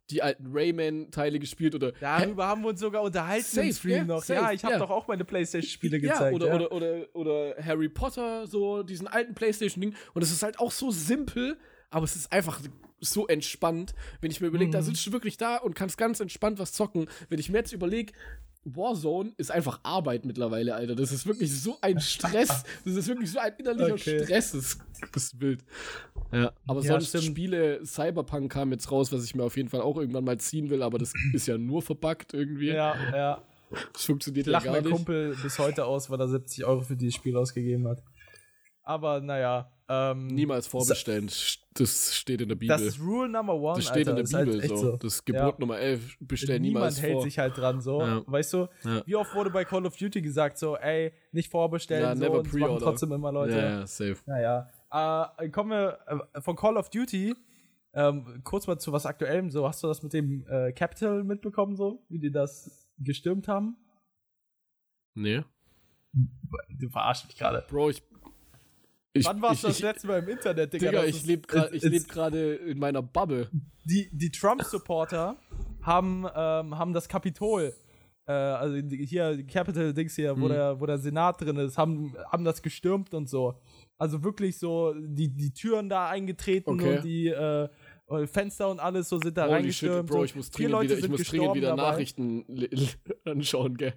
die 0.09 0.21
alten 0.21 0.47
Rayman-Teile 0.51 1.39
gespielt 1.39 1.75
oder 1.75 1.91
Darüber 1.93 2.47
haben 2.47 2.61
wir 2.61 2.69
uns 2.69 2.79
sogar 2.79 3.01
unterhalten 3.03 3.43
Safe, 3.45 3.67
im 3.67 3.73
Stream 3.73 3.91
yeah, 3.93 4.03
noch. 4.03 4.23
safe, 4.23 4.39
ja, 4.41 4.51
ich 4.51 4.63
habe 4.63 4.73
ja. 4.73 4.79
doch 4.79 4.89
auch 4.89 5.07
meine 5.07 5.23
Playstation-Spiele 5.25 5.97
ja, 5.97 6.13
gezeigt. 6.13 6.35
oder, 6.35 6.47
ja. 6.47 6.55
Oder, 6.55 6.71
oder, 6.71 7.05
oder 7.13 7.55
Harry 7.63 7.89
Potter, 7.89 8.45
so 8.47 8.83
diesen 8.83 9.07
alten 9.07 9.33
Playstation-Ding. 9.33 9.95
Und 10.13 10.21
es 10.21 10.31
ist 10.31 10.43
halt 10.43 10.59
auch 10.59 10.71
so 10.71 10.91
simpel, 10.91 11.57
aber 11.89 12.03
es 12.03 12.15
ist 12.15 12.31
einfach 12.31 12.59
so 12.99 13.27
entspannt. 13.27 13.93
Wenn 14.21 14.31
ich 14.31 14.41
mir 14.41 14.47
überlege, 14.47 14.71
da 14.71 14.79
Mhm. 14.79 14.85
sitzt 14.85 15.05
du 15.07 15.11
wirklich 15.11 15.37
da 15.37 15.57
und 15.57 15.75
kannst 15.75 15.97
ganz 15.97 16.19
entspannt 16.19 16.59
was 16.59 16.73
zocken. 16.73 17.07
Wenn 17.29 17.39
ich 17.39 17.49
mir 17.49 17.57
jetzt 17.59 17.73
überlege, 17.73 18.13
Warzone 18.65 19.33
ist 19.37 19.51
einfach 19.51 19.79
Arbeit 19.83 20.25
mittlerweile, 20.25 20.75
Alter. 20.75 20.95
Das 20.95 21.11
ist 21.11 21.25
wirklich 21.27 21.51
so 21.53 21.77
ein 21.81 21.99
Stress. 21.99 22.63
Das 22.85 22.95
ist 22.95 23.07
wirklich 23.07 23.31
so 23.31 23.39
ein 23.39 23.53
innerlicher 23.57 23.93
Okay. 23.93 24.23
Stress. 24.23 24.51
Das 24.51 24.53
ist, 24.53 24.79
das 25.13 25.39
wild. 25.39 25.63
Ja, 26.31 26.51
aber 26.67 26.81
Ja, 26.81 26.93
sonst 26.93 27.09
stimmt. 27.09 27.23
Spiele, 27.25 27.85
Cyberpunk 27.85 28.51
kam 28.51 28.71
jetzt 28.71 28.89
raus, 28.91 29.11
was 29.11 29.23
ich 29.25 29.35
mir 29.35 29.43
auf 29.43 29.57
jeden 29.57 29.69
Fall 29.69 29.81
auch 29.81 29.97
irgendwann 29.97 30.23
mal 30.23 30.37
ziehen 30.39 30.69
will, 30.69 30.81
aber 30.81 30.97
das 30.97 31.13
ist 31.33 31.47
ja 31.47 31.57
nur 31.57 31.81
verbuggt 31.81 32.33
irgendwie. 32.33 32.67
ja, 32.69 32.95
ja. 33.15 33.41
Das 33.91 34.05
funktioniert 34.05 34.45
Lach 34.45 34.63
ja 34.65 34.71
gar 34.71 34.81
mein 34.81 34.83
nicht. 34.83 34.93
Kumpel 34.95 35.35
bis 35.41 35.57
heute 35.57 35.85
aus, 35.85 36.09
weil 36.11 36.19
er 36.19 36.27
70 36.27 36.63
Euro 36.65 36.81
für 36.81 36.95
dieses 36.95 37.15
Spiel 37.15 37.35
ausgegeben 37.35 37.87
hat. 37.87 38.03
Aber 38.83 39.21
naja, 39.21 39.71
ähm, 39.89 40.27
Niemals 40.27 40.67
vorbestellen. 40.67 41.27
Das 41.75 42.15
steht 42.15 42.41
in 42.41 42.49
der 42.49 42.55
Bibel. 42.55 42.67
das 42.75 42.81
ist 42.81 42.99
Rule 42.99 43.29
Number 43.29 43.55
One. 43.55 43.75
Das 43.75 43.85
steht 43.85 44.07
Alter, 44.07 44.11
in 44.11 44.15
der 44.17 44.23
Bibel 44.23 44.53
halt 44.55 44.63
echt 44.63 44.77
so. 44.77 44.97
Das 44.97 45.23
Gebot 45.25 45.53
Ja. 45.55 45.59
Nummer 45.59 45.79
11. 45.79 46.17
Bestell 46.19 46.59
Niemand 46.59 46.73
niemals 46.75 47.01
hält 47.01 47.13
vor. 47.13 47.23
sich 47.23 47.39
halt 47.39 47.57
dran 47.57 47.81
so. 47.81 48.01
Ja. 48.01 48.23
Weißt 48.25 48.53
du, 48.53 48.67
Ja. 48.83 49.01
wie 49.05 49.15
oft 49.15 49.33
wurde 49.35 49.49
bei 49.49 49.65
Call 49.65 49.85
of 49.85 49.95
Duty 49.97 50.21
gesagt 50.21 50.57
so, 50.57 50.77
ey, 50.77 51.13
nicht 51.31 51.49
vorbestellen, 51.49 52.03
Ja, 52.03 52.15
so, 52.15 52.21
never 52.23 52.39
und 52.39 52.53
machen 52.53 52.79
trotzdem 52.79 53.11
immer 53.11 53.31
Leute. 53.31 53.55
Ja, 53.57 53.69
ja, 53.79 53.87
safe. 53.87 54.17
Naja. 54.25 54.69
Äh, 55.37 55.49
kommen 55.49 55.71
wir 55.71 55.99
äh, 56.33 56.41
von 56.41 56.55
Call 56.55 56.77
of 56.77 56.89
Duty. 56.89 57.35
Ähm, 57.95 58.41
kurz 58.43 58.67
mal 58.67 58.77
zu 58.79 58.91
was 58.91 59.05
Aktuellem. 59.05 59.49
So, 59.51 59.67
hast 59.67 59.83
du 59.83 59.87
das 59.87 60.01
mit 60.03 60.13
dem 60.13 60.45
äh, 60.47 60.71
Capital 60.73 61.23
mitbekommen, 61.23 61.75
so, 61.75 62.03
wie 62.09 62.19
die 62.19 62.31
das 62.31 62.87
gestürmt 62.97 63.47
haben? 63.47 63.77
Nee. 65.15 65.43
Du 66.79 66.89
verarschst 66.89 67.27
mich 67.27 67.37
gerade. 67.37 67.63
Bro, 67.69 67.89
ich. 67.91 68.03
Ich 69.13 69.25
Wann 69.25 69.41
warst 69.41 69.63
du 69.63 69.67
das 69.67 69.77
ich, 69.77 69.83
letzte 69.83 70.07
Mal 70.07 70.19
im 70.19 70.29
Internet, 70.29 70.73
Digga? 70.73 70.89
Digga, 70.89 71.03
ich 71.05 71.23
lebe 71.25 71.47
gerade 71.47 71.77
leb 71.77 72.61
in 72.67 72.79
meiner 72.79 73.01
Bubble. 73.01 73.49
die, 73.85 74.09
die 74.11 74.31
Trump-Supporter 74.31 75.37
haben, 75.83 76.25
ähm, 76.35 76.77
haben 76.77 76.93
das 76.93 77.07
Kapitol, 77.07 77.73
äh, 78.25 78.31
also 78.31 78.75
hier, 78.75 79.35
die 79.37 79.45
Capitol-Dings 79.45 80.15
hier, 80.15 80.35
wo, 80.39 80.45
Mhm. 80.45 80.49
der, 80.49 80.79
wo 80.79 80.85
der 80.85 80.97
Senat 80.97 81.39
drin 81.41 81.57
ist, 81.57 81.77
haben, 81.77 82.15
haben 82.31 82.43
das 82.43 82.61
gestürmt 82.61 83.13
und 83.13 83.29
so. 83.29 83.59
Also 83.97 84.23
wirklich 84.23 84.57
so 84.57 84.93
die, 84.97 85.29
die 85.29 85.53
Türen 85.53 85.89
da 85.89 86.09
eingetreten 86.09 86.71
Okay. 86.71 86.97
und 86.97 87.03
die 87.03 87.27
äh, 87.27 87.69
äh, 88.09 88.27
Fenster 88.27 88.69
und 88.69 88.79
alles 88.79 89.09
so 89.09 89.19
sind 89.19 89.37
da 89.37 89.43
shit, 89.43 89.51
reingestürmt. 89.53 90.09
Bro, 90.09 90.17
so. 90.17 90.23
ich 90.23 90.35
muss 90.35 90.49
dringend 90.51 90.81
wieder, 90.81 90.97
ich 90.97 91.07
muss 91.09 91.23
dringend 91.23 91.53
wieder. 91.55 91.75
Nachrichten 91.75 92.45
anschauen, 93.25 93.77
gell? 93.77 93.93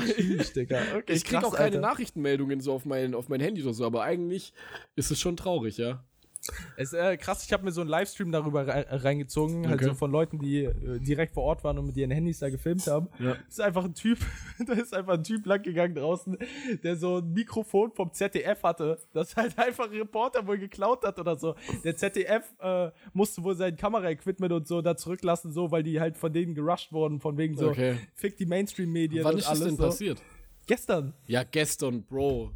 Tschüss, 0.00 0.52
Digga. 0.52 0.80
Okay, 0.96 1.12
ich 1.12 1.24
krieg 1.24 1.40
krass, 1.40 1.44
auch 1.44 1.54
keine 1.54 1.76
Alter. 1.76 1.80
Nachrichtenmeldungen 1.80 2.60
so 2.60 2.72
auf 2.72 2.84
mein, 2.84 3.14
auf 3.14 3.28
mein 3.28 3.40
Handy 3.40 3.62
oder 3.62 3.74
so, 3.74 3.84
aber 3.84 4.02
eigentlich 4.02 4.52
ist 4.96 5.10
es 5.10 5.20
schon 5.20 5.36
traurig, 5.36 5.76
ja. 5.78 6.04
Es 6.76 6.92
ist 6.92 6.98
äh, 6.98 7.16
krass, 7.16 7.44
ich 7.44 7.52
habe 7.52 7.64
mir 7.64 7.72
so 7.72 7.80
einen 7.80 7.90
Livestream 7.90 8.32
darüber 8.32 8.66
äh, 8.66 8.94
reingezogen, 8.96 9.66
halt 9.68 9.76
Okay. 9.80 9.84
so 9.86 9.94
von 9.94 10.10
Leuten, 10.10 10.38
die 10.38 10.64
äh, 10.64 10.98
direkt 11.00 11.34
vor 11.34 11.44
Ort 11.44 11.64
waren 11.64 11.78
und 11.78 11.86
mit 11.86 11.96
ihren 11.96 12.10
Handys 12.10 12.38
da 12.40 12.50
gefilmt 12.50 12.86
haben. 12.86 13.08
Ja. 13.18 13.34
Das 13.34 13.48
ist 13.48 13.60
einfach 13.60 13.84
ein 13.84 13.94
Typ, 13.94 14.18
da 14.66 14.72
ist 14.74 14.94
einfach 14.94 15.14
ein 15.14 15.24
Typ 15.24 15.46
langgegangen 15.46 15.94
draußen, 15.96 16.36
der 16.82 16.96
so 16.96 17.18
ein 17.18 17.32
Mikrofon 17.32 17.92
vom 17.92 18.12
ZDF 18.12 18.62
hatte, 18.62 18.98
das 19.12 19.36
halt 19.36 19.58
einfach 19.58 19.84
ein 19.90 19.96
Reporter 19.96 20.46
wohl 20.46 20.58
geklaut 20.58 21.04
hat 21.04 21.18
oder 21.18 21.36
so. 21.36 21.54
Der 21.84 21.96
ZDF 21.96 22.44
äh, 22.60 22.90
musste 23.12 23.42
wohl 23.44 23.56
sein 23.56 23.76
Kameraequipment 23.76 24.52
und 24.52 24.66
so 24.68 24.82
da 24.82 24.96
zurücklassen, 24.96 25.52
so, 25.52 25.70
weil 25.70 25.82
die 25.82 26.00
halt 26.00 26.16
von 26.16 26.32
denen 26.32 26.54
gerusht 26.54 26.92
wurden, 26.92 27.20
von 27.20 27.36
wegen 27.36 27.56
so, 27.56 27.68
Okay. 27.68 27.96
fick 28.14 28.36
die 28.36 28.46
Mainstream-Medien 28.46 29.24
Wann 29.24 29.34
und 29.34 29.38
ist 29.40 29.44
das 29.48 29.60
alles 29.60 29.64
denn 29.68 29.76
so. 29.76 29.82
passiert? 29.84 30.22
Gestern. 30.66 31.14
Ja, 31.26 31.44
gestern, 31.44 32.02
Bro. 32.02 32.50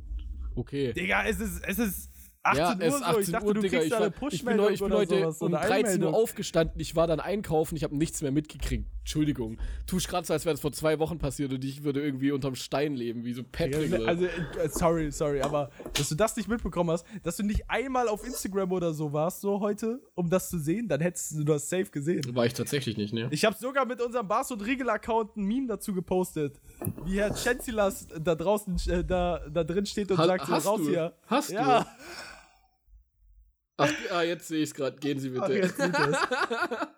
Okay. 0.54 0.92
Digga, 0.92 1.24
es 1.26 1.40
ist, 1.40 1.62
es 1.66 1.78
ist 1.78 2.10
18 2.44 2.58
ja, 2.64 2.74
Uhr 2.74 2.80
es 2.80 2.94
ist 2.94 2.98
so. 3.00 3.04
18 3.04 3.22
Ich 3.22 3.30
dachte, 3.30 3.46
Uhr, 3.46 3.54
du 3.54 3.60
Digga. 3.60 3.78
kriegst 3.78 3.84
Ich, 3.86 3.90
da 3.90 3.96
eine 3.98 4.06
ich 4.08 4.12
bin, 4.12 4.20
Push-Meldung 4.28 4.64
heute, 4.66 4.74
ich 4.74 4.80
bin 4.80 4.92
heute 4.92 5.18
sowas, 5.20 5.42
um 5.42 5.54
eine 5.54 5.66
13 5.66 6.02
Uhr 6.02 6.14
aufgestanden. 6.14 6.80
Ich 6.80 6.96
war 6.96 7.06
dann 7.06 7.20
einkaufen. 7.20 7.76
Ich 7.76 7.84
habe 7.84 7.96
nichts 7.96 8.20
mehr 8.22 8.32
mitgekriegt. 8.32 8.88
Entschuldigung. 9.00 9.58
Tu 9.86 9.96
ich 9.98 10.06
gerade 10.08 10.26
so, 10.26 10.32
als 10.32 10.44
wäre 10.44 10.54
das 10.54 10.60
vor 10.60 10.72
zwei 10.72 10.98
Wochen 11.00 11.18
passiert 11.18 11.52
und 11.52 11.64
ich 11.64 11.82
würde 11.82 12.00
irgendwie 12.00 12.30
unterm 12.30 12.54
Stein 12.54 12.94
leben, 12.94 13.24
wie 13.24 13.32
so 13.32 13.42
Patrick. 13.42 13.92
oder- 13.92 14.06
Also, 14.08 14.26
äh, 14.26 14.68
sorry, 14.68 15.10
sorry, 15.10 15.40
aber 15.40 15.70
dass 15.94 16.08
du 16.08 16.14
das 16.14 16.36
nicht 16.36 16.48
mitbekommen 16.48 16.90
hast, 16.90 17.04
dass 17.24 17.36
du 17.36 17.42
nicht 17.42 17.64
einmal 17.68 18.06
auf 18.08 18.24
Instagram 18.24 18.70
oder 18.70 18.92
so 18.94 19.12
warst, 19.12 19.40
so 19.40 19.58
heute, 19.60 20.00
um 20.14 20.30
das 20.30 20.50
zu 20.50 20.58
sehen, 20.58 20.86
dann 20.88 21.00
hättest 21.00 21.32
du 21.36 21.42
das 21.44 21.68
safe 21.68 21.86
gesehen. 21.90 22.22
war 22.34 22.46
ich 22.46 22.54
tatsächlich 22.54 22.96
nicht, 22.96 23.12
ne? 23.12 23.26
Ich 23.32 23.44
habe 23.44 23.56
sogar 23.56 23.86
mit 23.86 24.00
unserem 24.00 24.28
Bars 24.28 24.50
und 24.52 24.64
Riegel-Account 24.64 25.36
ein 25.36 25.44
Meme 25.44 25.66
dazu 25.66 25.92
gepostet, 25.94 26.60
wie 27.04 27.18
Herr 27.18 27.34
Chancelas 27.34 28.06
da 28.20 28.34
draußen, 28.36 28.76
äh, 28.88 29.04
da, 29.04 29.40
da 29.52 29.64
drin 29.64 29.84
steht 29.86 30.10
und 30.12 30.18
Ha- 30.18 30.26
sagt 30.26 30.46
so, 30.46 30.52
hast 30.52 30.66
raus 30.66 30.80
du? 30.80 30.88
hier. 30.90 31.12
Hast 31.26 31.50
ja. 31.50 31.80
du? 31.80 31.86
Ach, 33.76 33.92
ah, 34.10 34.22
jetzt 34.22 34.48
sehe 34.48 34.62
ich 34.62 34.70
es 34.70 34.74
gerade. 34.74 34.96
Gehen 34.98 35.18
Sie 35.18 35.30
bitte. 35.30 35.72
Ach. 36.12 36.86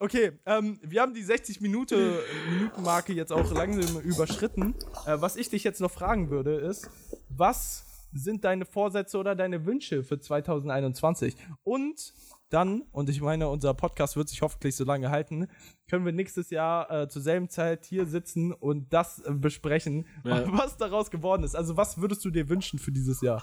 Okay, 0.00 0.30
ähm, 0.46 0.78
wir 0.84 1.02
haben 1.02 1.12
die 1.12 1.24
60 1.24 1.60
Minute, 1.60 2.22
Minuten-Marke 2.52 3.12
jetzt 3.12 3.32
auch 3.32 3.50
langsam 3.52 4.00
überschritten. 4.00 4.76
Äh, 5.06 5.16
was 5.20 5.34
ich 5.34 5.50
dich 5.50 5.64
jetzt 5.64 5.80
noch 5.80 5.90
fragen 5.90 6.30
würde, 6.30 6.54
ist, 6.54 6.88
was 7.28 7.84
sind 8.12 8.44
deine 8.44 8.64
Vorsätze 8.64 9.18
oder 9.18 9.34
deine 9.34 9.66
Wünsche 9.66 10.04
für 10.04 10.20
2021? 10.20 11.36
Und 11.64 12.14
dann, 12.50 12.82
und 12.92 13.10
ich 13.10 13.20
meine, 13.20 13.48
unser 13.48 13.74
Podcast 13.74 14.16
wird 14.16 14.28
sich 14.28 14.40
hoffentlich 14.40 14.76
so 14.76 14.84
lange 14.84 15.10
halten, 15.10 15.48
können 15.90 16.04
wir 16.04 16.12
nächstes 16.12 16.50
Jahr 16.50 16.90
äh, 16.90 17.08
zur 17.08 17.20
selben 17.20 17.48
Zeit 17.48 17.84
hier 17.84 18.06
sitzen 18.06 18.52
und 18.52 18.92
das 18.92 19.18
äh, 19.18 19.32
besprechen, 19.32 20.06
Ja. 20.24 20.44
was 20.56 20.76
daraus 20.76 21.10
geworden 21.10 21.42
ist. 21.42 21.56
Also, 21.56 21.76
was 21.76 22.00
würdest 22.00 22.24
du 22.24 22.30
dir 22.30 22.48
wünschen 22.48 22.78
für 22.78 22.92
dieses 22.92 23.20
Jahr, 23.20 23.42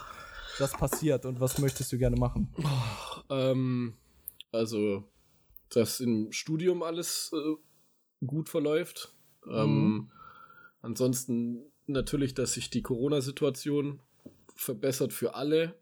das 0.58 0.72
passiert 0.72 1.26
und 1.26 1.40
was 1.40 1.58
möchtest 1.58 1.92
du 1.92 1.98
gerne 1.98 2.16
machen? 2.16 2.54
Ähm, 3.28 3.94
also, 4.52 5.04
dass 5.70 6.00
im 6.00 6.32
Studium 6.32 6.82
alles 6.82 7.32
äh, 7.34 8.26
gut 8.26 8.48
verläuft. 8.48 9.12
Ähm, 9.48 10.10
ansonsten 10.82 11.64
natürlich, 11.86 12.34
dass 12.34 12.54
sich 12.54 12.70
die 12.70 12.82
Corona-Situation 12.82 14.00
verbessert 14.54 15.12
für 15.12 15.34
alle. 15.34 15.74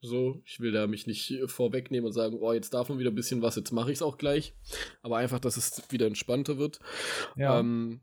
So, 0.00 0.40
ich 0.44 0.60
will 0.60 0.72
da 0.72 0.86
mich 0.86 1.06
nicht 1.06 1.34
vorwegnehmen 1.46 2.06
und 2.06 2.12
sagen, 2.12 2.38
oh, 2.40 2.52
jetzt 2.52 2.74
darf 2.74 2.88
man 2.88 2.98
wieder 2.98 3.10
ein 3.10 3.14
bisschen 3.14 3.42
was, 3.42 3.56
jetzt 3.56 3.72
mache 3.72 3.90
ich 3.90 3.98
es 3.98 4.02
auch 4.02 4.18
gleich. 4.18 4.54
Aber 5.02 5.16
einfach, 5.16 5.40
dass 5.40 5.56
es 5.56 5.82
wieder 5.90 6.06
entspannter 6.06 6.58
wird. 6.58 6.80
Ja. 7.34 7.58
Ähm, 7.58 8.00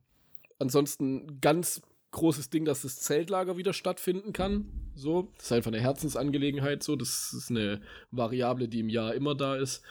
ansonsten 0.60 1.40
ganz 1.40 1.82
großes 2.12 2.50
Ding, 2.50 2.66
dass 2.66 2.82
das 2.82 3.00
Zeltlager 3.00 3.58
wieder 3.58 3.74
stattfinden 3.74 4.34
kann. 4.34 4.83
So, 4.96 5.30
das 5.38 5.46
ist 5.48 5.52
einfach 5.52 5.72
eine 5.72 5.82
Herzensangelegenheit. 5.82 6.84
So, 6.84 6.96
das 6.96 7.34
ist 7.34 7.50
eine 7.50 7.82
Variable, 8.12 8.68
die 8.68 8.80
im 8.82 8.90
Jahr 8.90 9.14
immer 9.14 9.36
da 9.36 9.56
ist. 9.56 9.82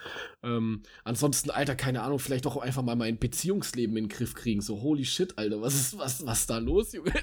Ähm, 0.42 0.82
ansonsten, 1.04 1.50
Alter, 1.50 1.74
keine 1.74 2.02
Ahnung, 2.02 2.18
vielleicht 2.18 2.46
auch 2.46 2.56
einfach 2.56 2.82
mal 2.82 2.96
mein 2.96 3.18
Beziehungsleben 3.18 3.96
in 3.96 4.04
den 4.04 4.08
Griff 4.08 4.34
kriegen. 4.34 4.60
So, 4.60 4.80
holy 4.80 5.04
shit, 5.04 5.36
Alter, 5.38 5.60
was 5.60 5.74
ist 5.74 5.98
was, 5.98 6.24
was 6.26 6.46
da 6.46 6.58
los, 6.58 6.92
Junge? 6.92 7.12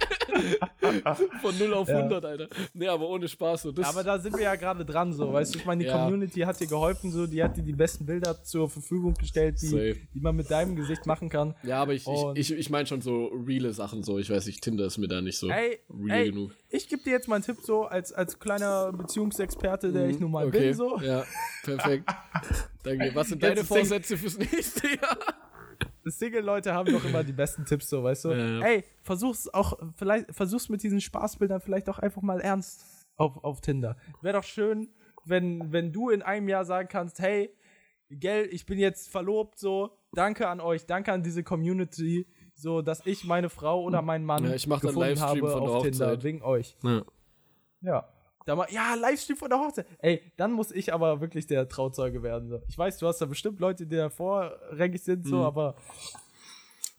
Von 1.42 1.58
0 1.58 1.74
auf 1.74 1.88
Ja. 1.88 1.98
100, 2.00 2.26
Alter. 2.26 2.48
Nee, 2.74 2.88
aber 2.88 3.08
ohne 3.10 3.28
Spaß. 3.28 3.64
So, 3.64 3.72
das, 3.72 3.88
Aber 3.88 4.04
da 4.04 4.20
sind 4.20 4.36
wir 4.36 4.44
ja 4.44 4.56
gerade 4.56 4.86
dran, 4.86 5.14
so, 5.14 5.32
weißt 5.32 5.54
du, 5.56 5.60
ich 5.60 5.66
meine, 5.66 5.84
die 5.84 5.90
Ja. 5.90 5.98
Community 6.04 6.42
hat 6.42 6.60
dir 6.60 6.68
geholfen, 6.68 7.12
so, 7.12 7.28
die 7.28 7.44
hat 7.44 7.58
dir 7.58 7.64
die 7.64 7.74
besten 7.74 8.06
Bilder 8.06 8.44
zur 8.44 8.70
Verfügung 8.70 9.14
gestellt, 9.14 9.60
Safe. 9.60 9.94
die, 9.94 10.08
die 10.16 10.20
man 10.20 10.36
mit 10.36 10.50
deinem 10.50 10.76
Gesicht 10.76 11.06
machen 11.06 11.30
kann. 11.30 11.56
ja, 11.64 11.82
aber 11.82 11.94
ich, 11.94 12.06
Und- 12.08 12.38
ich, 12.38 12.52
ich, 12.52 12.58
ich 12.60 12.70
meine 12.70 12.86
schon 12.88 13.02
so 13.02 13.28
reale 13.48 13.74
Sachen. 13.74 14.04
So, 14.04 14.18
ich 14.20 14.30
weiß 14.30 14.46
nicht, 14.46 14.62
Tinder 14.64 14.86
ist 14.86 14.98
mir 14.98 15.08
da 15.08 15.22
nicht 15.22 15.38
so 15.38 15.50
Ey, 15.50 15.80
real 15.90 16.20
ey, 16.20 16.30
genug. 16.32 16.52
Ich 16.70 16.88
gebe 16.88 17.04
dir 17.04 17.12
jetzt 17.12 17.28
mal 17.28 17.36
einen 17.36 17.44
Tipp, 17.44 17.58
so, 17.62 17.86
als, 17.86 18.14
als 18.14 18.40
kleiner 18.40 18.92
Beziehungsexperte, 18.92 19.92
der 19.92 20.08
ich 20.08 20.20
nun 20.20 20.32
mal 20.32 20.46
Mhm. 20.46 20.50
Okay, 20.50 20.68
bin, 20.68 20.74
so. 20.74 21.00
Ja, 21.00 21.26
perfekt. 21.64 22.10
Danke. 22.84 23.12
Was 23.14 23.30
sind 23.30 23.42
Jetzt 23.42 23.58
deine 23.58 23.66
Vorsätze 23.66 24.18
fürs 24.18 24.38
nächste 24.38 24.88
Jahr? 24.88 25.18
Single-Leute 26.06 26.74
haben 26.74 26.92
doch 26.92 27.04
immer 27.06 27.24
die 27.24 27.34
besten 27.34 27.66
Tipps, 27.66 27.90
so, 27.90 28.04
weißt 28.04 28.26
du. 28.26 28.30
Ja, 28.32 28.60
ja. 28.60 28.66
Ey, 28.66 28.84
versuch's 29.04 29.48
auch, 29.54 29.78
vielleicht, 29.96 30.34
versuch's 30.34 30.70
mit 30.70 30.82
diesen 30.84 31.02
Spaßbildern 31.02 31.62
vielleicht 31.62 31.90
auch 31.90 32.00
einfach 32.00 32.22
mal 32.22 32.40
ernst 32.42 32.86
auf, 33.18 33.44
auf 33.44 33.62
Tinder. 33.62 33.98
Wäre 34.22 34.38
doch 34.38 34.44
schön, 34.44 34.90
wenn, 35.26 35.72
wenn 35.72 35.92
du 35.92 36.10
in 36.10 36.22
einem 36.22 36.48
Jahr 36.50 36.66
sagen 36.66 36.88
kannst, 36.90 37.20
hey, 37.20 37.54
gell, 38.10 38.48
ich 38.52 38.66
bin 38.66 38.80
jetzt 38.80 39.10
verlobt, 39.10 39.60
so, 39.60 39.98
danke 40.14 40.48
an 40.48 40.60
euch, 40.60 40.86
danke 40.86 41.12
an 41.12 41.22
diese 41.24 41.44
Community, 41.44 42.28
so, 42.60 42.82
dass 42.82 43.05
ich 43.05 43.24
meine 43.26 43.49
Frau 43.49 43.82
oder 43.84 44.01
meinen 44.01 44.26
Mann 44.26 44.43
Ja, 44.45 44.53
ich 44.53 44.68
mach 44.68 44.80
dann 44.82 44.89
gefunden 44.89 45.10
Livestream 45.10 45.30
habe 45.30 45.51
von 45.51 45.64
der 45.64 45.72
auf 45.72 45.84
Tinder, 45.84 46.05
Hochzeit. 46.07 46.24
wegen 46.24 46.41
euch. 46.43 46.78
Ja. 46.84 47.01
Ja. 47.82 48.10
Da 48.45 48.55
mal, 48.55 48.68
ja, 48.72 48.95
Livestream 48.95 49.38
von 49.38 49.49
der 49.49 49.60
Hochzeit. 49.60 49.86
Ey, 49.99 50.22
dann 50.38 50.51
muss 50.53 50.72
ich 50.72 50.91
aber 50.93 51.22
wirklich 51.22 51.45
der 51.47 51.68
Trauzeuge 51.68 52.24
werden. 52.24 52.49
So. 52.49 52.62
Ich 52.68 52.78
weiß, 52.78 52.97
du 52.97 53.07
hast 53.07 53.20
da 53.20 53.26
bestimmt 53.26 53.60
Leute, 53.60 53.86
die 53.86 53.95
da 53.95 54.10
vorrangig 54.10 55.01
sind, 55.03 55.26
so, 55.28 55.38
Mhm. 55.38 55.43
aber. 55.43 55.76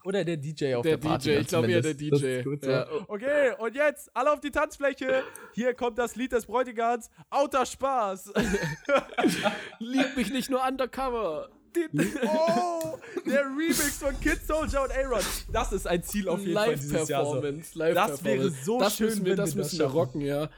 Oder 0.04 0.24
der 0.24 0.38
DJ 0.38 0.76
auf 0.76 0.82
Der 0.82 0.96
der, 0.96 1.08
Party. 1.08 1.24
DJ, 1.28 1.32
dann 1.34 1.40
ich 1.42 1.48
glaube 1.48 1.70
eher 1.72 1.82
der 1.82 1.94
DJ. 1.94 2.42
gut, 2.42 2.64
so. 2.64 2.70
Ja. 2.70 2.86
Okay, 3.06 3.52
und 3.58 3.74
jetzt 3.74 4.10
alle 4.16 4.32
auf 4.32 4.40
die 4.40 4.50
Tanzfläche. 4.50 5.24
Hier 5.52 5.74
kommt 5.74 5.98
das 5.98 6.16
Lied 6.16 6.32
des 6.32 6.46
Bräutigams. 6.46 7.10
Auter 7.28 7.66
Spaß. 7.66 8.32
Lieb 9.78 10.16
mich 10.16 10.30
nicht 10.32 10.48
nur 10.50 10.60
undercover. 10.66 11.50
oh, 12.24 12.98
der 13.26 13.44
Remix 13.46 13.98
von 13.98 14.18
Kid 14.20 14.40
Soldier 14.46 14.82
und 14.82 14.92
Aaron. 14.92 15.22
Das 15.52 15.72
ist 15.72 15.86
ein 15.86 16.02
Ziel 16.02 16.28
auf 16.28 16.40
jeden 16.40 16.54
Fall 16.54 16.74
dieses 16.76 17.08
Jahr. 17.08 17.24
So. 17.24 17.34
Live-Performance. 17.34 17.78
Live 17.78 17.94
Das 17.94 18.24
wäre 18.24 18.50
so 18.50 18.78
das 18.80 18.96
schön, 18.96 19.06
müssen 19.06 19.24
wir, 19.24 19.30
wenn 19.32 19.36
das 19.38 19.54
müssen 19.54 19.78
wir 19.78 19.86
rocken, 19.86 20.20
ja. 20.20 20.50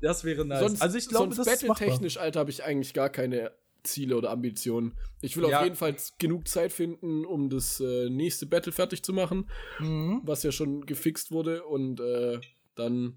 Das 0.00 0.24
wäre 0.24 0.44
nice. 0.44 0.60
Sonst, 0.60 0.82
also 0.82 0.98
ich 0.98 1.08
glaube, 1.08 1.34
sonst 1.34 1.46
das 1.46 1.60
battle-technisch, 1.60 2.18
Alter, 2.18 2.40
habe 2.40 2.50
ich 2.50 2.64
eigentlich 2.64 2.92
gar 2.94 3.08
keine 3.08 3.52
Ziele 3.82 4.16
oder 4.16 4.30
Ambitionen. 4.30 4.94
Ich 5.22 5.36
will 5.36 5.48
Ja. 5.48 5.58
auf 5.58 5.64
jeden 5.64 5.76
Fall 5.76 5.96
genug 6.18 6.48
Zeit 6.48 6.72
finden, 6.72 7.24
um 7.24 7.48
das 7.48 7.80
äh, 7.80 8.10
nächste 8.10 8.44
Battle 8.46 8.72
fertig 8.72 9.02
zu 9.02 9.12
machen, 9.12 9.48
Mhm. 9.78 10.20
was 10.24 10.42
ja 10.42 10.52
schon 10.52 10.84
gefixt 10.86 11.30
wurde 11.30 11.64
und 11.64 12.00
äh, 12.00 12.40
dann 12.74 13.16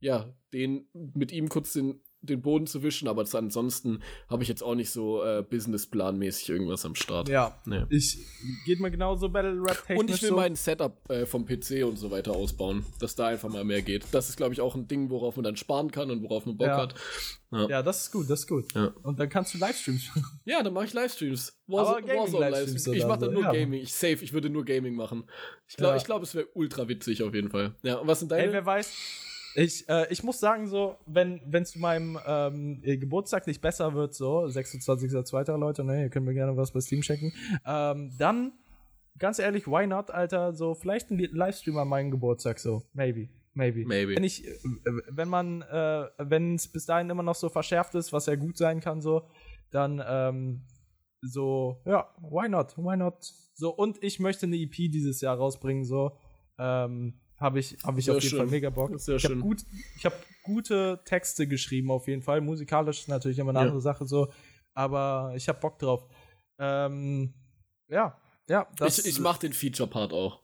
ja, 0.00 0.32
den 0.52 0.86
mit 0.92 1.32
ihm 1.32 1.48
kurz 1.48 1.72
den, 1.72 2.00
den 2.28 2.42
Boden 2.42 2.66
zu 2.66 2.82
wischen, 2.82 3.08
aber 3.08 3.24
ansonsten 3.32 4.02
habe 4.28 4.42
ich 4.42 4.48
jetzt 4.48 4.62
auch 4.62 4.74
nicht 4.74 4.90
so 4.90 5.22
äh, 5.24 5.42
Businessplanmäßig 5.48 6.48
irgendwas 6.48 6.84
am 6.84 6.94
Start. 6.94 7.28
Ja, 7.28 7.58
Nee. 7.64 7.84
ich 7.90 8.18
geht 8.64 8.80
mir 8.80 8.90
genauso 8.90 9.28
Battle 9.28 9.60
Rap 9.60 9.78
technisch 9.86 9.98
Und 9.98 10.10
ich 10.10 10.22
will 10.22 10.28
so. 10.30 10.36
mein 10.36 10.56
Setup 10.56 11.10
äh, 11.10 11.26
vom 11.26 11.46
PC 11.46 11.84
und 11.84 11.96
so 11.96 12.10
weiter 12.10 12.32
ausbauen, 12.32 12.84
dass 13.00 13.14
da 13.14 13.26
einfach 13.28 13.48
mal 13.48 13.64
mehr 13.64 13.82
geht. 13.82 14.04
Das 14.12 14.28
ist, 14.28 14.36
glaube 14.36 14.52
ich, 14.54 14.60
auch 14.60 14.74
ein 14.74 14.88
Ding, 14.88 15.10
worauf 15.10 15.36
man 15.36 15.44
dann 15.44 15.56
sparen 15.56 15.90
kann 15.90 16.10
und 16.10 16.22
worauf 16.22 16.46
man 16.46 16.56
Bock 16.56 16.66
Ja. 16.68 16.76
hat. 16.78 16.94
Ja, 17.68 17.80
das 17.82 18.02
ist 18.02 18.12
gut, 18.12 18.28
das 18.28 18.40
ist 18.40 18.48
gut. 18.48 18.74
Ja. 18.74 18.92
Und 19.02 19.18
dann 19.20 19.28
kannst 19.28 19.54
du 19.54 19.58
Livestreams 19.58 20.08
machen. 20.16 20.40
Ja, 20.44 20.62
dann 20.62 20.72
mache 20.74 20.86
ich 20.86 20.92
Livestreams. 20.92 21.56
Aber 21.68 22.02
Gaming-Livestreams 22.02 22.32
Livestreams. 22.40 22.86
Ich 22.88 23.06
mache 23.06 23.20
dann 23.20 23.32
nur 23.34 23.44
ja. 23.44 23.52
Gaming. 23.52 23.80
Ich 23.80 23.94
safe, 23.94 24.18
ich 24.24 24.32
würde 24.32 24.50
nur 24.50 24.64
Gaming 24.64 24.94
machen. 24.96 25.24
Ich 25.68 25.76
glaube, 25.76 25.92
Ja. 25.92 25.96
ich 25.96 26.04
glaube, 26.04 26.24
es 26.24 26.34
wäre 26.34 26.48
ultra 26.54 26.88
witzig 26.88 27.22
auf 27.22 27.32
jeden 27.34 27.48
Fall. 27.50 27.74
Ja, 27.82 27.96
und 27.96 28.08
was 28.08 28.18
sind 28.18 28.30
deine? 28.32 28.42
Ey, 28.48 28.52
wer 28.52 28.66
weiß. 28.66 28.92
Ich, 29.58 29.88
äh, 29.88 30.06
ich 30.12 30.22
muss 30.22 30.38
sagen, 30.38 30.66
so, 30.68 30.96
wenn 31.06 31.40
es 31.50 31.70
zu 31.72 31.78
meinem 31.78 32.18
ähm, 32.26 32.80
äh, 32.84 32.98
Geburtstag 32.98 33.46
nicht 33.46 33.62
besser 33.62 33.94
wird, 33.94 34.14
so, 34.14 34.40
26.02. 34.44 35.56
Leute, 35.56 35.82
ne, 35.82 36.02
ihr 36.02 36.10
könnt 36.10 36.26
mir 36.26 36.34
gerne 36.34 36.56
was 36.56 36.72
bei 36.72 36.80
Steam 36.80 37.00
checken, 37.00 37.32
ähm, 37.66 38.12
dann, 38.18 38.52
ganz 39.18 39.38
ehrlich, 39.38 39.66
why 39.66 39.86
not, 39.86 40.10
Alter, 40.10 40.52
so, 40.52 40.74
vielleicht 40.74 41.10
ein 41.10 41.18
Li- 41.18 41.30
Livestream 41.32 41.78
an 41.78 41.88
meinem 41.88 42.10
Geburtstag, 42.10 42.58
so, 42.58 42.82
maybe, 42.92 43.28
maybe. 43.54 43.86
Maybe. 43.86 44.14
Wenn 44.16 44.24
ich, 44.24 44.46
äh, 44.46 44.50
wenn 45.08 45.28
man, 45.28 45.62
äh, 45.62 46.04
wenn 46.18 46.56
es 46.56 46.68
bis 46.68 46.84
dahin 46.84 47.08
immer 47.08 47.22
noch 47.22 47.34
so 47.34 47.48
verschärft 47.48 47.94
ist, 47.94 48.12
was 48.12 48.26
ja 48.26 48.34
gut 48.36 48.58
sein 48.58 48.80
kann, 48.80 49.00
so, 49.00 49.22
dann, 49.70 50.02
ähm, 50.06 50.60
so, 51.22 51.80
ja, 51.86 52.08
why 52.20 52.46
not, 52.48 52.76
why 52.76 52.96
not? 52.96 53.16
So, 53.54 53.70
und 53.74 54.02
ich 54.02 54.20
möchte 54.20 54.44
eine 54.44 54.56
EP 54.56 54.74
dieses 54.90 55.22
Jahr 55.22 55.38
rausbringen, 55.38 55.86
so, 55.86 56.12
ähm, 56.58 57.14
habe 57.38 57.58
ich, 57.60 57.76
hab 57.84 57.98
ich 57.98 58.06
Sehr 58.06 58.16
auf 58.16 58.22
jeden 58.22 58.30
schön. 58.30 58.38
Fall 58.38 58.46
mega 58.48 58.70
Bock. 58.70 58.98
Sehr 58.98 59.16
ich 59.16 59.24
habe 59.24 59.36
gut, 59.36 59.62
ich 59.96 60.04
habe 60.04 60.16
gute 60.42 61.00
Texte 61.04 61.46
geschrieben 61.46 61.90
auf 61.90 62.06
jeden 62.08 62.22
Fall. 62.22 62.40
Musikalisch 62.40 63.00
ist 63.00 63.08
natürlich 63.08 63.38
immer 63.38 63.50
eine 63.50 63.58
Ja. 63.58 63.64
andere 63.64 63.80
Sache 63.80 64.06
so, 64.06 64.32
aber 64.74 65.32
ich 65.36 65.48
habe 65.48 65.58
Bock 65.60 65.78
drauf. 65.78 66.06
Ähm, 66.58 67.34
ja, 67.88 68.18
ja. 68.48 68.66
Ich 68.86 69.04
ich 69.06 69.20
mache 69.20 69.40
den 69.40 69.52
Feature-Part 69.52 70.12
auch. 70.12 70.40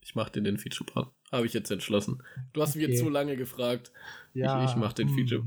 Ich 0.00 0.14
mache 0.14 0.32
den, 0.32 0.44
den 0.44 0.58
Feature-Part. 0.58 1.12
Habe 1.30 1.46
ich 1.46 1.52
jetzt 1.52 1.70
entschlossen. 1.70 2.22
Du 2.52 2.60
hast 2.62 2.74
mich 2.74 2.84
Okay. 2.84 2.92
jetzt 2.94 3.00
so 3.02 3.08
lange 3.08 3.36
gefragt. 3.36 3.92
ja, 4.34 4.64
ich 4.64 4.70
ich 4.70 4.76
mach 4.76 4.92
den 4.92 5.08
Feature. 5.08 5.42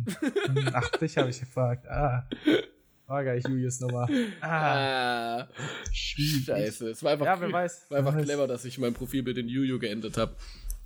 hm, 0.46 0.70
Ach, 0.74 0.90
dich 0.92 1.18
habe 1.18 1.30
ich 1.30 1.40
gefragt. 1.40 1.88
Ah. 1.88 2.30
War 3.08 3.24
gar 3.24 3.36
nicht 3.36 3.48
Julius 3.48 3.80
Nummer. 3.82 4.08
Ah, 4.42 5.42
Ah, 5.42 5.48
scheiße. 5.92 6.90
Es 6.90 7.04
war 7.04 7.12
einfach, 7.14 7.26
Ja, 7.26 7.40
wer 7.40 7.52
weiß. 7.52 7.86
war 7.90 8.00
einfach 8.00 8.18
clever, 8.20 8.48
dass 8.48 8.66
ich 8.66 8.78
mein 8.78 8.94
Profilbild 8.94 9.38
in 9.38 9.48
Juju 9.48 9.78
geändert 9.80 10.18
habe. 10.18 10.36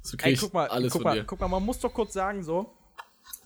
So 0.01 0.17
krieg 0.17 0.27
Ey, 0.27 0.33
ich 0.33 0.39
guck 0.41 0.53
mal, 0.53 0.67
alles 0.67 0.91
guck 0.93 1.01
von 1.01 1.11
mal, 1.11 1.17
dir. 1.19 1.23
guck 1.25 1.39
mal, 1.39 1.47
man 1.47 1.63
muss 1.63 1.79
doch 1.79 1.93
kurz 1.93 2.13
sagen 2.13 2.43
so, 2.43 2.73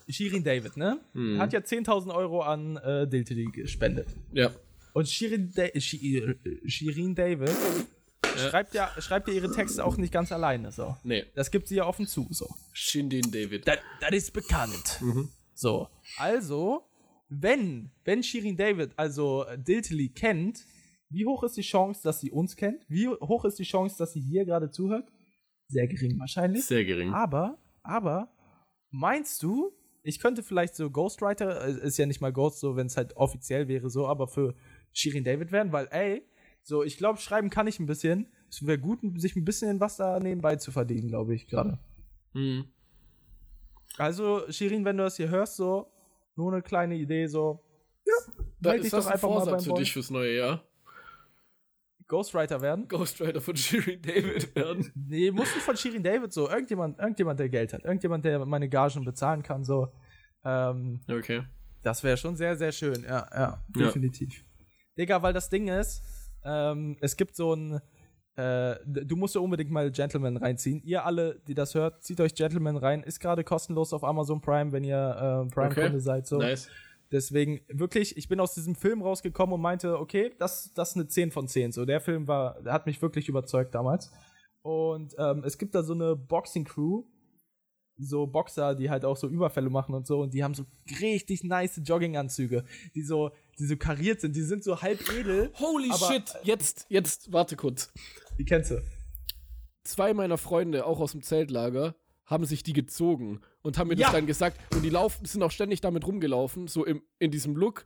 Shirin 0.08 0.44
David, 0.44 0.76
ne? 0.76 0.98
Mhm. 1.14 1.38
Hat 1.40 1.52
ja 1.52 1.60
10.000 1.60 2.14
Euro 2.14 2.42
an 2.42 2.76
äh, 2.78 3.06
Diltily 3.08 3.46
gespendet. 3.46 4.08
Ja. 4.32 4.50
Und 4.92 5.08
Shirin, 5.08 5.52
da 5.54 5.66
Shi 5.80 6.18
äh, 6.18 6.68
Shirin 6.68 7.14
David 7.14 7.50
schreibt, 8.36 8.74
ja, 8.74 8.90
schreibt 8.98 9.28
ja 9.28 9.34
ihre 9.34 9.50
Texte 9.52 9.84
auch 9.84 9.96
nicht 9.96 10.12
ganz 10.12 10.30
alleine. 10.32 10.72
So. 10.72 10.96
Nee. 11.04 11.24
Das 11.34 11.50
gibt 11.50 11.68
sie 11.68 11.76
ja 11.76 11.86
offen 11.86 12.06
zu. 12.06 12.26
So. 12.30 12.48
Shindin 12.72 13.30
David. 13.30 13.66
Das, 13.66 13.78
das 14.00 14.10
ist 14.12 14.32
bekannt. 14.32 15.00
So. 15.54 15.88
Also, 16.18 16.82
wenn, 17.42 17.90
wenn 18.04 18.22
Shirin 18.22 18.56
David 18.56 18.92
also 18.96 19.44
äh, 19.44 19.58
Diltily 19.58 20.08
kennt, 20.08 20.64
wie 21.10 21.26
hoch 21.26 21.44
ist 21.44 21.56
die 21.56 21.62
Chance, 21.62 22.02
dass 22.02 22.20
sie 22.20 22.30
uns 22.30 22.56
kennt? 22.56 22.84
Wie 22.88 23.08
hoch 23.08 23.44
ist 23.44 23.58
die 23.58 23.64
Chance, 23.64 23.96
dass 23.98 24.12
sie 24.12 24.20
hier 24.20 24.44
gerade 24.44 24.70
zuhört? 24.70 25.10
Sehr 25.68 25.86
gering 25.86 26.18
wahrscheinlich. 26.18 26.64
Sehr 26.64 26.84
gering. 26.84 27.12
Aber, 27.12 27.58
aber, 27.82 28.32
meinst 28.90 29.42
du, 29.42 29.72
ich 30.02 30.18
könnte 30.18 30.42
vielleicht 30.42 30.74
so 30.74 30.90
Ghostwriter, 30.90 31.66
äh, 31.66 31.86
ist 31.86 31.98
ja 31.98 32.06
nicht 32.06 32.20
mal 32.20 32.32
Ghost, 32.32 32.60
so 32.60 32.76
wenn 32.76 32.86
es 32.86 32.96
halt 32.96 33.16
offiziell 33.16 33.68
wäre, 33.68 33.90
so, 33.90 34.06
aber 34.06 34.28
für 34.28 34.54
Shirin 34.92 35.24
David 35.24 35.52
werden, 35.52 35.72
weil, 35.72 35.88
ey, 35.90 36.22
so, 36.62 36.82
ich 36.82 36.96
glaube, 36.96 37.18
schreiben 37.18 37.50
kann 37.50 37.66
ich 37.66 37.78
ein 37.78 37.86
bisschen. 37.86 38.26
Es 38.48 38.66
wäre 38.66 38.78
gut, 38.78 39.00
sich 39.20 39.36
ein 39.36 39.44
bisschen 39.44 39.80
was 39.80 39.96
da 39.96 40.18
nebenbei 40.18 40.56
zu 40.56 40.72
verdienen, 40.72 41.08
glaube 41.08 41.34
ich, 41.34 41.46
gerade. 41.46 41.78
Mhm. 42.32 42.66
Also, 43.98 44.50
Shirin, 44.50 44.84
wenn 44.84 44.96
du 44.96 45.04
das 45.04 45.16
hier 45.16 45.28
hörst, 45.28 45.56
so, 45.56 45.93
nur 46.36 46.52
eine 46.52 46.62
kleine 46.62 46.94
Idee, 46.96 47.26
so, 47.26 47.62
Da 48.60 48.70
meld 48.70 48.84
ist 48.84 48.92
das 48.92 49.04
doch 49.04 49.10
ein 49.10 49.14
einfach 49.14 49.28
mal 49.28 49.34
Vorsatz 49.36 49.52
beim 49.54 49.60
für 49.64 49.70
Boy. 49.70 49.78
dich 49.80 49.92
fürs 49.92 50.10
neue 50.10 50.36
Jahr. 50.36 50.62
Ghostwriter 52.06 52.60
werden. 52.60 52.86
Ghostwriter 52.88 53.40
von 53.40 53.56
Shindin 53.56 54.02
David 54.02 54.54
werden. 54.54 54.92
Nee, 54.94 55.30
muss 55.30 55.54
nicht 55.54 55.64
von 55.64 55.76
Shirin 55.76 56.02
David 56.02 56.32
so. 56.32 56.48
Irgendjemand, 56.50 56.98
irgendjemand, 56.98 57.40
der 57.40 57.48
Geld 57.48 57.72
hat. 57.72 57.82
Irgendjemand, 57.84 58.24
der 58.26 58.44
meine 58.44 58.68
Gagen 58.68 59.04
bezahlen 59.04 59.42
kann, 59.42 59.64
so. 59.64 59.88
Ähm, 60.44 61.00
Okay. 61.08 61.44
Das 61.82 62.02
wäre 62.02 62.16
schon 62.16 62.34
sehr, 62.36 62.56
sehr 62.56 62.72
schön, 62.72 63.02
ja, 63.02 63.28
ja, 63.30 63.62
Ja. 63.76 63.86
definitiv. 63.86 64.42
Digga, 64.96 65.22
weil 65.22 65.34
das 65.34 65.50
Ding 65.50 65.68
ist, 65.68 66.02
ähm, 66.42 66.96
es 67.02 67.14
gibt 67.16 67.36
so 67.36 67.52
ein, 67.54 67.80
äh, 68.36 68.76
du 68.84 69.16
musst 69.16 69.34
ja 69.34 69.40
unbedingt 69.40 69.70
mal 69.70 69.90
Gentleman 69.90 70.36
reinziehen. 70.36 70.82
Ihr 70.84 71.04
alle, 71.04 71.40
die 71.46 71.54
das 71.54 71.74
hört, 71.74 72.02
zieht 72.02 72.20
euch 72.20 72.34
Gentleman 72.34 72.76
rein. 72.76 73.02
Ist 73.02 73.20
gerade 73.20 73.44
kostenlos 73.44 73.92
auf 73.92 74.02
Amazon 74.02 74.40
Prime, 74.40 74.72
wenn 74.72 74.84
ihr 74.84 75.46
äh, 75.48 75.50
Prime-Kunde 75.54 75.88
Okay. 75.90 76.00
seid. 76.00 76.26
So. 76.26 76.38
Nice. 76.38 76.68
Deswegen, 77.12 77.60
wirklich, 77.68 78.16
ich 78.16 78.26
bin 78.26 78.40
aus 78.40 78.54
diesem 78.54 78.74
Film 78.74 79.00
rausgekommen 79.02 79.54
und 79.54 79.60
meinte, 79.60 80.00
okay, 80.00 80.32
das, 80.38 80.72
das 80.74 80.90
ist 80.90 80.96
eine 80.96 81.06
10 81.06 81.30
von 81.30 81.46
10. 81.46 81.70
So, 81.70 81.84
der 81.84 82.00
Film 82.00 82.26
war, 82.26 82.60
der 82.62 82.72
hat 82.72 82.86
mich 82.86 83.00
wirklich 83.00 83.28
überzeugt 83.28 83.74
damals. 83.74 84.10
Und 84.62 85.14
ähm, 85.18 85.44
es 85.44 85.56
gibt 85.58 85.74
da 85.76 85.84
so 85.84 85.92
eine 85.92 86.16
Boxing-Crew, 86.16 87.04
so 87.98 88.26
Boxer, 88.26 88.74
die 88.74 88.90
halt 88.90 89.04
auch 89.04 89.16
so 89.16 89.28
Überfälle 89.28 89.70
machen 89.70 89.94
und 89.94 90.06
so, 90.06 90.22
und 90.22 90.34
die 90.34 90.42
haben 90.42 90.54
so 90.54 90.64
richtig 91.00 91.44
nice 91.44 91.80
Jogginganzüge, 91.84 92.64
die 92.96 93.02
so, 93.02 93.30
die 93.58 93.66
so 93.66 93.76
kariert 93.76 94.20
sind, 94.20 94.34
die 94.34 94.42
sind 94.42 94.64
so 94.64 94.82
halb 94.82 95.00
edel. 95.12 95.52
Holy 95.60 95.92
shit. 95.92 96.34
Jetzt, 96.42 96.86
jetzt, 96.88 97.32
warte 97.32 97.54
kurz. 97.54 97.92
Die 98.38 98.44
kennst 98.44 98.70
du. 98.70 98.82
Zwei 99.84 100.14
meiner 100.14 100.38
Freunde, 100.38 100.86
auch 100.86 101.00
aus 101.00 101.12
dem 101.12 101.22
Zeltlager, 101.22 101.94
haben 102.26 102.46
sich 102.46 102.62
die 102.62 102.72
gezogen 102.72 103.40
und 103.60 103.76
haben 103.76 103.88
mir 103.88 103.96
Ja. 103.96 104.06
das 104.06 104.14
dann 104.14 104.26
gesagt. 104.26 104.58
Und 104.74 104.82
die 104.82 104.88
laufen, 104.88 105.26
sind 105.26 105.42
auch 105.42 105.50
ständig 105.50 105.82
damit 105.82 106.06
rumgelaufen, 106.06 106.68
so 106.68 106.84
im, 106.86 107.02
in 107.18 107.30
diesem 107.30 107.54
Look. 107.54 107.84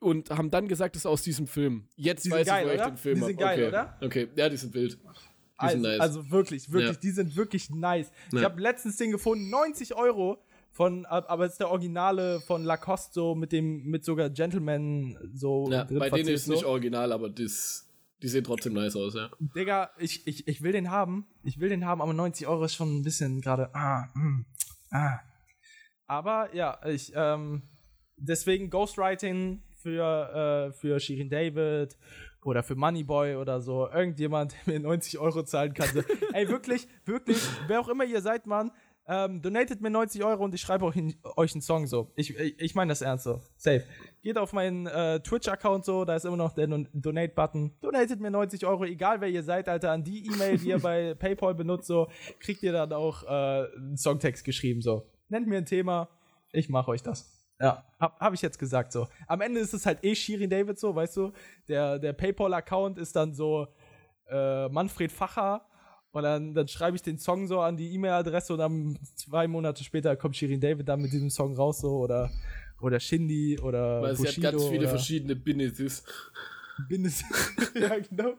Und 0.00 0.30
haben 0.30 0.50
dann 0.50 0.68
gesagt, 0.68 0.94
das 0.94 1.02
ist 1.02 1.06
aus 1.06 1.22
diesem 1.22 1.46
Film. 1.46 1.86
Jetzt 1.96 2.24
Die 2.26 2.30
weiß 2.30 2.46
geil, 2.46 2.64
ich, 2.64 2.70
wo 2.70 2.74
ich 2.74 2.80
oder? 2.80 2.90
den 2.90 2.96
Film 2.98 3.14
Die 3.16 3.20
hab. 3.22 3.28
sind 3.28 3.38
geil, 3.38 3.58
okay. 3.58 3.68
oder? 3.68 3.98
Okay, 4.02 4.28
ja, 4.36 4.48
die 4.48 4.56
sind 4.56 4.74
wild. 4.74 4.92
Die 5.02 5.08
Also, 5.56 5.72
sind 5.74 5.82
nice. 5.82 6.00
also 6.00 6.30
wirklich, 6.30 6.70
wirklich, 6.72 6.92
Ja. 6.96 7.00
die 7.02 7.10
sind 7.10 7.36
wirklich 7.36 7.70
nice. 7.70 8.10
Ich 8.32 8.38
Ja. 8.38 8.44
habe 8.44 8.60
letztens 8.60 8.96
den 8.98 9.10
gefunden, 9.10 9.48
90 9.50 9.94
Euro 9.94 10.38
von, 10.70 11.04
aber 11.06 11.44
es 11.46 11.52
ist 11.52 11.60
der 11.60 11.70
Originale 11.70 12.40
von 12.40 12.62
Lacoste 12.64 13.12
so 13.14 13.34
mit 13.34 13.52
dem, 13.52 13.84
mit 13.84 14.04
sogar 14.04 14.30
Gentleman 14.30 15.18
so 15.34 15.68
ja, 15.70 15.84
bei 15.84 16.08
denen 16.10 16.28
ist 16.28 16.46
nicht 16.46 16.60
so. 16.60 16.68
original, 16.68 17.12
aber 17.12 17.28
das, 17.28 17.89
die 18.22 18.28
sehen 18.28 18.44
trotzdem 18.44 18.74
nice 18.74 18.96
aus, 18.96 19.14
ja. 19.14 19.30
Digga, 19.38 19.90
ich, 19.98 20.26
ich, 20.26 20.46
ich 20.46 20.62
will 20.62 20.72
den 20.72 20.90
haben. 20.90 21.26
Ich 21.42 21.58
will 21.58 21.70
den 21.70 21.86
haben, 21.86 22.02
aber 22.02 22.12
90 22.12 22.46
Euro 22.46 22.64
ist 22.64 22.74
schon 22.74 22.98
ein 22.98 23.02
bisschen 23.02 23.40
gerade. 23.40 23.74
Ah, 23.74 24.08
mm, 24.14 24.44
ah. 24.90 25.20
Aber 26.06 26.54
ja, 26.54 26.78
ich, 26.86 27.12
ähm, 27.14 27.62
deswegen 28.16 28.68
Ghostwriting 28.68 29.62
für, 29.82 30.70
äh, 30.70 30.72
für 30.72 31.00
Shirin 31.00 31.30
David 31.30 31.96
oder 32.42 32.62
für 32.62 32.74
Moneyboy 32.74 33.36
oder 33.36 33.60
so. 33.60 33.88
Irgendjemand, 33.88 34.54
der 34.66 34.74
mir 34.74 34.80
90 34.80 35.18
Euro 35.18 35.42
zahlen 35.42 35.74
kann. 35.74 35.88
Ey, 36.32 36.48
wirklich, 36.48 36.88
wirklich, 37.04 37.38
wer 37.66 37.80
auch 37.80 37.88
immer 37.88 38.04
ihr 38.04 38.20
seid, 38.20 38.46
Mann, 38.46 38.70
ähm, 39.08 39.42
donatet 39.42 39.80
mir 39.80 39.90
90 39.90 40.22
Euro 40.24 40.44
und 40.44 40.54
ich 40.54 40.60
schreibe 40.60 40.84
euch, 40.84 40.96
euch 41.36 41.52
einen 41.54 41.62
Song 41.62 41.86
so. 41.86 42.12
Ich, 42.16 42.38
ich, 42.38 42.60
ich 42.60 42.74
meine 42.74 42.90
das 42.90 43.02
ernst 43.02 43.24
so. 43.24 43.40
Safe. 43.56 43.82
Geht 44.22 44.38
auf 44.38 44.52
meinen 44.52 44.86
äh, 44.86 45.20
Twitch-Account 45.20 45.84
so, 45.84 46.04
da 46.04 46.14
ist 46.16 46.24
immer 46.24 46.36
noch 46.36 46.52
der 46.52 46.66
Don- 46.68 46.88
Donate-Button. 46.92 47.78
Donatet 47.80 48.20
mir 48.20 48.30
90 48.30 48.64
Euro, 48.66 48.84
egal 48.84 49.20
wer 49.20 49.28
ihr 49.28 49.42
seid, 49.42 49.68
Alter. 49.68 49.90
An 49.92 50.04
die 50.04 50.26
E-Mail, 50.26 50.58
die 50.58 50.68
ihr 50.68 50.78
bei 50.82 51.14
PayPal 51.14 51.54
benutzt, 51.54 51.86
so, 51.88 52.08
kriegt 52.38 52.62
ihr 52.62 52.72
dann 52.72 52.92
auch 52.92 53.24
äh, 53.24 53.26
einen 53.76 53.96
Songtext 53.96 54.44
geschrieben 54.44 54.80
so. 54.80 55.10
nennt 55.28 55.46
mir 55.48 55.58
ein 55.58 55.66
Thema, 55.66 56.08
ich 56.52 56.68
mache 56.68 56.90
euch 56.90 57.02
das. 57.02 57.36
Ja, 57.58 57.84
hab, 57.98 58.18
hab 58.20 58.32
ich 58.32 58.42
jetzt 58.42 58.58
gesagt 58.58 58.90
so. 58.92 59.06
Am 59.26 59.40
Ende 59.40 59.60
ist 59.60 59.74
es 59.74 59.84
halt 59.86 60.02
eh 60.04 60.14
Shirin 60.14 60.48
David 60.48 60.78
so, 60.78 60.94
weißt 60.94 61.16
du? 61.16 61.32
Der, 61.68 61.98
der 61.98 62.12
PayPal-Account 62.14 62.96
ist 62.98 63.14
dann 63.16 63.34
so 63.34 63.66
äh, 64.30 64.68
Manfred 64.68 65.12
Facher 65.12 65.66
und 66.12 66.22
dann, 66.22 66.54
dann 66.54 66.68
schreibe 66.68 66.96
ich 66.96 67.02
den 67.02 67.18
Song 67.18 67.46
so 67.46 67.60
an 67.60 67.76
die 67.76 67.92
E-Mail-Adresse 67.94 68.52
und 68.52 68.58
dann 68.58 68.98
zwei 69.14 69.46
Monate 69.46 69.84
später 69.84 70.16
kommt 70.16 70.36
Shirin 70.36 70.60
David 70.60 70.88
dann 70.88 71.00
mit 71.00 71.12
diesem 71.12 71.30
Song 71.30 71.54
raus 71.54 71.80
so 71.80 71.98
oder 71.98 72.30
oder 72.80 72.98
Shindy 72.98 73.58
oder 73.58 74.02
Weil 74.02 74.16
sie 74.16 74.24
Bushido 74.24 74.46
hat 74.46 74.54
ganz 74.54 74.68
viele 74.68 74.88
verschiedene 74.88 75.36
Businesses. 75.36 76.02
Bindes 76.88 77.22
ja, 77.74 77.98
genau. 77.98 78.34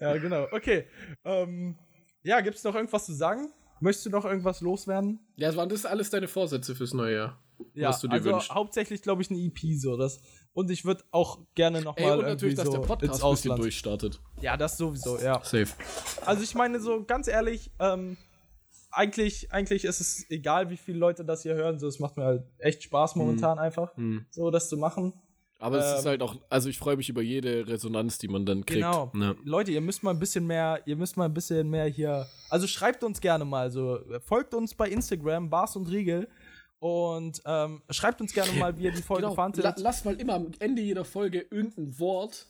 Ja, 0.00 0.16
genau. 0.16 0.48
Okay. 0.50 0.86
Ähm, 1.24 1.76
ja, 2.22 2.40
gibt's 2.40 2.64
noch 2.64 2.74
irgendwas 2.74 3.06
zu 3.06 3.12
sagen? 3.12 3.52
Möchtest 3.80 4.06
du 4.06 4.10
noch 4.10 4.24
irgendwas 4.24 4.60
loswerden? 4.60 5.20
Ja, 5.36 5.54
waren 5.54 5.68
das 5.68 5.86
alles 5.86 6.10
deine 6.10 6.26
Vorsätze 6.26 6.74
fürs 6.74 6.92
neue 6.92 7.14
Jahr? 7.14 7.38
Ja, 7.74 7.88
Was 7.90 8.00
du 8.00 8.08
dir 8.08 8.14
also 8.14 8.30
wünschst. 8.30 8.50
hauptsächlich 8.54 9.02
glaube 9.02 9.22
ich 9.22 9.30
eine 9.30 9.38
EP 9.40 9.58
so 9.78 9.96
das 9.96 10.20
und 10.52 10.70
ich 10.70 10.84
würde 10.84 11.04
auch 11.10 11.38
gerne 11.54 11.80
noch 11.82 11.96
Ey, 11.96 12.06
mal 12.06 12.18
und 12.18 12.24
natürlich, 12.26 12.54
dass 12.56 12.66
so 12.66 12.72
der 12.72 12.78
Podcast 12.80 13.22
ein 13.24 13.30
bisschen 13.30 13.56
durchstartet. 13.56 14.20
Ja, 14.40 14.56
das 14.56 14.76
sowieso, 14.76 15.18
ja. 15.18 15.40
Safe. 15.44 15.68
Also 16.26 16.42
ich 16.42 16.54
meine 16.54 16.80
so 16.80 17.04
ganz 17.04 17.28
ehrlich, 17.28 17.70
ähm, 17.78 18.16
eigentlich 18.90 19.52
eigentlich 19.52 19.84
ist 19.84 20.00
es 20.00 20.28
egal, 20.30 20.70
wie 20.70 20.76
viele 20.76 20.98
Leute 20.98 21.24
das 21.24 21.42
hier 21.42 21.54
hören, 21.54 21.78
so 21.78 21.86
es 21.86 21.98
macht 21.98 22.16
mir 22.16 22.24
halt 22.24 22.44
echt 22.58 22.82
Spaß 22.82 23.16
momentan 23.16 23.58
einfach, 23.58 23.96
Hm. 23.96 24.24
so 24.30 24.50
das 24.50 24.68
zu 24.68 24.76
machen. 24.76 25.12
Aber 25.60 25.78
es 25.78 25.92
Ähm, 25.92 25.98
ist 25.98 26.06
halt 26.06 26.22
auch, 26.22 26.36
also 26.50 26.68
ich 26.68 26.78
freue 26.78 26.96
mich 26.96 27.08
über 27.08 27.20
jede 27.20 27.66
Resonanz, 27.66 28.18
die 28.18 28.28
man 28.28 28.46
dann 28.46 28.64
kriegt. 28.64 28.76
Genau. 28.80 29.10
Ne? 29.12 29.34
Leute, 29.42 29.72
ihr 29.72 29.80
müsst 29.80 30.04
mal 30.04 30.12
ein 30.12 30.20
bisschen 30.20 30.46
mehr, 30.46 30.80
ihr 30.86 30.94
müsst 30.94 31.16
mal 31.16 31.24
ein 31.24 31.34
bisschen 31.34 31.68
mehr 31.68 31.86
hier. 31.86 32.28
Also 32.48 32.68
schreibt 32.68 33.02
uns 33.02 33.20
gerne 33.20 33.44
mal 33.44 33.72
so. 33.72 33.98
Folgt 34.24 34.54
uns 34.54 34.72
bei 34.74 34.88
Instagram, 34.88 35.50
Bars 35.50 35.74
und 35.74 35.90
Riegel. 35.90 36.28
Und 36.80 37.40
ähm, 37.44 37.82
schreibt 37.90 38.20
uns 38.20 38.32
gerne 38.32 38.52
mal, 38.58 38.76
wie 38.78 38.84
ihr 38.84 38.92
die 38.92 39.02
Folge 39.02 39.22
Genau. 39.24 39.34
fandet. 39.34 39.64
La 39.64 39.74
lass 39.78 40.04
mal 40.04 40.14
immer 40.20 40.34
am 40.34 40.52
Ende 40.60 40.80
jeder 40.82 41.04
Folge 41.04 41.40
irgendein 41.50 41.98
Wort 41.98 42.46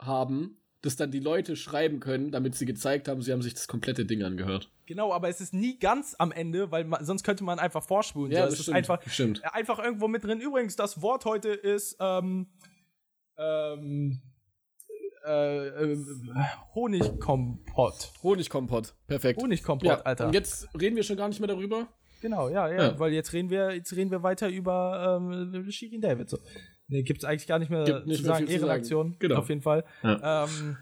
haben, 0.00 0.58
das 0.82 0.96
dann 0.96 1.10
die 1.10 1.20
Leute 1.20 1.54
schreiben 1.56 2.00
können, 2.00 2.32
damit 2.32 2.54
sie 2.56 2.66
gezeigt 2.66 3.06
haben, 3.08 3.22
sie 3.22 3.32
haben 3.32 3.40
sich 3.42 3.54
das 3.54 3.68
komplette 3.68 4.04
Ding 4.04 4.22
angehört. 4.24 4.70
genau, 4.84 5.12
aber 5.12 5.28
es 5.28 5.40
ist 5.40 5.54
nie 5.54 5.78
ganz 5.78 6.16
am 6.18 6.32
Ende, 6.32 6.70
weil 6.72 6.84
man, 6.84 7.04
sonst 7.04 7.22
könnte 7.22 7.44
man 7.44 7.58
einfach 7.60 7.82
vorspulen. 7.84 8.32
Ja, 8.32 8.40
so, 8.40 8.44
das 8.46 8.52
es 8.54 8.58
ist 8.60 8.64
stimmt, 8.64 8.76
einfach, 8.76 9.02
stimmt. 9.08 9.54
einfach 9.54 9.78
irgendwo 9.78 10.08
mit 10.08 10.24
drin. 10.24 10.40
Übrigens, 10.40 10.74
das 10.76 11.00
Wort 11.00 11.24
heute 11.24 11.50
ist 11.50 11.96
ähm, 12.00 12.48
ähm, 13.38 14.20
äh, 15.24 15.66
äh, 15.68 15.96
Honigkompott. 16.74 18.12
Honigkompott. 18.22 18.94
Perfekt. 19.06 19.40
Honigkompott, 19.40 19.86
ja, 19.88 20.00
Alter. 20.02 20.26
Und 20.26 20.34
jetzt 20.34 20.68
reden 20.78 20.96
wir 20.96 21.04
schon 21.04 21.16
gar 21.16 21.28
nicht 21.28 21.38
mehr 21.40 21.46
darüber. 21.48 21.86
Genau, 22.22 22.48
ja, 22.48 22.68
ja, 22.68 22.82
Ja. 22.82 22.98
weil 22.98 23.12
jetzt 23.12 23.32
reden 23.34 23.50
wir, 23.50 23.74
jetzt 23.74 23.94
reden 23.94 24.10
wir 24.10 24.22
weiter 24.22 24.48
über 24.48 25.18
ähm, 25.20 25.70
Shirin 25.70 26.00
David. 26.00 26.30
So. 26.30 26.38
Nee, 26.88 27.02
gibt's 27.02 27.24
eigentlich 27.24 27.46
gar 27.46 27.58
nicht 27.58 27.70
mehr 27.70 27.84
Gibt 27.84 28.06
nicht 28.06 28.18
zu 28.22 28.22
mehr 28.28 28.36
sagen. 28.36 28.46
Ehrenaktion. 28.46 29.16
Genau. 29.18 29.36
auf 29.36 29.48
jeden 29.48 29.60
Fall. 29.62 29.84
Ähm, 30.04 30.76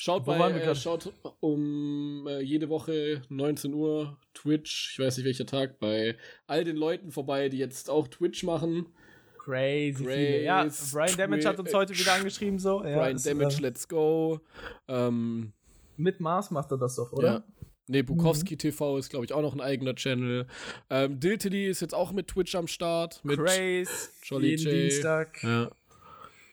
Schaut 0.00 0.24
bei, 0.26 0.38
äh, 0.38 0.74
schaut 0.76 1.12
um 1.40 2.24
äh, 2.28 2.40
jede 2.40 2.68
Woche 2.68 3.20
19 3.30 3.74
Uhr 3.74 4.16
Twitch, 4.32 4.92
ich 4.92 5.04
weiß 5.04 5.16
nicht 5.16 5.26
welcher 5.26 5.44
Tag, 5.44 5.80
bei 5.80 6.16
all 6.46 6.62
den 6.62 6.76
Leuten 6.76 7.10
vorbei, 7.10 7.48
die 7.48 7.58
jetzt 7.58 7.90
auch 7.90 8.06
Twitch 8.06 8.44
machen. 8.44 8.86
crazy 9.44 10.04
Grace, 10.04 10.14
viele. 10.14 10.42
Ja, 10.44 10.68
Brian 10.92 11.16
Damage 11.16 11.48
hat 11.48 11.58
uns 11.58 11.74
heute 11.74 11.98
wieder 11.98 12.12
angeschrieben, 12.12 12.60
so. 12.60 12.84
Ja, 12.84 12.96
Brian 12.96 13.20
Damage, 13.20 13.56
äh, 13.58 13.62
Let's 13.62 13.88
Go. 13.88 14.38
Ähm, 14.86 15.52
mit 15.96 16.20
Mars 16.20 16.52
macht 16.52 16.70
er 16.70 16.78
das 16.78 16.94
doch, 16.94 17.10
oder? 17.10 17.26
Ja. 17.28 17.44
Nee, 17.88 18.02
Bukowski 18.02 18.54
Mhm. 18.54 18.58
TV 18.58 18.98
ist, 18.98 19.08
glaube 19.10 19.24
ich, 19.24 19.32
auch 19.32 19.40
noch 19.42 19.54
ein 19.54 19.60
eigener 19.60 19.94
Channel. 19.94 20.46
Ähm, 20.90 21.18
Diltily 21.20 21.66
ist 21.68 21.80
jetzt 21.80 21.94
auch 21.94 22.12
mit 22.12 22.28
Twitch 22.28 22.54
am 22.54 22.66
Start. 22.66 23.24
Mit 23.24 23.38
Grace, 23.38 24.12
Jolly 24.22 24.50
jeden 24.50 24.64
J. 24.64 24.72
Dienstag. 24.74 25.42
Ja. 25.42 25.70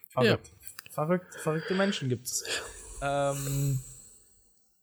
Verrückt. 0.09 0.51
Verrückt, 0.91 1.35
verrückte 1.41 1.75
Menschen 1.75 2.07
gibt's. 2.07 2.45
ähm, 3.01 3.79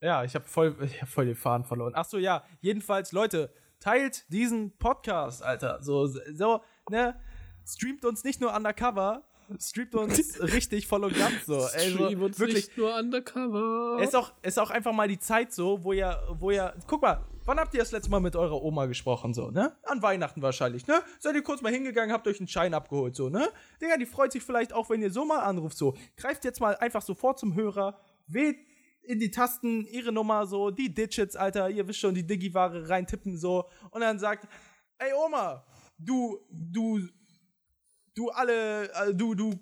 ja, 0.02 0.24
ich 0.24 0.34
habe 0.34 0.44
voll, 0.44 0.76
ich 0.84 1.00
hab 1.00 1.08
voll 1.08 1.24
den 1.24 1.36
Faden 1.36 1.64
verloren. 1.64 1.92
Ach 1.96 2.04
so, 2.04 2.18
ja. 2.18 2.44
Jedenfalls, 2.60 3.12
Leute, 3.12 3.50
teilt 3.80 4.30
diesen 4.30 4.76
Podcast, 4.76 5.42
Alter. 5.42 5.82
So, 5.82 6.06
so, 6.06 6.60
ne? 6.90 7.18
Streamt 7.66 8.04
uns 8.04 8.24
nicht 8.24 8.40
nur 8.42 8.54
undercover, 8.54 9.22
streamt 9.60 9.94
uns 9.94 10.40
richtig 10.40 10.86
voll 10.86 11.04
und 11.04 11.16
ganz 11.16 11.46
so. 11.46 11.66
Ey, 11.74 11.90
so 11.90 12.04
Stream 12.04 12.22
uns 12.22 12.38
wirklich. 12.38 12.66
nicht 12.66 12.78
nur 12.78 12.94
undercover. 12.96 13.98
Es 14.00 14.08
ist 14.08 14.14
auch, 14.14 14.32
ist 14.42 14.58
auch 14.58 14.70
einfach 14.70 14.92
mal 14.92 15.08
die 15.08 15.18
Zeit 15.18 15.52
so, 15.52 15.82
wo 15.84 15.92
ihr, 15.92 16.18
wo 16.38 16.50
ihr, 16.50 16.74
guck 16.86 17.02
mal, 17.02 17.24
wann 17.44 17.58
habt 17.58 17.74
ihr 17.74 17.80
das 17.80 17.92
letzte 17.92 18.10
Mal 18.10 18.20
mit 18.20 18.36
eurer 18.36 18.62
Oma 18.62 18.86
gesprochen, 18.86 19.34
so, 19.34 19.50
ne? 19.50 19.76
An 19.84 20.02
Weihnachten 20.02 20.42
wahrscheinlich, 20.42 20.86
ne? 20.86 21.02
Seid 21.18 21.34
ihr 21.34 21.42
kurz 21.42 21.62
mal 21.62 21.72
hingegangen, 21.72 22.12
habt 22.12 22.26
euch 22.28 22.38
einen 22.38 22.48
Schein 22.48 22.74
abgeholt, 22.74 23.16
so, 23.16 23.28
ne? 23.28 23.48
Digga, 23.80 23.96
die 23.96 24.06
freut 24.06 24.32
sich 24.32 24.42
vielleicht 24.42 24.72
auch, 24.72 24.90
wenn 24.90 25.02
ihr 25.02 25.10
so 25.10 25.24
mal 25.24 25.40
anruft, 25.40 25.76
so. 25.76 25.94
Greift 26.16 26.44
jetzt 26.44 26.60
mal 26.60 26.76
einfach 26.76 27.02
sofort 27.02 27.38
zum 27.38 27.54
Hörer, 27.54 27.98
wählt 28.26 28.56
in 29.02 29.18
die 29.18 29.30
Tasten 29.30 29.84
ihre 29.86 30.12
Nummer, 30.12 30.46
so, 30.46 30.70
die 30.70 30.94
Digits, 30.94 31.36
Alter, 31.36 31.68
ihr 31.68 31.86
wisst 31.88 31.98
schon, 31.98 32.14
die 32.14 32.26
Digi-Ware 32.26 32.88
reintippen, 32.88 33.36
so, 33.36 33.68
und 33.90 34.00
dann 34.00 34.18
sagt, 34.18 34.46
ey 34.98 35.12
Oma, 35.26 35.64
du, 35.98 36.38
du, 36.50 37.00
du 38.14 38.30
alle, 38.30 38.90
äh, 38.92 39.14
du, 39.14 39.34
du, 39.34 39.54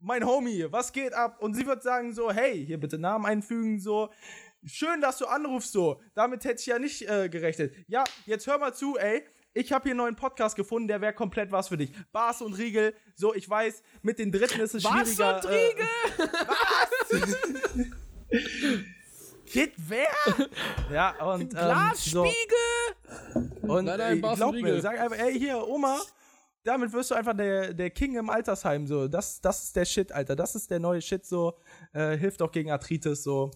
mein 0.00 0.24
Homie, 0.24 0.66
was 0.70 0.92
geht 0.92 1.12
ab? 1.12 1.40
Und 1.40 1.54
sie 1.54 1.66
wird 1.66 1.82
sagen 1.82 2.12
so, 2.12 2.30
hey, 2.30 2.64
hier 2.64 2.78
bitte 2.80 2.98
Namen 2.98 3.26
einfügen, 3.26 3.80
so, 3.80 4.10
schön, 4.64 5.00
dass 5.00 5.18
du 5.18 5.26
anrufst, 5.26 5.72
so, 5.72 6.00
damit 6.14 6.44
hätte 6.44 6.60
ich 6.60 6.66
ja 6.66 6.78
nicht 6.78 7.08
äh, 7.08 7.28
gerechnet. 7.28 7.74
Ja, 7.88 8.04
jetzt 8.24 8.46
hör 8.46 8.58
mal 8.58 8.72
zu, 8.74 8.96
ey, 8.96 9.24
ich 9.54 9.72
habe 9.72 9.84
hier 9.84 9.92
einen 9.92 9.98
neuen 9.98 10.16
Podcast 10.16 10.54
gefunden, 10.54 10.86
der 10.86 11.00
wäre 11.00 11.14
komplett 11.14 11.50
was 11.50 11.68
für 11.68 11.78
dich. 11.78 11.90
Bars 12.12 12.42
und 12.42 12.52
Riegel, 12.54 12.94
so, 13.14 13.34
ich 13.34 13.48
weiß, 13.48 13.82
mit 14.02 14.18
den 14.18 14.30
Dritten 14.30 14.60
ist 14.60 14.74
es 14.74 14.84
Was 14.84 15.14
schwieriger. 15.14 15.36
und 15.36 15.44
Riegel? 15.48 15.86
Äh, 18.30 18.74
Kid, 19.46 19.72
wer? 19.76 20.08
Ja, 20.92 21.14
und, 21.24 21.54
ähm, 21.56 21.92
so. 21.94 22.26
Und 23.62 23.84
Nein, 23.84 23.98
nein, 23.98 24.18
äh, 24.18 24.20
Bars 24.20 24.36
glaub 24.36 24.50
und 24.50 24.60
mir, 24.60 24.66
Riegel. 24.68 24.82
sag 24.82 24.98
einfach, 24.98 25.18
ey, 25.18 25.38
hier, 25.38 25.66
Oma, 25.66 26.00
damit 26.66 26.92
wirst 26.92 27.10
du 27.10 27.14
einfach 27.14 27.36
der, 27.36 27.72
der 27.72 27.90
King 27.90 28.16
im 28.16 28.28
Altersheim, 28.28 28.86
so. 28.86 29.08
Das, 29.08 29.40
das 29.40 29.64
ist 29.64 29.76
der 29.76 29.84
Shit, 29.84 30.12
Alter. 30.12 30.34
Das 30.36 30.54
ist 30.54 30.70
der 30.70 30.80
neue 30.80 31.00
Shit, 31.00 31.24
so. 31.24 31.58
Äh, 31.92 32.16
hilft 32.16 32.42
auch 32.42 32.50
gegen 32.50 32.70
Arthritis, 32.70 33.22
so. 33.22 33.50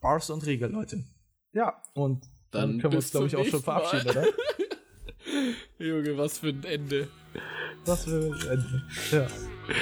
Bars 0.00 0.28
und 0.30 0.44
Riegel, 0.44 0.70
Leute. 0.70 1.04
Ja, 1.52 1.80
und 1.94 2.24
dann, 2.50 2.72
Dann 2.72 2.80
können 2.80 2.92
wir 2.92 2.98
uns, 2.98 3.10
glaube 3.10 3.26
ich, 3.26 3.36
auch 3.36 3.44
schon 3.44 3.62
Mal. 3.64 3.80
verabschieden, 3.80 4.10
oder? 4.10 4.26
Junge, 5.78 6.18
was 6.18 6.38
für 6.38 6.48
ein 6.48 6.64
Ende. 6.64 7.08
Das 7.84 8.04
für 8.04 8.30
Ende. 8.50 8.82
Ja. 9.10 9.26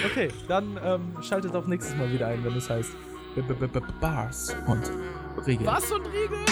Okay, 0.07 0.29
dann 0.49 0.79
ähm, 0.83 1.23
schaltet 1.23 1.55
auch 1.55 1.67
nächstes 1.67 1.97
Mal 1.97 2.13
wieder 2.13 2.29
ein, 2.29 2.45
wenn 2.45 2.57
es 2.57 2.71
heißt 2.71 2.93
B 3.35 3.41
-B 3.41 3.55
-B 3.55 3.67
-B 3.69 4.01
Bars 4.01 4.55
und 4.67 4.91
Riegel. 5.47 5.67
Was 5.67 5.91
und 5.91 6.07
Riegel? 6.07 6.52